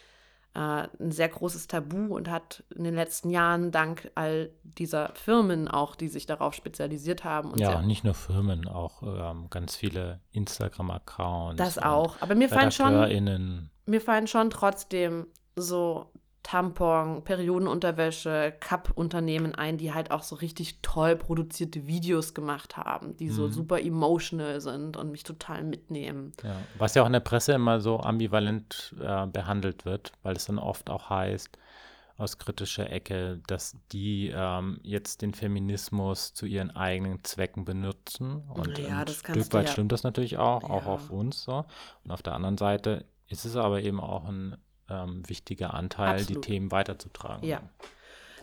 ein 0.55 1.11
sehr 1.11 1.29
großes 1.29 1.67
Tabu 1.67 2.15
und 2.15 2.31
hat 2.31 2.63
in 2.75 2.85
den 2.85 2.95
letzten 2.95 3.31
Jahren 3.31 3.73
dank 3.73 4.11
all 4.15 4.51
dieser 4.63 5.11
Firmen 5.15 5.67
auch, 5.67 5.97
die 5.97 6.09
sich 6.09 6.27
darauf 6.27 6.55
spezialisiert 6.55 7.25
haben. 7.25 7.59
ja, 7.59 7.83
nicht 7.83 8.05
nur 8.05 8.15
Firmen, 8.15 8.69
auch 8.69 9.03
ähm, 9.03 9.49
ganz 9.51 9.75
viele 9.75 10.21
Instagram-Accounts. 10.31 11.57
Das 11.57 11.79
auch. 11.79 12.17
Aber 12.21 12.37
mir 12.37 12.49
fallen 12.49 12.71
schon, 12.71 13.71
mir 13.87 14.01
fallen 14.01 14.29
schon 14.29 14.51
trotzdem 14.51 15.27
so 15.57 16.11
Tampon, 16.45 17.25
Periodenunterwäsche, 17.25 18.55
Cup-Unternehmen 18.61 19.55
ein, 19.55 19.79
die 19.79 19.93
halt 19.95 20.11
auch 20.11 20.23
so 20.23 20.37
richtig 20.37 20.81
toll 20.83 21.17
produzierte 21.17 21.87
Videos 21.87 22.35
gemacht 22.35 22.77
haben, 22.77 23.17
die 23.17 23.31
mhm. 23.31 23.33
so 23.33 23.49
super 23.49 23.81
emotional 23.81 24.61
sind 24.61 24.97
und 24.97 25.11
mich 25.11 25.25
total 25.25 25.65
mitnehmen. 25.65 26.33
Ja, 26.45 26.55
was 26.79 26.95
ja 26.95 27.03
auch 27.03 27.07
in 27.07 27.15
der 27.15 27.21
Presse 27.21 27.55
immer 27.55 27.81
so 27.81 27.99
ambivalent 27.99 28.95
äh, 29.01 29.27
behandelt 29.27 29.87
wird, 29.87 30.13
weil 30.23 30.37
es 30.37 30.45
dann 30.45 30.59
oft 30.59 30.91
auch 30.91 31.09
heißt, 31.09 31.59
aus 32.19 32.39
kritischer 32.39 32.91
Ecke, 32.91 33.41
dass 33.47 33.77
die 33.91 34.31
ähm, 34.33 34.79
jetzt 34.83 35.23
den 35.23 35.33
Feminismus 35.33 36.35
zu 36.35 36.45
ihren 36.45 36.71
eigenen 36.71 37.25
Zwecken 37.25 37.65
benutzen. 37.65 38.45
Und 38.51 38.79
ja, 38.79 38.99
ein 38.99 39.09
Stück 39.09 39.53
weit 39.55 39.67
ja. 39.67 39.73
stimmt 39.73 39.93
das 39.93 40.05
natürlich 40.05 40.37
auch, 40.37 40.63
auch 40.63 40.87
auf 40.87 41.11
uns 41.11 41.43
so. 41.43 41.65
Und 42.05 42.11
auf 42.11 42.23
der 42.23 42.35
anderen 42.35 42.59
Seite 42.59 43.07
ist 43.29 43.47
es 43.47 43.57
aber 43.57 43.81
eben 43.83 43.99
auch 43.99 44.27
ein 44.29 44.57
ähm, 44.89 45.23
wichtiger 45.29 45.75
Anteil, 45.75 46.21
Absolut. 46.21 46.45
die 46.45 46.49
Themen 46.49 46.71
weiterzutragen. 46.71 47.47
Ja. 47.47 47.63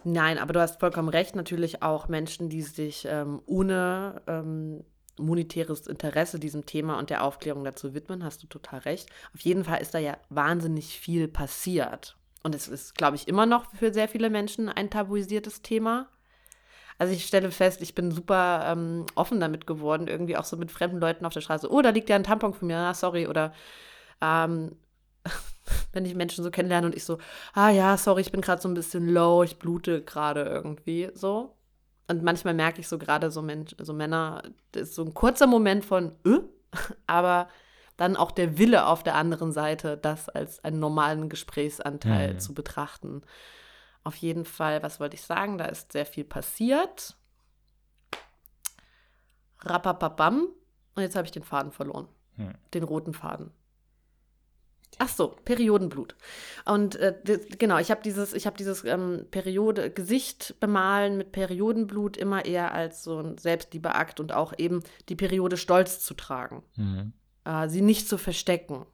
Nein, 0.04 0.40
aber 0.40 0.54
du 0.54 0.60
hast 0.60 0.80
vollkommen 0.80 1.10
recht. 1.10 1.36
Natürlich 1.36 1.84
auch 1.84 2.08
Menschen, 2.08 2.50
die 2.50 2.64
sich 2.64 3.06
ähm, 3.10 3.42
ohne 3.46 4.22
ähm, 4.28 4.84
monetäres 5.18 5.88
Interesse 5.88 6.40
diesem 6.40 6.66
Thema 6.66 6.98
und 6.98 7.10
der 7.10 7.24
Aufklärung 7.24 7.64
dazu 7.64 7.94
widmen, 7.94 8.24
hast 8.24 8.42
du 8.42 8.48
total 8.48 8.80
recht. 8.80 9.10
Auf 9.34 9.42
jeden 9.42 9.64
Fall 9.64 9.82
ist 9.82 9.94
da 9.94 10.00
ja 10.00 10.18
wahnsinnig 10.30 11.00
viel 11.00 11.28
passiert. 11.28 12.18
Und 12.44 12.56
es 12.56 12.68
ist, 12.68 12.96
glaube 12.96 13.16
ich, 13.16 13.28
immer 13.28 13.46
noch 13.46 13.72
für 13.74 13.94
sehr 13.94 14.08
viele 14.08 14.30
Menschen 14.30 14.70
ein 14.70 14.90
tabuisiertes 14.90 15.62
Thema. 15.62 16.08
Also 16.98 17.14
ich 17.14 17.26
stelle 17.26 17.52
fest, 17.52 17.82
ich 17.82 17.96
bin 17.96 18.12
super 18.12 18.64
ähm, 18.68 19.06
offen 19.16 19.40
damit 19.40 19.68
geworden, 19.68 20.08
irgendwie 20.08 20.38
auch 20.38 20.46
so 20.46 20.58
mit 20.58 20.72
fremden 20.72 21.00
Leuten 21.00 21.26
auf 21.26 21.34
der 21.34 21.42
Straße. 21.42 21.72
Oh, 21.72 21.82
da 21.82 21.90
liegt 21.90 22.10
ja 22.10 22.16
ein 22.16 22.24
Tampon 22.24 22.54
von 22.54 22.68
mir, 22.68 22.78
ah, 22.78 22.94
sorry. 22.94 23.28
Oder 23.28 23.54
ähm, 24.22 24.76
wenn 25.92 26.06
ich 26.06 26.16
Menschen 26.16 26.44
so 26.44 26.52
kennenlerne 26.52 26.88
und 26.88 26.96
ich 26.96 27.04
so, 27.04 27.18
ah 27.54 27.70
ja, 27.70 27.98
sorry, 27.98 28.22
ich 28.22 28.32
bin 28.32 28.42
gerade 28.42 28.62
so 28.62 28.70
ein 28.70 28.74
bisschen 28.74 29.08
low, 29.08 29.44
ich 29.44 29.60
blute 29.60 30.04
gerade 30.04 30.44
irgendwie 30.44 31.10
so. 31.14 31.56
Und 32.08 32.24
manchmal 32.24 32.54
merke 32.54 32.82
ich 32.82 32.88
so 32.88 32.98
gerade 32.98 33.32
so, 33.32 33.42
Mensch, 33.42 33.76
so 33.80 33.94
Männer, 33.94 34.44
das 34.72 34.90
ist 34.90 34.96
so 34.96 35.04
ein 35.04 35.14
kurzer 35.14 35.48
Moment 35.48 35.86
von, 35.86 36.14
äh, 36.26 36.40
aber 37.08 37.48
dann 37.98 38.16
auch 38.16 38.32
der 38.32 38.58
Wille 38.58 38.88
auf 38.88 39.04
der 39.04 39.16
anderen 39.16 39.52
Seite, 39.52 39.98
das 39.98 40.28
als 40.28 40.64
einen 40.64 40.80
normalen 40.80 41.30
Gesprächsanteil 41.30 42.34
mhm. 42.34 42.40
zu 42.40 42.54
betrachten. 42.54 43.22
Auf 44.04 44.16
jeden 44.16 44.46
Fall, 44.46 44.82
was 44.82 45.00
wollte 45.00 45.16
ich 45.16 45.22
sagen? 45.22 45.58
Da 45.58 45.66
ist 45.66 45.92
sehr 45.92 46.06
viel 46.06 46.24
passiert. 46.24 47.16
Rappapapam. 49.60 50.48
Und 50.96 51.04
jetzt 51.04 51.16
habe 51.16 51.26
ich 51.26 51.32
den 51.32 51.44
Faden 51.44 51.72
verloren. 51.72 52.08
Mhm. 52.38 52.56
Den 52.74 52.84
roten 52.84 53.14
Faden. 53.14 53.52
Ach 54.98 55.10
so, 55.10 55.36
Periodenblut. 55.46 56.16
Und 56.66 56.96
äh, 56.98 57.16
genau, 57.58 57.78
ich 57.78 57.92
habe 57.92 58.02
dieses, 58.04 58.34
ich 58.34 58.46
habe 58.46 58.58
dieses 58.58 58.84
ähm, 58.84 59.26
Periode, 59.32 59.90
Gesicht 59.90 60.56
bemalen 60.60 61.18
mit 61.18 61.32
Periodenblut 61.32 62.18
immer 62.18 62.46
eher 62.46 62.74
als 62.74 63.04
so 63.04 63.20
ein 63.20 63.38
Selbstliebeakt 63.38 64.20
und 64.20 64.34
auch 64.34 64.54
eben 64.58 64.84
die 65.10 65.16
Periode 65.16 65.58
stolz 65.58 66.02
zu 66.02 66.14
tragen. 66.14 66.64
Mhm. 66.76 67.14
Äh, 67.46 67.70
sie 67.70 67.82
nicht 67.82 68.08
zu 68.08 68.18
verstecken. 68.18 68.86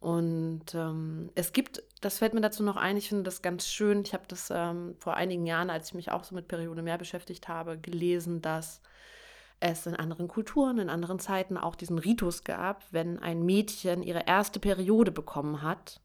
Und 0.00 0.74
ähm, 0.74 1.30
es 1.34 1.54
gibt, 1.54 1.82
das 2.02 2.18
fällt 2.18 2.34
mir 2.34 2.42
dazu 2.42 2.62
noch 2.62 2.76
ein, 2.76 2.98
ich 2.98 3.08
finde 3.08 3.22
das 3.22 3.40
ganz 3.40 3.66
schön. 3.66 4.02
Ich 4.02 4.12
habe 4.12 4.24
das 4.28 4.52
ähm, 4.54 4.96
vor 4.98 5.14
einigen 5.14 5.46
Jahren, 5.46 5.70
als 5.70 5.88
ich 5.88 5.94
mich 5.94 6.10
auch 6.10 6.24
so 6.24 6.34
mit 6.34 6.46
Periode 6.46 6.82
mehr 6.82 6.98
beschäftigt 6.98 7.48
habe, 7.48 7.78
gelesen, 7.78 8.42
dass 8.42 8.82
es 9.64 9.86
in 9.86 9.96
anderen 9.96 10.28
Kulturen, 10.28 10.78
in 10.78 10.90
anderen 10.90 11.18
Zeiten 11.18 11.56
auch 11.56 11.74
diesen 11.74 11.98
Ritus 11.98 12.44
gab, 12.44 12.84
wenn 12.92 13.18
ein 13.18 13.44
Mädchen 13.44 14.02
ihre 14.02 14.26
erste 14.26 14.60
Periode 14.60 15.10
bekommen 15.10 15.62
hat, 15.62 16.00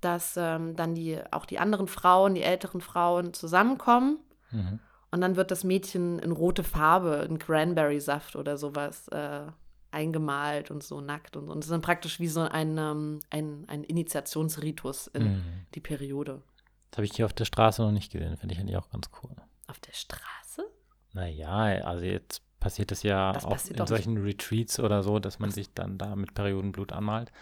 dass 0.00 0.34
ähm, 0.36 0.74
dann 0.74 0.94
die, 0.94 1.18
auch 1.30 1.46
die 1.46 1.58
anderen 1.58 1.86
Frauen, 1.86 2.34
die 2.34 2.42
älteren 2.42 2.80
Frauen 2.80 3.34
zusammenkommen 3.34 4.18
mhm. 4.50 4.80
und 5.12 5.20
dann 5.20 5.36
wird 5.36 5.50
das 5.50 5.62
Mädchen 5.62 6.18
in 6.18 6.32
rote 6.32 6.64
Farbe, 6.64 7.24
in 7.28 7.38
Cranberry-Saft 7.38 8.34
oder 8.34 8.56
sowas 8.56 9.06
äh, 9.08 9.46
eingemalt 9.92 10.70
und 10.70 10.82
so 10.82 11.00
nackt 11.00 11.36
und 11.36 11.46
so. 11.46 11.52
Und 11.52 11.58
das 11.58 11.66
ist 11.66 11.72
dann 11.72 11.82
praktisch 11.82 12.18
wie 12.18 12.28
so 12.28 12.40
ein, 12.40 12.78
ähm, 12.78 13.20
ein, 13.30 13.64
ein 13.68 13.84
Initiationsritus 13.84 15.06
in 15.08 15.24
mhm. 15.24 15.42
die 15.74 15.80
Periode. 15.80 16.42
Das 16.90 16.98
habe 16.98 17.06
ich 17.06 17.12
hier 17.14 17.26
auf 17.26 17.32
der 17.32 17.44
Straße 17.44 17.80
noch 17.80 17.92
nicht 17.92 18.10
gesehen, 18.10 18.36
finde 18.36 18.54
ich 18.54 18.60
eigentlich 18.60 18.76
auch 18.76 18.90
ganz 18.90 19.08
cool. 19.22 19.36
Auf 19.68 19.78
der 19.78 19.92
Straße? 19.92 20.64
Naja, 21.12 21.84
also 21.84 22.04
jetzt 22.04 22.42
passiert 22.62 22.92
das 22.92 23.02
ja 23.02 23.32
das 23.32 23.44
auch 23.44 23.58
in 23.68 23.86
solchen 23.86 24.14
nicht. 24.14 24.24
Retreats 24.24 24.78
oder 24.78 25.02
so, 25.02 25.18
dass 25.18 25.40
man 25.40 25.50
sich 25.50 25.74
dann 25.74 25.98
da 25.98 26.14
mit 26.14 26.32
Periodenblut 26.32 26.92
anmalt. 26.92 27.32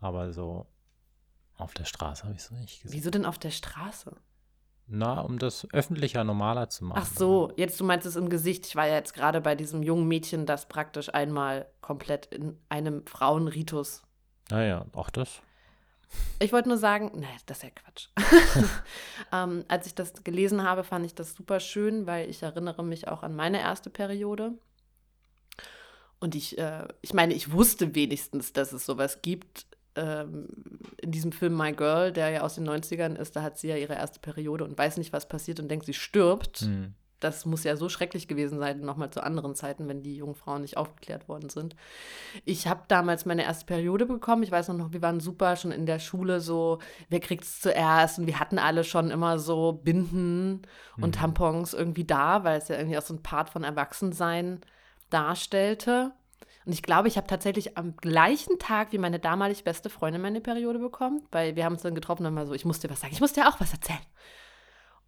Aber 0.00 0.32
so 0.32 0.66
auf 1.56 1.74
der 1.74 1.84
Straße 1.84 2.22
habe 2.22 2.34
ich 2.34 2.40
es 2.40 2.50
nicht 2.52 2.82
gesehen. 2.82 2.96
Wieso 2.96 3.10
denn 3.10 3.26
auf 3.26 3.38
der 3.38 3.50
Straße? 3.50 4.16
Na, 4.86 5.20
um 5.20 5.38
das 5.38 5.66
öffentlicher, 5.72 6.22
normaler 6.24 6.70
zu 6.70 6.84
machen. 6.84 7.00
Ach 7.02 7.06
so, 7.06 7.52
jetzt 7.56 7.78
du 7.78 7.84
meinst 7.84 8.06
es 8.06 8.16
im 8.16 8.30
Gesicht. 8.30 8.66
Ich 8.66 8.76
war 8.76 8.86
ja 8.86 8.94
jetzt 8.94 9.12
gerade 9.12 9.40
bei 9.40 9.54
diesem 9.54 9.82
jungen 9.82 10.06
Mädchen, 10.06 10.46
das 10.46 10.68
praktisch 10.68 11.12
einmal 11.12 11.66
komplett 11.80 12.26
in 12.26 12.56
einem 12.68 13.04
Frauenritus. 13.04 14.02
Naja, 14.48 14.86
auch 14.94 15.10
das. 15.10 15.42
Ich 16.38 16.52
wollte 16.52 16.68
nur 16.68 16.78
sagen, 16.78 17.10
nein, 17.16 17.28
das 17.46 17.58
ist 17.58 17.62
ja 17.64 17.70
Quatsch. 17.70 18.08
ähm, 19.32 19.64
als 19.68 19.86
ich 19.86 19.94
das 19.94 20.24
gelesen 20.24 20.62
habe, 20.62 20.84
fand 20.84 21.04
ich 21.04 21.14
das 21.14 21.34
super 21.34 21.60
schön, 21.60 22.06
weil 22.06 22.30
ich 22.30 22.42
erinnere 22.42 22.82
mich 22.82 23.08
auch 23.08 23.22
an 23.22 23.36
meine 23.36 23.60
erste 23.60 23.90
Periode. 23.90 24.52
Und 26.20 26.34
ich, 26.34 26.58
äh, 26.58 26.86
ich 27.00 27.14
meine, 27.14 27.34
ich 27.34 27.52
wusste 27.52 27.94
wenigstens, 27.94 28.52
dass 28.52 28.72
es 28.72 28.84
sowas 28.84 29.22
gibt 29.22 29.66
ähm, 29.98 30.46
in 31.00 31.10
diesem 31.10 31.32
Film 31.32 31.56
My 31.56 31.72
Girl, 31.72 32.12
der 32.12 32.30
ja 32.30 32.40
aus 32.42 32.54
den 32.54 32.68
90ern 32.68 33.16
ist, 33.16 33.36
da 33.36 33.42
hat 33.42 33.58
sie 33.58 33.68
ja 33.68 33.76
ihre 33.76 33.94
erste 33.94 34.20
Periode 34.20 34.64
und 34.64 34.78
weiß 34.78 34.96
nicht, 34.96 35.12
was 35.12 35.28
passiert 35.28 35.60
und 35.60 35.68
denkt, 35.68 35.86
sie 35.86 35.94
stirbt. 35.94 36.62
Mhm. 36.62 36.94
Das 37.20 37.44
muss 37.46 37.64
ja 37.64 37.74
so 37.74 37.88
schrecklich 37.88 38.28
gewesen 38.28 38.60
sein, 38.60 38.80
nochmal 38.80 39.10
zu 39.10 39.24
anderen 39.24 39.56
Zeiten, 39.56 39.88
wenn 39.88 40.04
die 40.04 40.16
jungen 40.16 40.36
Frauen 40.36 40.62
nicht 40.62 40.76
aufgeklärt 40.76 41.28
worden 41.28 41.48
sind. 41.48 41.74
Ich 42.44 42.68
habe 42.68 42.82
damals 42.86 43.26
meine 43.26 43.42
erste 43.42 43.66
Periode 43.66 44.06
bekommen. 44.06 44.44
Ich 44.44 44.52
weiß 44.52 44.68
noch, 44.68 44.92
wir 44.92 45.02
waren 45.02 45.18
super 45.18 45.56
schon 45.56 45.72
in 45.72 45.84
der 45.84 45.98
Schule 45.98 46.40
so, 46.40 46.78
wer 47.08 47.18
kriegt 47.18 47.42
es 47.42 47.60
zuerst? 47.60 48.20
Und 48.20 48.28
wir 48.28 48.38
hatten 48.38 48.60
alle 48.60 48.84
schon 48.84 49.10
immer 49.10 49.40
so 49.40 49.72
Binden 49.72 50.62
mhm. 50.96 51.02
und 51.02 51.16
Tampons 51.16 51.74
irgendwie 51.74 52.04
da, 52.04 52.44
weil 52.44 52.58
es 52.58 52.68
ja 52.68 52.76
irgendwie 52.76 52.98
auch 52.98 53.02
so 53.02 53.14
ein 53.14 53.22
Part 53.22 53.50
von 53.50 53.64
Erwachsensein 53.64 54.60
darstellte. 55.10 56.12
Und 56.64 56.72
ich 56.72 56.82
glaube, 56.82 57.08
ich 57.08 57.16
habe 57.16 57.26
tatsächlich 57.26 57.78
am 57.78 57.96
gleichen 57.96 58.58
Tag 58.58 58.92
wie 58.92 58.98
meine 58.98 59.18
damalig 59.18 59.64
beste 59.64 59.88
Freundin 59.88 60.20
meine 60.20 60.40
Periode 60.40 60.78
bekommen, 60.78 61.22
weil 61.30 61.56
wir 61.56 61.64
haben 61.64 61.74
uns 61.74 61.82
dann 61.82 61.94
getroffen 61.94 62.26
und 62.26 62.34
mal 62.34 62.46
so, 62.46 62.52
ich 62.52 62.64
muss 62.64 62.80
dir 62.80 62.90
was 62.90 63.00
sagen, 63.00 63.14
ich 63.14 63.20
muss 63.20 63.32
dir 63.32 63.48
auch 63.48 63.60
was 63.60 63.72
erzählen. 63.72 63.98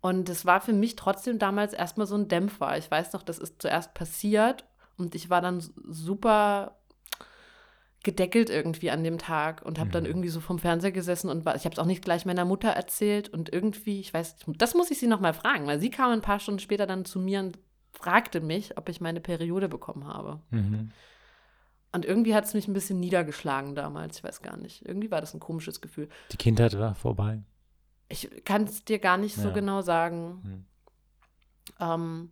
Und 0.00 0.28
es 0.30 0.46
war 0.46 0.60
für 0.62 0.72
mich 0.72 0.96
trotzdem 0.96 1.38
damals 1.38 1.74
erstmal 1.74 2.06
so 2.06 2.14
ein 2.14 2.28
Dämpfer. 2.28 2.78
Ich 2.78 2.90
weiß 2.90 3.12
noch, 3.12 3.22
das 3.22 3.38
ist 3.38 3.60
zuerst 3.60 3.92
passiert 3.92 4.64
und 4.96 5.14
ich 5.14 5.28
war 5.28 5.42
dann 5.42 5.62
super 5.86 6.76
gedeckelt 8.02 8.48
irgendwie 8.48 8.90
an 8.90 9.04
dem 9.04 9.18
Tag 9.18 9.62
und 9.62 9.78
habe 9.78 9.88
mhm. 9.88 9.92
dann 9.92 10.06
irgendwie 10.06 10.30
so 10.30 10.40
vom 10.40 10.58
Fernseher 10.58 10.92
gesessen 10.92 11.28
und 11.28 11.44
war, 11.44 11.54
ich 11.54 11.64
habe 11.64 11.74
es 11.74 11.78
auch 11.78 11.86
nicht 11.86 12.02
gleich 12.02 12.24
meiner 12.24 12.46
Mutter 12.46 12.70
erzählt 12.70 13.28
und 13.28 13.52
irgendwie, 13.52 14.00
ich 14.00 14.14
weiß, 14.14 14.36
das 14.46 14.74
muss 14.74 14.90
ich 14.90 14.98
sie 14.98 15.06
nochmal 15.06 15.34
fragen, 15.34 15.66
weil 15.66 15.80
sie 15.80 15.90
kam 15.90 16.10
ein 16.10 16.22
paar 16.22 16.40
Stunden 16.40 16.60
später 16.60 16.86
dann 16.86 17.04
zu 17.04 17.18
mir 17.18 17.40
und 17.40 17.58
fragte 18.00 18.40
mich, 18.40 18.76
ob 18.78 18.88
ich 18.88 19.00
meine 19.00 19.20
Periode 19.20 19.68
bekommen 19.68 20.06
habe. 20.06 20.40
Mhm. 20.50 20.90
Und 21.92 22.04
irgendwie 22.04 22.34
hat 22.34 22.44
es 22.44 22.54
mich 22.54 22.68
ein 22.68 22.72
bisschen 22.72 23.00
niedergeschlagen 23.00 23.74
damals. 23.74 24.18
Ich 24.18 24.24
weiß 24.24 24.42
gar 24.42 24.56
nicht. 24.56 24.86
Irgendwie 24.86 25.10
war 25.10 25.20
das 25.20 25.34
ein 25.34 25.40
komisches 25.40 25.80
Gefühl. 25.80 26.08
Die 26.30 26.36
Kindheit 26.36 26.78
war 26.78 26.94
vorbei. 26.94 27.42
Ich 28.08 28.44
kann 28.44 28.64
es 28.64 28.84
dir 28.84 28.98
gar 28.98 29.16
nicht 29.16 29.36
ja. 29.36 29.42
so 29.42 29.52
genau 29.52 29.82
sagen. 29.82 30.40
Hm. 30.42 30.64
Ähm, 31.80 32.30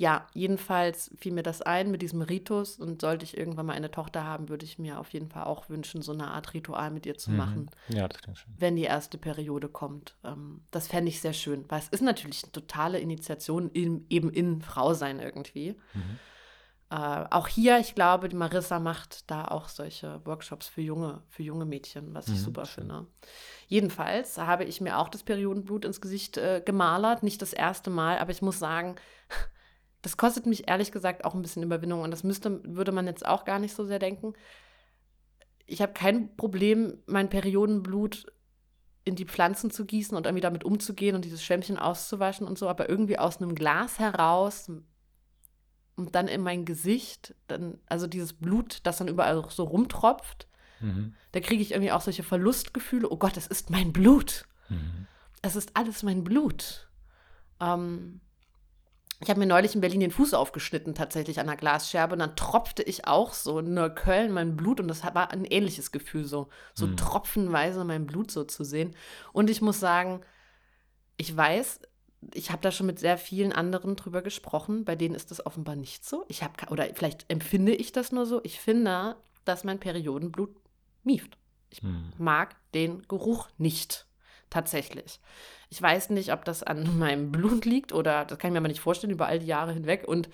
ja, 0.00 0.28
jedenfalls 0.32 1.10
fiel 1.18 1.32
mir 1.32 1.42
das 1.42 1.60
ein 1.60 1.90
mit 1.90 2.02
diesem 2.02 2.22
Ritus. 2.22 2.76
Und 2.78 3.00
sollte 3.00 3.24
ich 3.24 3.36
irgendwann 3.36 3.66
mal 3.66 3.72
eine 3.72 3.90
Tochter 3.90 4.22
haben, 4.22 4.48
würde 4.48 4.64
ich 4.64 4.78
mir 4.78 5.00
auf 5.00 5.12
jeden 5.12 5.28
Fall 5.28 5.42
auch 5.42 5.68
wünschen, 5.68 6.02
so 6.02 6.12
eine 6.12 6.28
Art 6.28 6.54
Ritual 6.54 6.92
mit 6.92 7.04
ihr 7.04 7.18
zu 7.18 7.32
mhm. 7.32 7.36
machen. 7.36 7.70
Ja, 7.88 8.06
das 8.06 8.22
klingt 8.22 8.38
schön. 8.38 8.54
Wenn 8.56 8.76
die 8.76 8.84
erste 8.84 9.18
Periode 9.18 9.68
kommt. 9.68 10.14
Ähm, 10.22 10.62
das 10.70 10.86
fände 10.86 11.08
ich 11.08 11.20
sehr 11.20 11.32
schön. 11.32 11.64
Weil 11.68 11.80
es 11.80 11.88
ist 11.88 12.02
natürlich 12.02 12.44
eine 12.44 12.52
totale 12.52 13.00
Initiation 13.00 13.70
in, 13.70 14.06
eben 14.08 14.30
in 14.30 14.62
Frau 14.62 14.94
sein 14.94 15.18
irgendwie. 15.18 15.74
Mhm. 15.94 16.18
Äh, 16.90 17.24
auch 17.30 17.48
hier, 17.48 17.80
ich 17.80 17.96
glaube, 17.96 18.28
die 18.28 18.36
Marissa 18.36 18.78
macht 18.78 19.28
da 19.28 19.46
auch 19.46 19.68
solche 19.68 20.24
Workshops 20.24 20.68
für 20.68 20.80
junge, 20.80 21.22
für 21.28 21.42
junge 21.42 21.64
Mädchen, 21.64 22.14
was 22.14 22.28
ich 22.28 22.34
mhm, 22.34 22.44
super 22.44 22.66
schön. 22.66 22.84
finde. 22.84 23.06
Jedenfalls 23.66 24.38
habe 24.38 24.62
ich 24.62 24.80
mir 24.80 24.96
auch 24.98 25.08
das 25.08 25.24
Periodenblut 25.24 25.84
ins 25.84 26.00
Gesicht 26.00 26.36
äh, 26.36 26.62
gemalert, 26.64 27.24
nicht 27.24 27.42
das 27.42 27.52
erste 27.52 27.90
Mal, 27.90 28.18
aber 28.18 28.30
ich 28.30 28.42
muss 28.42 28.60
sagen, 28.60 28.94
das 30.08 30.16
kostet 30.16 30.46
mich 30.46 30.70
ehrlich 30.70 30.90
gesagt 30.90 31.26
auch 31.26 31.34
ein 31.34 31.42
bisschen 31.42 31.62
Überwindung 31.62 32.00
und 32.00 32.10
das 32.10 32.24
müsste, 32.24 32.62
würde 32.64 32.92
man 32.92 33.06
jetzt 33.06 33.26
auch 33.26 33.44
gar 33.44 33.58
nicht 33.58 33.74
so 33.74 33.84
sehr 33.84 33.98
denken. 33.98 34.32
Ich 35.66 35.82
habe 35.82 35.92
kein 35.92 36.34
Problem, 36.34 36.96
mein 37.04 37.28
Periodenblut 37.28 38.24
in 39.04 39.16
die 39.16 39.26
Pflanzen 39.26 39.70
zu 39.70 39.84
gießen 39.84 40.16
und 40.16 40.24
irgendwie 40.24 40.40
damit 40.40 40.64
umzugehen 40.64 41.14
und 41.14 41.26
dieses 41.26 41.44
Schwämmchen 41.44 41.76
auszuwaschen 41.76 42.46
und 42.46 42.56
so, 42.56 42.70
aber 42.70 42.88
irgendwie 42.88 43.18
aus 43.18 43.36
einem 43.36 43.54
Glas 43.54 43.98
heraus 43.98 44.70
und 45.96 46.14
dann 46.14 46.26
in 46.26 46.40
mein 46.40 46.64
Gesicht, 46.64 47.34
dann, 47.46 47.78
also 47.84 48.06
dieses 48.06 48.32
Blut, 48.32 48.80
das 48.84 48.96
dann 48.96 49.08
überall 49.08 49.44
so 49.50 49.64
rumtropft, 49.64 50.48
mhm. 50.80 51.12
da 51.32 51.40
kriege 51.40 51.60
ich 51.60 51.72
irgendwie 51.72 51.92
auch 51.92 52.00
solche 52.00 52.22
Verlustgefühle. 52.22 53.10
Oh 53.10 53.18
Gott, 53.18 53.36
es 53.36 53.46
ist 53.46 53.68
mein 53.68 53.92
Blut. 53.92 54.46
Mhm. 54.70 55.06
Es 55.42 55.54
ist 55.54 55.76
alles 55.76 56.02
mein 56.02 56.24
Blut. 56.24 56.88
Ähm, 57.60 58.22
ich 59.20 59.30
habe 59.30 59.40
mir 59.40 59.46
neulich 59.46 59.74
in 59.74 59.80
Berlin 59.80 60.00
den 60.00 60.12
Fuß 60.12 60.32
aufgeschnitten, 60.34 60.94
tatsächlich 60.94 61.40
an 61.40 61.48
einer 61.48 61.56
Glasscherbe. 61.56 62.12
Und 62.12 62.20
dann 62.20 62.36
tropfte 62.36 62.84
ich 62.84 63.06
auch 63.06 63.32
so 63.32 63.58
in 63.58 63.74
Neukölln 63.74 64.32
mein 64.32 64.56
Blut. 64.56 64.78
Und 64.78 64.86
das 64.86 65.02
war 65.02 65.32
ein 65.32 65.44
ähnliches 65.44 65.90
Gefühl, 65.90 66.24
so, 66.24 66.48
so 66.72 66.86
mhm. 66.86 66.96
tropfenweise 66.96 67.84
mein 67.84 68.06
Blut 68.06 68.30
so 68.30 68.44
zu 68.44 68.62
sehen. 68.62 68.94
Und 69.32 69.50
ich 69.50 69.60
muss 69.60 69.80
sagen, 69.80 70.20
ich 71.16 71.36
weiß, 71.36 71.80
ich 72.34 72.50
habe 72.50 72.62
da 72.62 72.70
schon 72.70 72.86
mit 72.86 73.00
sehr 73.00 73.18
vielen 73.18 73.52
anderen 73.52 73.96
drüber 73.96 74.22
gesprochen, 74.22 74.84
bei 74.84 74.94
denen 74.94 75.16
ist 75.16 75.32
das 75.32 75.44
offenbar 75.44 75.74
nicht 75.74 76.04
so. 76.04 76.24
Ich 76.28 76.44
habe 76.44 76.54
oder 76.70 76.86
vielleicht 76.94 77.26
empfinde 77.28 77.74
ich 77.74 77.90
das 77.90 78.12
nur 78.12 78.24
so. 78.24 78.40
Ich 78.44 78.60
finde, 78.60 79.16
dass 79.44 79.64
mein 79.64 79.80
Periodenblut 79.80 80.54
mieft. 81.02 81.38
Ich 81.70 81.82
hm. 81.82 82.12
mag 82.18 82.56
den 82.72 83.02
Geruch 83.08 83.48
nicht 83.58 84.07
tatsächlich. 84.50 85.20
Ich 85.70 85.80
weiß 85.80 86.10
nicht, 86.10 86.32
ob 86.32 86.44
das 86.44 86.62
an 86.62 86.98
meinem 86.98 87.32
Blut 87.32 87.64
liegt 87.64 87.92
oder 87.92 88.24
das 88.24 88.38
kann 88.38 88.50
ich 88.50 88.52
mir 88.52 88.58
aber 88.58 88.68
nicht 88.68 88.80
vorstellen 88.80 89.12
über 89.12 89.26
all 89.26 89.38
die 89.38 89.46
Jahre 89.46 89.72
hinweg 89.72 90.06
und 90.06 90.28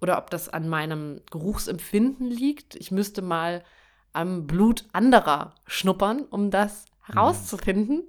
oder 0.00 0.16
ob 0.18 0.30
das 0.30 0.48
an 0.48 0.68
meinem 0.68 1.20
Geruchsempfinden 1.30 2.30
liegt. 2.30 2.74
Ich 2.76 2.90
müsste 2.90 3.20
mal 3.20 3.62
am 4.12 4.46
Blut 4.46 4.86
anderer 4.92 5.54
schnuppern, 5.66 6.22
um 6.22 6.50
das 6.50 6.86
hm. 7.02 7.14
herauszufinden. 7.14 8.04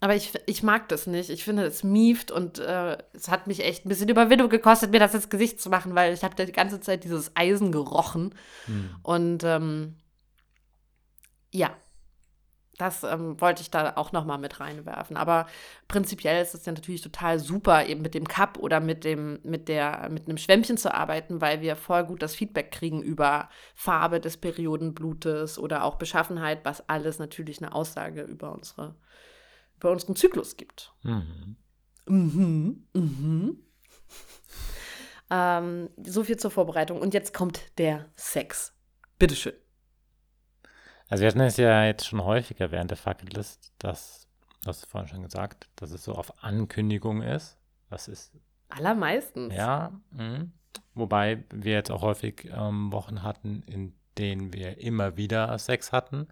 Aber 0.00 0.14
ich, 0.14 0.32
ich 0.46 0.62
mag 0.62 0.88
das 0.88 1.08
nicht. 1.08 1.28
Ich 1.28 1.42
finde, 1.42 1.64
es 1.64 1.82
mieft 1.82 2.30
und 2.30 2.60
äh, 2.60 2.98
es 3.12 3.28
hat 3.28 3.48
mich 3.48 3.64
echt 3.64 3.84
ein 3.84 3.88
bisschen 3.88 4.08
Überwindung 4.08 4.48
gekostet, 4.48 4.92
mir 4.92 5.00
das 5.00 5.14
ins 5.14 5.28
Gesicht 5.28 5.60
zu 5.60 5.70
machen, 5.70 5.94
weil 5.96 6.14
ich 6.14 6.22
habe 6.22 6.46
die 6.46 6.52
ganze 6.52 6.80
Zeit 6.80 7.02
dieses 7.02 7.32
Eisen 7.34 7.72
gerochen. 7.72 8.34
Hm. 8.66 8.90
Und 9.02 9.44
ähm, 9.44 9.96
ja, 11.50 11.76
das 12.78 13.02
ähm, 13.02 13.40
wollte 13.40 13.62
ich 13.62 13.70
da 13.70 13.92
auch 13.96 14.12
noch 14.12 14.24
mal 14.24 14.38
mit 14.38 14.60
reinwerfen. 14.60 15.16
Aber 15.16 15.46
prinzipiell 15.88 16.40
ist 16.42 16.54
es 16.54 16.64
ja 16.64 16.72
natürlich 16.72 17.02
total 17.02 17.38
super, 17.38 17.86
eben 17.86 18.02
mit 18.02 18.14
dem 18.14 18.26
Cup 18.26 18.58
oder 18.58 18.80
mit 18.80 19.04
dem, 19.04 19.40
mit 19.42 19.68
der, 19.68 20.08
mit 20.10 20.28
einem 20.28 20.38
Schwämmchen 20.38 20.76
zu 20.76 20.94
arbeiten, 20.94 21.40
weil 21.40 21.60
wir 21.60 21.76
voll 21.76 22.04
gut 22.04 22.22
das 22.22 22.34
Feedback 22.34 22.70
kriegen 22.70 23.02
über 23.02 23.48
Farbe 23.74 24.20
des 24.20 24.36
Periodenblutes 24.36 25.58
oder 25.58 25.84
auch 25.84 25.96
Beschaffenheit, 25.96 26.64
was 26.64 26.88
alles 26.88 27.18
natürlich 27.18 27.60
eine 27.60 27.74
Aussage 27.74 28.22
über 28.22 28.52
unsere 28.52 28.94
bei 29.80 29.88
unseren 29.88 30.16
Zyklus 30.16 30.56
gibt. 30.56 30.92
Mhm. 31.02 31.56
Mhm. 32.06 32.88
Mhm. 32.94 33.62
ähm, 35.30 35.90
so 36.04 36.24
viel 36.24 36.36
zur 36.36 36.50
Vorbereitung. 36.50 37.00
Und 37.00 37.14
jetzt 37.14 37.34
kommt 37.34 37.78
der 37.78 38.10
Sex. 38.16 38.72
Bitteschön. 39.18 39.54
Also 41.08 41.22
wir 41.22 41.28
hatten 41.28 41.40
es 41.40 41.56
ja 41.56 41.84
jetzt 41.84 42.06
schon 42.06 42.22
häufiger 42.22 42.70
während 42.70 42.90
der 42.90 42.98
Fucketlist, 42.98 43.72
dass, 43.78 44.28
du 44.62 44.68
hast 44.68 44.86
vorhin 44.86 45.08
schon 45.08 45.22
gesagt, 45.22 45.68
dass 45.76 45.90
es 45.90 46.04
so 46.04 46.12
auf 46.12 46.42
Ankündigung 46.42 47.22
ist. 47.22 47.58
Das 47.88 48.08
ist 48.08 48.32
Allermeistens. 48.68 49.54
Ja, 49.54 49.92
mh. 50.10 50.46
wobei 50.94 51.44
wir 51.50 51.72
jetzt 51.72 51.90
auch 51.90 52.02
häufig 52.02 52.50
ähm, 52.52 52.92
Wochen 52.92 53.22
hatten, 53.22 53.62
in 53.66 53.94
denen 54.18 54.52
wir 54.52 54.78
immer 54.78 55.16
wieder 55.16 55.58
Sex 55.58 55.92
hatten. 55.92 56.28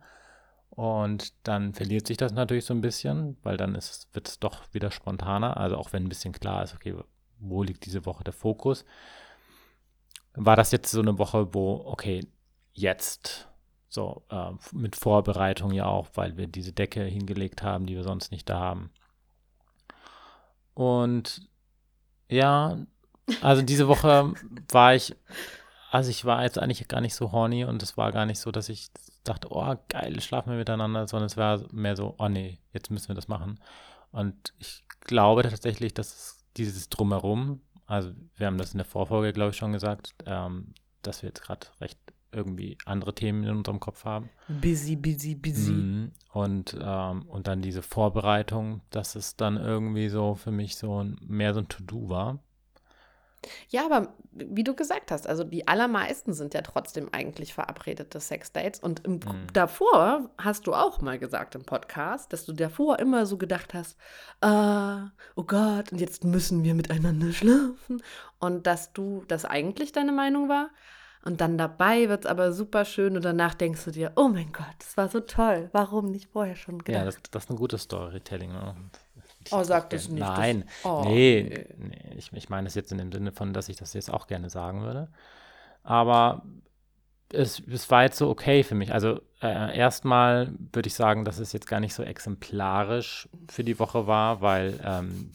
Und 0.69 1.33
dann 1.47 1.73
verliert 1.73 2.07
sich 2.07 2.19
das 2.19 2.33
natürlich 2.33 2.67
so 2.67 2.75
ein 2.75 2.83
bisschen, 2.83 3.39
weil 3.43 3.57
dann 3.57 3.73
wird 3.73 4.29
es 4.29 4.39
doch 4.39 4.63
wieder 4.73 4.91
spontaner. 4.91 5.57
Also 5.57 5.77
auch 5.77 5.93
wenn 5.93 6.05
ein 6.05 6.09
bisschen 6.11 6.35
klar 6.35 6.63
ist, 6.63 6.75
okay, 6.75 6.95
wo 7.39 7.63
liegt 7.63 7.87
diese 7.87 8.05
Woche 8.05 8.25
der 8.25 8.35
Fokus. 8.35 8.85
War 10.35 10.57
das 10.57 10.73
jetzt 10.73 10.91
so 10.91 11.01
eine 11.01 11.19
Woche, 11.19 11.55
wo, 11.55 11.83
okay, 11.87 12.27
jetzt 12.75 13.49
so 13.89 14.25
äh, 14.31 14.51
mit 14.73 14.97
Vorbereitung 14.97 15.73
ja 15.73 15.87
auch, 15.87 16.09
weil 16.15 16.37
wir 16.37 16.47
diese 16.47 16.73
Decke 16.73 17.05
hingelegt 17.05 17.63
haben, 17.63 17.87
die 17.87 17.95
wir 17.95 18.05
sonst 18.05 18.31
nicht 18.31 18.49
da 18.49 18.61
haben. 18.61 18.91
Und 20.75 21.49
ja, 22.29 22.79
also 23.41 23.63
diese 23.63 23.89
Woche 23.89 24.35
war 24.71 24.95
ich, 24.95 25.15
also 25.91 26.11
ich 26.11 26.25
war 26.25 26.43
jetzt 26.43 26.59
eigentlich 26.59 26.87
gar 26.89 27.01
nicht 27.01 27.15
so 27.15 27.33
horny 27.33 27.65
und 27.65 27.83
es 27.83 27.97
war 27.97 28.13
gar 28.13 28.27
nicht 28.27 28.39
so, 28.39 28.51
dass 28.51 28.69
ich 28.69 28.91
dachte, 29.25 29.49
oh 29.51 29.77
geil, 29.89 30.21
schlafen 30.21 30.51
wir 30.51 30.59
miteinander, 30.59 31.07
sondern 31.07 31.27
es 31.27 31.37
war 31.37 31.63
mehr 31.73 31.97
so, 31.97 32.15
oh 32.19 32.29
nee, 32.29 32.59
jetzt 32.73 32.91
müssen 32.91 33.09
wir 33.09 33.15
das 33.15 33.29
machen. 33.29 33.61
Und 34.13 34.53
ich 34.59 34.85
glaube 35.01 35.43
tatsächlich, 35.43 35.95
dass 35.95 36.45
dieses 36.57 36.89
Drumherum, 36.89 37.61
also 37.87 38.13
wir 38.37 38.47
haben 38.47 38.59
das 38.59 38.73
in 38.73 38.79
der 38.79 38.85
Vorfolge, 38.85 39.33
glaube 39.33 39.51
ich, 39.51 39.57
schon 39.57 39.73
gesagt, 39.73 40.15
ähm, 40.27 40.75
dass 41.03 41.23
wir 41.23 41.29
jetzt 41.29 41.43
gerade 41.43 41.67
recht 41.81 41.99
irgendwie 42.37 42.79
andere 42.85 43.15
Themen 43.15 43.45
in 43.45 43.57
unserem 43.57 43.81
Kopf 43.81 44.05
haben. 44.05 44.31
Busy, 44.49 44.97
busy, 44.97 45.35
busy. 45.35 45.73
Mhm. 45.73 46.13
Und, 46.33 46.77
ähm, 46.81 47.23
und 47.27 47.47
dann 47.47 47.63
diese 47.63 47.83
Vorbereitung, 47.83 48.83
dass 48.91 49.17
es 49.17 49.37
dann 49.37 49.57
irgendwie 49.57 50.09
so 50.09 50.35
für 50.35 50.51
mich 50.53 50.77
so 50.77 51.03
ein, 51.03 51.19
mehr 51.27 51.55
so 51.55 51.61
ein 51.61 51.69
To-Do 51.69 52.09
war. 52.09 52.39
Ja, 53.69 53.87
aber 53.87 54.15
wie 54.33 54.65
du 54.65 54.75
gesagt 54.75 55.11
hast, 55.11 55.27
also 55.27 55.45
die 55.45 55.69
allermeisten 55.69 56.35
sind 56.35 56.55
ja 56.55 56.63
trotzdem 56.63 57.09
eigentlich 57.13 57.55
verabredete 57.55 58.21
Sexdates. 58.21 58.81
Und 58.81 59.05
im, 59.05 59.15
mhm. 59.15 59.47
davor 59.53 60.31
hast 60.39 60.67
du 60.67 60.75
auch 60.75 61.01
mal 61.01 61.19
gesagt 61.19 61.55
im 61.55 61.65
Podcast, 61.65 62.33
dass 62.33 62.45
du 62.45 62.53
davor 62.53 62.99
immer 62.99 63.27
so 63.27 63.39
gedacht 63.39 63.75
hast, 63.75 63.97
ah, 64.41 65.11
oh 65.35 65.45
Gott, 65.45 65.93
und 65.93 66.01
jetzt 66.01 66.25
müssen 66.25 66.65
wir 66.65 66.75
miteinander 66.75 67.33
schlafen. 67.33 68.03
Und 68.39 68.67
dass 68.67 68.93
du, 68.93 69.25
das 69.29 69.45
eigentlich 69.45 69.93
deine 69.93 70.13
Meinung 70.13 70.49
war, 70.49 70.71
und 71.27 71.41
dann 71.41 71.59
dabei 71.59 72.09
wird 72.09 72.25
es 72.25 72.31
aber 72.31 72.53
super 72.53 72.85
schön 72.85 73.17
und 73.17 73.25
danach 73.25 73.55
denkst 73.55 73.85
du 73.85 73.91
dir, 73.91 74.13
oh 74.15 74.29
mein 74.29 74.53
Gott, 74.53 74.77
das 74.79 74.97
war 74.97 75.09
so 75.09 75.19
toll. 75.19 75.69
Warum 75.73 76.13
nicht 76.13 76.29
vorher 76.31 76.55
schon 76.55 76.79
gedacht? 76.79 77.01
Ja, 77.01 77.05
das, 77.05 77.19
das 77.31 77.45
ist 77.45 77.51
ein 77.51 77.57
gutes 77.57 77.83
Storytelling. 77.83 78.53
Ne? 78.53 78.77
Oh, 79.51 79.65
sag 79.65 79.91
das 79.91 80.09
nicht. 80.09 80.21
Nein, 80.21 80.65
das, 80.67 80.85
oh, 80.85 81.03
nee, 81.05 81.67
nee, 81.79 82.15
ich, 82.17 82.33
ich 82.33 82.49
meine 82.49 82.69
es 82.69 82.77
jetzt 82.77 82.93
in 82.93 82.99
dem 82.99 83.11
Sinne 83.11 83.33
von, 83.33 83.53
dass 83.53 83.69
ich 83.69 83.75
das 83.75 83.93
jetzt 83.93 84.09
auch 84.09 84.29
gerne 84.29 84.51
sagen 84.51 84.83
würde. 84.83 85.09
Aber 85.83 86.43
es, 87.33 87.61
es 87.69 87.91
war 87.91 88.05
jetzt 88.05 88.19
so 88.19 88.29
okay 88.29 88.63
für 88.63 88.77
mich. 88.77 88.95
Also 88.95 89.21
äh, 89.43 89.77
erstmal 89.77 90.53
würde 90.73 90.87
ich 90.87 90.95
sagen, 90.95 91.25
dass 91.25 91.41
es 91.41 91.53
jetzt 91.53 91.67
gar 91.67 91.81
nicht 91.81 91.95
so 91.95 92.05
exemplarisch 92.05 93.29
für 93.51 93.65
die 93.65 93.81
Woche 93.81 94.07
war, 94.07 94.43
weil 94.43 94.79
ähm, 94.85 95.33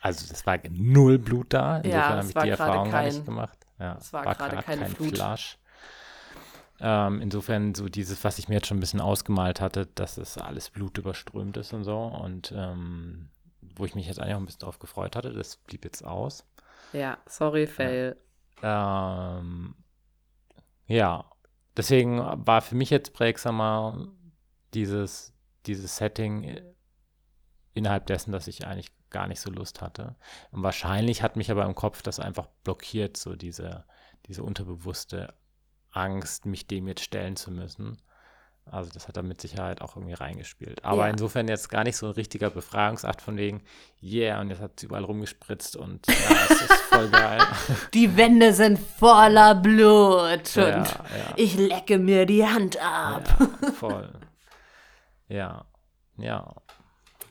also 0.00 0.32
es 0.32 0.46
war 0.46 0.56
null 0.70 1.18
Blut 1.18 1.52
da. 1.52 1.78
Insofern 1.78 2.00
ja, 2.00 2.16
habe 2.16 2.28
ich 2.28 2.34
die 2.34 2.48
Erfahrung 2.50 2.90
gar 2.92 3.02
nicht 3.02 3.24
gemacht. 3.24 3.57
Ja, 3.78 3.96
es 3.96 4.12
war, 4.12 4.24
war 4.24 4.34
gerade 4.34 4.62
keine 4.62 4.82
kein 4.82 4.94
Flut. 4.94 5.14
Flash. 5.14 5.58
Ähm, 6.80 7.20
insofern 7.20 7.74
so 7.74 7.88
dieses, 7.88 8.22
was 8.22 8.38
ich 8.38 8.48
mir 8.48 8.56
jetzt 8.56 8.68
schon 8.68 8.76
ein 8.76 8.80
bisschen 8.80 9.00
ausgemalt 9.00 9.60
hatte, 9.60 9.86
dass 9.86 10.16
es 10.16 10.38
alles 10.38 10.70
blutüberströmt 10.70 11.56
ist 11.56 11.72
und 11.72 11.84
so. 11.84 11.98
Und 11.98 12.52
ähm, 12.56 13.30
wo 13.60 13.84
ich 13.84 13.94
mich 13.94 14.06
jetzt 14.06 14.20
eigentlich 14.20 14.34
auch 14.34 14.40
ein 14.40 14.46
bisschen 14.46 14.60
drauf 14.60 14.78
gefreut 14.78 15.16
hatte, 15.16 15.32
das 15.32 15.56
blieb 15.56 15.84
jetzt 15.84 16.04
aus. 16.04 16.44
Ja, 16.92 17.18
sorry, 17.26 17.66
Fail. 17.66 18.16
Ja, 18.62 19.38
ähm, 19.38 19.74
ja. 20.86 21.24
deswegen 21.76 22.18
war 22.18 22.62
für 22.62 22.74
mich 22.74 22.90
jetzt 22.90 23.12
prägsamer 23.12 24.08
dieses, 24.74 25.32
dieses 25.66 25.96
Setting 25.96 26.60
innerhalb 27.74 28.06
dessen, 28.06 28.32
dass 28.32 28.48
ich 28.48 28.66
eigentlich 28.66 28.90
gar 29.10 29.26
nicht 29.26 29.40
so 29.40 29.50
Lust 29.50 29.80
hatte. 29.80 30.16
Und 30.50 30.62
wahrscheinlich 30.62 31.22
hat 31.22 31.36
mich 31.36 31.50
aber 31.50 31.64
im 31.64 31.74
Kopf 31.74 32.02
das 32.02 32.20
einfach 32.20 32.46
blockiert, 32.64 33.16
so 33.16 33.36
diese, 33.36 33.84
diese 34.26 34.42
unterbewusste 34.42 35.34
Angst, 35.90 36.46
mich 36.46 36.66
dem 36.66 36.86
jetzt 36.88 37.02
stellen 37.02 37.36
zu 37.36 37.50
müssen. 37.50 37.98
Also 38.70 38.90
das 38.92 39.08
hat 39.08 39.16
da 39.16 39.22
mit 39.22 39.40
Sicherheit 39.40 39.80
auch 39.80 39.96
irgendwie 39.96 40.14
reingespielt. 40.14 40.84
Aber 40.84 41.04
ja. 41.04 41.10
insofern 41.10 41.48
jetzt 41.48 41.70
gar 41.70 41.84
nicht 41.84 41.96
so 41.96 42.06
ein 42.06 42.12
richtiger 42.12 42.50
Befragungsakt 42.50 43.22
von 43.22 43.36
wegen, 43.36 43.62
yeah, 44.02 44.40
und 44.40 44.50
jetzt 44.50 44.60
hat 44.60 44.78
sie 44.78 44.86
überall 44.86 45.04
rumgespritzt 45.04 45.76
und 45.76 46.06
ja, 46.06 46.36
es 46.50 46.60
ist 46.62 46.72
voll 46.90 47.08
geil. 47.08 47.40
Die 47.94 48.16
Wände 48.16 48.52
sind 48.52 48.78
voller 48.78 49.54
Blut 49.54 50.56
und 50.56 50.56
ja. 50.56 50.84
ich 51.36 51.56
lecke 51.56 51.98
mir 51.98 52.26
die 52.26 52.46
Hand 52.46 52.78
ab. 52.80 53.26
Voll. 53.78 54.12
Ja, 55.28 55.64
ja. 56.18 56.54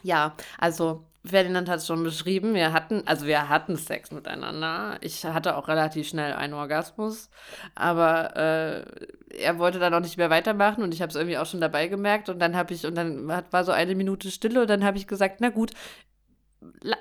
Ja, 0.04 0.36
also 0.58 1.06
Ferdinand 1.28 1.70
hat 1.70 1.80
es 1.80 1.88
schon 1.88 2.04
beschrieben, 2.04 2.54
wir 2.54 2.74
hatten, 2.74 3.04
also 3.06 3.26
wir 3.26 3.50
hatten 3.50 3.76
Sex 3.78 4.12
miteinander. 4.12 4.98
Ich 5.02 5.26
hatte 5.26 5.56
auch 5.56 5.68
relativ 5.68 6.08
schnell 6.08 6.34
einen 6.34 6.54
Orgasmus, 6.54 7.30
aber 7.76 8.36
äh, 8.36 8.86
er 9.38 9.60
wollte 9.60 9.80
dann 9.80 9.94
auch 9.94 10.00
nicht 10.00 10.18
mehr 10.18 10.30
weitermachen 10.30 10.84
und 10.84 10.94
ich 10.94 11.02
habe 11.02 11.10
es 11.10 11.16
irgendwie 11.16 11.38
auch 11.38 11.46
schon 11.46 11.62
dabei 11.62 11.88
gemerkt 11.88 12.30
und 12.30 12.40
dann 12.40 12.56
habe 12.56 12.74
ich, 12.74 12.86
und 12.86 12.96
dann 12.96 13.28
war 13.28 13.64
so 13.64 13.72
eine 13.72 13.96
Minute 13.96 14.32
Stille 14.32 14.62
und 14.62 14.70
dann 14.70 14.84
habe 14.84 14.98
ich 14.98 15.08
gesagt, 15.08 15.38
na 15.40 15.50
gut, 15.50 15.72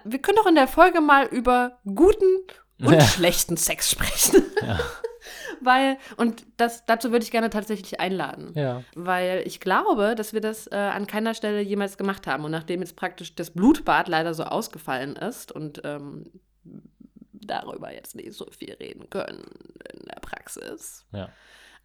wir 0.04 0.18
können 0.20 0.36
doch 0.36 0.46
in 0.46 0.54
der 0.54 0.68
Folge 0.68 1.00
mal 1.00 1.26
über 1.26 1.78
guten 1.84 2.42
und 2.80 2.92
ja. 2.92 3.00
schlechten 3.00 3.56
Sex 3.56 3.90
sprechen. 3.90 4.42
Ja. 4.62 4.78
weil, 5.60 5.98
und 6.16 6.46
das, 6.56 6.84
dazu 6.86 7.12
würde 7.12 7.24
ich 7.24 7.30
gerne 7.30 7.50
tatsächlich 7.50 8.00
einladen. 8.00 8.52
Ja. 8.54 8.82
Weil 8.94 9.42
ich 9.46 9.60
glaube, 9.60 10.14
dass 10.14 10.32
wir 10.32 10.40
das 10.40 10.66
äh, 10.68 10.76
an 10.76 11.06
keiner 11.06 11.34
Stelle 11.34 11.60
jemals 11.60 11.96
gemacht 11.96 12.26
haben. 12.26 12.44
Und 12.44 12.50
nachdem 12.50 12.80
jetzt 12.80 12.96
praktisch 12.96 13.34
das 13.34 13.50
Blutbad 13.50 14.08
leider 14.08 14.34
so 14.34 14.44
ausgefallen 14.44 15.16
ist 15.16 15.52
und 15.52 15.80
ähm, 15.84 16.24
darüber 17.32 17.92
jetzt 17.92 18.16
nicht 18.16 18.32
so 18.32 18.46
viel 18.50 18.74
reden 18.74 19.08
können 19.10 19.44
in 19.92 20.06
der 20.06 20.20
Praxis, 20.20 21.06
ja. 21.12 21.28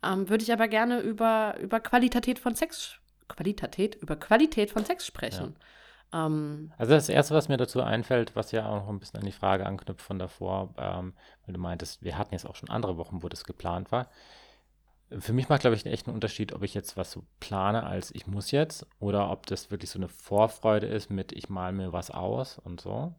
ähm, 0.03 0.29
würde 0.29 0.43
ich 0.43 0.51
aber 0.51 0.67
gerne 0.67 0.99
über, 0.99 1.55
über 1.59 1.79
Qualität 1.79 2.39
von 2.39 2.55
Sex, 2.55 2.95
Qualität, 3.27 3.95
über 3.95 4.15
Qualität 4.15 4.71
von 4.71 4.85
Sex 4.85 5.05
sprechen. 5.05 5.55
Ja. 5.57 5.65
Ähm, 6.13 6.71
also 6.77 6.93
das 6.93 7.09
Erste, 7.09 7.33
was 7.33 7.49
mir 7.49 7.57
dazu 7.57 7.81
einfällt, 7.81 8.35
was 8.35 8.51
ja 8.51 8.67
auch 8.67 8.81
noch 8.81 8.89
ein 8.89 8.99
bisschen 8.99 9.19
an 9.19 9.25
die 9.25 9.31
Frage 9.31 9.65
anknüpft 9.65 10.01
von 10.01 10.19
davor, 10.19 10.73
ähm, 10.77 11.13
weil 11.45 11.53
du 11.53 11.59
meintest, 11.59 12.03
wir 12.03 12.17
hatten 12.17 12.33
jetzt 12.33 12.45
auch 12.45 12.55
schon 12.55 12.69
andere 12.69 12.97
Wochen, 12.97 13.23
wo 13.23 13.29
das 13.29 13.43
geplant 13.43 13.91
war. 13.91 14.07
Für 15.19 15.33
mich 15.33 15.49
macht, 15.49 15.61
glaube 15.61 15.75
ich, 15.75 15.85
echt 15.85 16.07
einen 16.07 16.15
Unterschied, 16.15 16.53
ob 16.53 16.63
ich 16.63 16.73
jetzt 16.73 16.95
was 16.95 17.11
so 17.11 17.23
plane 17.41 17.85
als 17.85 18.15
ich 18.15 18.27
muss 18.27 18.51
jetzt 18.51 18.87
oder 18.99 19.29
ob 19.29 19.45
das 19.45 19.69
wirklich 19.69 19.89
so 19.89 19.99
eine 19.99 20.07
Vorfreude 20.07 20.87
ist 20.87 21.09
mit 21.09 21.33
ich 21.33 21.49
mal 21.49 21.73
mir 21.73 21.91
was 21.91 22.11
aus 22.11 22.59
und 22.59 22.79
so. 22.79 23.13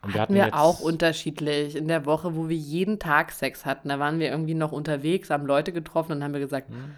Und 0.00 0.14
wir 0.14 0.20
hatten, 0.20 0.38
hatten 0.38 0.52
wir 0.52 0.58
auch 0.58 0.80
unterschiedlich. 0.80 1.76
In 1.76 1.88
der 1.88 2.06
Woche, 2.06 2.34
wo 2.34 2.48
wir 2.48 2.56
jeden 2.56 2.98
Tag 2.98 3.32
Sex 3.32 3.64
hatten, 3.66 3.88
da 3.88 3.98
waren 3.98 4.18
wir 4.20 4.30
irgendwie 4.30 4.54
noch 4.54 4.72
unterwegs, 4.72 5.30
haben 5.30 5.46
Leute 5.46 5.72
getroffen 5.72 6.12
und 6.12 6.24
haben 6.24 6.32
wir 6.32 6.40
gesagt, 6.40 6.68
hm. 6.68 6.96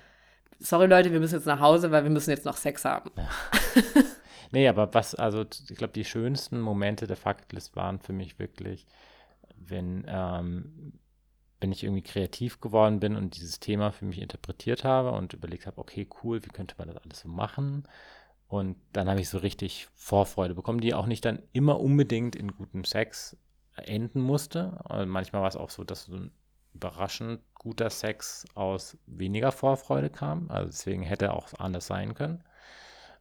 sorry 0.61 0.87
Leute, 0.87 1.13
wir 1.13 1.21
müssen 1.21 1.35
jetzt 1.35 1.47
nach 1.47 1.61
Hause, 1.61 1.91
weil 1.91 2.05
wir 2.05 2.11
müssen 2.11 2.31
jetzt 2.31 2.45
noch 2.45 2.57
Sex 2.57 2.85
haben. 2.85 3.11
Ja. 3.17 3.29
Nee, 4.53 4.69
aber 4.69 4.93
was, 4.95 5.15
also 5.15 5.43
ich 5.43 5.77
glaube, 5.77 5.93
die 5.93 6.05
schönsten 6.05 6.61
Momente 6.61 7.07
der 7.07 7.17
Faktlist 7.17 7.77
waren 7.77 7.99
für 7.99 8.13
mich 8.13 8.39
wirklich, 8.39 8.87
wenn, 9.57 10.05
ähm, 10.09 10.93
wenn 11.61 11.73
ich 11.73 11.85
irgendwie 11.85 12.03
kreativ 12.03 12.61
geworden 12.61 13.01
bin 13.01 13.17
und 13.17 13.37
dieses 13.37 13.61
Thema 13.61 13.93
für 13.93 14.05
mich 14.05 14.21
interpretiert 14.21 14.85
habe 14.85 15.13
und 15.13 15.33
überlegt 15.33 15.67
habe, 15.67 15.79
okay, 15.81 16.09
cool, 16.23 16.45
wie 16.45 16.51
könnte 16.51 16.75
man 16.79 16.89
das 16.89 16.99
alles 16.99 17.21
so 17.21 17.29
machen? 17.29 17.85
Und 18.49 18.77
dann 18.93 19.09
habe 19.09 19.21
ich 19.21 19.29
so 19.29 19.39
richtig 19.39 19.89
Vorfreude 19.95 20.55
bekommen, 20.55 20.81
die 20.81 20.95
auch 20.95 21.07
nicht 21.07 21.25
dann 21.25 21.43
immer 21.53 21.81
unbedingt 21.81 22.37
in 22.37 22.53
gutem 22.53 22.85
Sex 22.85 23.37
enden 23.77 24.21
musste. 24.21 24.81
Also 24.85 25.07
manchmal 25.11 25.43
war 25.43 25.49
es 25.49 25.57
auch 25.57 25.71
so, 25.71 25.85
dass 25.85 26.05
so 26.05 26.17
ein 26.17 26.31
überraschend 26.75 27.41
guter 27.55 27.91
Sex 27.91 28.45
aus 28.55 28.97
weniger 29.07 29.51
Vorfreude 29.53 30.11
kam. 30.11 30.51
Also 30.51 30.67
deswegen 30.71 31.03
hätte 31.03 31.33
auch 31.33 31.49
anders 31.59 31.87
sein 31.87 32.15
können. 32.15 32.45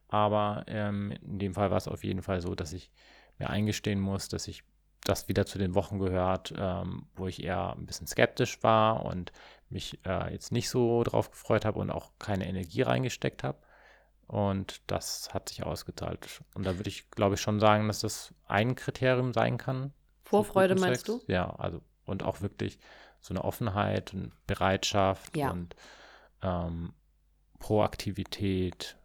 Aber 0.08 0.64
ähm, 0.68 1.12
in 1.22 1.38
dem 1.38 1.54
Fall 1.54 1.70
war 1.70 1.78
es 1.78 1.88
auf 1.88 2.04
jeden 2.04 2.22
Fall 2.22 2.40
so, 2.40 2.54
dass 2.54 2.72
ich 2.72 2.90
mir 3.38 3.50
eingestehen 3.50 4.00
muss, 4.00 4.28
dass 4.28 4.48
ich 4.48 4.62
das 5.04 5.28
wieder 5.28 5.46
zu 5.46 5.58
den 5.58 5.74
Wochen 5.74 5.98
gehört, 5.98 6.52
ähm, 6.56 7.06
wo 7.14 7.26
ich 7.26 7.42
eher 7.42 7.74
ein 7.74 7.86
bisschen 7.86 8.06
skeptisch 8.06 8.62
war 8.62 9.04
und 9.04 9.32
mich 9.68 10.00
äh, 10.04 10.32
jetzt 10.32 10.52
nicht 10.52 10.68
so 10.68 11.02
drauf 11.02 11.30
gefreut 11.30 11.64
habe 11.64 11.78
und 11.78 11.90
auch 11.90 12.10
keine 12.18 12.48
Energie 12.48 12.82
reingesteckt 12.82 13.44
habe. 13.44 13.58
Und 14.26 14.82
das 14.88 15.32
hat 15.32 15.48
sich 15.48 15.62
ausgezahlt. 15.62 16.42
Und 16.54 16.66
da 16.66 16.76
würde 16.76 16.88
ich, 16.88 17.10
glaube 17.10 17.36
ich, 17.36 17.40
schon 17.40 17.60
sagen, 17.60 17.86
dass 17.86 18.00
das 18.00 18.34
ein 18.46 18.74
Kriterium 18.74 19.32
sein 19.32 19.56
kann. 19.56 19.92
Vorfreude 20.24 20.74
meinst 20.74 21.06
du? 21.06 21.22
Ja, 21.28 21.50
also 21.50 21.80
und 22.04 22.24
auch 22.24 22.40
wirklich 22.40 22.78
so 23.20 23.32
eine 23.32 23.44
Offenheit 23.44 24.14
und 24.14 24.32
Bereitschaft 24.46 25.36
ja. 25.36 25.50
und 25.50 25.76
ähm, 26.42 26.92
Proaktivität. 27.58 28.96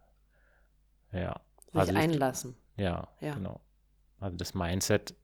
Ja. 1.12 1.40
Sich 1.72 1.80
also 1.80 1.94
einlassen. 1.94 2.56
Ich, 2.76 2.82
ja, 2.84 3.08
ja, 3.20 3.34
genau. 3.34 3.60
Also 4.18 4.36
das 4.36 4.54
Mindset, 4.54 5.14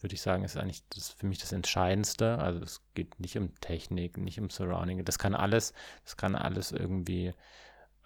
würde 0.00 0.14
ich 0.14 0.20
sagen, 0.20 0.44
ist 0.44 0.56
eigentlich 0.56 0.86
das 0.90 1.10
für 1.10 1.26
mich 1.26 1.38
das 1.38 1.52
Entscheidendste. 1.52 2.38
Also 2.38 2.60
es 2.60 2.82
geht 2.94 3.18
nicht 3.20 3.36
um 3.36 3.54
Technik, 3.60 4.16
nicht 4.16 4.40
um 4.40 4.50
Surrounding. 4.50 5.04
Das 5.04 5.18
kann 5.18 5.34
alles, 5.34 5.72
das 6.04 6.16
kann 6.16 6.34
alles 6.34 6.72
irgendwie 6.72 7.34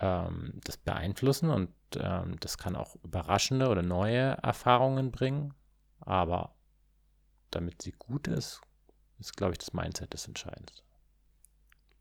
ähm, 0.00 0.60
das 0.64 0.76
beeinflussen 0.76 1.50
und 1.50 1.70
ähm, 1.96 2.36
das 2.40 2.58
kann 2.58 2.76
auch 2.76 2.96
überraschende 3.02 3.68
oder 3.68 3.82
neue 3.82 4.36
Erfahrungen 4.42 5.10
bringen. 5.10 5.54
Aber 6.00 6.54
damit 7.50 7.82
sie 7.82 7.92
gut 7.92 8.28
ist, 8.28 8.60
ist, 9.18 9.36
glaube 9.36 9.52
ich, 9.52 9.58
das 9.58 9.72
Mindset 9.72 10.12
das 10.12 10.26
Entscheidendste. 10.26 10.82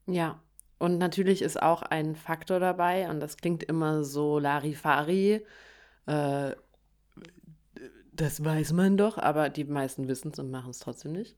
Ja, 0.08 0.42
und 0.82 0.98
natürlich 0.98 1.44
ist 1.44 1.62
auch 1.62 1.84
ein 1.84 2.16
Faktor 2.16 2.60
dabei, 2.60 3.08
und 3.08 3.20
das 3.20 3.38
klingt 3.38 3.62
immer 3.62 4.04
so 4.04 4.40
Larifari, 4.40 5.46
äh, 6.08 6.52
das 8.12 8.44
weiß 8.44 8.74
man 8.74 8.98
doch, 8.98 9.20
aber 9.20 9.50
die 9.50 9.64
meisten 9.64 10.08
wissen 10.08 10.32
es 10.32 10.40
und 10.40 10.50
machen 10.50 10.72
es 10.72 10.80
trotzdem 10.80 11.12
nicht, 11.12 11.38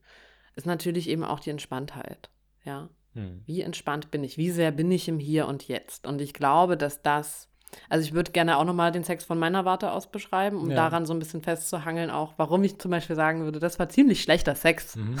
ist 0.56 0.66
natürlich 0.66 1.10
eben 1.10 1.24
auch 1.24 1.40
die 1.40 1.50
Entspanntheit. 1.50 2.30
Ja. 2.64 2.88
Hm. 3.12 3.42
Wie 3.44 3.60
entspannt 3.60 4.10
bin 4.10 4.24
ich? 4.24 4.38
Wie 4.38 4.50
sehr 4.50 4.72
bin 4.72 4.90
ich 4.90 5.08
im 5.08 5.18
Hier 5.18 5.46
und 5.46 5.68
Jetzt? 5.68 6.06
Und 6.06 6.22
ich 6.22 6.32
glaube, 6.32 6.78
dass 6.78 7.02
das, 7.02 7.50
also 7.90 8.02
ich 8.02 8.14
würde 8.14 8.32
gerne 8.32 8.56
auch 8.56 8.64
nochmal 8.64 8.92
den 8.92 9.04
Sex 9.04 9.24
von 9.24 9.38
meiner 9.38 9.66
Warte 9.66 9.92
aus 9.92 10.10
beschreiben, 10.10 10.56
um 10.56 10.70
ja. 10.70 10.76
daran 10.76 11.04
so 11.04 11.12
ein 11.12 11.18
bisschen 11.18 11.42
festzuhangeln, 11.42 12.08
auch 12.08 12.32
warum 12.38 12.64
ich 12.64 12.78
zum 12.78 12.90
Beispiel 12.90 13.14
sagen 13.14 13.44
würde, 13.44 13.60
das 13.60 13.78
war 13.78 13.90
ziemlich 13.90 14.22
schlechter 14.22 14.54
Sex. 14.54 14.96
Mhm. 14.96 15.20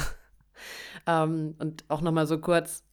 ähm, 1.06 1.56
und 1.58 1.84
auch 1.88 2.00
nochmal 2.00 2.26
so 2.26 2.38
kurz, 2.38 2.84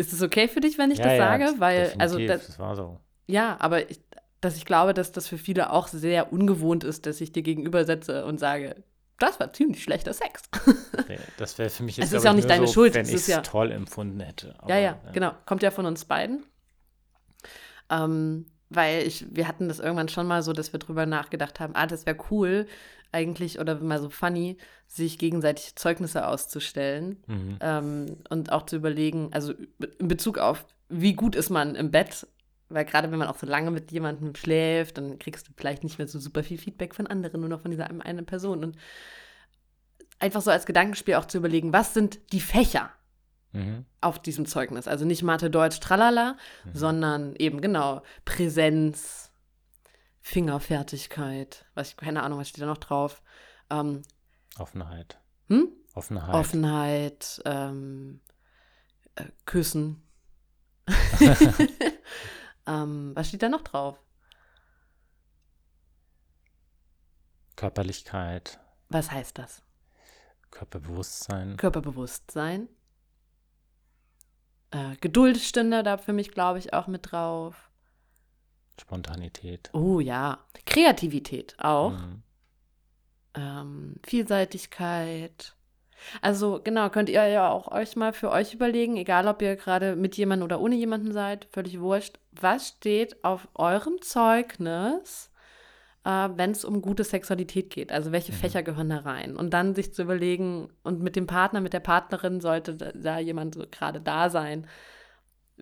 ist 0.00 0.12
es 0.12 0.22
okay 0.22 0.48
für 0.48 0.60
dich, 0.60 0.78
wenn 0.78 0.90
ich 0.90 0.98
ja, 0.98 1.04
das 1.04 1.12
ja, 1.14 1.18
sage? 1.18 1.54
Weil, 1.58 1.94
also 1.98 2.18
das, 2.18 2.46
das, 2.46 2.58
war 2.58 2.74
so. 2.74 2.98
Ja, 3.26 3.56
aber 3.60 3.90
ich, 3.90 4.00
dass 4.40 4.56
ich 4.56 4.64
glaube, 4.64 4.94
dass 4.94 5.12
das 5.12 5.28
für 5.28 5.38
viele 5.38 5.70
auch 5.72 5.88
sehr 5.88 6.32
ungewohnt 6.32 6.82
ist, 6.82 7.06
dass 7.06 7.20
ich 7.20 7.32
dir 7.32 7.42
gegenüber 7.42 7.84
setze 7.84 8.24
und 8.24 8.40
sage, 8.40 8.76
das 9.18 9.38
war 9.38 9.52
ziemlich 9.52 9.82
schlechter 9.82 10.14
Sex. 10.14 10.44
das 11.36 11.58
wäre 11.58 11.68
für 11.68 11.82
mich 11.82 11.96
jetzt 11.98 12.06
es 12.06 12.12
ist 12.14 12.24
ja 12.24 12.30
auch 12.30 12.34
nicht 12.34 12.48
deine 12.48 12.66
so, 12.66 12.72
Schuld, 12.72 12.94
wenn 12.94 13.06
ich 13.06 13.14
es 13.14 13.26
ja, 13.26 13.42
toll 13.42 13.70
empfunden 13.70 14.20
hätte. 14.20 14.54
Aber, 14.58 14.70
ja, 14.70 14.80
ja, 14.80 14.98
ja, 15.04 15.12
genau. 15.12 15.32
Kommt 15.44 15.62
ja 15.62 15.70
von 15.70 15.84
uns 15.86 16.06
beiden. 16.06 16.44
Ähm, 17.90 18.46
weil 18.70 19.06
ich, 19.06 19.26
wir 19.30 19.46
hatten 19.46 19.68
das 19.68 19.80
irgendwann 19.80 20.08
schon 20.08 20.26
mal 20.26 20.42
so, 20.42 20.52
dass 20.52 20.72
wir 20.72 20.78
drüber 20.78 21.04
nachgedacht 21.04 21.60
haben, 21.60 21.74
ah, 21.74 21.86
das 21.86 22.06
wäre 22.06 22.16
cool, 22.30 22.66
eigentlich 23.12 23.58
oder 23.58 23.80
mal 23.80 24.00
so 24.00 24.10
funny, 24.10 24.56
sich 24.86 25.18
gegenseitig 25.18 25.76
Zeugnisse 25.76 26.26
auszustellen 26.26 27.22
mhm. 27.26 27.58
ähm, 27.60 28.16
und 28.28 28.52
auch 28.52 28.66
zu 28.66 28.76
überlegen, 28.76 29.30
also 29.32 29.54
in 29.98 30.08
Bezug 30.08 30.38
auf, 30.38 30.64
wie 30.88 31.14
gut 31.14 31.36
ist 31.36 31.50
man 31.50 31.74
im 31.74 31.90
Bett, 31.90 32.26
weil 32.68 32.84
gerade 32.84 33.10
wenn 33.10 33.18
man 33.18 33.28
auch 33.28 33.38
so 33.38 33.46
lange 33.46 33.70
mit 33.70 33.92
jemandem 33.92 34.34
schläft, 34.34 34.98
dann 34.98 35.18
kriegst 35.18 35.48
du 35.48 35.52
vielleicht 35.56 35.82
nicht 35.84 35.98
mehr 35.98 36.08
so 36.08 36.18
super 36.18 36.42
viel 36.42 36.58
Feedback 36.58 36.94
von 36.94 37.06
anderen, 37.06 37.40
nur 37.40 37.50
noch 37.50 37.60
von 37.60 37.70
dieser 37.70 37.90
einen 37.90 38.26
Person. 38.26 38.64
Und 38.64 38.76
einfach 40.20 40.40
so 40.40 40.50
als 40.50 40.66
Gedankenspiel 40.66 41.14
auch 41.14 41.24
zu 41.24 41.38
überlegen, 41.38 41.72
was 41.72 41.94
sind 41.94 42.20
die 42.32 42.40
Fächer 42.40 42.90
mhm. 43.52 43.84
auf 44.00 44.20
diesem 44.20 44.46
Zeugnis? 44.46 44.86
Also 44.86 45.04
nicht 45.04 45.22
Mathe, 45.22 45.50
Deutsch, 45.50 45.80
tralala, 45.80 46.36
mhm. 46.64 46.70
sondern 46.74 47.36
eben 47.36 47.60
genau 47.60 48.02
Präsenz, 48.24 49.29
Fingerfertigkeit, 50.20 51.64
was 51.74 51.90
ich, 51.90 51.96
keine 51.96 52.22
Ahnung, 52.22 52.38
was 52.38 52.48
steht 52.48 52.62
da 52.62 52.66
noch 52.66 52.78
drauf? 52.78 53.22
Ähm, 53.70 54.02
Offenheit. 54.58 55.18
Hm? 55.48 55.68
Offenheit. 55.94 56.34
Offenheit, 56.34 57.42
ähm, 57.44 58.20
äh, 59.14 59.24
Küssen. 59.46 60.02
ähm, 62.66 63.12
was 63.14 63.28
steht 63.28 63.42
da 63.42 63.48
noch 63.48 63.62
drauf? 63.62 63.98
Körperlichkeit. 67.56 68.58
Was 68.88 69.10
heißt 69.10 69.38
das? 69.38 69.62
Körperbewusstsein. 70.50 71.56
Körperbewusstsein. 71.56 72.68
Äh, 74.70 74.96
Geduld 75.00 75.38
stünde 75.38 75.82
da 75.82 75.98
für 75.98 76.12
mich, 76.12 76.30
glaube 76.30 76.58
ich, 76.58 76.72
auch 76.72 76.86
mit 76.86 77.12
drauf. 77.12 77.69
Spontanität. 78.80 79.70
Oh 79.72 80.00
ja. 80.00 80.38
Kreativität 80.66 81.54
auch. 81.58 81.92
Mhm. 81.92 82.22
Ähm, 83.34 83.94
Vielseitigkeit. 84.04 85.54
Also 86.22 86.60
genau, 86.62 86.88
könnt 86.88 87.08
ihr 87.08 87.26
ja 87.26 87.50
auch 87.50 87.70
euch 87.70 87.94
mal 87.94 88.12
für 88.12 88.30
euch 88.30 88.54
überlegen, 88.54 88.96
egal 88.96 89.28
ob 89.28 89.42
ihr 89.42 89.56
gerade 89.56 89.96
mit 89.96 90.16
jemandem 90.16 90.44
oder 90.44 90.60
ohne 90.60 90.74
jemanden 90.74 91.12
seid, 91.12 91.46
völlig 91.50 91.78
wurscht, 91.80 92.18
was 92.32 92.68
steht 92.68 93.22
auf 93.22 93.48
eurem 93.54 94.00
Zeugnis, 94.00 95.30
äh, 96.04 96.28
wenn 96.34 96.52
es 96.52 96.64
um 96.64 96.80
gute 96.80 97.04
Sexualität 97.04 97.70
geht? 97.70 97.92
Also 97.92 98.12
welche 98.12 98.32
mhm. 98.32 98.36
Fächer 98.36 98.62
gehören 98.62 98.88
da 98.88 98.98
rein? 98.98 99.36
Und 99.36 99.50
dann 99.50 99.74
sich 99.74 99.92
zu 99.92 100.02
überlegen, 100.02 100.70
und 100.82 101.00
mit 101.00 101.16
dem 101.16 101.26
Partner, 101.26 101.60
mit 101.60 101.74
der 101.74 101.80
Partnerin 101.80 102.40
sollte 102.40 102.74
da 102.74 103.18
jemand 103.18 103.54
so 103.54 103.64
gerade 103.70 104.00
da 104.00 104.30
sein, 104.30 104.66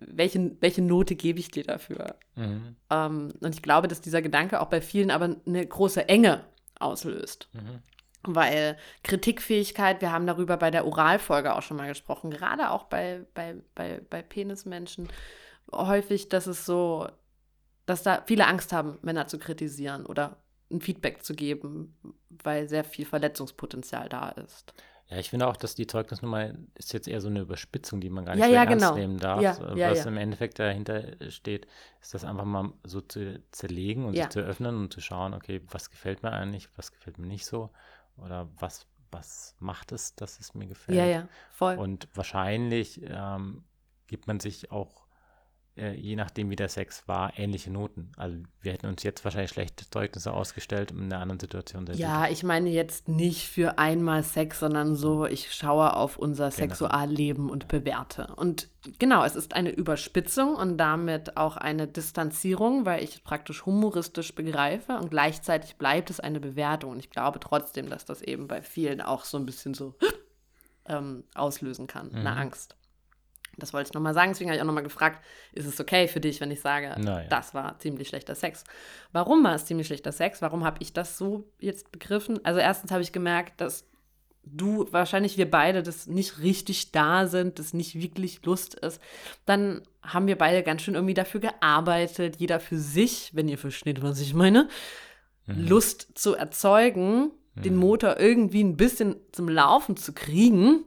welche, 0.07 0.55
welche 0.59 0.81
Note 0.81 1.15
gebe 1.15 1.39
ich 1.39 1.51
dir 1.51 1.63
dafür? 1.63 2.15
Mhm. 2.35 2.75
Ähm, 2.89 3.33
und 3.39 3.55
ich 3.55 3.61
glaube, 3.61 3.87
dass 3.87 4.01
dieser 4.01 4.21
Gedanke 4.21 4.61
auch 4.61 4.67
bei 4.67 4.81
vielen 4.81 5.11
aber 5.11 5.35
eine 5.45 5.65
große 5.65 6.07
Enge 6.07 6.45
auslöst. 6.79 7.49
Mhm. 7.53 7.81
Weil 8.23 8.77
Kritikfähigkeit, 9.03 10.01
wir 10.01 10.11
haben 10.11 10.27
darüber 10.27 10.57
bei 10.57 10.71
der 10.71 10.85
Oralfolge 10.85 11.55
auch 11.55 11.61
schon 11.61 11.77
mal 11.77 11.87
gesprochen, 11.87 12.31
gerade 12.31 12.69
auch 12.69 12.85
bei, 12.85 13.25
bei, 13.33 13.55
bei, 13.75 14.01
bei 14.09 14.21
Penismenschen, 14.21 15.07
häufig, 15.71 16.27
dass 16.29 16.47
es 16.47 16.65
so, 16.65 17.07
dass 17.85 18.03
da 18.03 18.23
viele 18.25 18.47
Angst 18.47 18.73
haben, 18.73 18.97
Männer 19.01 19.27
zu 19.27 19.39
kritisieren 19.39 20.05
oder 20.05 20.37
ein 20.71 20.81
Feedback 20.81 21.23
zu 21.23 21.33
geben, 21.33 21.97
weil 22.29 22.67
sehr 22.67 22.83
viel 22.83 23.05
Verletzungspotenzial 23.05 24.09
da 24.09 24.29
ist. 24.29 24.73
Ja, 25.09 25.17
ich 25.17 25.31
finde 25.31 25.47
auch, 25.47 25.57
dass 25.57 25.73
die 25.73 25.87
Zeugnisnummer 25.87 26.51
ist 26.75 26.93
jetzt 26.93 27.07
eher 27.07 27.19
so 27.19 27.29
eine 27.29 27.39
Überspitzung, 27.39 27.99
die 27.99 28.11
man 28.11 28.25
gar 28.25 28.35
nicht 28.35 28.43
ja, 28.43 28.49
ja, 28.49 28.63
ernst 28.63 28.85
genau. 28.85 28.95
nehmen 28.95 29.17
darf. 29.17 29.41
Ja, 29.41 29.89
Was 29.89 30.05
im 30.05 30.17
Endeffekt 30.17 30.59
dahinter 30.59 31.03
steht, 31.31 31.65
ist 31.99 32.13
das 32.13 32.23
einfach 32.23 32.45
mal 32.45 32.73
so 32.83 33.01
zu 33.01 33.41
zerlegen 33.51 34.05
und 34.05 34.15
sich 34.15 34.29
zu 34.29 34.41
öffnen 34.41 34.77
und 34.77 34.93
zu 34.93 35.01
schauen, 35.01 35.33
okay, 35.33 35.61
was 35.71 35.89
gefällt 35.89 36.21
mir 36.21 36.31
eigentlich, 36.31 36.69
was 36.75 36.91
gefällt 36.91 37.17
mir 37.17 37.25
nicht 37.25 37.47
so 37.47 37.71
oder 38.17 38.49
was, 38.59 38.85
was 39.09 39.55
macht 39.59 39.91
es, 39.91 40.13
dass 40.15 40.39
es 40.39 40.53
mir 40.53 40.67
gefällt. 40.67 40.97
Ja, 40.97 41.05
ja, 41.05 41.27
voll. 41.49 41.77
Und 41.77 42.07
wahrscheinlich 42.13 43.01
ähm, 43.03 43.63
gibt 44.05 44.27
man 44.27 44.39
sich 44.39 44.71
auch 44.71 45.08
äh, 45.79 45.93
je 45.93 46.15
nachdem, 46.15 46.49
wie 46.49 46.55
der 46.55 46.69
Sex 46.69 47.07
war, 47.07 47.31
ähnliche 47.37 47.71
Noten. 47.71 48.11
Also 48.17 48.37
wir 48.61 48.73
hätten 48.73 48.87
uns 48.87 49.03
jetzt 49.03 49.23
wahrscheinlich 49.23 49.51
schlechte 49.51 49.89
Zeugnisse 49.89 50.33
ausgestellt 50.33 50.91
in 50.91 51.03
einer 51.03 51.21
anderen 51.21 51.39
Situation. 51.39 51.87
Ja, 51.93 52.27
ich 52.27 52.43
meine 52.43 52.69
jetzt 52.69 53.07
nicht 53.07 53.47
für 53.47 53.79
einmal 53.79 54.23
Sex, 54.23 54.59
sondern 54.59 54.95
so, 54.95 55.25
ich 55.25 55.53
schaue 55.53 55.95
auf 55.95 56.17
unser 56.17 56.49
Generell. 56.49 56.69
Sexualleben 56.69 57.49
und 57.49 57.67
bewerte. 57.67 58.33
Und 58.35 58.69
genau, 58.99 59.23
es 59.23 59.35
ist 59.35 59.53
eine 59.53 59.69
Überspitzung 59.69 60.55
und 60.55 60.77
damit 60.77 61.37
auch 61.37 61.57
eine 61.57 61.87
Distanzierung, 61.87 62.85
weil 62.85 63.03
ich 63.03 63.23
praktisch 63.23 63.65
humoristisch 63.65 64.35
begreife 64.35 64.97
und 64.97 65.09
gleichzeitig 65.09 65.77
bleibt 65.77 66.09
es 66.09 66.19
eine 66.19 66.39
Bewertung. 66.39 66.91
Und 66.91 66.99
ich 66.99 67.09
glaube 67.09 67.39
trotzdem, 67.39 67.89
dass 67.89 68.05
das 68.05 68.21
eben 68.21 68.47
bei 68.47 68.61
vielen 68.61 69.01
auch 69.01 69.23
so 69.23 69.37
ein 69.37 69.45
bisschen 69.45 69.73
so 69.73 69.95
ähm, 70.85 71.23
auslösen 71.35 71.87
kann, 71.87 72.09
mhm. 72.09 72.17
eine 72.17 72.35
Angst. 72.35 72.75
Das 73.57 73.73
wollte 73.73 73.89
ich 73.89 73.93
nochmal 73.93 74.13
sagen. 74.13 74.31
Deswegen 74.31 74.49
habe 74.49 74.55
ich 74.57 74.61
auch 74.61 74.67
nochmal 74.67 74.83
gefragt, 74.83 75.23
ist 75.53 75.65
es 75.65 75.79
okay 75.79 76.07
für 76.07 76.19
dich, 76.19 76.41
wenn 76.41 76.51
ich 76.51 76.61
sage, 76.61 76.95
naja. 76.99 77.27
das 77.29 77.53
war 77.53 77.77
ziemlich 77.79 78.07
schlechter 78.07 78.35
Sex? 78.35 78.63
Warum 79.11 79.43
war 79.43 79.55
es 79.55 79.65
ziemlich 79.65 79.87
schlechter 79.87 80.11
Sex? 80.11 80.41
Warum 80.41 80.63
habe 80.63 80.77
ich 80.79 80.93
das 80.93 81.17
so 81.17 81.49
jetzt 81.59 81.91
begriffen? 81.91 82.43
Also 82.43 82.59
erstens 82.59 82.91
habe 82.91 83.01
ich 83.01 83.11
gemerkt, 83.11 83.59
dass 83.61 83.85
du, 84.43 84.87
wahrscheinlich 84.91 85.37
wir 85.37 85.49
beide, 85.49 85.83
das 85.83 86.07
nicht 86.07 86.39
richtig 86.39 86.91
da 86.91 87.27
sind, 87.27 87.59
das 87.59 87.73
nicht 87.73 87.99
wirklich 87.99 88.43
Lust 88.45 88.75
ist. 88.75 89.01
Dann 89.45 89.81
haben 90.01 90.27
wir 90.27 90.37
beide 90.37 90.63
ganz 90.63 90.81
schön 90.81 90.95
irgendwie 90.95 91.13
dafür 91.13 91.41
gearbeitet, 91.41 92.37
jeder 92.37 92.59
für 92.59 92.77
sich, 92.77 93.31
wenn 93.33 93.47
ihr 93.47 93.57
versteht, 93.57 94.01
was 94.01 94.19
ich 94.21 94.33
meine, 94.33 94.69
mhm. 95.45 95.67
Lust 95.67 96.09
zu 96.15 96.35
erzeugen, 96.35 97.31
mhm. 97.55 97.61
den 97.61 97.75
Motor 97.75 98.19
irgendwie 98.19 98.63
ein 98.63 98.77
bisschen 98.77 99.17
zum 99.31 99.49
Laufen 99.49 99.97
zu 99.97 100.13
kriegen 100.13 100.85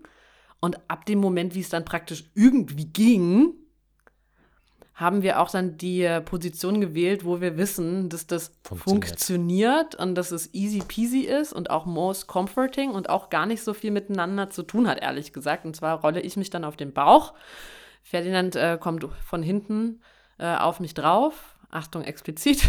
und 0.63 0.79
ab 0.89 1.07
dem 1.07 1.19
Moment, 1.19 1.57
wie 1.57 1.61
es 1.61 1.71
dann 1.71 1.85
praktisch 1.85 2.31
irgendwie 2.37 2.85
ging, 2.85 3.55
haben 4.95 5.23
wir 5.23 5.41
auch 5.41 5.51
dann 5.51 5.77
die 5.77 6.21
Position 6.25 6.81
gewählt, 6.81 7.25
wo 7.25 7.41
wir 7.41 7.57
wissen, 7.59 8.09
dass 8.09 8.29
das 8.29 8.53
funktioniert, 8.63 9.09
funktioniert 9.09 9.95
und 9.97 10.15
dass 10.15 10.31
es 10.31 10.55
easy 10.55 10.79
peasy 10.87 11.23
ist 11.23 11.53
und 11.53 11.71
auch 11.71 11.85
most 11.85 12.29
comforting 12.29 12.93
und 12.93 13.11
auch 13.11 13.29
gar 13.29 13.45
nicht 13.45 13.65
so 13.65 13.75
viel 13.75 13.91
miteinander 13.91 14.51
zu 14.51 14.63
tun 14.63 14.87
hat, 14.87 15.03
ehrlich 15.03 15.33
gesagt. 15.33 15.65
Und 15.65 15.75
zwar 15.75 16.01
rolle 16.01 16.21
ich 16.21 16.37
mich 16.37 16.51
dann 16.51 16.65
auf 16.65 16.77
den 16.77 16.93
Bauch. 16.93 17.35
Ferdinand 18.05 18.55
äh, 18.55 18.79
kommt 18.81 19.05
von 19.25 19.43
hinten 19.43 20.01
äh, 20.39 20.55
auf 20.55 20.79
mich 20.79 20.95
drauf. 20.95 21.57
Achtung, 21.71 22.05
explizit. 22.05 22.69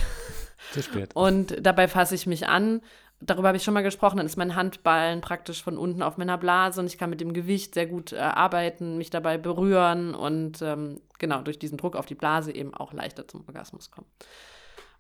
Zu 0.72 0.82
spät. 0.82 1.16
Und 1.16 1.58
dabei 1.62 1.88
fasse 1.88 2.16
ich 2.16 2.26
mich 2.26 2.48
an 2.48 2.82
darüber 3.26 3.50
habe 3.50 3.58
ich 3.58 3.64
schon 3.64 3.74
mal 3.74 3.84
gesprochen, 3.84 4.18
dann 4.18 4.26
ist 4.26 4.38
mein 4.38 4.56
Handballen 4.56 5.22
praktisch 5.22 5.64
von 5.64 5.78
unten 5.78 6.02
auf 6.02 6.18
meiner 6.18 6.38
Blase 6.38 6.80
und 6.80 6.88
ich 6.88 6.98
kann 6.98 7.10
mit 7.10 7.22
dem 7.22 7.34
Gewicht 7.34 7.74
sehr 7.74 7.88
gut 7.88 8.14
äh, 8.14 8.18
arbeiten, 8.18 8.98
mich 8.98 9.10
dabei 9.10 9.38
berühren 9.38 10.16
und 10.16 10.62
ähm, 10.62 11.02
genau 11.20 11.42
durch 11.42 11.60
diesen 11.60 11.78
Druck 11.78 11.96
auf 11.96 12.06
die 12.06 12.16
Blase 12.16 12.54
eben 12.54 12.74
auch 12.74 12.94
leichter 12.94 13.28
zum 13.28 13.44
Orgasmus 13.48 13.92
kommen. 13.92 14.08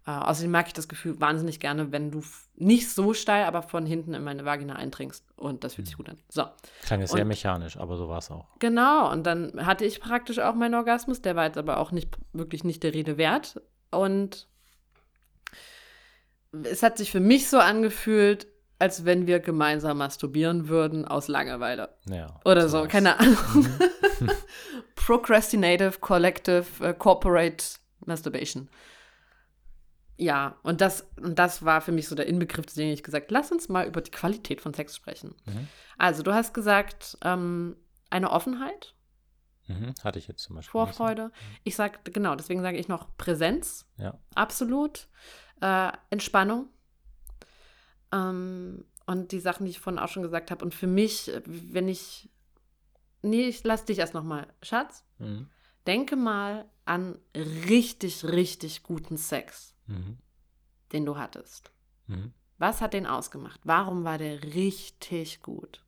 Äh, 0.05 0.11
außerdem 0.11 0.51
mag 0.51 0.67
ich 0.67 0.73
das 0.73 0.89
Gefühl 0.89 1.19
wahnsinnig 1.21 1.59
gerne, 1.59 1.91
wenn 1.91 2.11
du 2.11 2.21
nicht 2.55 2.89
so 2.89 3.13
steil, 3.13 3.45
aber 3.45 3.61
von 3.61 3.85
hinten 3.85 4.13
in 4.13 4.23
meine 4.23 4.43
Vagina 4.43 4.75
eindringst. 4.75 5.25
Und 5.37 5.63
das 5.63 5.75
fühlt 5.75 5.87
sich 5.87 5.95
gut 5.95 6.09
an. 6.09 6.17
So. 6.29 6.43
Klang 6.83 6.99
jetzt 6.99 7.13
sehr 7.13 7.23
mechanisch, 7.23 7.77
aber 7.77 7.95
so 7.95 8.09
war 8.09 8.17
es 8.17 8.29
auch. 8.29 8.47
Genau. 8.59 9.09
Und 9.11 9.23
dann 9.25 9.65
hatte 9.65 9.85
ich 9.85 10.01
praktisch 10.01 10.39
auch 10.39 10.55
meinen 10.55 10.75
Orgasmus. 10.75 11.21
Der 11.21 11.35
war 11.37 11.45
jetzt 11.45 11.57
aber 11.57 11.77
auch 11.77 11.91
nicht 11.91 12.17
wirklich 12.33 12.65
nicht 12.65 12.83
der 12.83 12.93
Rede 12.93 13.17
wert. 13.17 13.61
Und 13.91 14.49
es 16.63 16.83
hat 16.83 16.97
sich 16.97 17.11
für 17.11 17.19
mich 17.19 17.49
so 17.49 17.57
angefühlt, 17.57 18.47
als 18.79 19.05
wenn 19.05 19.27
wir 19.27 19.39
gemeinsam 19.39 19.97
masturbieren 19.97 20.67
würden 20.67 21.05
aus 21.05 21.27
Langeweile. 21.27 21.89
Ja, 22.09 22.39
Oder 22.45 22.67
so, 22.69 22.85
keine 22.87 23.19
Ahnung. 23.19 23.37
Mhm. 23.53 24.29
Procrastinative, 24.95 25.99
Collective, 25.99 26.65
uh, 26.81 26.93
Corporate 26.93 27.63
Masturbation. 28.05 28.69
Ja, 30.17 30.57
und 30.63 30.81
das, 30.81 31.07
und 31.17 31.39
das 31.39 31.65
war 31.65 31.81
für 31.81 31.91
mich 31.91 32.07
so 32.07 32.15
der 32.15 32.27
Inbegriff, 32.27 32.67
den 32.67 32.91
ich 32.91 33.03
gesagt 33.03 33.31
lass 33.31 33.51
uns 33.51 33.67
mal 33.67 33.87
über 33.87 34.01
die 34.01 34.11
Qualität 34.11 34.61
von 34.61 34.73
Sex 34.73 34.95
sprechen. 34.95 35.35
Mhm. 35.45 35.67
Also, 35.97 36.21
du 36.21 36.33
hast 36.33 36.53
gesagt, 36.53 37.17
ähm, 37.23 37.75
eine 38.09 38.31
Offenheit. 38.31 38.93
Mhm, 39.67 39.93
hatte 40.03 40.19
ich 40.19 40.27
jetzt 40.27 40.43
zum 40.43 40.57
Beispiel. 40.57 40.71
Vorfreude. 40.71 41.31
Ich 41.63 41.75
sage, 41.75 41.99
genau, 42.03 42.35
deswegen 42.35 42.61
sage 42.61 42.77
ich 42.77 42.87
noch 42.87 43.15
Präsenz. 43.17 43.85
Ja. 43.97 44.19
Absolut. 44.35 45.07
Äh, 45.63 45.93
Entspannung. 46.09 46.67
Ähm, 48.11 48.83
und 49.05 49.31
die 49.31 49.39
Sachen, 49.39 49.63
die 49.63 49.71
ich 49.71 49.79
vorhin 49.79 49.99
auch 49.99 50.09
schon 50.09 50.23
gesagt 50.23 50.51
habe. 50.51 50.63
Und 50.63 50.75
für 50.75 50.87
mich, 50.87 51.31
wenn 51.45 51.87
ich. 51.87 52.29
Nee, 53.21 53.47
ich 53.47 53.63
lass 53.63 53.85
dich 53.85 53.99
erst 53.99 54.13
nochmal. 54.13 54.47
Schatz, 54.61 55.05
mhm. 55.19 55.47
denke 55.87 56.17
mal 56.17 56.65
an 56.83 57.17
richtig, 57.33 58.25
richtig 58.25 58.83
guten 58.83 59.15
Sex, 59.15 59.73
mhm. 59.87 60.17
den 60.91 61.05
du 61.05 61.17
hattest. 61.17 61.71
Mhm. 62.07 62.33
Was 62.57 62.81
hat 62.81 62.93
den 62.93 63.07
ausgemacht? 63.07 63.61
Warum 63.63 64.03
war 64.03 64.17
der 64.17 64.43
richtig 64.43 65.41
gut? 65.41 65.81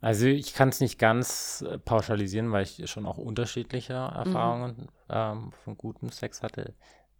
Also 0.00 0.26
ich 0.26 0.54
kann 0.54 0.70
es 0.70 0.80
nicht 0.80 0.98
ganz 0.98 1.62
äh, 1.68 1.78
pauschalisieren, 1.78 2.52
weil 2.52 2.62
ich 2.62 2.90
schon 2.90 3.06
auch 3.06 3.18
unterschiedliche 3.18 3.92
Erfahrungen 3.92 4.76
mhm. 4.76 4.88
ähm, 5.08 5.52
von 5.52 5.76
gutem 5.76 6.10
Sex 6.10 6.42
hatte. 6.42 6.74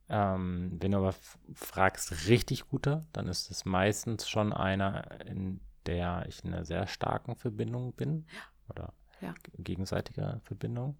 Ähm, 0.09 0.77
wenn 0.81 0.93
du 0.93 0.99
aber 0.99 1.15
fragst, 1.55 2.29
richtig 2.29 2.69
guter, 2.69 3.07
dann 3.13 3.29
ist 3.29 3.51
es 3.51 3.65
meistens 3.65 4.29
schon 4.29 4.53
einer, 4.53 5.21
in 5.27 5.61
der 5.87 6.25
ich 6.29 6.45
in 6.45 6.53
einer 6.53 6.65
sehr 6.65 6.87
starken 6.87 7.37
Verbindung 7.37 7.93
bin. 7.93 8.27
Ja. 8.33 8.41
Oder 8.71 8.93
ja. 9.21 9.35
gegenseitiger 9.59 10.41
Verbindung. 10.45 10.97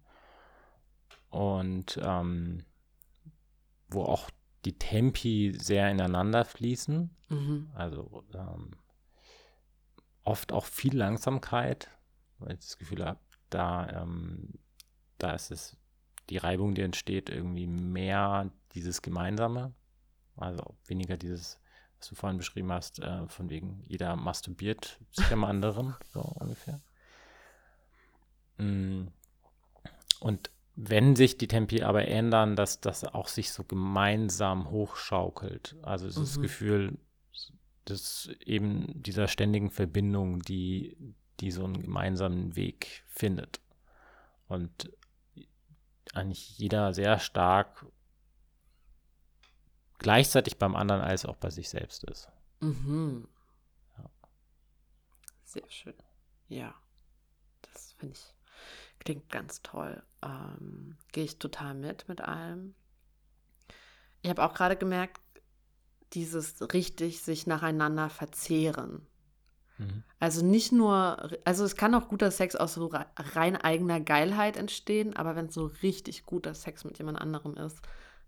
Und 1.29 1.99
ähm, 2.03 2.63
wo 3.89 4.03
auch 4.03 4.29
die 4.65 4.77
Tempi 4.77 5.53
sehr 5.57 5.89
ineinander 5.89 6.45
fließen. 6.45 7.09
Mhm. 7.29 7.69
Also 7.73 8.23
ähm, 8.33 8.71
oft 10.23 10.51
auch 10.51 10.65
viel 10.65 10.95
Langsamkeit, 10.95 11.89
weil 12.39 12.53
ich 12.53 12.59
das 12.59 12.77
Gefühl 12.77 13.05
habe, 13.05 13.19
da, 13.49 13.89
ähm, 13.89 14.53
da 15.17 15.33
ist 15.33 15.51
es 15.51 15.77
die 16.29 16.37
Reibung, 16.37 16.73
die 16.75 16.81
entsteht, 16.81 17.29
irgendwie 17.29 17.67
mehr 17.67 18.51
dieses 18.73 19.01
Gemeinsame, 19.01 19.73
also 20.37 20.77
weniger 20.85 21.17
dieses, 21.17 21.59
was 21.99 22.07
du 22.09 22.15
vorhin 22.15 22.37
beschrieben 22.37 22.71
hast, 22.71 22.99
äh, 22.99 23.27
von 23.27 23.49
wegen 23.49 23.83
jeder 23.85 24.15
masturbiert 24.15 24.99
sich 25.11 25.31
am 25.31 25.43
anderen, 25.43 25.95
so 26.13 26.21
ungefähr. 26.21 26.81
Mm. 28.57 29.07
Und 30.19 30.51
wenn 30.75 31.15
sich 31.15 31.37
die 31.37 31.47
Tempi 31.47 31.83
aber 31.83 32.07
ändern, 32.07 32.55
dass 32.55 32.79
das 32.79 33.03
auch 33.03 33.27
sich 33.27 33.51
so 33.51 33.63
gemeinsam 33.63 34.69
hochschaukelt, 34.69 35.75
also 35.81 36.07
mhm. 36.07 36.23
das 36.23 36.41
Gefühl, 36.41 36.97
des 37.87 38.29
eben 38.45 39.01
dieser 39.01 39.27
ständigen 39.27 39.71
Verbindung, 39.71 40.41
die, 40.41 40.97
die 41.39 41.51
so 41.51 41.63
einen 41.63 41.81
gemeinsamen 41.81 42.55
Weg 42.55 43.03
findet. 43.07 43.61
Und 44.47 44.91
eigentlich 46.13 46.57
jeder 46.57 46.93
sehr 46.93 47.19
stark 47.19 47.85
gleichzeitig 49.97 50.57
beim 50.57 50.75
anderen 50.75 51.01
als 51.01 51.25
auch 51.25 51.37
bei 51.37 51.49
sich 51.49 51.69
selbst 51.69 52.03
ist. 52.05 52.29
Mhm. 52.59 53.27
Ja. 53.97 54.09
Sehr 55.43 55.69
schön. 55.69 55.95
Ja, 56.49 56.73
das 57.61 57.93
finde 57.93 58.15
ich, 58.15 58.35
klingt 58.99 59.29
ganz 59.29 59.61
toll. 59.61 60.03
Ähm, 60.23 60.97
Gehe 61.11 61.23
ich 61.23 61.39
total 61.39 61.75
mit 61.75 62.07
mit 62.07 62.21
allem. 62.21 62.75
Ich 64.21 64.29
habe 64.29 64.43
auch 64.43 64.53
gerade 64.53 64.75
gemerkt, 64.75 65.20
dieses 66.13 66.73
richtig 66.73 67.21
sich 67.21 67.47
nacheinander 67.47 68.09
verzehren. 68.09 69.07
Mhm. 69.77 70.03
Also 70.19 70.45
nicht 70.45 70.71
nur, 70.71 71.31
also 71.45 71.63
es 71.63 71.75
kann 71.75 71.95
auch 71.95 72.07
guter 72.07 72.31
Sex 72.31 72.55
aus 72.55 72.75
so 72.75 72.91
rein 73.17 73.55
eigener 73.55 73.99
Geilheit 73.99 74.57
entstehen, 74.57 75.15
aber 75.15 75.35
wenn 75.35 75.47
es 75.47 75.53
so 75.53 75.65
richtig 75.81 76.25
guter 76.25 76.53
Sex 76.53 76.83
mit 76.83 76.97
jemand 76.97 77.19
anderem 77.19 77.55
ist, 77.55 77.81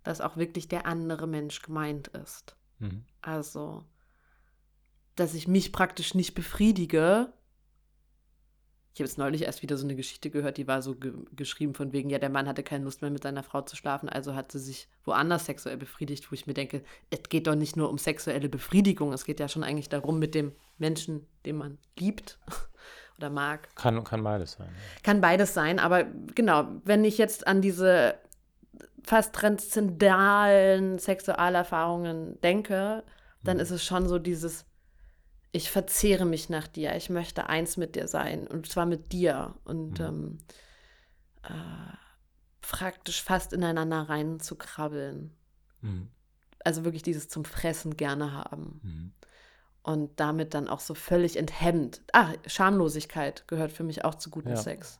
dass 0.03 0.21
auch 0.21 0.37
wirklich 0.37 0.67
der 0.67 0.85
andere 0.85 1.27
Mensch 1.27 1.61
gemeint 1.61 2.09
ist. 2.09 2.55
Mhm. 2.79 3.05
Also, 3.21 3.85
dass 5.15 5.33
ich 5.33 5.47
mich 5.47 5.71
praktisch 5.71 6.15
nicht 6.15 6.33
befriedige, 6.33 7.31
ich 8.93 8.99
habe 8.99 9.07
jetzt 9.07 9.17
neulich 9.17 9.41
erst 9.41 9.63
wieder 9.63 9.75
so 9.75 9.85
eine 9.85 9.95
Geschichte 9.95 10.29
gehört, 10.29 10.57
die 10.57 10.67
war 10.67 10.83
so 10.83 10.93
ge 10.93 11.13
geschrieben 11.35 11.73
von 11.73 11.93
wegen, 11.93 12.11
ja, 12.11 12.19
der 12.19 12.29
Mann 12.29 12.47
hatte 12.47 12.61
keine 12.61 12.83
Lust 12.83 13.01
mehr 13.01 13.09
mit 13.09 13.23
seiner 13.23 13.41
Frau 13.41 13.61
zu 13.61 13.75
schlafen, 13.75 14.07
also 14.07 14.35
hat 14.35 14.51
sie 14.51 14.59
sich 14.59 14.87
woanders 15.03 15.45
sexuell 15.45 15.77
befriedigt, 15.77 16.31
wo 16.31 16.35
ich 16.35 16.45
mir 16.45 16.53
denke, 16.53 16.83
es 17.09 17.23
geht 17.27 17.47
doch 17.47 17.55
nicht 17.55 17.75
nur 17.75 17.89
um 17.89 17.97
sexuelle 17.97 18.49
Befriedigung, 18.49 19.11
es 19.11 19.25
geht 19.25 19.39
ja 19.39 19.47
schon 19.47 19.63
eigentlich 19.63 19.89
darum, 19.89 20.19
mit 20.19 20.35
dem 20.35 20.51
Menschen, 20.77 21.25
den 21.43 21.57
man 21.57 21.79
liebt 21.97 22.37
oder 23.17 23.31
mag. 23.31 23.75
Kann, 23.75 24.03
kann 24.03 24.23
beides 24.23 24.53
sein. 24.53 24.69
Kann 25.01 25.21
beides 25.21 25.55
sein, 25.55 25.79
aber 25.79 26.03
genau, 26.35 26.67
wenn 26.85 27.03
ich 27.03 27.17
jetzt 27.17 27.47
an 27.47 27.63
diese 27.63 28.13
fast 29.03 29.33
transzendalen 29.33 30.99
Sexualerfahrungen 30.99 32.39
denke, 32.41 33.03
dann 33.43 33.57
mhm. 33.57 33.63
ist 33.63 33.71
es 33.71 33.83
schon 33.83 34.07
so 34.07 34.19
dieses 34.19 34.65
ich 35.55 35.69
verzehre 35.69 36.25
mich 36.25 36.49
nach 36.49 36.67
dir, 36.67 36.95
ich 36.95 37.09
möchte 37.09 37.47
eins 37.47 37.77
mit 37.77 37.95
dir 37.95 38.07
sein 38.07 38.47
und 38.47 38.67
zwar 38.69 38.87
mit 38.87 39.11
dir 39.13 39.53
und 39.63 39.99
mhm. 39.99 40.05
ähm, 40.05 40.37
äh, 41.43 41.97
praktisch 42.59 43.21
fast 43.21 43.53
ineinander 43.53 44.09
rein 44.09 44.39
zu 44.39 44.55
krabbeln. 44.55 45.31
Mhm. 45.81 46.09
Also 46.65 46.83
wirklich 46.85 47.03
dieses 47.03 47.29
zum 47.29 47.45
Fressen 47.45 47.95
gerne 47.97 48.31
haben. 48.31 48.81
Mhm. 48.83 49.13
Und 49.83 50.19
damit 50.19 50.55
dann 50.55 50.67
auch 50.67 50.79
so 50.79 50.95
völlig 50.95 51.37
enthemmt. 51.37 52.01
Ah, 52.13 52.33
Schamlosigkeit 52.47 53.47
gehört 53.47 53.73
für 53.73 53.83
mich 53.83 54.03
auch 54.05 54.15
zu 54.15 54.31
gutem 54.31 54.53
ja. 54.53 54.57
Sex. 54.57 54.99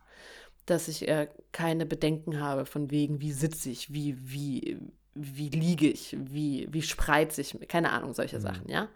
Dass 0.67 0.87
ich 0.87 1.07
äh, 1.07 1.29
keine 1.51 1.87
Bedenken 1.87 2.39
habe 2.39 2.67
von 2.67 2.91
wegen, 2.91 3.21
wie 3.21 3.31
sitze 3.31 3.71
ich, 3.71 3.91
wie, 3.91 4.17
wie, 4.21 4.77
wie 5.15 5.49
liege 5.49 5.89
ich, 5.89 6.15
wie, 6.19 6.67
wie 6.69 6.81
spreiz 6.83 7.39
ich, 7.39 7.57
keine 7.69 7.91
Ahnung, 7.91 8.13
solche 8.13 8.37
mhm. 8.37 8.41
Sachen, 8.41 8.69
ja. 8.69 8.87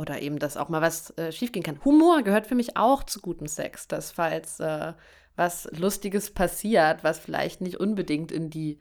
Oder 0.00 0.22
eben, 0.22 0.38
dass 0.38 0.56
auch 0.56 0.70
mal 0.70 0.80
was 0.80 1.16
äh, 1.18 1.30
schiefgehen 1.30 1.62
kann. 1.62 1.84
Humor 1.84 2.22
gehört 2.22 2.46
für 2.46 2.54
mich 2.54 2.78
auch 2.78 3.04
zu 3.04 3.20
gutem 3.20 3.46
Sex, 3.46 3.86
dass 3.86 4.10
falls 4.10 4.58
äh, 4.58 4.94
was 5.36 5.68
Lustiges 5.72 6.30
passiert, 6.30 7.04
was 7.04 7.18
vielleicht 7.18 7.60
nicht 7.60 7.78
unbedingt 7.78 8.32
in 8.32 8.48
die 8.48 8.78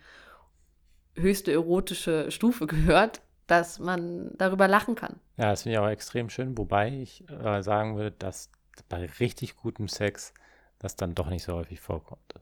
höchste 1.16 1.52
erotische 1.52 2.32
Stufe 2.32 2.68
gehört, 2.68 3.22
dass 3.48 3.80
man 3.80 4.32
darüber 4.38 4.70
lachen 4.70 4.96
kann. 4.96 5.20
Ja, 5.36 5.50
das 5.50 5.64
finde 5.64 5.74
ich 5.74 5.80
auch 5.80 5.90
extrem 5.90 6.30
schön, 6.30 6.58
wobei 6.58 6.90
ich 6.90 7.30
äh, 7.30 7.62
sagen 7.64 7.98
würde, 7.98 8.12
dass 8.12 8.50
bei 8.88 9.10
richtig 9.20 9.58
gutem 9.58 9.90
Sex 9.90 10.34
das 10.78 10.96
dann 10.96 11.16
doch 11.16 11.30
nicht 11.30 11.44
so 11.44 11.54
häufig 11.54 11.82
vorkommt. 11.82 12.34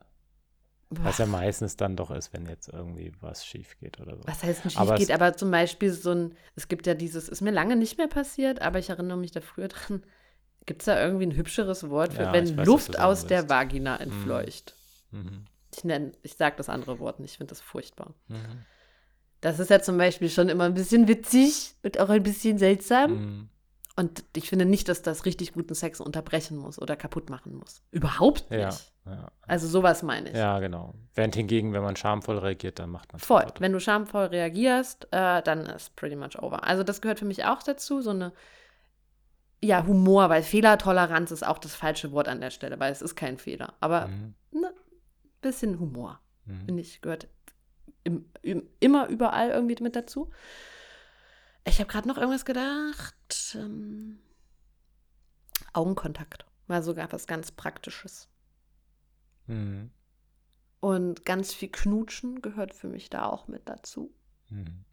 Was 0.90 1.18
ja 1.18 1.26
meistens 1.26 1.76
dann 1.76 1.96
doch 1.96 2.10
ist, 2.10 2.32
wenn 2.32 2.46
jetzt 2.46 2.68
irgendwie 2.68 3.12
was 3.20 3.44
schief 3.44 3.78
geht 3.78 4.00
oder 4.00 4.16
so. 4.16 4.22
Was 4.26 4.42
heißt 4.42 4.64
denn 4.64 4.70
schief 4.70 4.80
aber 4.80 4.96
geht? 4.96 5.10
Aber 5.10 5.36
zum 5.36 5.50
Beispiel 5.50 5.92
so 5.92 6.12
ein, 6.12 6.34
es 6.56 6.68
gibt 6.68 6.86
ja 6.86 6.94
dieses, 6.94 7.28
ist 7.28 7.42
mir 7.42 7.50
lange 7.50 7.76
nicht 7.76 7.98
mehr 7.98 8.08
passiert, 8.08 8.62
aber 8.62 8.78
ich 8.78 8.88
erinnere 8.88 9.18
mich 9.18 9.30
da 9.30 9.40
früher 9.40 9.68
dran. 9.68 10.02
Gibt 10.64 10.82
es 10.82 10.86
da 10.86 11.00
irgendwie 11.00 11.26
ein 11.26 11.34
hübscheres 11.34 11.88
Wort 11.90 12.14
für, 12.14 12.22
ja, 12.22 12.32
wenn 12.32 12.56
weiß, 12.56 12.66
Luft 12.66 12.98
aus 12.98 13.26
der 13.26 13.40
willst. 13.40 13.50
Vagina 13.50 13.96
mhm. 13.96 14.00
entfleucht? 14.00 14.74
Mhm. 15.10 15.44
Ich 15.74 15.84
nenne, 15.84 16.12
ich 16.22 16.34
sage 16.34 16.56
das 16.56 16.68
andere 16.68 16.98
Wort 16.98 17.20
nicht, 17.20 17.32
ich 17.32 17.38
finde 17.38 17.50
das 17.50 17.60
furchtbar. 17.60 18.14
Mhm. 18.28 18.64
Das 19.40 19.58
ist 19.60 19.70
ja 19.70 19.80
zum 19.80 19.98
Beispiel 19.98 20.30
schon 20.30 20.48
immer 20.48 20.64
ein 20.64 20.74
bisschen 20.74 21.06
witzig 21.06 21.74
und 21.82 22.00
auch 22.00 22.08
ein 22.08 22.22
bisschen 22.22 22.58
seltsam. 22.58 23.10
Mhm. 23.12 23.48
Und 23.98 24.22
ich 24.36 24.48
finde 24.48 24.64
nicht, 24.64 24.88
dass 24.88 25.02
das 25.02 25.26
richtig 25.26 25.54
guten 25.54 25.74
Sex 25.74 26.00
unterbrechen 26.00 26.56
muss 26.56 26.80
oder 26.80 26.94
kaputt 26.94 27.30
machen 27.30 27.56
muss. 27.56 27.82
Überhaupt 27.90 28.48
nicht. 28.48 28.92
Ja, 29.04 29.12
ja. 29.12 29.32
Also 29.44 29.66
sowas 29.66 30.04
meine 30.04 30.30
ich. 30.30 30.36
Ja, 30.36 30.60
genau. 30.60 30.94
Während 31.16 31.34
hingegen, 31.34 31.72
wenn 31.72 31.82
man 31.82 31.96
schamvoll 31.96 32.38
reagiert, 32.38 32.78
dann 32.78 32.90
macht 32.90 33.12
man 33.12 33.18
Voll. 33.18 33.46
Wenn 33.58 33.72
du 33.72 33.80
schamvoll 33.80 34.26
reagierst, 34.26 35.08
äh, 35.10 35.42
dann 35.42 35.66
ist 35.66 35.96
pretty 35.96 36.14
much 36.14 36.40
over. 36.40 36.62
Also 36.62 36.84
das 36.84 37.00
gehört 37.00 37.18
für 37.18 37.24
mich 37.24 37.44
auch 37.44 37.60
dazu, 37.60 38.00
so 38.00 38.10
eine 38.10 38.32
ja, 39.60 39.84
Humor, 39.84 40.30
weil 40.30 40.44
Fehlertoleranz 40.44 41.32
ist 41.32 41.44
auch 41.44 41.58
das 41.58 41.74
falsche 41.74 42.12
Wort 42.12 42.28
an 42.28 42.40
der 42.40 42.50
Stelle, 42.50 42.78
weil 42.78 42.92
es 42.92 43.02
ist 43.02 43.16
kein 43.16 43.36
Fehler. 43.36 43.74
Aber 43.80 44.04
ein 44.04 44.36
mhm. 44.52 44.60
ne, 44.60 44.72
bisschen 45.40 45.80
Humor, 45.80 46.20
mhm. 46.44 46.66
finde 46.66 46.82
ich, 46.82 47.00
gehört 47.00 47.26
im, 48.04 48.26
im, 48.42 48.62
immer 48.78 49.08
überall 49.08 49.50
irgendwie 49.50 49.82
mit 49.82 49.96
dazu. 49.96 50.30
Ich 51.64 51.80
habe 51.80 51.90
gerade 51.90 52.08
noch 52.08 52.16
irgendwas 52.16 52.44
gedacht. 52.44 53.54
Ähm, 53.54 54.18
Augenkontakt 55.72 56.46
war 56.66 56.82
sogar 56.82 57.10
was 57.12 57.26
ganz 57.26 57.52
Praktisches. 57.52 58.28
Mhm. 59.46 59.90
Und 60.80 61.24
ganz 61.24 61.52
viel 61.52 61.70
Knutschen 61.70 62.40
gehört 62.40 62.74
für 62.74 62.88
mich 62.88 63.10
da 63.10 63.26
auch 63.26 63.48
mit 63.48 63.68
dazu. 63.68 64.14
Mhm. 64.48 64.84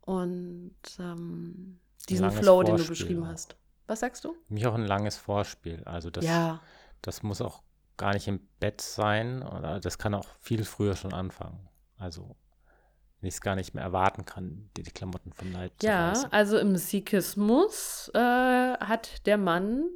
Und 0.00 0.76
ähm, 0.98 1.78
diesen 2.08 2.30
Flow, 2.30 2.62
Vorspiel 2.62 2.76
den 2.76 2.82
du 2.82 2.88
beschrieben 2.88 3.22
auch. 3.24 3.28
hast. 3.28 3.56
Was 3.86 4.00
sagst 4.00 4.24
du? 4.24 4.36
Mich 4.48 4.66
auch 4.66 4.74
ein 4.74 4.86
langes 4.86 5.16
Vorspiel. 5.16 5.82
Also 5.84 6.10
das, 6.10 6.24
ja. 6.24 6.60
das 7.02 7.22
muss 7.22 7.40
auch 7.40 7.62
gar 7.96 8.14
nicht 8.14 8.26
im 8.28 8.40
Bett 8.60 8.80
sein. 8.80 9.42
Oder 9.42 9.80
das 9.80 9.98
kann 9.98 10.14
auch 10.14 10.28
viel 10.40 10.64
früher 10.64 10.96
schon 10.96 11.12
anfangen. 11.12 11.68
Also 11.96 12.36
wenn 13.20 13.28
ich 13.28 13.34
es 13.34 13.40
gar 13.40 13.56
nicht 13.56 13.74
mehr 13.74 13.84
erwarten 13.84 14.24
kann, 14.24 14.70
die, 14.76 14.82
die 14.82 14.90
Klamotten 14.90 15.32
vom 15.32 15.52
Leib 15.52 15.72
zu 15.78 15.86
Ja, 15.86 16.12
also 16.30 16.58
im 16.58 16.76
Sikhismus 16.76 18.10
äh, 18.14 18.18
hat 18.18 19.26
der 19.26 19.38
Mann 19.38 19.86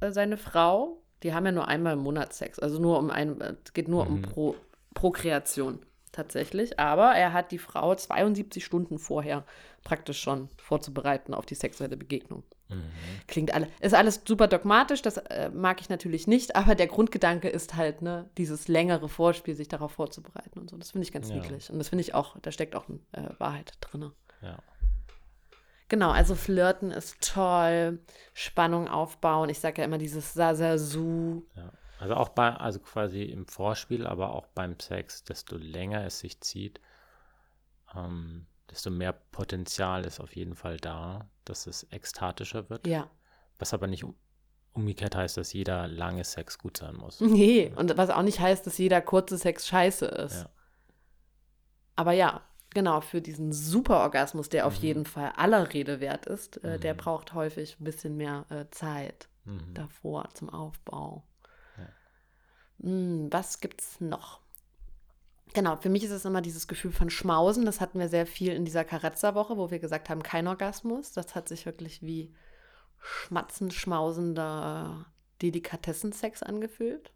äh, 0.00 0.10
seine 0.10 0.36
Frau, 0.36 1.02
die 1.22 1.32
haben 1.32 1.46
ja 1.46 1.52
nur 1.52 1.68
einmal 1.68 1.94
im 1.94 2.00
Monat 2.00 2.32
Sex, 2.34 2.58
also 2.58 2.80
nur 2.80 2.98
um 2.98 3.10
ein, 3.10 3.40
es 3.40 3.72
geht 3.72 3.88
nur 3.88 4.04
mhm. 4.04 4.10
um 4.10 4.22
Pro, 4.22 4.54
Prokreation 4.94 5.80
tatsächlich, 6.12 6.78
aber 6.78 7.14
er 7.14 7.32
hat 7.32 7.52
die 7.52 7.58
Frau 7.58 7.94
72 7.94 8.64
Stunden 8.64 8.98
vorher 8.98 9.44
praktisch 9.82 10.20
schon 10.20 10.48
vorzubereiten 10.56 11.34
auf 11.34 11.46
die 11.46 11.54
sexuelle 11.54 11.96
Begegnung. 11.96 12.42
Mhm. 12.68 12.90
Klingt 13.28 13.54
alle, 13.54 13.68
ist 13.80 13.94
alles 13.94 14.22
super 14.26 14.48
dogmatisch, 14.48 15.02
das 15.02 15.18
äh, 15.18 15.50
mag 15.50 15.80
ich 15.80 15.88
natürlich 15.88 16.26
nicht, 16.26 16.56
aber 16.56 16.74
der 16.74 16.88
Grundgedanke 16.88 17.48
ist 17.48 17.74
halt, 17.76 18.02
ne, 18.02 18.28
dieses 18.36 18.68
längere 18.68 19.08
Vorspiel, 19.08 19.54
sich 19.54 19.68
darauf 19.68 19.92
vorzubereiten 19.92 20.58
und 20.58 20.70
so. 20.70 20.76
Das 20.76 20.90
finde 20.90 21.04
ich 21.04 21.12
ganz 21.12 21.28
ja. 21.28 21.36
niedlich. 21.36 21.70
Und 21.70 21.78
das 21.78 21.88
finde 21.88 22.02
ich 22.02 22.14
auch, 22.14 22.36
da 22.40 22.50
steckt 22.50 22.74
auch 22.74 22.88
äh, 23.12 23.28
Wahrheit 23.38 23.72
drin. 23.80 24.10
Ja. 24.42 24.58
Genau, 25.88 26.10
also 26.10 26.34
Flirten 26.34 26.90
ist 26.90 27.20
toll, 27.20 28.00
Spannung 28.34 28.88
aufbauen. 28.88 29.48
Ich 29.48 29.60
sage 29.60 29.82
ja 29.82 29.84
immer 29.84 29.98
dieses 29.98 30.34
Sasasu. 30.34 31.44
Ja. 31.54 31.72
Also 31.98 32.14
auch 32.14 32.30
bei, 32.30 32.50
also 32.50 32.80
quasi 32.80 33.22
im 33.22 33.46
Vorspiel, 33.46 34.06
aber 34.06 34.34
auch 34.34 34.46
beim 34.48 34.78
Sex, 34.78 35.24
desto 35.24 35.56
länger 35.56 36.04
es 36.04 36.18
sich 36.18 36.40
zieht, 36.40 36.80
ähm, 37.94 38.46
desto 38.70 38.90
mehr 38.90 39.12
Potenzial 39.12 40.04
ist 40.04 40.20
auf 40.20 40.34
jeden 40.34 40.56
Fall 40.56 40.76
da, 40.76 41.28
dass 41.48 41.66
es 41.66 41.86
ekstatischer 41.90 42.68
wird. 42.70 42.86
Ja. 42.86 43.10
Was 43.58 43.72
aber 43.72 43.86
nicht 43.86 44.04
umgekehrt 44.76 45.16
heißt, 45.16 45.36
dass 45.36 45.52
jeder 45.52 45.88
lange 45.88 46.24
Sex 46.24 46.58
gut 46.58 46.76
sein 46.76 46.94
muss. 46.96 47.20
Nee, 47.36 47.72
und 47.74 47.96
was 47.96 48.10
auch 48.10 48.22
nicht 48.22 48.40
heißt, 48.40 48.66
dass 48.66 48.78
jeder 48.78 49.00
kurze 49.00 49.38
Sex 49.38 49.66
scheiße 49.66 50.06
ist. 50.06 50.42
Ja. 50.42 50.50
Aber 51.96 52.12
ja, 52.12 52.42
genau, 52.74 53.00
für 53.00 53.22
diesen 53.22 53.52
Superorgasmus, 53.52 54.50
der 54.50 54.66
auf 54.66 54.78
mhm. 54.78 54.84
jeden 54.84 55.06
Fall 55.06 55.32
aller 55.36 55.72
Rede 55.72 56.00
wert 56.00 56.26
ist, 56.26 56.62
äh, 56.62 56.76
mhm. 56.76 56.80
der 56.80 56.94
braucht 56.94 57.32
häufig 57.32 57.80
ein 57.80 57.84
bisschen 57.84 58.16
mehr 58.16 58.44
äh, 58.50 58.66
Zeit 58.70 59.28
mhm. 59.44 59.72
davor 59.74 60.28
zum 60.34 60.50
Aufbau. 60.50 61.24
Ja. 61.78 61.88
Hm, 62.82 63.32
was 63.32 63.60
gibt's 63.60 64.00
noch? 64.00 64.40
Genau, 65.56 65.76
für 65.76 65.88
mich 65.88 66.04
ist 66.04 66.10
es 66.10 66.26
immer 66.26 66.42
dieses 66.42 66.68
Gefühl 66.68 66.92
von 66.92 67.08
Schmausen. 67.08 67.64
Das 67.64 67.80
hatten 67.80 67.98
wir 67.98 68.10
sehr 68.10 68.26
viel 68.26 68.52
in 68.52 68.66
dieser 68.66 68.84
Carezza-Woche, 68.84 69.56
wo 69.56 69.70
wir 69.70 69.78
gesagt 69.78 70.10
haben, 70.10 70.22
kein 70.22 70.48
Orgasmus. 70.48 71.12
Das 71.12 71.34
hat 71.34 71.48
sich 71.48 71.64
wirklich 71.64 72.02
wie 72.02 72.34
schmatzend 72.98 73.72
schmausender 73.72 75.06
Delikatessensex 75.40 76.42
angefühlt. 76.42 77.10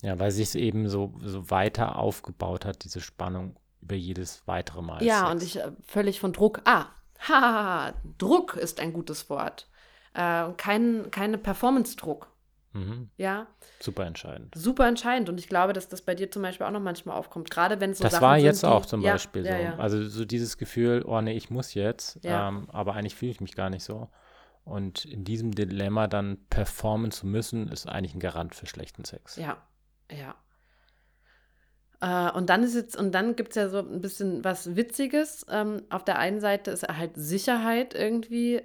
Ja, 0.00 0.18
weil 0.18 0.30
sich 0.30 0.48
es 0.48 0.54
eben 0.54 0.88
so, 0.88 1.12
so 1.22 1.50
weiter 1.50 1.98
aufgebaut 1.98 2.64
hat, 2.64 2.82
diese 2.82 3.02
Spannung 3.02 3.56
über 3.82 3.94
jedes 3.94 4.46
weitere 4.46 4.80
Mal. 4.80 5.04
Ja, 5.04 5.28
Sex. 5.28 5.30
und 5.32 5.42
ich 5.42 5.56
äh, 5.58 5.70
völlig 5.86 6.18
von 6.18 6.32
Druck. 6.32 6.62
Ah, 6.64 6.86
haha, 7.28 7.92
Druck 8.16 8.56
ist 8.56 8.80
ein 8.80 8.94
gutes 8.94 9.28
Wort. 9.28 9.68
Äh, 10.14 10.50
kein, 10.56 11.10
keine 11.10 11.36
Performance-Druck. 11.36 12.32
Mhm. 12.76 13.10
Ja. 13.16 13.46
Super 13.80 14.04
entscheidend. 14.04 14.54
Super 14.54 14.86
entscheidend. 14.86 15.28
Und 15.28 15.38
ich 15.38 15.48
glaube, 15.48 15.72
dass 15.72 15.88
das 15.88 16.02
bei 16.02 16.14
dir 16.14 16.30
zum 16.30 16.42
Beispiel 16.42 16.66
auch 16.66 16.70
noch 16.70 16.80
manchmal 16.80 17.16
aufkommt. 17.16 17.50
Gerade 17.50 17.80
wenn 17.80 17.90
es 17.90 17.98
so 17.98 18.04
Das 18.04 18.12
Sachen 18.12 18.22
war 18.22 18.38
jetzt 18.38 18.60
sind, 18.60 18.68
auch 18.68 18.84
zum 18.84 19.02
Beispiel 19.02 19.46
ja, 19.46 19.52
so. 19.52 19.58
Ja, 19.58 19.64
ja. 19.70 19.78
Also 19.78 20.06
so 20.08 20.24
dieses 20.24 20.58
Gefühl, 20.58 21.02
oh 21.06 21.20
nee, 21.20 21.36
ich 21.36 21.50
muss 21.50 21.74
jetzt, 21.74 22.20
ähm, 22.22 22.68
aber 22.70 22.94
eigentlich 22.94 23.14
fühle 23.14 23.30
ich 23.30 23.40
mich 23.40 23.54
gar 23.54 23.70
nicht 23.70 23.84
so. 23.84 24.08
Und 24.64 25.04
in 25.04 25.24
diesem 25.24 25.52
Dilemma 25.52 26.08
dann 26.08 26.38
performen 26.50 27.12
zu 27.12 27.26
müssen, 27.26 27.68
ist 27.68 27.88
eigentlich 27.88 28.14
ein 28.14 28.20
Garant 28.20 28.54
für 28.54 28.66
schlechten 28.66 29.04
Sex. 29.04 29.36
Ja, 29.36 29.56
ja. 30.10 30.34
Äh, 32.00 32.36
und 32.36 32.50
dann 32.50 32.62
ist 32.62 32.74
jetzt, 32.74 32.96
und 32.96 33.12
dann 33.12 33.36
gibt 33.36 33.50
es 33.50 33.56
ja 33.56 33.68
so 33.68 33.78
ein 33.78 34.00
bisschen 34.00 34.44
was 34.44 34.76
Witziges. 34.76 35.46
Ähm, 35.48 35.84
auf 35.88 36.04
der 36.04 36.18
einen 36.18 36.40
Seite 36.40 36.72
ist 36.72 36.86
halt 36.86 37.12
Sicherheit 37.14 37.94
irgendwie 37.94 38.60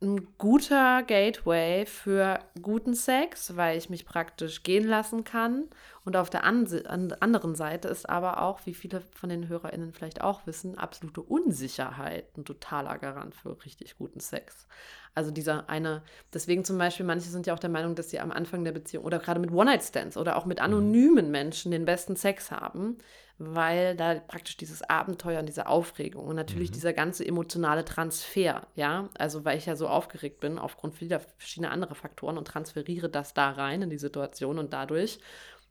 ein 0.00 0.28
guter 0.38 1.02
Gateway 1.02 1.84
für 1.84 2.38
guten 2.62 2.94
Sex, 2.94 3.56
weil 3.56 3.76
ich 3.76 3.90
mich 3.90 4.06
praktisch 4.06 4.62
gehen 4.62 4.86
lassen 4.86 5.24
kann. 5.24 5.64
Und 6.04 6.16
auf 6.16 6.30
der 6.30 6.44
an 6.44 7.12
anderen 7.20 7.56
Seite 7.56 7.88
ist 7.88 8.08
aber 8.08 8.40
auch, 8.42 8.60
wie 8.64 8.74
viele 8.74 9.00
von 9.00 9.28
den 9.28 9.48
HörerInnen 9.48 9.92
vielleicht 9.92 10.20
auch 10.20 10.46
wissen, 10.46 10.78
absolute 10.78 11.20
Unsicherheit 11.20 12.26
ein 12.36 12.44
totaler 12.44 12.96
Garant 12.98 13.34
für 13.34 13.62
richtig 13.64 13.98
guten 13.98 14.20
Sex. 14.20 14.68
Also 15.16 15.32
dieser 15.32 15.68
eine, 15.68 16.02
deswegen 16.32 16.64
zum 16.64 16.78
Beispiel, 16.78 17.04
manche 17.04 17.28
sind 17.28 17.48
ja 17.48 17.54
auch 17.54 17.58
der 17.58 17.70
Meinung, 17.70 17.96
dass 17.96 18.10
sie 18.10 18.20
am 18.20 18.30
Anfang 18.30 18.62
der 18.62 18.72
Beziehung 18.72 19.04
oder 19.04 19.18
gerade 19.18 19.40
mit 19.40 19.50
One-Night-Stands 19.50 20.16
oder 20.16 20.36
auch 20.36 20.46
mit 20.46 20.60
anonymen 20.60 21.32
Menschen 21.32 21.72
den 21.72 21.84
besten 21.84 22.14
Sex 22.14 22.52
haben, 22.52 22.98
weil 23.38 23.94
da 23.94 24.16
praktisch 24.16 24.56
dieses 24.56 24.82
Abenteuer 24.82 25.38
und 25.40 25.46
diese 25.46 25.68
Aufregung 25.68 26.26
und 26.26 26.34
natürlich 26.34 26.70
mhm. 26.70 26.74
dieser 26.74 26.92
ganze 26.92 27.24
emotionale 27.24 27.84
Transfer, 27.84 28.66
ja, 28.74 29.08
also 29.16 29.44
weil 29.44 29.56
ich 29.58 29.66
ja 29.66 29.76
so 29.76 29.88
aufgeregt 29.88 30.40
bin 30.40 30.58
aufgrund 30.58 30.96
vieler 30.96 31.20
verschiedener 31.20 31.70
anderer 31.70 31.94
Faktoren 31.94 32.36
und 32.36 32.48
transferiere 32.48 33.08
das 33.08 33.34
da 33.34 33.50
rein 33.50 33.82
in 33.82 33.90
die 33.90 33.98
Situation 33.98 34.58
und 34.58 34.72
dadurch 34.72 35.20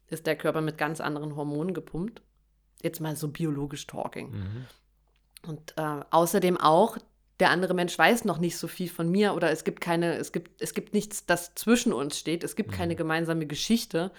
ist 0.07 0.25
der 0.25 0.37
Körper 0.37 0.61
mit 0.61 0.77
ganz 0.77 1.01
anderen 1.01 1.35
Hormonen 1.35 1.73
gepumpt. 1.73 2.21
Jetzt 2.81 3.01
mal 3.01 3.15
so 3.17 3.27
biologisch 3.27 3.85
talking. 3.85 4.31
Mhm. 4.31 4.65
Und 5.45 5.73
äh, 5.77 6.01
außerdem 6.09 6.57
auch, 6.57 6.97
der 7.41 7.49
andere 7.51 7.73
Mensch 7.73 7.97
weiß 7.97 8.23
noch 8.23 8.39
nicht 8.39 8.57
so 8.57 8.67
viel 8.67 8.89
von 8.89 9.09
mir 9.11 9.33
oder 9.33 9.51
es 9.51 9.63
gibt 9.63 9.81
keine, 9.81 10.15
es 10.15 10.31
gibt, 10.31 10.61
es 10.61 10.73
gibt 10.73 10.93
nichts, 10.93 11.25
das 11.25 11.53
zwischen 11.55 11.91
uns 11.91 12.17
steht, 12.17 12.43
es 12.43 12.55
gibt 12.55 12.71
mhm. 12.71 12.75
keine 12.75 12.95
gemeinsame 12.95 13.45
Geschichte. 13.45 14.11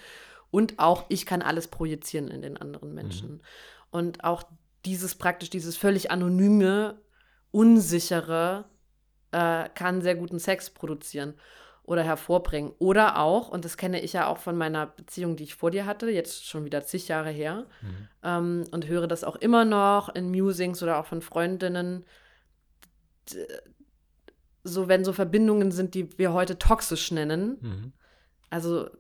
Und 0.51 0.79
auch 0.79 1.05
ich 1.09 1.27
kann 1.27 1.43
alles 1.43 1.69
projizieren 1.69 2.29
in 2.29 2.43
den 2.43 2.57
anderen 2.57 2.95
Menschen. 2.95 3.33
Mhm. 3.33 3.41
Und 3.91 4.25
auch 4.25 4.45
dieses 4.85 5.15
praktisch, 5.15 5.51
dieses 5.51 5.77
völlig 5.77 6.11
anonyme, 6.11 7.01
unsichere 7.51 8.67
äh, 9.33 9.69
kann 9.75 10.03
sehr 10.03 10.15
guten 10.15 10.39
Sex 10.39 10.71
produzieren 10.71 11.35
oder 11.89 12.03
hervorbringen. 12.03 12.73
Oder 12.79 13.19
auch, 13.19 13.49
und 13.49 13.65
das 13.65 13.77
kenne 13.77 14.01
ich 14.01 14.13
ja 14.13 14.27
auch 14.27 14.39
von 14.39 14.57
meiner 14.57 14.87
Beziehung, 14.87 15.37
die 15.37 15.45
ich 15.45 15.55
vor 15.55 15.71
dir 15.71 15.87
hatte, 15.87 16.11
jetzt 16.11 16.47
schon 16.47 16.65
wieder 16.65 16.85
zig 16.85 17.09
Jahre 17.09 17.31
her, 17.31 17.67
mhm. 17.81 18.09
ähm, 18.23 18.65
und 18.71 18.87
höre 18.87 19.07
das 19.07 19.25
auch 19.25 19.37
immer 19.37 19.65
noch 19.65 20.15
in 20.15 20.31
Musings 20.31 20.83
oder 20.83 20.99
auch 20.99 21.07
von 21.07 21.23
Freundinnen, 21.23 22.05
so 24.65 24.89
wenn 24.89 25.05
so 25.05 25.13
Verbindungen 25.13 25.71
sind, 25.71 25.95
die 25.95 26.19
wir 26.19 26.33
heute 26.33 26.59
toxisch 26.59 27.11
nennen, 27.11 27.57
mhm. 27.61 27.93
also 28.51 28.91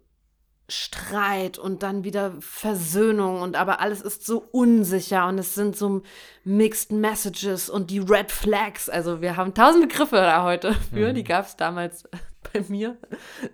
Streit 0.70 1.56
und 1.56 1.82
dann 1.82 2.04
wieder 2.04 2.34
Versöhnung 2.40 3.40
und 3.40 3.56
aber 3.56 3.80
alles 3.80 4.02
ist 4.02 4.26
so 4.26 4.46
unsicher 4.52 5.26
und 5.26 5.38
es 5.38 5.54
sind 5.54 5.74
so 5.76 6.02
Mixed 6.44 6.92
Messages 6.92 7.70
und 7.70 7.90
die 7.90 8.00
Red 8.00 8.30
Flags. 8.30 8.90
Also 8.90 9.22
wir 9.22 9.36
haben 9.36 9.54
tausend 9.54 9.88
Begriffe 9.88 10.16
da 10.16 10.44
heute 10.44 10.74
für, 10.74 11.10
mhm. 11.10 11.14
die 11.14 11.24
gab 11.24 11.46
es 11.46 11.56
damals 11.56 12.04
bei 12.52 12.62
mir 12.68 12.98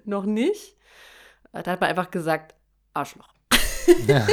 noch 0.04 0.24
nicht. 0.24 0.76
Da 1.52 1.70
hat 1.70 1.80
man 1.80 1.90
einfach 1.90 2.10
gesagt, 2.10 2.56
Arschloch. 2.94 3.28
Ja. 4.08 4.26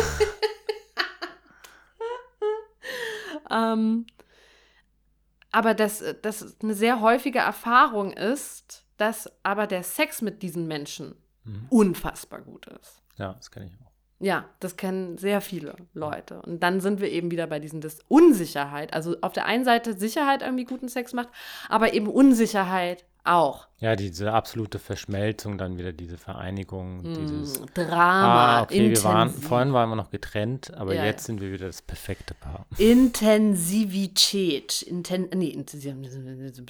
ähm, 3.52 4.08
aber 5.52 5.76
dass 5.76 6.04
das 6.24 6.58
eine 6.64 6.74
sehr 6.74 7.02
häufige 7.02 7.40
Erfahrung 7.40 8.12
ist, 8.12 8.86
dass 8.98 9.30
aber 9.44 9.68
der 9.68 9.84
Sex 9.84 10.24
mit 10.24 10.42
diesen 10.42 10.68
Menschen 10.68 11.21
mhm. 11.44 11.66
unfassbar 11.70 12.42
gut 12.42 12.68
ist. 12.68 13.02
Ja, 13.18 13.34
das 13.34 13.52
kenne 13.52 13.66
ich 13.68 13.74
auch. 13.82 13.90
Ja, 14.20 14.46
das 14.60 14.78
kennen 14.78 15.18
sehr 15.18 15.42
viele 15.42 15.76
Leute. 15.96 16.42
Und 16.44 16.62
dann 16.62 16.80
sind 16.80 17.02
wir 17.02 17.10
eben 17.10 17.32
wieder 17.32 17.48
bei 17.48 17.60
diesen 17.60 17.82
das 17.82 17.98
Unsicherheit. 18.08 18.94
Also 18.94 19.16
auf 19.22 19.34
der 19.34 19.46
einen 19.48 19.66
Seite 19.66 19.98
Sicherheit 19.98 20.44
irgendwie 20.44 20.66
guten 20.66 20.90
Sex 20.90 21.14
macht, 21.14 21.30
aber 21.70 21.94
eben 21.96 22.08
Unsicherheit 22.08 23.04
Auch. 23.24 23.68
Ja, 23.78 23.96
diese 23.96 24.34
absolute 24.34 24.80
Verschmelzung, 24.80 25.60
dann 25.60 25.78
wieder 25.78 25.94
diese 25.94 26.18
Vereinigung, 26.18 27.04
Mm, 27.04 27.14
dieses 27.14 27.62
Drama. 27.76 28.58
Ah, 28.58 28.62
okay, 28.64 28.90
wir 28.90 29.04
waren, 29.04 29.28
intensiv. 29.28 29.48
vorhin 29.48 29.74
waren 29.74 29.90
wir 29.90 29.96
noch 29.96 30.10
getrennt, 30.10 30.74
aber 30.74 30.96
Ja, 30.96 31.06
jetzt 31.06 31.22
ja. 31.22 31.26
sind 31.28 31.40
wir 31.42 31.52
wieder 31.52 31.68
das 31.68 31.84
perfekte 31.84 32.34
Paar. 32.34 32.66
Intensivität. 32.80 34.82
Inten 34.82 35.30
nee, 35.36 35.64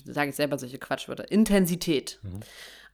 sage 0.06 0.30
ich 0.32 0.36
selber 0.36 0.58
solche 0.58 0.78
Quatschwörter. 0.78 1.32
Intensität 1.32 2.20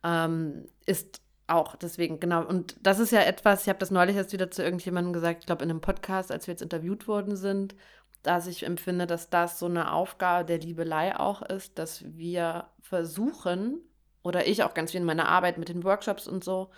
ähm, 0.03 0.65
ist 0.85 1.19
auch 1.47 1.75
deswegen, 1.75 2.19
genau. 2.19 2.45
Und 2.45 2.75
das 2.81 2.99
ist 2.99 3.11
ja 3.11 3.21
etwas, 3.21 3.63
ich 3.63 3.69
habe 3.69 3.79
das 3.79 3.91
neulich 3.91 4.15
erst 4.15 4.33
wieder 4.33 4.51
zu 4.51 4.63
irgendjemandem 4.63 5.13
gesagt, 5.13 5.39
ich 5.41 5.45
glaube 5.45 5.63
in 5.63 5.69
einem 5.69 5.81
Podcast, 5.81 6.31
als 6.31 6.47
wir 6.47 6.53
jetzt 6.53 6.61
interviewt 6.61 7.07
worden 7.07 7.35
sind, 7.35 7.75
dass 8.23 8.47
ich 8.47 8.65
empfinde, 8.65 9.07
dass 9.07 9.29
das 9.29 9.57
so 9.57 9.67
eine 9.67 9.93
Aufgabe 9.93 10.45
der 10.45 10.59
Liebelei 10.59 11.17
auch 11.17 11.41
ist, 11.41 11.79
dass 11.79 12.03
wir 12.05 12.67
versuchen, 12.81 13.79
oder 14.23 14.47
ich 14.47 14.63
auch 14.63 14.73
ganz 14.73 14.91
viel 14.91 14.99
in 14.99 15.05
meiner 15.05 15.29
Arbeit 15.29 15.57
mit 15.57 15.69
den 15.69 15.83
Workshops 15.83 16.27
und 16.27 16.43
so, 16.43 16.69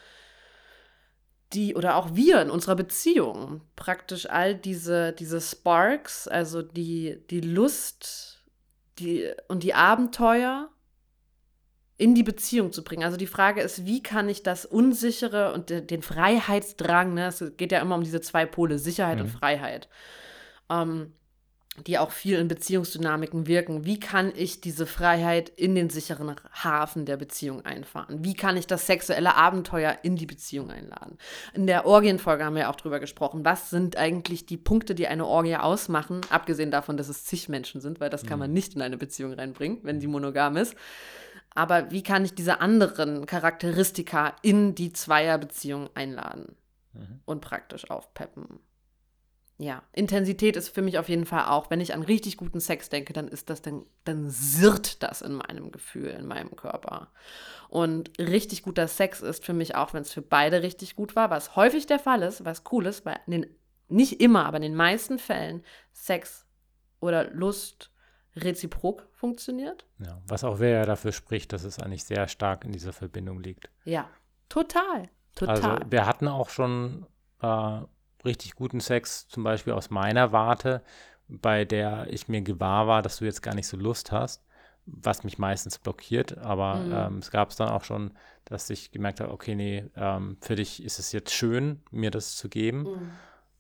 die 1.54 1.76
oder 1.76 1.96
auch 1.96 2.14
wir 2.14 2.42
in 2.42 2.52
unserer 2.52 2.76
Beziehung 2.76 3.62
praktisch 3.76 4.30
all 4.30 4.54
diese, 4.54 5.14
diese 5.14 5.42
Sparks, 5.42 6.28
also 6.28 6.62
die, 6.62 7.26
die 7.32 7.42
Lust 7.42 8.46
die, 9.00 9.32
und 9.48 9.64
die 9.64 9.74
Abenteuer 9.74 10.70
in 12.00 12.16
die 12.16 12.24
Beziehung 12.24 12.72
zu 12.72 12.84
bringen. 12.84 13.04
Also 13.04 13.18
die 13.18 13.28
Frage 13.28 13.62
ist, 13.62 13.86
wie 13.86 14.02
kann 14.02 14.30
ich 14.30 14.42
das 14.42 14.66
Unsichere 14.66 15.54
und 15.54 15.70
de, 15.70 15.82
den 15.82 16.02
Freiheitsdrang, 16.02 17.14
ne, 17.14 17.28
es 17.28 17.44
geht 17.58 17.74
ja 17.74 17.82
immer 17.82 17.96
um 17.96 18.04
diese 18.04 18.22
zwei 18.22 18.46
Pole, 18.46 18.80
Sicherheit 18.80 19.20
und 19.20 19.28
Mhm. 19.28 19.38
Freiheit, 19.38 19.90
ähm, 20.70 21.12
die 21.88 21.98
auch 21.98 22.12
viel 22.12 22.38
in 22.40 22.48
Beziehungsdynamiken 22.48 23.48
wirken. 23.48 23.86
Wie 23.86 24.00
kann 24.00 24.32
ich 24.36 24.62
diese 24.62 24.86
Freiheit 24.86 25.50
in 25.50 25.76
den 25.76 25.90
sicheren 25.90 26.36
Hafen 26.54 27.06
der 27.06 27.18
Beziehung 27.18 27.66
einfahren? 27.66 28.24
Wie 28.24 28.34
kann 28.34 28.58
ich 28.58 28.68
das 28.68 28.86
sexuelle 28.88 29.36
Abenteuer 29.36 29.98
in 30.02 30.16
die 30.16 30.26
Beziehung 30.26 30.72
einladen? 30.72 31.18
In 31.54 31.68
der 31.68 31.86
Orgienfolge 31.86 32.46
haben 32.46 32.56
wir 32.56 32.70
auch 32.70 32.76
drüber 32.76 33.00
gesprochen. 33.00 33.46
Was 33.46 33.70
sind 33.70 33.98
eigentlich 33.98 34.46
die 34.46 34.58
Punkte, 34.58 34.96
die 34.96 35.08
eine 35.08 35.26
Orgie 35.26 35.58
ausmachen? 35.58 36.22
Abgesehen 36.30 36.72
davon, 36.72 36.98
dass 36.98 37.10
es 37.10 37.26
zig 37.26 37.50
Menschen 37.50 37.82
sind, 37.82 38.00
weil 38.00 38.10
das 38.10 38.26
kann 38.26 38.40
man 38.40 38.52
nicht 38.52 38.76
in 38.76 38.82
eine 38.82 38.98
Beziehung 38.98 39.34
reinbringen, 39.34 39.80
wenn 39.84 40.00
sie 40.02 40.08
monogam 40.08 40.58
ist. 40.58 40.76
Aber 41.56 41.92
wie 41.92 42.04
kann 42.04 42.26
ich 42.26 42.36
diese 42.36 42.62
anderen 42.62 43.26
Charakteristika 43.26 44.36
in 44.42 44.76
die 44.76 44.94
Zweierbeziehung 44.94 45.90
einladen 45.96 46.56
Mhm. 46.94 47.20
und 47.26 47.42
praktisch 47.42 47.90
aufpeppen? 47.90 48.60
Ja, 49.62 49.84
Intensität 49.92 50.56
ist 50.56 50.70
für 50.70 50.82
mich 50.82 50.98
auf 51.00 51.10
jeden 51.10 51.26
Fall 51.26 51.48
auch, 51.48 51.70
wenn 51.70 51.82
ich 51.82 51.94
an 51.94 52.02
richtig 52.02 52.38
guten 52.38 52.62
Sex 52.62 52.88
denke, 52.88 53.12
dann 53.12 53.28
ist 53.28 53.50
das, 53.50 53.62
dann, 53.62 53.86
dann 54.06 54.30
sirrt 54.30 55.04
das 55.04 55.22
in 55.22 55.34
meinem 55.34 55.72
Gefühl, 55.72 56.08
in 56.12 56.28
meinem 56.28 56.56
Körper. 56.56 57.12
Und 57.68 58.10
richtig 58.20 58.64
guter 58.64 58.88
Sex 58.88 59.22
ist 59.22 59.44
für 59.44 59.52
mich 59.54 59.76
auch, 59.76 59.94
wenn 59.94 60.04
es 60.04 60.14
für 60.14 60.22
beide 60.22 60.64
richtig 60.64 60.96
gut 60.96 61.18
war, 61.18 61.30
was 61.30 61.58
häufig 61.58 61.88
der 61.88 62.00
Fall 62.00 62.22
ist, 62.24 62.46
was 62.46 62.64
cool 62.72 62.86
ist, 62.86 63.06
weil 63.06 63.20
in 63.28 63.32
den, 63.34 63.56
nicht 63.90 64.22
immer, 64.22 64.46
aber 64.46 64.58
in 64.58 64.64
den 64.64 64.76
meisten 64.76 65.20
Fällen 65.20 65.62
Sex 65.92 66.46
oder 67.02 67.30
Lust 67.30 67.92
reziprok 68.44 69.08
funktioniert. 69.12 69.86
Ja, 70.00 70.22
was 70.28 70.44
auch 70.44 70.60
wer 70.60 70.70
ja 70.80 70.86
dafür 70.86 71.12
spricht, 71.12 71.54
dass 71.54 71.64
es 71.64 71.80
eigentlich 71.80 72.04
sehr 72.04 72.28
stark 72.28 72.66
in 72.66 72.72
dieser 72.72 72.94
Verbindung 72.94 73.42
liegt. 73.42 73.70
Ja, 73.86 74.10
total, 74.50 75.10
total. 75.36 75.78
Also 75.78 75.92
wir 75.92 76.06
hatten 76.06 76.28
auch 76.28 76.50
schon 76.50 77.06
äh, 77.42 77.82
richtig 78.26 78.56
guten 78.56 78.80
Sex, 78.80 79.28
zum 79.28 79.44
Beispiel 79.44 79.74
aus 79.74 79.90
meiner 79.90 80.32
Warte, 80.32 80.82
bei 81.28 81.66
der 81.66 82.08
ich 82.10 82.28
mir 82.28 82.42
gewahr 82.42 82.88
war, 82.88 83.02
dass 83.02 83.18
du 83.18 83.26
jetzt 83.26 83.42
gar 83.42 83.54
nicht 83.54 83.68
so 83.68 83.78
Lust 83.78 84.12
hast, 84.12 84.44
was 84.86 85.24
mich 85.24 85.38
meistens 85.38 85.78
blockiert. 85.78 86.38
Aber 86.40 86.76
Mhm. 86.76 86.92
ähm, 87.16 87.18
es 87.20 87.30
gab 87.32 87.50
es 87.52 87.56
dann 87.56 87.70
auch 87.70 87.84
schon, 87.84 88.18
dass 88.46 88.70
ich 88.70 88.92
gemerkt 88.92 89.20
habe, 89.20 89.32
okay, 89.32 89.54
nee, 89.56 89.86
ähm, 89.96 90.38
für 90.42 90.56
dich 90.56 90.84
ist 90.84 90.98
es 90.98 91.12
jetzt 91.12 91.32
schön, 91.34 91.82
mir 91.92 92.10
das 92.10 92.36
zu 92.36 92.50
geben. 92.50 92.84
Mhm. 92.84 93.12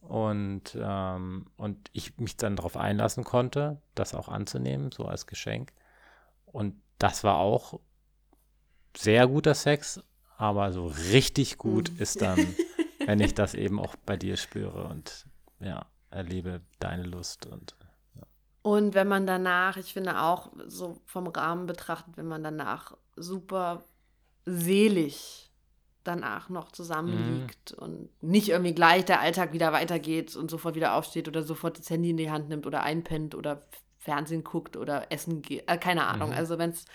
Und, 0.01 0.77
ähm, 0.79 1.47
und 1.57 1.89
ich 1.93 2.17
mich 2.17 2.37
dann 2.37 2.55
darauf 2.55 2.77
einlassen 2.77 3.23
konnte, 3.23 3.81
das 3.95 4.15
auch 4.15 4.29
anzunehmen, 4.29 4.91
so 4.91 5.05
als 5.05 5.27
Geschenk. 5.27 5.73
Und 6.45 6.81
das 6.97 7.23
war 7.23 7.37
auch 7.37 7.79
sehr 8.95 9.27
guter 9.27 9.53
Sex, 9.53 10.01
aber 10.37 10.71
so 10.71 10.87
richtig 10.87 11.57
gut 11.57 11.91
Mhm. 11.91 11.99
ist 11.99 12.21
dann, 12.21 12.55
wenn 13.05 13.19
ich 13.19 13.33
das 13.35 13.53
eben 13.53 13.79
auch 13.79 13.95
bei 14.05 14.17
dir 14.17 14.37
spüre 14.37 14.85
und 14.85 15.27
ja, 15.59 15.85
erlebe 16.09 16.61
deine 16.79 17.03
Lust 17.03 17.45
und 17.45 17.75
Und 18.61 18.93
wenn 18.93 19.07
man 19.07 19.25
danach, 19.25 19.77
ich 19.77 19.93
finde 19.93 20.21
auch 20.21 20.51
so 20.67 20.97
vom 21.05 21.27
Rahmen 21.27 21.65
betrachtet, 21.65 22.17
wenn 22.17 22.27
man 22.27 22.43
danach 22.43 22.95
super 23.15 23.83
selig 24.45 25.48
danach 26.03 26.49
noch 26.49 26.71
zusammenliegt 26.71 27.73
und 27.73 28.09
nicht 28.21 28.49
irgendwie 28.49 28.73
gleich 28.73 29.05
der 29.05 29.19
Alltag 29.19 29.53
wieder 29.53 29.71
weitergeht 29.73 30.35
und 30.35 30.49
sofort 30.49 30.75
wieder 30.75 30.95
aufsteht 30.95 31.27
oder 31.27 31.43
sofort 31.43 31.77
das 31.77 31.89
Handy 31.89 32.11
in 32.11 32.17
die 32.17 32.31
Hand 32.31 32.49
nimmt 32.49 32.65
oder 32.65 32.83
einpennt 32.83 33.35
oder 33.35 33.67
Fernsehen 33.97 34.45
guckt 34.45 34.77
oder 34.77 35.11
essen 35.11 35.41
geht, 35.41 35.69
äh, 35.69 35.77
keine 35.77 36.07
Ahnung. 36.07 36.29
Mhm. 36.29 36.35
Also 36.35 36.57
wenn 36.57 36.69
es 36.69 36.85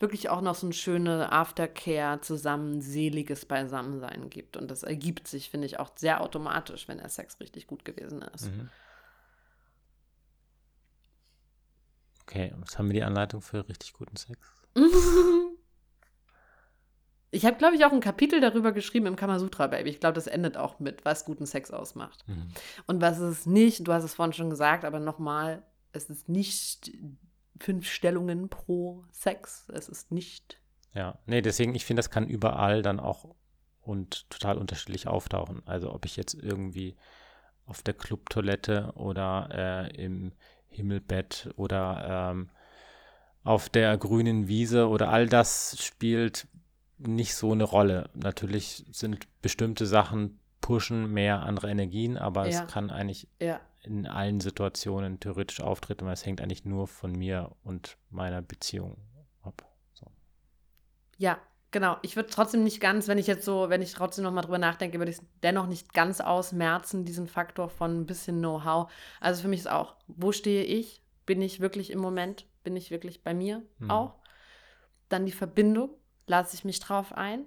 wirklich 0.00 0.30
auch 0.30 0.40
noch 0.40 0.54
so 0.54 0.66
ein 0.66 0.72
schöne 0.72 1.30
Aftercare 1.30 2.20
zusammen 2.22 2.80
seliges 2.80 3.44
Beisammensein 3.44 4.30
gibt 4.30 4.56
und 4.56 4.70
das 4.70 4.82
ergibt 4.82 5.28
sich, 5.28 5.50
finde 5.50 5.66
ich, 5.66 5.78
auch 5.78 5.90
sehr 5.94 6.22
automatisch, 6.22 6.88
wenn 6.88 6.98
der 6.98 7.10
Sex 7.10 7.38
richtig 7.40 7.66
gut 7.66 7.84
gewesen 7.84 8.22
ist. 8.34 8.46
Mhm. 8.46 8.70
Okay, 12.22 12.50
und 12.54 12.60
jetzt 12.60 12.78
haben 12.78 12.86
wir 12.86 12.94
die 12.94 13.02
Anleitung 13.02 13.42
für 13.42 13.68
richtig 13.68 13.92
guten 13.92 14.16
Sex. 14.16 14.38
Ich 17.34 17.44
habe, 17.44 17.56
glaube 17.56 17.74
ich, 17.74 17.84
auch 17.84 17.92
ein 17.92 18.00
Kapitel 18.00 18.40
darüber 18.40 18.70
geschrieben 18.70 19.06
im 19.06 19.16
Kamasutra, 19.16 19.66
Baby. 19.66 19.90
Ich 19.90 19.98
glaube, 19.98 20.14
das 20.14 20.28
endet 20.28 20.56
auch 20.56 20.78
mit, 20.78 21.04
was 21.04 21.24
guten 21.24 21.46
Sex 21.46 21.72
ausmacht. 21.72 22.24
Mhm. 22.28 22.46
Und 22.86 23.00
was 23.00 23.18
es 23.18 23.44
nicht, 23.44 23.86
du 23.86 23.92
hast 23.92 24.04
es 24.04 24.14
vorhin 24.14 24.32
schon 24.32 24.50
gesagt, 24.50 24.84
aber 24.84 25.00
nochmal, 25.00 25.64
es 25.92 26.08
ist 26.08 26.28
nicht 26.28 26.92
fünf 27.58 27.88
Stellungen 27.88 28.48
pro 28.48 29.04
Sex. 29.10 29.68
Es 29.74 29.88
ist 29.88 30.12
nicht. 30.12 30.60
Ja, 30.92 31.18
nee, 31.26 31.42
deswegen, 31.42 31.74
ich 31.74 31.84
finde, 31.84 31.98
das 31.98 32.10
kann 32.10 32.28
überall 32.28 32.82
dann 32.82 33.00
auch 33.00 33.34
und 33.80 34.30
total 34.30 34.56
unterschiedlich 34.56 35.08
auftauchen. 35.08 35.62
Also 35.66 35.92
ob 35.92 36.06
ich 36.06 36.16
jetzt 36.16 36.34
irgendwie 36.34 36.94
auf 37.66 37.82
der 37.82 37.94
Clubtoilette 37.94 38.92
oder 38.94 39.48
äh, 39.92 40.02
im 40.02 40.32
Himmelbett 40.68 41.50
oder 41.56 42.30
ähm, 42.32 42.50
auf 43.42 43.68
der 43.68 43.96
grünen 43.98 44.46
Wiese 44.46 44.88
oder 44.88 45.10
all 45.10 45.28
das 45.28 45.76
spielt 45.80 46.46
nicht 46.98 47.34
so 47.34 47.52
eine 47.52 47.64
Rolle. 47.64 48.10
Natürlich 48.14 48.84
sind 48.90 49.26
bestimmte 49.42 49.86
Sachen 49.86 50.38
pushen 50.60 51.12
mehr 51.12 51.42
andere 51.42 51.70
Energien, 51.70 52.16
aber 52.16 52.48
Ja. 52.48 52.62
es 52.62 52.66
kann 52.72 52.90
eigentlich 52.90 53.28
Ja. 53.40 53.60
in 53.82 54.06
allen 54.06 54.40
Situationen 54.40 55.20
theoretisch 55.20 55.60
auftreten, 55.60 56.06
weil 56.06 56.14
es 56.14 56.24
hängt 56.24 56.40
eigentlich 56.40 56.64
nur 56.64 56.86
von 56.88 57.12
mir 57.12 57.50
und 57.64 57.98
meiner 58.10 58.40
Beziehung 58.40 58.96
ab. 59.42 59.62
So. 59.92 60.06
Ja, 61.18 61.38
genau. 61.70 61.98
Ich 62.00 62.16
würde 62.16 62.30
trotzdem 62.30 62.64
nicht 62.64 62.80
ganz, 62.80 63.08
wenn 63.08 63.18
ich 63.18 63.26
jetzt 63.26 63.44
so, 63.44 63.68
wenn 63.68 63.82
ich 63.82 63.92
trotzdem 63.92 64.24
nochmal 64.24 64.44
drüber 64.44 64.56
nachdenke, 64.58 64.98
würde 64.98 65.10
ich 65.10 65.18
es 65.18 65.24
dennoch 65.42 65.66
nicht 65.66 65.92
ganz 65.92 66.22
ausmerzen, 66.22 67.04
diesen 67.04 67.26
Faktor 67.28 67.68
von 67.68 68.00
ein 68.00 68.06
bisschen 68.06 68.38
Know-how. 68.38 68.90
Also 69.20 69.42
für 69.42 69.48
mich 69.48 69.60
ist 69.60 69.70
auch, 69.70 69.96
wo 70.06 70.32
stehe 70.32 70.64
ich? 70.64 71.02
Bin 71.26 71.42
ich 71.42 71.60
wirklich 71.60 71.90
im 71.90 71.98
Moment? 72.00 72.46
Bin 72.62 72.74
ich 72.76 72.90
wirklich 72.90 73.22
bei 73.22 73.34
mir 73.34 73.62
Mhm. 73.80 73.90
auch? 73.90 74.14
Dann 75.10 75.26
die 75.26 75.32
Verbindung, 75.32 75.90
lasse 76.26 76.54
ich 76.56 76.64
mich 76.64 76.80
drauf 76.80 77.12
ein? 77.12 77.44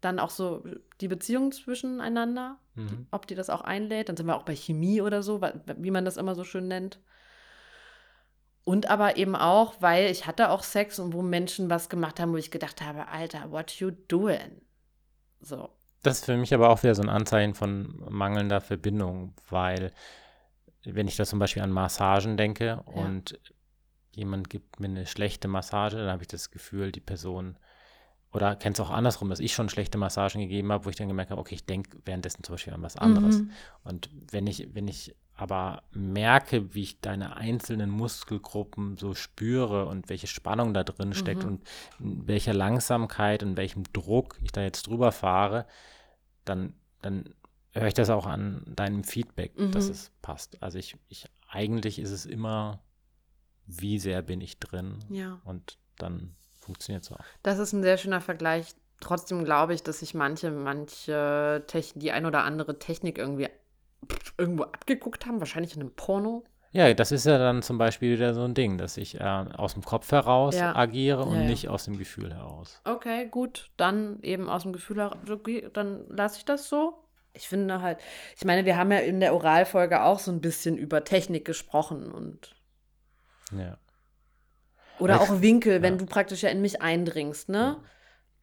Dann 0.00 0.18
auch 0.18 0.30
so 0.30 0.64
die 1.00 1.08
Beziehung 1.08 1.52
zwischeneinander, 1.52 2.58
Mhm. 2.74 3.06
ob 3.10 3.26
die 3.26 3.34
das 3.34 3.50
auch 3.50 3.60
einlädt. 3.60 4.08
Dann 4.08 4.16
sind 4.16 4.26
wir 4.26 4.36
auch 4.36 4.44
bei 4.44 4.54
Chemie 4.56 5.00
oder 5.02 5.22
so, 5.22 5.40
wie 5.42 5.90
man 5.90 6.04
das 6.04 6.16
immer 6.16 6.34
so 6.34 6.44
schön 6.44 6.68
nennt. 6.68 7.00
Und 8.64 8.88
aber 8.88 9.16
eben 9.16 9.34
auch, 9.36 9.74
weil 9.80 10.10
ich 10.10 10.26
hatte 10.26 10.50
auch 10.50 10.62
Sex 10.62 10.98
und 10.98 11.12
wo 11.12 11.22
Menschen 11.22 11.70
was 11.70 11.88
gemacht 11.88 12.20
haben, 12.20 12.32
wo 12.32 12.36
ich 12.36 12.50
gedacht 12.50 12.82
habe, 12.82 13.08
Alter, 13.08 13.50
what 13.50 13.72
you 13.72 13.90
doing? 14.08 14.62
So. 15.40 15.70
Das 16.02 16.18
ist 16.20 16.24
für 16.26 16.36
mich 16.36 16.54
aber 16.54 16.70
auch 16.70 16.82
wieder 16.82 16.94
so 16.94 17.02
ein 17.02 17.08
Anzeichen 17.08 17.54
von 17.54 18.02
mangelnder 18.08 18.60
Verbindung, 18.60 19.34
weil 19.48 19.92
wenn 20.84 21.08
ich 21.08 21.16
da 21.16 21.24
zum 21.24 21.38
Beispiel 21.38 21.62
an 21.62 21.72
Massagen 21.72 22.36
denke 22.36 22.82
und 22.86 23.38
jemand 24.12 24.48
gibt 24.48 24.80
mir 24.80 24.88
eine 24.88 25.06
schlechte 25.06 25.46
Massage, 25.48 25.98
dann 25.98 26.10
habe 26.10 26.22
ich 26.22 26.28
das 26.28 26.50
Gefühl, 26.50 26.90
die 26.92 27.00
Person, 27.00 27.58
oder 28.32 28.54
kennst 28.56 28.78
du 28.78 28.84
auch 28.84 28.90
andersrum, 28.90 29.28
dass 29.28 29.40
ich 29.40 29.54
schon 29.54 29.68
schlechte 29.68 29.98
Massagen 29.98 30.40
gegeben 30.40 30.70
habe, 30.72 30.84
wo 30.84 30.90
ich 30.90 30.96
dann 30.96 31.08
gemerkt 31.08 31.30
habe, 31.30 31.40
okay, 31.40 31.56
ich 31.56 31.66
denke 31.66 31.98
währenddessen 32.04 32.44
zum 32.44 32.54
Beispiel 32.54 32.72
an 32.72 32.82
was 32.82 32.96
anderes. 32.96 33.42
Mhm. 33.42 33.50
Und 33.84 34.10
wenn 34.30 34.46
ich, 34.46 34.68
wenn 34.74 34.86
ich 34.88 35.16
aber 35.34 35.82
merke, 35.92 36.74
wie 36.74 36.82
ich 36.82 37.00
deine 37.00 37.36
einzelnen 37.36 37.88
Muskelgruppen 37.90 38.98
so 38.98 39.14
spüre 39.14 39.86
und 39.86 40.08
welche 40.10 40.26
Spannung 40.26 40.74
da 40.74 40.84
drin 40.84 41.14
steckt 41.14 41.42
Mhm. 41.44 41.48
und 41.48 41.68
in 41.98 42.28
welcher 42.28 42.52
Langsamkeit 42.54 43.42
und 43.42 43.56
welchem 43.56 43.84
Druck 43.92 44.38
ich 44.42 44.52
da 44.52 44.60
jetzt 44.62 44.86
drüber 44.86 45.12
fahre, 45.12 45.66
dann, 46.44 46.74
dann 47.02 47.34
höre 47.72 47.86
ich 47.88 47.94
das 47.94 48.10
auch 48.10 48.26
an 48.26 48.62
deinem 48.76 49.02
Feedback, 49.02 49.54
dass 49.72 49.86
Mhm. 49.86 49.92
es 49.92 50.12
passt. 50.22 50.62
Also 50.62 50.78
ich, 50.78 50.96
ich, 51.08 51.26
eigentlich 51.48 51.98
ist 51.98 52.10
es 52.10 52.26
immer, 52.26 52.80
wie 53.66 53.98
sehr 53.98 54.22
bin 54.22 54.40
ich 54.40 54.58
drin 54.58 54.98
Ja. 55.08 55.40
und 55.44 55.78
dann 55.96 56.36
funktioniert 56.60 57.04
so. 57.04 57.16
Das 57.42 57.58
ist 57.58 57.72
ein 57.72 57.82
sehr 57.82 57.96
schöner 57.96 58.20
Vergleich. 58.20 58.74
Trotzdem 59.00 59.44
glaube 59.44 59.74
ich, 59.74 59.82
dass 59.82 60.00
sich 60.00 60.14
manche, 60.14 60.50
manche 60.50 61.64
Techn 61.66 62.00
die 62.00 62.12
ein 62.12 62.26
oder 62.26 62.44
andere 62.44 62.78
Technik 62.78 63.18
irgendwie 63.18 63.48
irgendwo 64.38 64.64
abgeguckt 64.64 65.26
haben, 65.26 65.40
wahrscheinlich 65.40 65.74
in 65.74 65.80
einem 65.82 65.92
Porno. 65.94 66.44
Ja, 66.72 66.92
das 66.94 67.10
ist 67.10 67.26
ja 67.26 67.36
dann 67.38 67.62
zum 67.62 67.78
Beispiel 67.78 68.14
wieder 68.14 68.32
so 68.32 68.44
ein 68.44 68.54
Ding, 68.54 68.78
dass 68.78 68.96
ich 68.96 69.18
äh, 69.18 69.24
aus 69.24 69.74
dem 69.74 69.82
Kopf 69.82 70.12
heraus 70.12 70.54
Ja. 70.54 70.76
agiere 70.76 71.24
und 71.24 71.34
Ja, 71.36 71.42
ja. 71.42 71.48
nicht 71.48 71.68
aus 71.68 71.84
dem 71.84 71.98
Gefühl 71.98 72.32
heraus. 72.32 72.80
Okay, 72.84 73.26
gut, 73.28 73.70
dann 73.76 74.20
eben 74.22 74.48
aus 74.48 74.62
dem 74.62 74.72
Gefühl 74.72 74.98
heraus, 74.98 75.16
dann 75.72 76.04
lasse 76.08 76.38
ich 76.38 76.44
das 76.44 76.68
so. 76.68 77.02
Ich 77.32 77.48
finde 77.48 77.80
halt, 77.82 77.98
ich 78.36 78.44
meine, 78.44 78.64
wir 78.64 78.76
haben 78.76 78.92
ja 78.92 78.98
in 78.98 79.18
der 79.20 79.34
Oralfolge 79.34 80.02
auch 80.02 80.18
so 80.20 80.30
ein 80.30 80.40
bisschen 80.40 80.76
über 80.76 81.02
Technik 81.04 81.44
gesprochen 81.44 82.10
und 82.12 82.54
Ja. 83.52 83.78
Oder 85.00 85.20
Ja, 85.20 85.20
auch 85.20 85.40
Winkel, 85.42 85.82
wenn 85.82 85.96
ja. 85.96 85.98
du 85.98 86.06
praktisch 86.06 86.42
ja 86.42 86.50
in 86.50 86.60
mich 86.62 86.82
eindringst, 86.82 87.48
ne? 87.48 87.78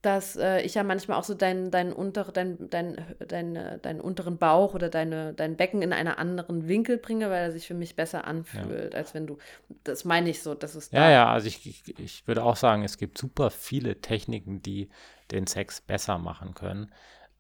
Dass 0.04 0.36
äh, 0.38 0.62
ich 0.62 0.76
ja 0.76 0.84
manchmal 0.84 1.18
auch 1.20 1.24
so 1.26 1.34
deinen 1.36 1.72
dein 1.72 1.94
unter, 1.94 2.26
dein, 2.26 2.70
dein, 2.70 3.16
dein, 3.28 3.56
äh, 3.56 3.80
deinen 3.80 4.02
unteren 4.02 4.38
Bauch 4.38 4.76
oder 4.76 4.90
deine, 4.90 5.34
dein 5.34 5.58
Becken 5.58 5.82
in 5.82 5.94
einen 5.94 6.10
anderen 6.10 6.68
Winkel 6.68 6.98
bringe, 7.00 7.30
weil 7.32 7.46
er 7.46 7.52
sich 7.54 7.68
für 7.68 7.74
mich 7.76 7.96
besser 7.96 8.26
anfühlt, 8.28 8.96
als 8.96 9.14
wenn 9.16 9.28
du. 9.28 9.38
Das 9.84 10.06
meine 10.06 10.30
ich 10.30 10.44
so, 10.44 10.56
dass 10.56 10.76
es 10.76 10.92
Ja, 10.92 11.10
da. 11.10 11.10
ja, 11.10 11.32
also 11.32 11.48
ich, 11.48 11.66
ich, 11.68 12.00
ich 12.00 12.28
würde 12.28 12.44
auch 12.44 12.56
sagen, 12.56 12.84
es 12.84 12.98
gibt 12.98 13.18
super 13.18 13.52
viele 13.52 14.00
Techniken, 14.02 14.62
die 14.62 14.90
den 15.32 15.46
Sex 15.48 15.82
besser 15.82 16.18
machen 16.18 16.54
können. 16.54 16.94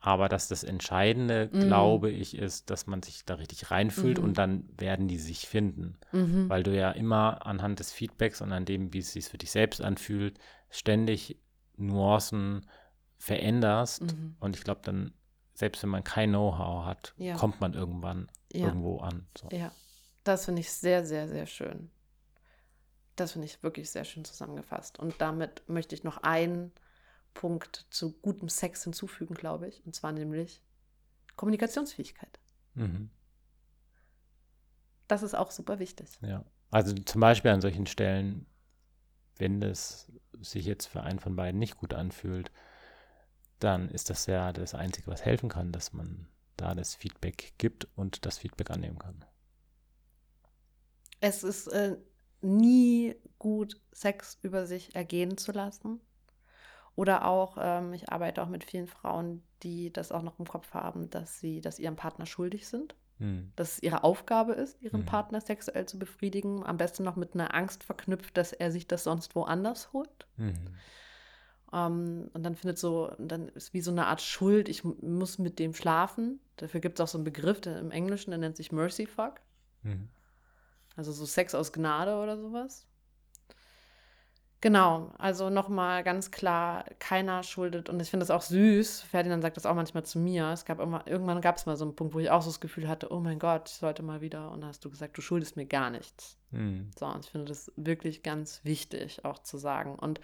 Aber 0.07 0.29
dass 0.29 0.47
das 0.47 0.63
Entscheidende, 0.63 1.49
Mhm. 1.51 1.67
glaube 1.67 2.09
ich, 2.11 2.37
ist, 2.37 2.69
dass 2.69 2.87
man 2.87 3.03
sich 3.03 3.25
da 3.25 3.33
richtig 3.33 3.71
reinfühlt 3.71 4.19
und 4.19 4.37
dann 4.37 4.63
werden 4.79 5.09
die 5.09 5.17
sich 5.17 5.49
finden. 5.49 5.97
Mhm. 6.13 6.47
Weil 6.47 6.63
du 6.63 6.73
ja 6.73 6.91
immer 6.91 7.45
anhand 7.45 7.79
des 7.79 7.91
Feedbacks 7.91 8.39
und 8.39 8.53
an 8.53 8.63
dem, 8.63 8.93
wie 8.93 8.99
es 8.99 9.11
sich 9.11 9.25
für 9.25 9.37
dich 9.37 9.51
selbst 9.51 9.81
anfühlt, 9.81 10.39
ständig 10.69 11.41
Nuancen 11.75 12.65
veränderst. 13.17 14.03
Mhm. 14.03 14.37
Und 14.39 14.55
ich 14.55 14.63
glaube, 14.63 14.79
dann, 14.85 15.11
selbst 15.53 15.83
wenn 15.83 15.89
man 15.89 16.05
kein 16.05 16.29
Know-how 16.29 16.85
hat, 16.85 17.13
Ja. 17.17 17.35
kommt 17.35 17.59
man 17.59 17.73
irgendwann 17.73 18.29
Ja. 18.53 18.67
irgendwo 18.67 18.99
an. 18.99 19.27
So. 19.37 19.49
Ja, 19.51 19.73
das 20.23 20.45
finde 20.45 20.61
ich 20.61 20.71
sehr, 20.71 21.05
sehr, 21.05 21.27
sehr 21.27 21.47
schön. 21.47 21.91
Das 23.17 23.33
finde 23.33 23.47
ich 23.47 23.61
wirklich 23.61 23.89
sehr 23.89 24.05
schön 24.05 24.23
zusammengefasst. 24.23 24.99
Und 24.99 25.15
damit 25.19 25.67
möchte 25.67 25.95
ich 25.95 26.05
noch 26.05 26.19
einen 26.19 26.71
Punkt 27.37 27.85
zu 27.91 28.13
gutem 28.13 28.49
Sex 28.49 28.83
hinzufügen, 28.83 29.35
glaube 29.35 29.67
ich. 29.67 29.85
Und 29.85 29.95
zwar 29.95 30.11
nämlich 30.11 30.63
Kommunikationsfähigkeit. 31.35 32.39
Mhm. 32.73 33.11
Das 35.07 35.21
ist 35.21 35.35
auch 35.35 35.51
super 35.51 35.77
wichtig. 35.77 36.09
Ja, 36.21 36.43
also 36.71 36.95
zum 36.95 37.21
Beispiel 37.21 37.51
an 37.51 37.61
solchen 37.61 37.85
Stellen, 37.85 38.47
wenn 39.37 39.61
das 39.61 40.11
sich 40.41 40.65
jetzt 40.65 40.87
für 40.87 41.03
einen 41.03 41.19
von 41.19 41.35
beiden 41.35 41.59
nicht 41.59 41.77
gut 41.77 41.93
anfühlt, 41.93 42.51
dann 43.59 43.87
ist 43.89 44.09
das 44.09 44.25
ja 44.25 44.51
das 44.51 44.73
Einzige, 44.73 45.05
was 45.07 45.23
helfen 45.23 45.49
kann, 45.49 45.71
dass 45.71 45.93
man 45.93 46.27
da 46.57 46.73
das 46.73 46.95
Feedback 46.95 47.53
gibt 47.59 47.87
und 47.95 48.25
das 48.25 48.39
Feedback 48.39 48.71
annehmen 48.71 48.97
kann. 48.97 49.23
Es 51.19 51.43
ist 51.43 51.67
äh, 51.67 51.97
nie 52.41 53.15
gut, 53.37 53.79
Sex 53.91 54.39
über 54.41 54.65
sich 54.65 54.95
ergehen 54.95 55.37
zu 55.37 55.51
lassen. 55.51 56.01
Oder 56.97 57.25
auch, 57.25 57.57
ähm, 57.61 57.93
ich 57.93 58.09
arbeite 58.11 58.41
auch 58.43 58.49
mit 58.49 58.65
vielen 58.65 58.87
Frauen, 58.87 59.41
die 59.63 59.93
das 59.93 60.11
auch 60.11 60.23
noch 60.23 60.37
im 60.39 60.45
Kopf 60.47 60.73
haben, 60.73 61.09
dass 61.09 61.39
sie 61.39 61.61
das 61.61 61.79
ihrem 61.79 61.95
Partner 61.95 62.25
schuldig 62.25 62.67
sind. 62.67 62.93
Hm. 63.19 63.51
dass 63.55 63.71
es 63.73 63.81
ihre 63.81 64.03
Aufgabe 64.03 64.53
ist, 64.53 64.79
ihren 64.79 65.01
Mhm. 65.01 65.05
Partner 65.07 65.41
sexuell 65.41 65.87
zu 65.87 65.97
befriedigen. 65.97 66.63
Am 66.63 66.77
besten 66.77 67.03
noch 67.03 67.15
mit 67.15 67.33
einer 67.33 67.55
Angst 67.55 67.83
verknüpft, 67.83 68.37
dass 68.37 68.53
er 68.53 68.71
sich 68.71 68.87
das 68.87 69.05
sonst 69.05 69.33
woanders 69.35 69.91
holt. 69.91 70.27
Mhm. 70.35 70.53
Ähm, 71.73 72.29
und 72.33 72.43
dann 72.43 72.55
findet 72.55 72.77
so, 72.77 73.11
dann 73.17 73.49
ist 73.49 73.73
wie 73.73 73.81
so 73.81 73.89
eine 73.89 74.05
Art 74.05 74.21
Schuld, 74.21 74.69
ich 74.69 74.83
mu- 74.83 74.95
muss 75.01 75.39
mit 75.39 75.57
dem 75.57 75.73
schlafen. 75.73 76.39
Dafür 76.57 76.79
gibt 76.79 76.99
es 76.99 77.03
auch 77.03 77.07
so 77.07 77.17
einen 77.17 77.25
Begriff 77.25 77.59
der, 77.59 77.79
im 77.79 77.89
Englischen, 77.89 78.29
der 78.29 78.37
nennt 78.37 78.55
sich 78.55 78.71
Mercy 78.71 79.07
Fuck. 79.07 79.41
Mhm. 79.81 80.09
Also 80.95 81.11
so 81.11 81.25
Sex 81.25 81.55
aus 81.55 81.73
Gnade 81.73 82.17
oder 82.21 82.37
sowas. 82.37 82.85
Genau, 84.59 85.11
also 85.19 85.51
nochmal 85.51 86.03
ganz 86.03 86.31
klar, 86.31 86.85
keiner 86.97 87.43
schuldet, 87.43 87.89
und 87.89 88.01
ich 88.01 88.09
finde 88.09 88.23
das 88.23 88.31
auch 88.31 88.41
süß, 88.41 89.01
Ferdinand 89.01 89.43
sagt 89.43 89.55
das 89.55 89.67
auch 89.67 89.75
manchmal 89.75 90.03
zu 90.03 90.17
mir, 90.17 90.49
es 90.51 90.65
gab 90.65 90.79
immer, 90.79 91.05
irgendwann 91.05 91.41
gab 91.41 91.57
es 91.57 91.67
mal 91.67 91.77
so 91.77 91.85
einen 91.85 91.95
Punkt, 91.95 92.15
wo 92.15 92.19
ich 92.19 92.31
auch 92.31 92.41
so 92.41 92.49
das 92.49 92.59
Gefühl 92.59 92.87
hatte, 92.87 93.11
oh 93.11 93.19
mein 93.19 93.37
Gott, 93.37 93.69
ich 93.69 93.75
sollte 93.75 94.01
mal 94.01 94.21
wieder, 94.21 94.49
und 94.49 94.61
dann 94.61 94.69
hast 94.69 94.83
du 94.83 94.89
gesagt, 94.89 95.15
du 95.15 95.21
schuldest 95.21 95.57
mir 95.57 95.67
gar 95.67 95.91
nichts. 95.91 96.37
Mhm. 96.49 96.89
So, 96.97 97.05
und 97.05 97.23
ich 97.23 97.29
finde 97.29 97.45
das 97.45 97.71
wirklich 97.75 98.23
ganz 98.23 98.61
wichtig 98.63 99.23
auch 99.23 99.39
zu 99.39 99.57
sagen. 99.57 99.93
Und 99.93 100.21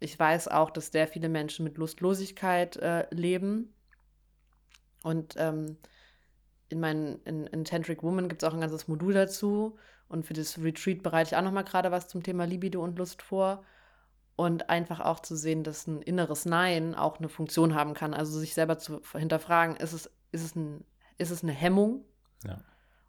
ich 0.00 0.18
weiß 0.18 0.48
auch, 0.48 0.70
dass 0.70 0.88
sehr 0.88 1.08
viele 1.08 1.30
Menschen 1.30 1.64
mit 1.64 1.78
Lustlosigkeit 1.78 2.76
äh, 2.76 3.06
leben. 3.10 3.72
Und 5.02 5.34
ähm, 5.38 5.78
in, 6.68 6.80
meinen, 6.80 7.22
in, 7.24 7.46
in 7.46 7.64
Tantric 7.64 8.02
Woman 8.02 8.28
gibt 8.28 8.42
es 8.42 8.48
auch 8.48 8.54
ein 8.54 8.60
ganzes 8.60 8.88
Modul 8.88 9.14
dazu. 9.14 9.78
Und 10.12 10.26
für 10.26 10.34
das 10.34 10.58
Retreat 10.58 11.02
bereite 11.02 11.30
ich 11.30 11.36
auch 11.36 11.42
noch 11.42 11.52
mal 11.52 11.62
gerade 11.62 11.90
was 11.90 12.06
zum 12.06 12.22
Thema 12.22 12.44
Libido 12.44 12.82
und 12.82 12.98
Lust 12.98 13.22
vor. 13.22 13.64
Und 14.36 14.68
einfach 14.68 15.00
auch 15.00 15.20
zu 15.20 15.36
sehen, 15.36 15.64
dass 15.64 15.86
ein 15.86 16.02
inneres 16.02 16.44
Nein 16.44 16.94
auch 16.94 17.18
eine 17.18 17.28
Funktion 17.28 17.74
haben 17.74 17.94
kann. 17.94 18.12
Also 18.12 18.38
sich 18.38 18.54
selber 18.54 18.78
zu 18.78 19.00
hinterfragen, 19.12 19.76
ist 19.76 19.92
es, 19.92 20.10
ist 20.30 20.44
es, 20.44 20.54
ein, 20.54 20.84
ist 21.18 21.30
es 21.30 21.42
eine 21.42 21.52
Hemmung? 21.52 22.04
Ja. 22.44 22.58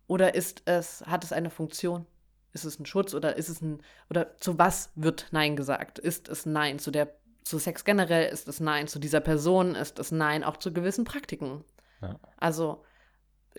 Oder 0.08 0.36
ist 0.36 0.64
es, 0.66 1.02
hat 1.06 1.24
es 1.24 1.34
eine 1.34 1.50
Funktion? 1.50 2.06
Ist 2.54 2.66
es 2.66 2.80
ein 2.80 2.86
Schutz 2.86 3.14
oder 3.14 3.36
ist 3.36 3.50
es 3.50 3.62
ein, 3.62 3.82
oder 4.10 4.38
zu 4.38 4.58
was 4.58 4.92
wird 4.96 5.28
Nein 5.32 5.56
gesagt? 5.56 5.98
Ist 5.98 6.30
es 6.30 6.46
Nein 6.46 6.78
zu 6.80 6.92
der, 6.92 7.16
zu 7.44 7.58
Sex 7.58 7.84
generell? 7.84 8.32
Ist 8.32 8.48
es 8.48 8.60
Nein 8.60 8.88
zu 8.88 9.00
dieser 9.00 9.22
Person? 9.22 9.76
Ist 9.76 9.98
es 10.00 10.12
Nein 10.12 10.44
auch 10.44 10.58
zu 10.58 10.72
gewissen 10.72 11.04
Praktiken? 11.04 11.64
Ja. 12.02 12.20
Also, 12.38 12.84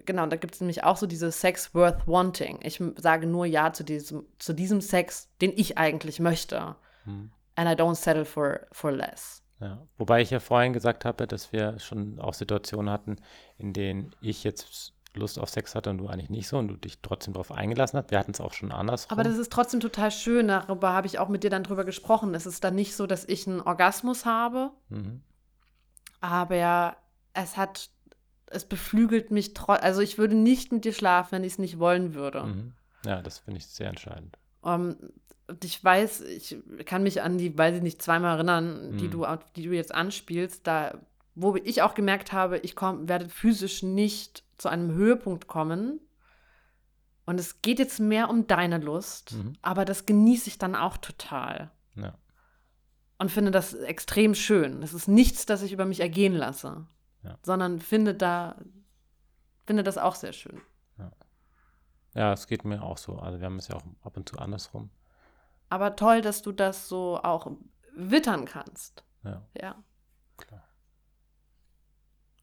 genau, 0.05 0.27
da 0.27 0.37
gibt 0.37 0.55
es 0.55 0.61
nämlich 0.61 0.85
auch 0.85 0.97
so 0.97 1.07
diese 1.07 1.31
Sex 1.31 1.75
worth 1.75 2.07
wanting. 2.07 2.61
Ich 2.63 2.83
sage 2.97 3.27
nur 3.27 3.47
Ja 3.47 3.73
zu 3.73 3.85
diesem, 3.85 4.27
zu 4.39 4.53
diesem 4.53 4.81
Sex, 4.81 5.29
den 5.41 5.53
ich 5.57 5.79
eigentlich 5.79 6.21
möchte. 6.21 6.77
Mhm. 7.05 7.31
And 7.57 7.69
I 7.69 7.81
don't 7.81 7.95
settle 7.95 8.25
for, 8.25 8.61
for 8.73 8.91
less. 8.91 9.43
Ja. 9.61 9.87
Wobei 9.97 10.21
ich 10.21 10.31
ja 10.31 10.41
vorhin 10.41 10.73
gesagt 10.73 11.05
habe, 11.05 11.27
dass 11.27 11.53
wir 11.53 11.79
schon 11.79 12.19
auch 12.19 12.35
Situationen 12.35 12.93
hatten, 12.93 13.17
in 13.57 13.73
denen 13.73 14.15
ich 14.21 14.45
jetzt 14.45 14.93
Lust 15.15 15.39
auf 15.39 15.49
Sex 15.49 15.75
hatte 15.75 15.91
und 15.91 15.99
du 15.99 16.09
eigentlich 16.09 16.31
nicht 16.31 16.49
so 16.49 16.59
und 16.59 16.69
du 16.69 16.77
dich 16.77 17.01
trotzdem 17.01 17.35
darauf 17.35 17.53
eingelassen 17.53 17.99
hast. 17.99 18.11
Wir 18.11 18.19
hatten 18.19 18.33
es 18.33 18.41
auch 18.41 18.53
schon 18.53 18.73
andersrum. 18.73 19.13
Aber 19.13 19.23
das 19.23 19.39
ist 19.39 19.53
trotzdem 19.53 19.81
total 19.81 20.11
schön. 20.11 20.49
Darüber 20.49 20.93
habe 20.93 21.07
ich 21.07 21.19
auch 21.19 21.29
mit 21.29 21.45
dir 21.45 21.51
dann 21.51 21.63
drüber 21.63 21.85
gesprochen. 21.85 22.35
Es 22.35 22.47
ist 22.47 22.65
dann 22.65 22.75
nicht 22.75 22.97
so, 22.97 23.07
dass 23.07 23.25
ich 23.25 23.47
einen 23.47 23.61
Orgasmus 23.61 24.27
habe, 24.27 24.73
mhm. 24.89 25.23
aber 26.21 26.97
es 27.33 27.57
hat, 27.57 27.91
es 28.47 28.65
beflügelt 28.65 29.31
mich 29.31 29.55
trotzdem. 29.55 29.85
Also 29.85 30.01
ich 30.01 30.19
würde 30.19 30.35
nicht 30.35 30.73
mit 30.73 30.85
dir 30.85 30.93
schlafen, 30.93 31.33
wenn 31.33 31.45
ich 31.45 31.55
es 31.55 31.59
nicht 31.59 31.79
wollen 31.79 32.15
würde. 32.15 32.45
Mhm. 32.45 32.73
Ja, 33.05 33.21
das 33.23 33.39
finde 33.39 33.59
ich 33.59 33.67
sehr 33.67 33.89
entscheidend. 33.89 34.37
Ähm, 34.65 34.97
und 35.47 35.65
ich 35.65 35.83
weiß, 35.83 36.23
ich 36.23 36.57
kann 36.87 37.03
mich 37.03 37.21
an 37.23 37.37
die, 37.37 37.57
weiß 37.57 37.77
ich 37.77 37.83
nicht, 37.83 38.01
zweimal 38.01 38.37
erinnern, 38.37 38.97
die, 38.99 39.09
Mhm. 39.09 39.11
du, 39.11 39.27
die 39.57 39.65
du 39.65 39.73
jetzt 39.73 39.95
anspielst, 39.95 40.67
da, 40.67 40.99
wo 41.35 41.55
ich 41.57 41.83
auch 41.83 41.95
gemerkt 41.95 42.33
habe, 42.33 42.59
ich 42.59 42.75
komm, 42.77 43.09
werde 43.09 43.29
physisch 43.29 43.83
nicht 43.83 44.43
zu 44.57 44.69
einem 44.69 44.93
Höhepunkt 44.93 45.47
kommen. 45.47 46.01
Und 47.27 47.41
es 47.41 47.63
geht 47.63 47.79
jetzt 47.79 48.01
mehr 48.01 48.29
um 48.31 48.47
deine 48.47 48.79
Lust, 48.79 49.33
Mhm. 49.33 49.55
aber 49.63 49.85
das 49.85 50.07
genieße 50.07 50.49
ich 50.49 50.59
dann 50.59 50.75
auch 50.75 50.97
total. 50.99 51.71
Ja. 51.97 52.15
Und 53.19 53.31
finde 53.31 53.51
das 53.51 53.73
extrem 53.75 54.35
schön. 54.35 54.83
Es 54.83 54.93
ist 54.93 55.09
nichts, 55.09 55.47
das 55.47 55.63
ich 55.63 55.73
über 55.73 55.85
mich 55.87 56.01
ergehen 56.01 56.35
lasse, 56.35 56.87
Ja. 57.25 57.39
sondern 57.43 57.81
finde 57.81 58.15
da, 58.15 58.57
finde 59.67 59.83
das 59.83 59.99
auch 59.99 60.15
sehr 60.15 60.33
schön. 60.33 60.61
Ja, 62.17 62.33
es 62.33 62.47
geht 62.47 62.65
mir 62.65 62.81
auch 62.81 62.97
so. 62.97 63.17
Also 63.17 63.41
wir 63.41 63.47
haben 63.47 63.59
es 63.59 63.67
ja 63.67 63.75
auch 63.75 63.83
ab 64.03 64.17
und 64.17 64.29
zu 64.29 64.39
andersrum. 64.39 64.91
Aber 65.69 65.97
toll, 65.97 66.21
dass 66.21 66.43
du 66.43 66.53
das 66.53 66.89
so 66.89 67.19
auch 67.21 67.51
wittern 67.97 68.45
kannst. 68.45 69.03
Ja, 69.25 69.43
Ja. 69.61 69.83
klar. 70.37 70.63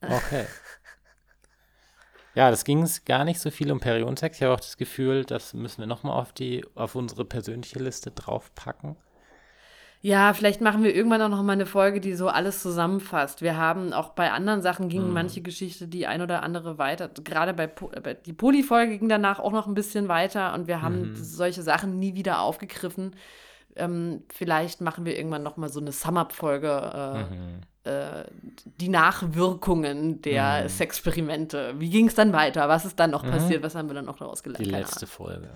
Okay. 0.01 0.45
Ja, 2.33 2.49
das 2.49 2.63
ging 2.63 2.81
es 2.81 3.03
gar 3.03 3.25
nicht 3.25 3.41
so 3.41 3.51
viel 3.51 3.69
um 3.73 3.81
Periodensex. 3.81 4.37
Ich 4.37 4.43
habe 4.43 4.53
auch 4.53 4.59
das 4.61 4.77
Gefühl, 4.77 5.25
das 5.25 5.53
müssen 5.53 5.79
wir 5.79 5.85
nochmal 5.87 6.17
auf 6.17 6.31
die, 6.31 6.65
auf 6.75 6.95
unsere 6.95 7.25
persönliche 7.25 7.79
Liste 7.79 8.09
draufpacken. 8.11 8.95
Ja, 10.03 10.33
vielleicht 10.33 10.61
machen 10.61 10.83
wir 10.83 10.95
irgendwann 10.95 11.21
auch 11.21 11.29
noch 11.29 11.43
mal 11.43 11.53
eine 11.53 11.67
Folge, 11.67 12.01
die 12.01 12.15
so 12.15 12.27
alles 12.27 12.61
zusammenfasst. 12.63 13.41
Wir 13.43 13.55
haben 13.57 13.93
auch 13.93 14.09
bei 14.09 14.31
anderen 14.31 14.63
Sachen 14.63 14.89
ging 14.89 15.07
Mhm. 15.07 15.13
manche 15.13 15.41
Geschichte 15.41 15.87
die 15.87 16.07
ein 16.07 16.23
oder 16.23 16.41
andere 16.41 16.79
weiter. 16.79 17.07
Gerade 17.23 17.53
bei, 17.53 17.67
Po- 17.67 17.91
bei 18.01 18.15
die 18.15 18.33
Poli-Folge 18.33 18.97
ging 18.97 19.09
danach 19.09 19.37
auch 19.39 19.51
noch 19.51 19.67
ein 19.67 19.75
bisschen 19.75 20.07
weiter 20.07 20.53
und 20.55 20.65
wir 20.67 20.81
haben 20.81 21.11
Mhm. 21.11 21.15
solche 21.15 21.61
Sachen 21.61 21.99
nie 21.99 22.15
wieder 22.15 22.41
aufgegriffen. 22.41 23.15
Ähm, 23.75 24.23
vielleicht 24.33 24.81
machen 24.81 25.05
wir 25.05 25.15
irgendwann 25.15 25.43
noch 25.43 25.55
mal 25.57 25.69
so 25.69 25.79
eine 25.79 25.91
Sum-Up-Folge, 25.91 26.67
äh, 26.95 27.23
Mhm. 27.35 27.61
äh, 27.83 28.23
die 28.65 28.89
Nachwirkungen 28.89 30.21
der 30.23 30.63
Mhm. 30.63 30.69
Sexperimente. 30.69 31.75
Wie 31.77 31.89
ging 31.91 32.07
es 32.07 32.15
dann 32.15 32.33
weiter? 32.33 32.67
Was 32.69 32.85
ist 32.85 32.99
dann 32.99 33.11
noch 33.11 33.23
Mhm. 33.23 33.29
passiert? 33.31 33.63
Was 33.63 33.75
haben 33.75 33.87
wir 33.87 33.93
dann 33.93 34.05
noch 34.05 34.17
daraus 34.17 34.41
gelernt? 34.41 34.65
Die 34.65 34.69
letzte. 34.71 35.05
Folge, 35.05 35.49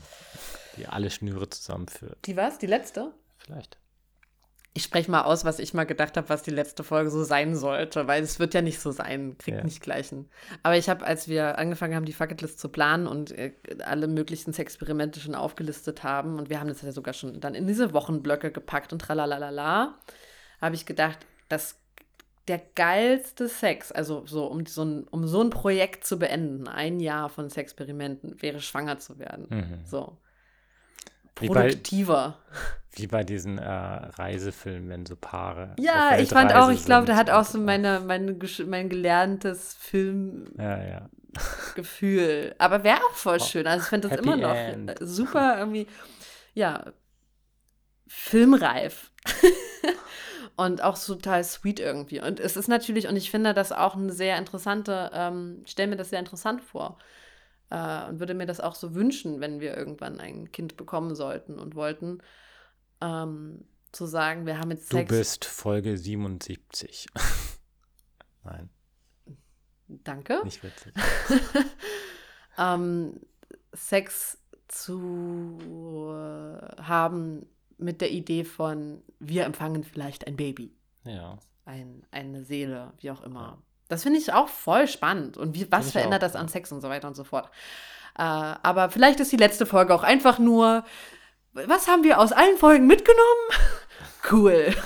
die 0.77 0.88
alle 0.88 1.09
Schnüre 1.09 1.49
zusammenführt. 1.49 2.17
Die 2.26 2.38
was? 2.38 2.57
Die 2.59 2.67
letzte? 2.67 3.11
Vielleicht. 3.38 3.77
Ich 4.77 4.84
spreche 4.84 5.10
mal 5.10 5.23
aus, 5.23 5.45
was 5.45 5.60
ich 5.60 5.73
mal 5.73 5.85
gedacht 5.85 6.18
habe, 6.18 6.27
was 6.27 6.43
die 6.43 6.52
letzte 6.52 6.84
Folge 6.84 7.10
so 7.10 7.23
sein 7.23 7.56
sollte, 7.56 8.07
weil 8.07 8.22
es 8.22 8.39
wird 8.39 8.53
ja 8.53 8.61
nicht 8.61 8.81
so 8.81 8.91
sein, 8.91 9.38
kriegt 9.38 9.60
ja. 9.60 9.64
nicht 9.64 9.81
gleichen. 9.81 10.30
Aber 10.64 10.76
ich 10.76 10.89
habe, 10.89 11.06
als 11.06 11.30
wir 11.30 11.57
angefangen 11.57 11.95
haben, 11.95 12.03
die 12.03 12.11
Fucketlist 12.11 12.60
zu 12.60 12.68
planen 12.68 13.07
und 13.07 13.31
äh, 13.31 13.53
alle 13.85 14.10
möglichen 14.10 14.53
Experimente 14.53 15.22
schon 15.22 15.34
aufgelistet 15.34 16.03
haben, 16.03 16.38
und 16.38 16.49
wir 16.49 16.60
haben 16.60 16.68
das 16.68 16.81
ja 16.81 16.91
sogar 16.91 17.14
schon 17.14 17.39
dann 17.39 17.56
in 17.56 17.68
diese 17.68 17.93
Wochenblöcke 17.93 18.52
gepackt 18.52 18.91
und 18.91 18.99
tralalala, 18.99 19.95
habe 20.60 20.76
ich 20.76 20.85
gedacht, 20.85 21.19
dass 21.47 21.77
der 22.49 22.61
geilste 22.76 23.47
Sex, 23.47 23.93
also 23.93 24.26
so 24.26 24.45
um, 24.45 24.65
so 24.65 24.84
ein, 24.84 25.07
um 25.10 25.26
so 25.26 25.41
ein 25.41 25.52
Projekt 25.52 26.06
zu 26.06 26.19
beenden, 26.19 26.68
ein 26.68 26.99
Jahr 26.99 27.30
von 27.30 27.49
Sexperimenten, 27.49 28.41
wäre 28.41 28.60
schwanger 28.60 28.99
zu 28.99 29.19
werden. 29.19 29.47
Mhm. 29.49 29.85
So 29.85 30.18
produktiver. 31.36 32.38
Wie 32.49 32.53
bei, 32.53 32.57
wie 32.98 33.07
bei 33.07 33.24
diesen 33.24 33.57
äh, 33.57 33.70
Reisefilmen, 33.70 34.90
wenn 34.90 35.06
so 35.06 35.16
Paare. 35.16 35.76
Ja, 35.80 36.18
ich 36.18 36.30
fand 36.30 36.53
auch, 36.53 36.70
ich 36.70 36.86
glaube, 36.86 37.06
der 37.06 37.16
hat 37.16 37.30
auch 37.30 37.45
so 37.45 37.60
meine, 37.60 37.99
meine, 37.99 38.38
mein 38.66 38.90
gelerntes 38.90 39.76
Film. 39.80 40.45
Ja, 40.57 40.82
ja. 40.82 41.10
Gefühl. 41.76 42.56
Aber 42.57 42.84
wäre 42.84 42.98
auch 42.98 43.16
voll 43.16 43.41
schön. 43.41 43.68
Also 43.68 43.84
ich 43.84 43.90
finde 43.90 44.07
das 44.07 44.18
Happy 44.18 44.28
immer 44.28 44.38
noch 44.38 44.56
End. 44.56 44.95
super 45.02 45.57
irgendwie, 45.60 45.88
ja, 46.53 46.94
filmreif. 48.07 49.12
und 50.56 50.82
auch 50.82 50.95
so 50.95 51.16
total 51.16 51.44
sweet 51.44 51.80
irgendwie. 51.80 52.22
Und 52.22 52.40
es 52.40 52.56
ist 52.56 52.68
natürlich, 52.68 53.07
und 53.07 53.16
ich 53.16 53.32
finde 53.32 53.53
das 53.53 53.72
auch 53.72 53.95
eine 53.95 54.14
sehr 54.14 54.38
interessante, 54.38 55.12
ähm, 55.14 55.64
stelle 55.66 55.90
mir 55.90 55.95
das 55.98 56.10
sehr 56.10 56.20
interessant 56.20 56.62
vor. 56.62 56.98
Äh, 57.69 58.07
und 58.09 58.19
würde 58.19 58.33
mir 58.33 58.45
das 58.45 58.59
auch 58.59 58.75
so 58.75 58.93
wünschen, 58.95 59.39
wenn 59.39 59.59
wir 59.59 59.75
irgendwann 59.75 60.19
ein 60.19 60.51
Kind 60.51 60.77
bekommen 60.77 61.15
sollten 61.15 61.59
und 61.59 61.75
wollten. 61.75 62.19
Ähm, 63.01 63.65
zu 63.91 64.05
sagen, 64.05 64.45
wir 64.45 64.59
haben 64.59 64.71
jetzt 64.71 64.89
Sex. 64.89 65.09
Du 65.09 65.17
bist 65.17 65.45
Folge 65.45 65.97
77. 65.97 67.07
Nein. 68.43 68.69
Danke. 69.87 70.41
Nicht 70.43 70.63
witzig. 70.63 70.93
ähm, 72.57 73.21
Sex 73.73 74.41
zu 74.67 76.11
haben 76.77 77.45
mit 77.77 78.01
der 78.01 78.11
Idee 78.11 78.43
von, 78.43 79.01
wir 79.19 79.45
empfangen 79.45 79.83
vielleicht 79.83 80.27
ein 80.27 80.35
Baby. 80.35 80.75
Ja. 81.03 81.39
Ein, 81.65 82.05
eine 82.11 82.43
Seele, 82.43 82.93
wie 82.99 83.11
auch 83.11 83.21
immer. 83.21 83.61
Das 83.88 84.03
finde 84.03 84.20
ich 84.20 84.34
auch 84.34 84.48
voll 84.48 84.88
spannend. 84.88 85.38
Und 85.38 85.56
wie, 85.56 85.72
was 85.72 85.91
verändert 85.91 86.24
auch, 86.24 86.28
das 86.28 86.36
an 86.36 86.48
Sex 86.48 86.72
und 86.72 86.82
so 86.82 86.90
weiter 86.90 87.07
und 87.07 87.16
so 87.16 87.24
fort. 87.24 87.49
Äh, 88.18 88.22
aber 88.22 88.90
vielleicht 88.90 89.20
ist 89.20 89.32
die 89.32 89.38
letzte 89.38 89.66
Folge 89.66 89.94
auch 89.94 90.03
einfach 90.03 90.40
nur, 90.40 90.84
was 91.53 91.88
haben 91.88 92.03
wir 92.03 92.20
aus 92.20 92.32
allen 92.32 92.57
Folgen 92.57 92.88
mitgenommen? 92.88 93.24
cool. 94.32 94.74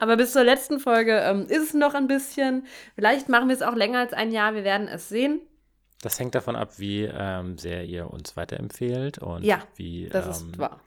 aber 0.00 0.16
bis 0.16 0.32
zur 0.32 0.44
letzten 0.44 0.78
Folge 0.78 1.18
ähm, 1.18 1.46
ist 1.48 1.62
es 1.62 1.74
noch 1.74 1.94
ein 1.94 2.06
bisschen. 2.06 2.66
Vielleicht 2.94 3.28
machen 3.28 3.48
wir 3.48 3.56
es 3.56 3.62
auch 3.62 3.74
länger 3.74 4.00
als 4.00 4.12
ein 4.12 4.30
Jahr. 4.30 4.54
Wir 4.54 4.64
werden 4.64 4.88
es 4.88 5.08
sehen. 5.08 5.40
Das 6.02 6.20
hängt 6.20 6.34
davon 6.34 6.54
ab, 6.54 6.72
wie 6.76 7.04
ähm, 7.04 7.56
sehr 7.56 7.84
ihr 7.84 8.10
uns 8.10 8.36
weiterempfehlt 8.36 9.18
und 9.18 9.42
ja, 9.42 9.62
wie, 9.76 10.10
das 10.10 10.26
ist 10.26 10.42
ähm, 10.42 10.58
wahr. 10.58 10.80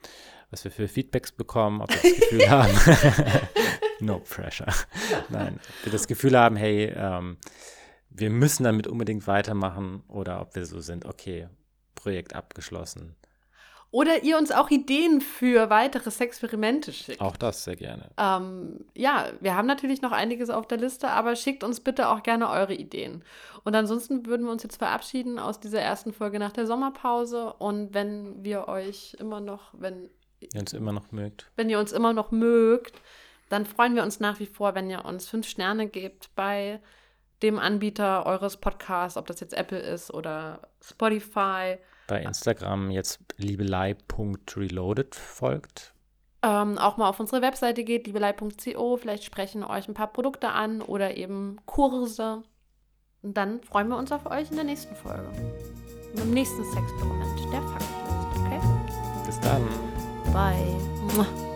Was 0.50 0.64
wir 0.64 0.70
für 0.70 0.88
Feedbacks 0.88 1.32
bekommen, 1.32 1.80
ob 1.80 1.90
wir 1.90 2.10
das 2.10 2.20
Gefühl 2.20 2.50
haben. 2.50 2.72
no 4.00 4.20
pressure. 4.20 4.72
Nein, 5.28 5.58
ob 5.80 5.84
wir 5.86 5.92
das 5.92 6.06
Gefühl 6.06 6.38
haben, 6.38 6.56
hey, 6.56 6.92
ähm, 6.96 7.36
wir 8.10 8.30
müssen 8.30 8.64
damit 8.64 8.86
unbedingt 8.86 9.26
weitermachen 9.26 10.02
oder 10.08 10.40
ob 10.40 10.54
wir 10.54 10.66
so 10.66 10.80
sind, 10.80 11.04
okay, 11.04 11.48
Projekt 11.94 12.34
abgeschlossen. 12.34 13.16
Oder 13.90 14.22
ihr 14.22 14.36
uns 14.36 14.52
auch 14.52 14.68
Ideen 14.68 15.22
für 15.22 15.70
weitere 15.70 16.10
Sexperimente 16.10 16.92
schickt. 16.92 17.22
Auch 17.22 17.38
das 17.38 17.64
sehr 17.64 17.76
gerne. 17.76 18.10
Ähm, 18.18 18.84
ja, 18.94 19.28
wir 19.40 19.56
haben 19.56 19.66
natürlich 19.66 20.02
noch 20.02 20.12
einiges 20.12 20.50
auf 20.50 20.68
der 20.68 20.76
Liste, 20.76 21.08
aber 21.08 21.36
schickt 21.36 21.64
uns 21.64 21.80
bitte 21.80 22.10
auch 22.10 22.22
gerne 22.22 22.50
eure 22.50 22.74
Ideen. 22.74 23.24
Und 23.64 23.74
ansonsten 23.74 24.26
würden 24.26 24.44
wir 24.44 24.52
uns 24.52 24.62
jetzt 24.62 24.76
verabschieden 24.76 25.38
aus 25.38 25.58
dieser 25.58 25.80
ersten 25.80 26.12
Folge 26.12 26.38
nach 26.38 26.52
der 26.52 26.66
Sommerpause. 26.66 27.54
Und 27.54 27.94
wenn 27.94 28.44
wir 28.44 28.68
euch 28.68 29.16
immer 29.20 29.40
noch, 29.40 29.72
wenn 29.72 30.10
ihr 30.40 30.60
uns 30.60 30.72
immer 30.72 30.92
noch 30.92 31.12
mögt, 31.12 31.50
wenn 31.56 31.70
ihr 31.70 31.78
uns 31.78 31.92
immer 31.92 32.12
noch 32.12 32.30
mögt, 32.30 33.00
dann 33.48 33.66
freuen 33.66 33.94
wir 33.94 34.02
uns 34.02 34.20
nach 34.20 34.40
wie 34.40 34.46
vor, 34.46 34.74
wenn 34.74 34.90
ihr 34.90 35.04
uns 35.04 35.28
fünf 35.28 35.48
Sterne 35.48 35.88
gebt 35.88 36.30
bei 36.34 36.80
dem 37.42 37.58
Anbieter 37.58 38.26
eures 38.26 38.56
Podcasts, 38.56 39.16
ob 39.16 39.26
das 39.26 39.40
jetzt 39.40 39.54
Apple 39.54 39.78
ist 39.78 40.12
oder 40.12 40.68
Spotify. 40.82 41.78
Bei 42.08 42.22
Instagram 42.22 42.90
jetzt 42.90 43.20
liebelei.reloaded 43.36 45.14
folgt. 45.14 45.94
Ähm, 46.42 46.78
auch 46.78 46.96
mal 46.96 47.08
auf 47.08 47.20
unsere 47.20 47.42
Webseite 47.42 47.84
geht, 47.84 48.06
liebelei.co. 48.06 48.96
Vielleicht 48.96 49.24
sprechen 49.24 49.64
euch 49.64 49.88
ein 49.88 49.94
paar 49.94 50.12
Produkte 50.12 50.50
an 50.50 50.82
oder 50.82 51.16
eben 51.16 51.58
Kurse. 51.66 52.42
Und 53.22 53.36
dann 53.36 53.60
freuen 53.62 53.88
wir 53.88 53.96
uns 53.96 54.12
auf 54.12 54.26
euch 54.26 54.50
in 54.50 54.56
der 54.56 54.64
nächsten 54.64 54.94
Folge. 54.94 55.28
Im 56.14 56.30
nächsten 56.30 56.64
Sexperiment, 56.64 57.52
der 57.52 57.62
Faktlist, 57.62 58.40
okay? 58.40 58.60
Bis 59.26 59.40
dann. 59.40 59.87
Bye. 60.32 61.47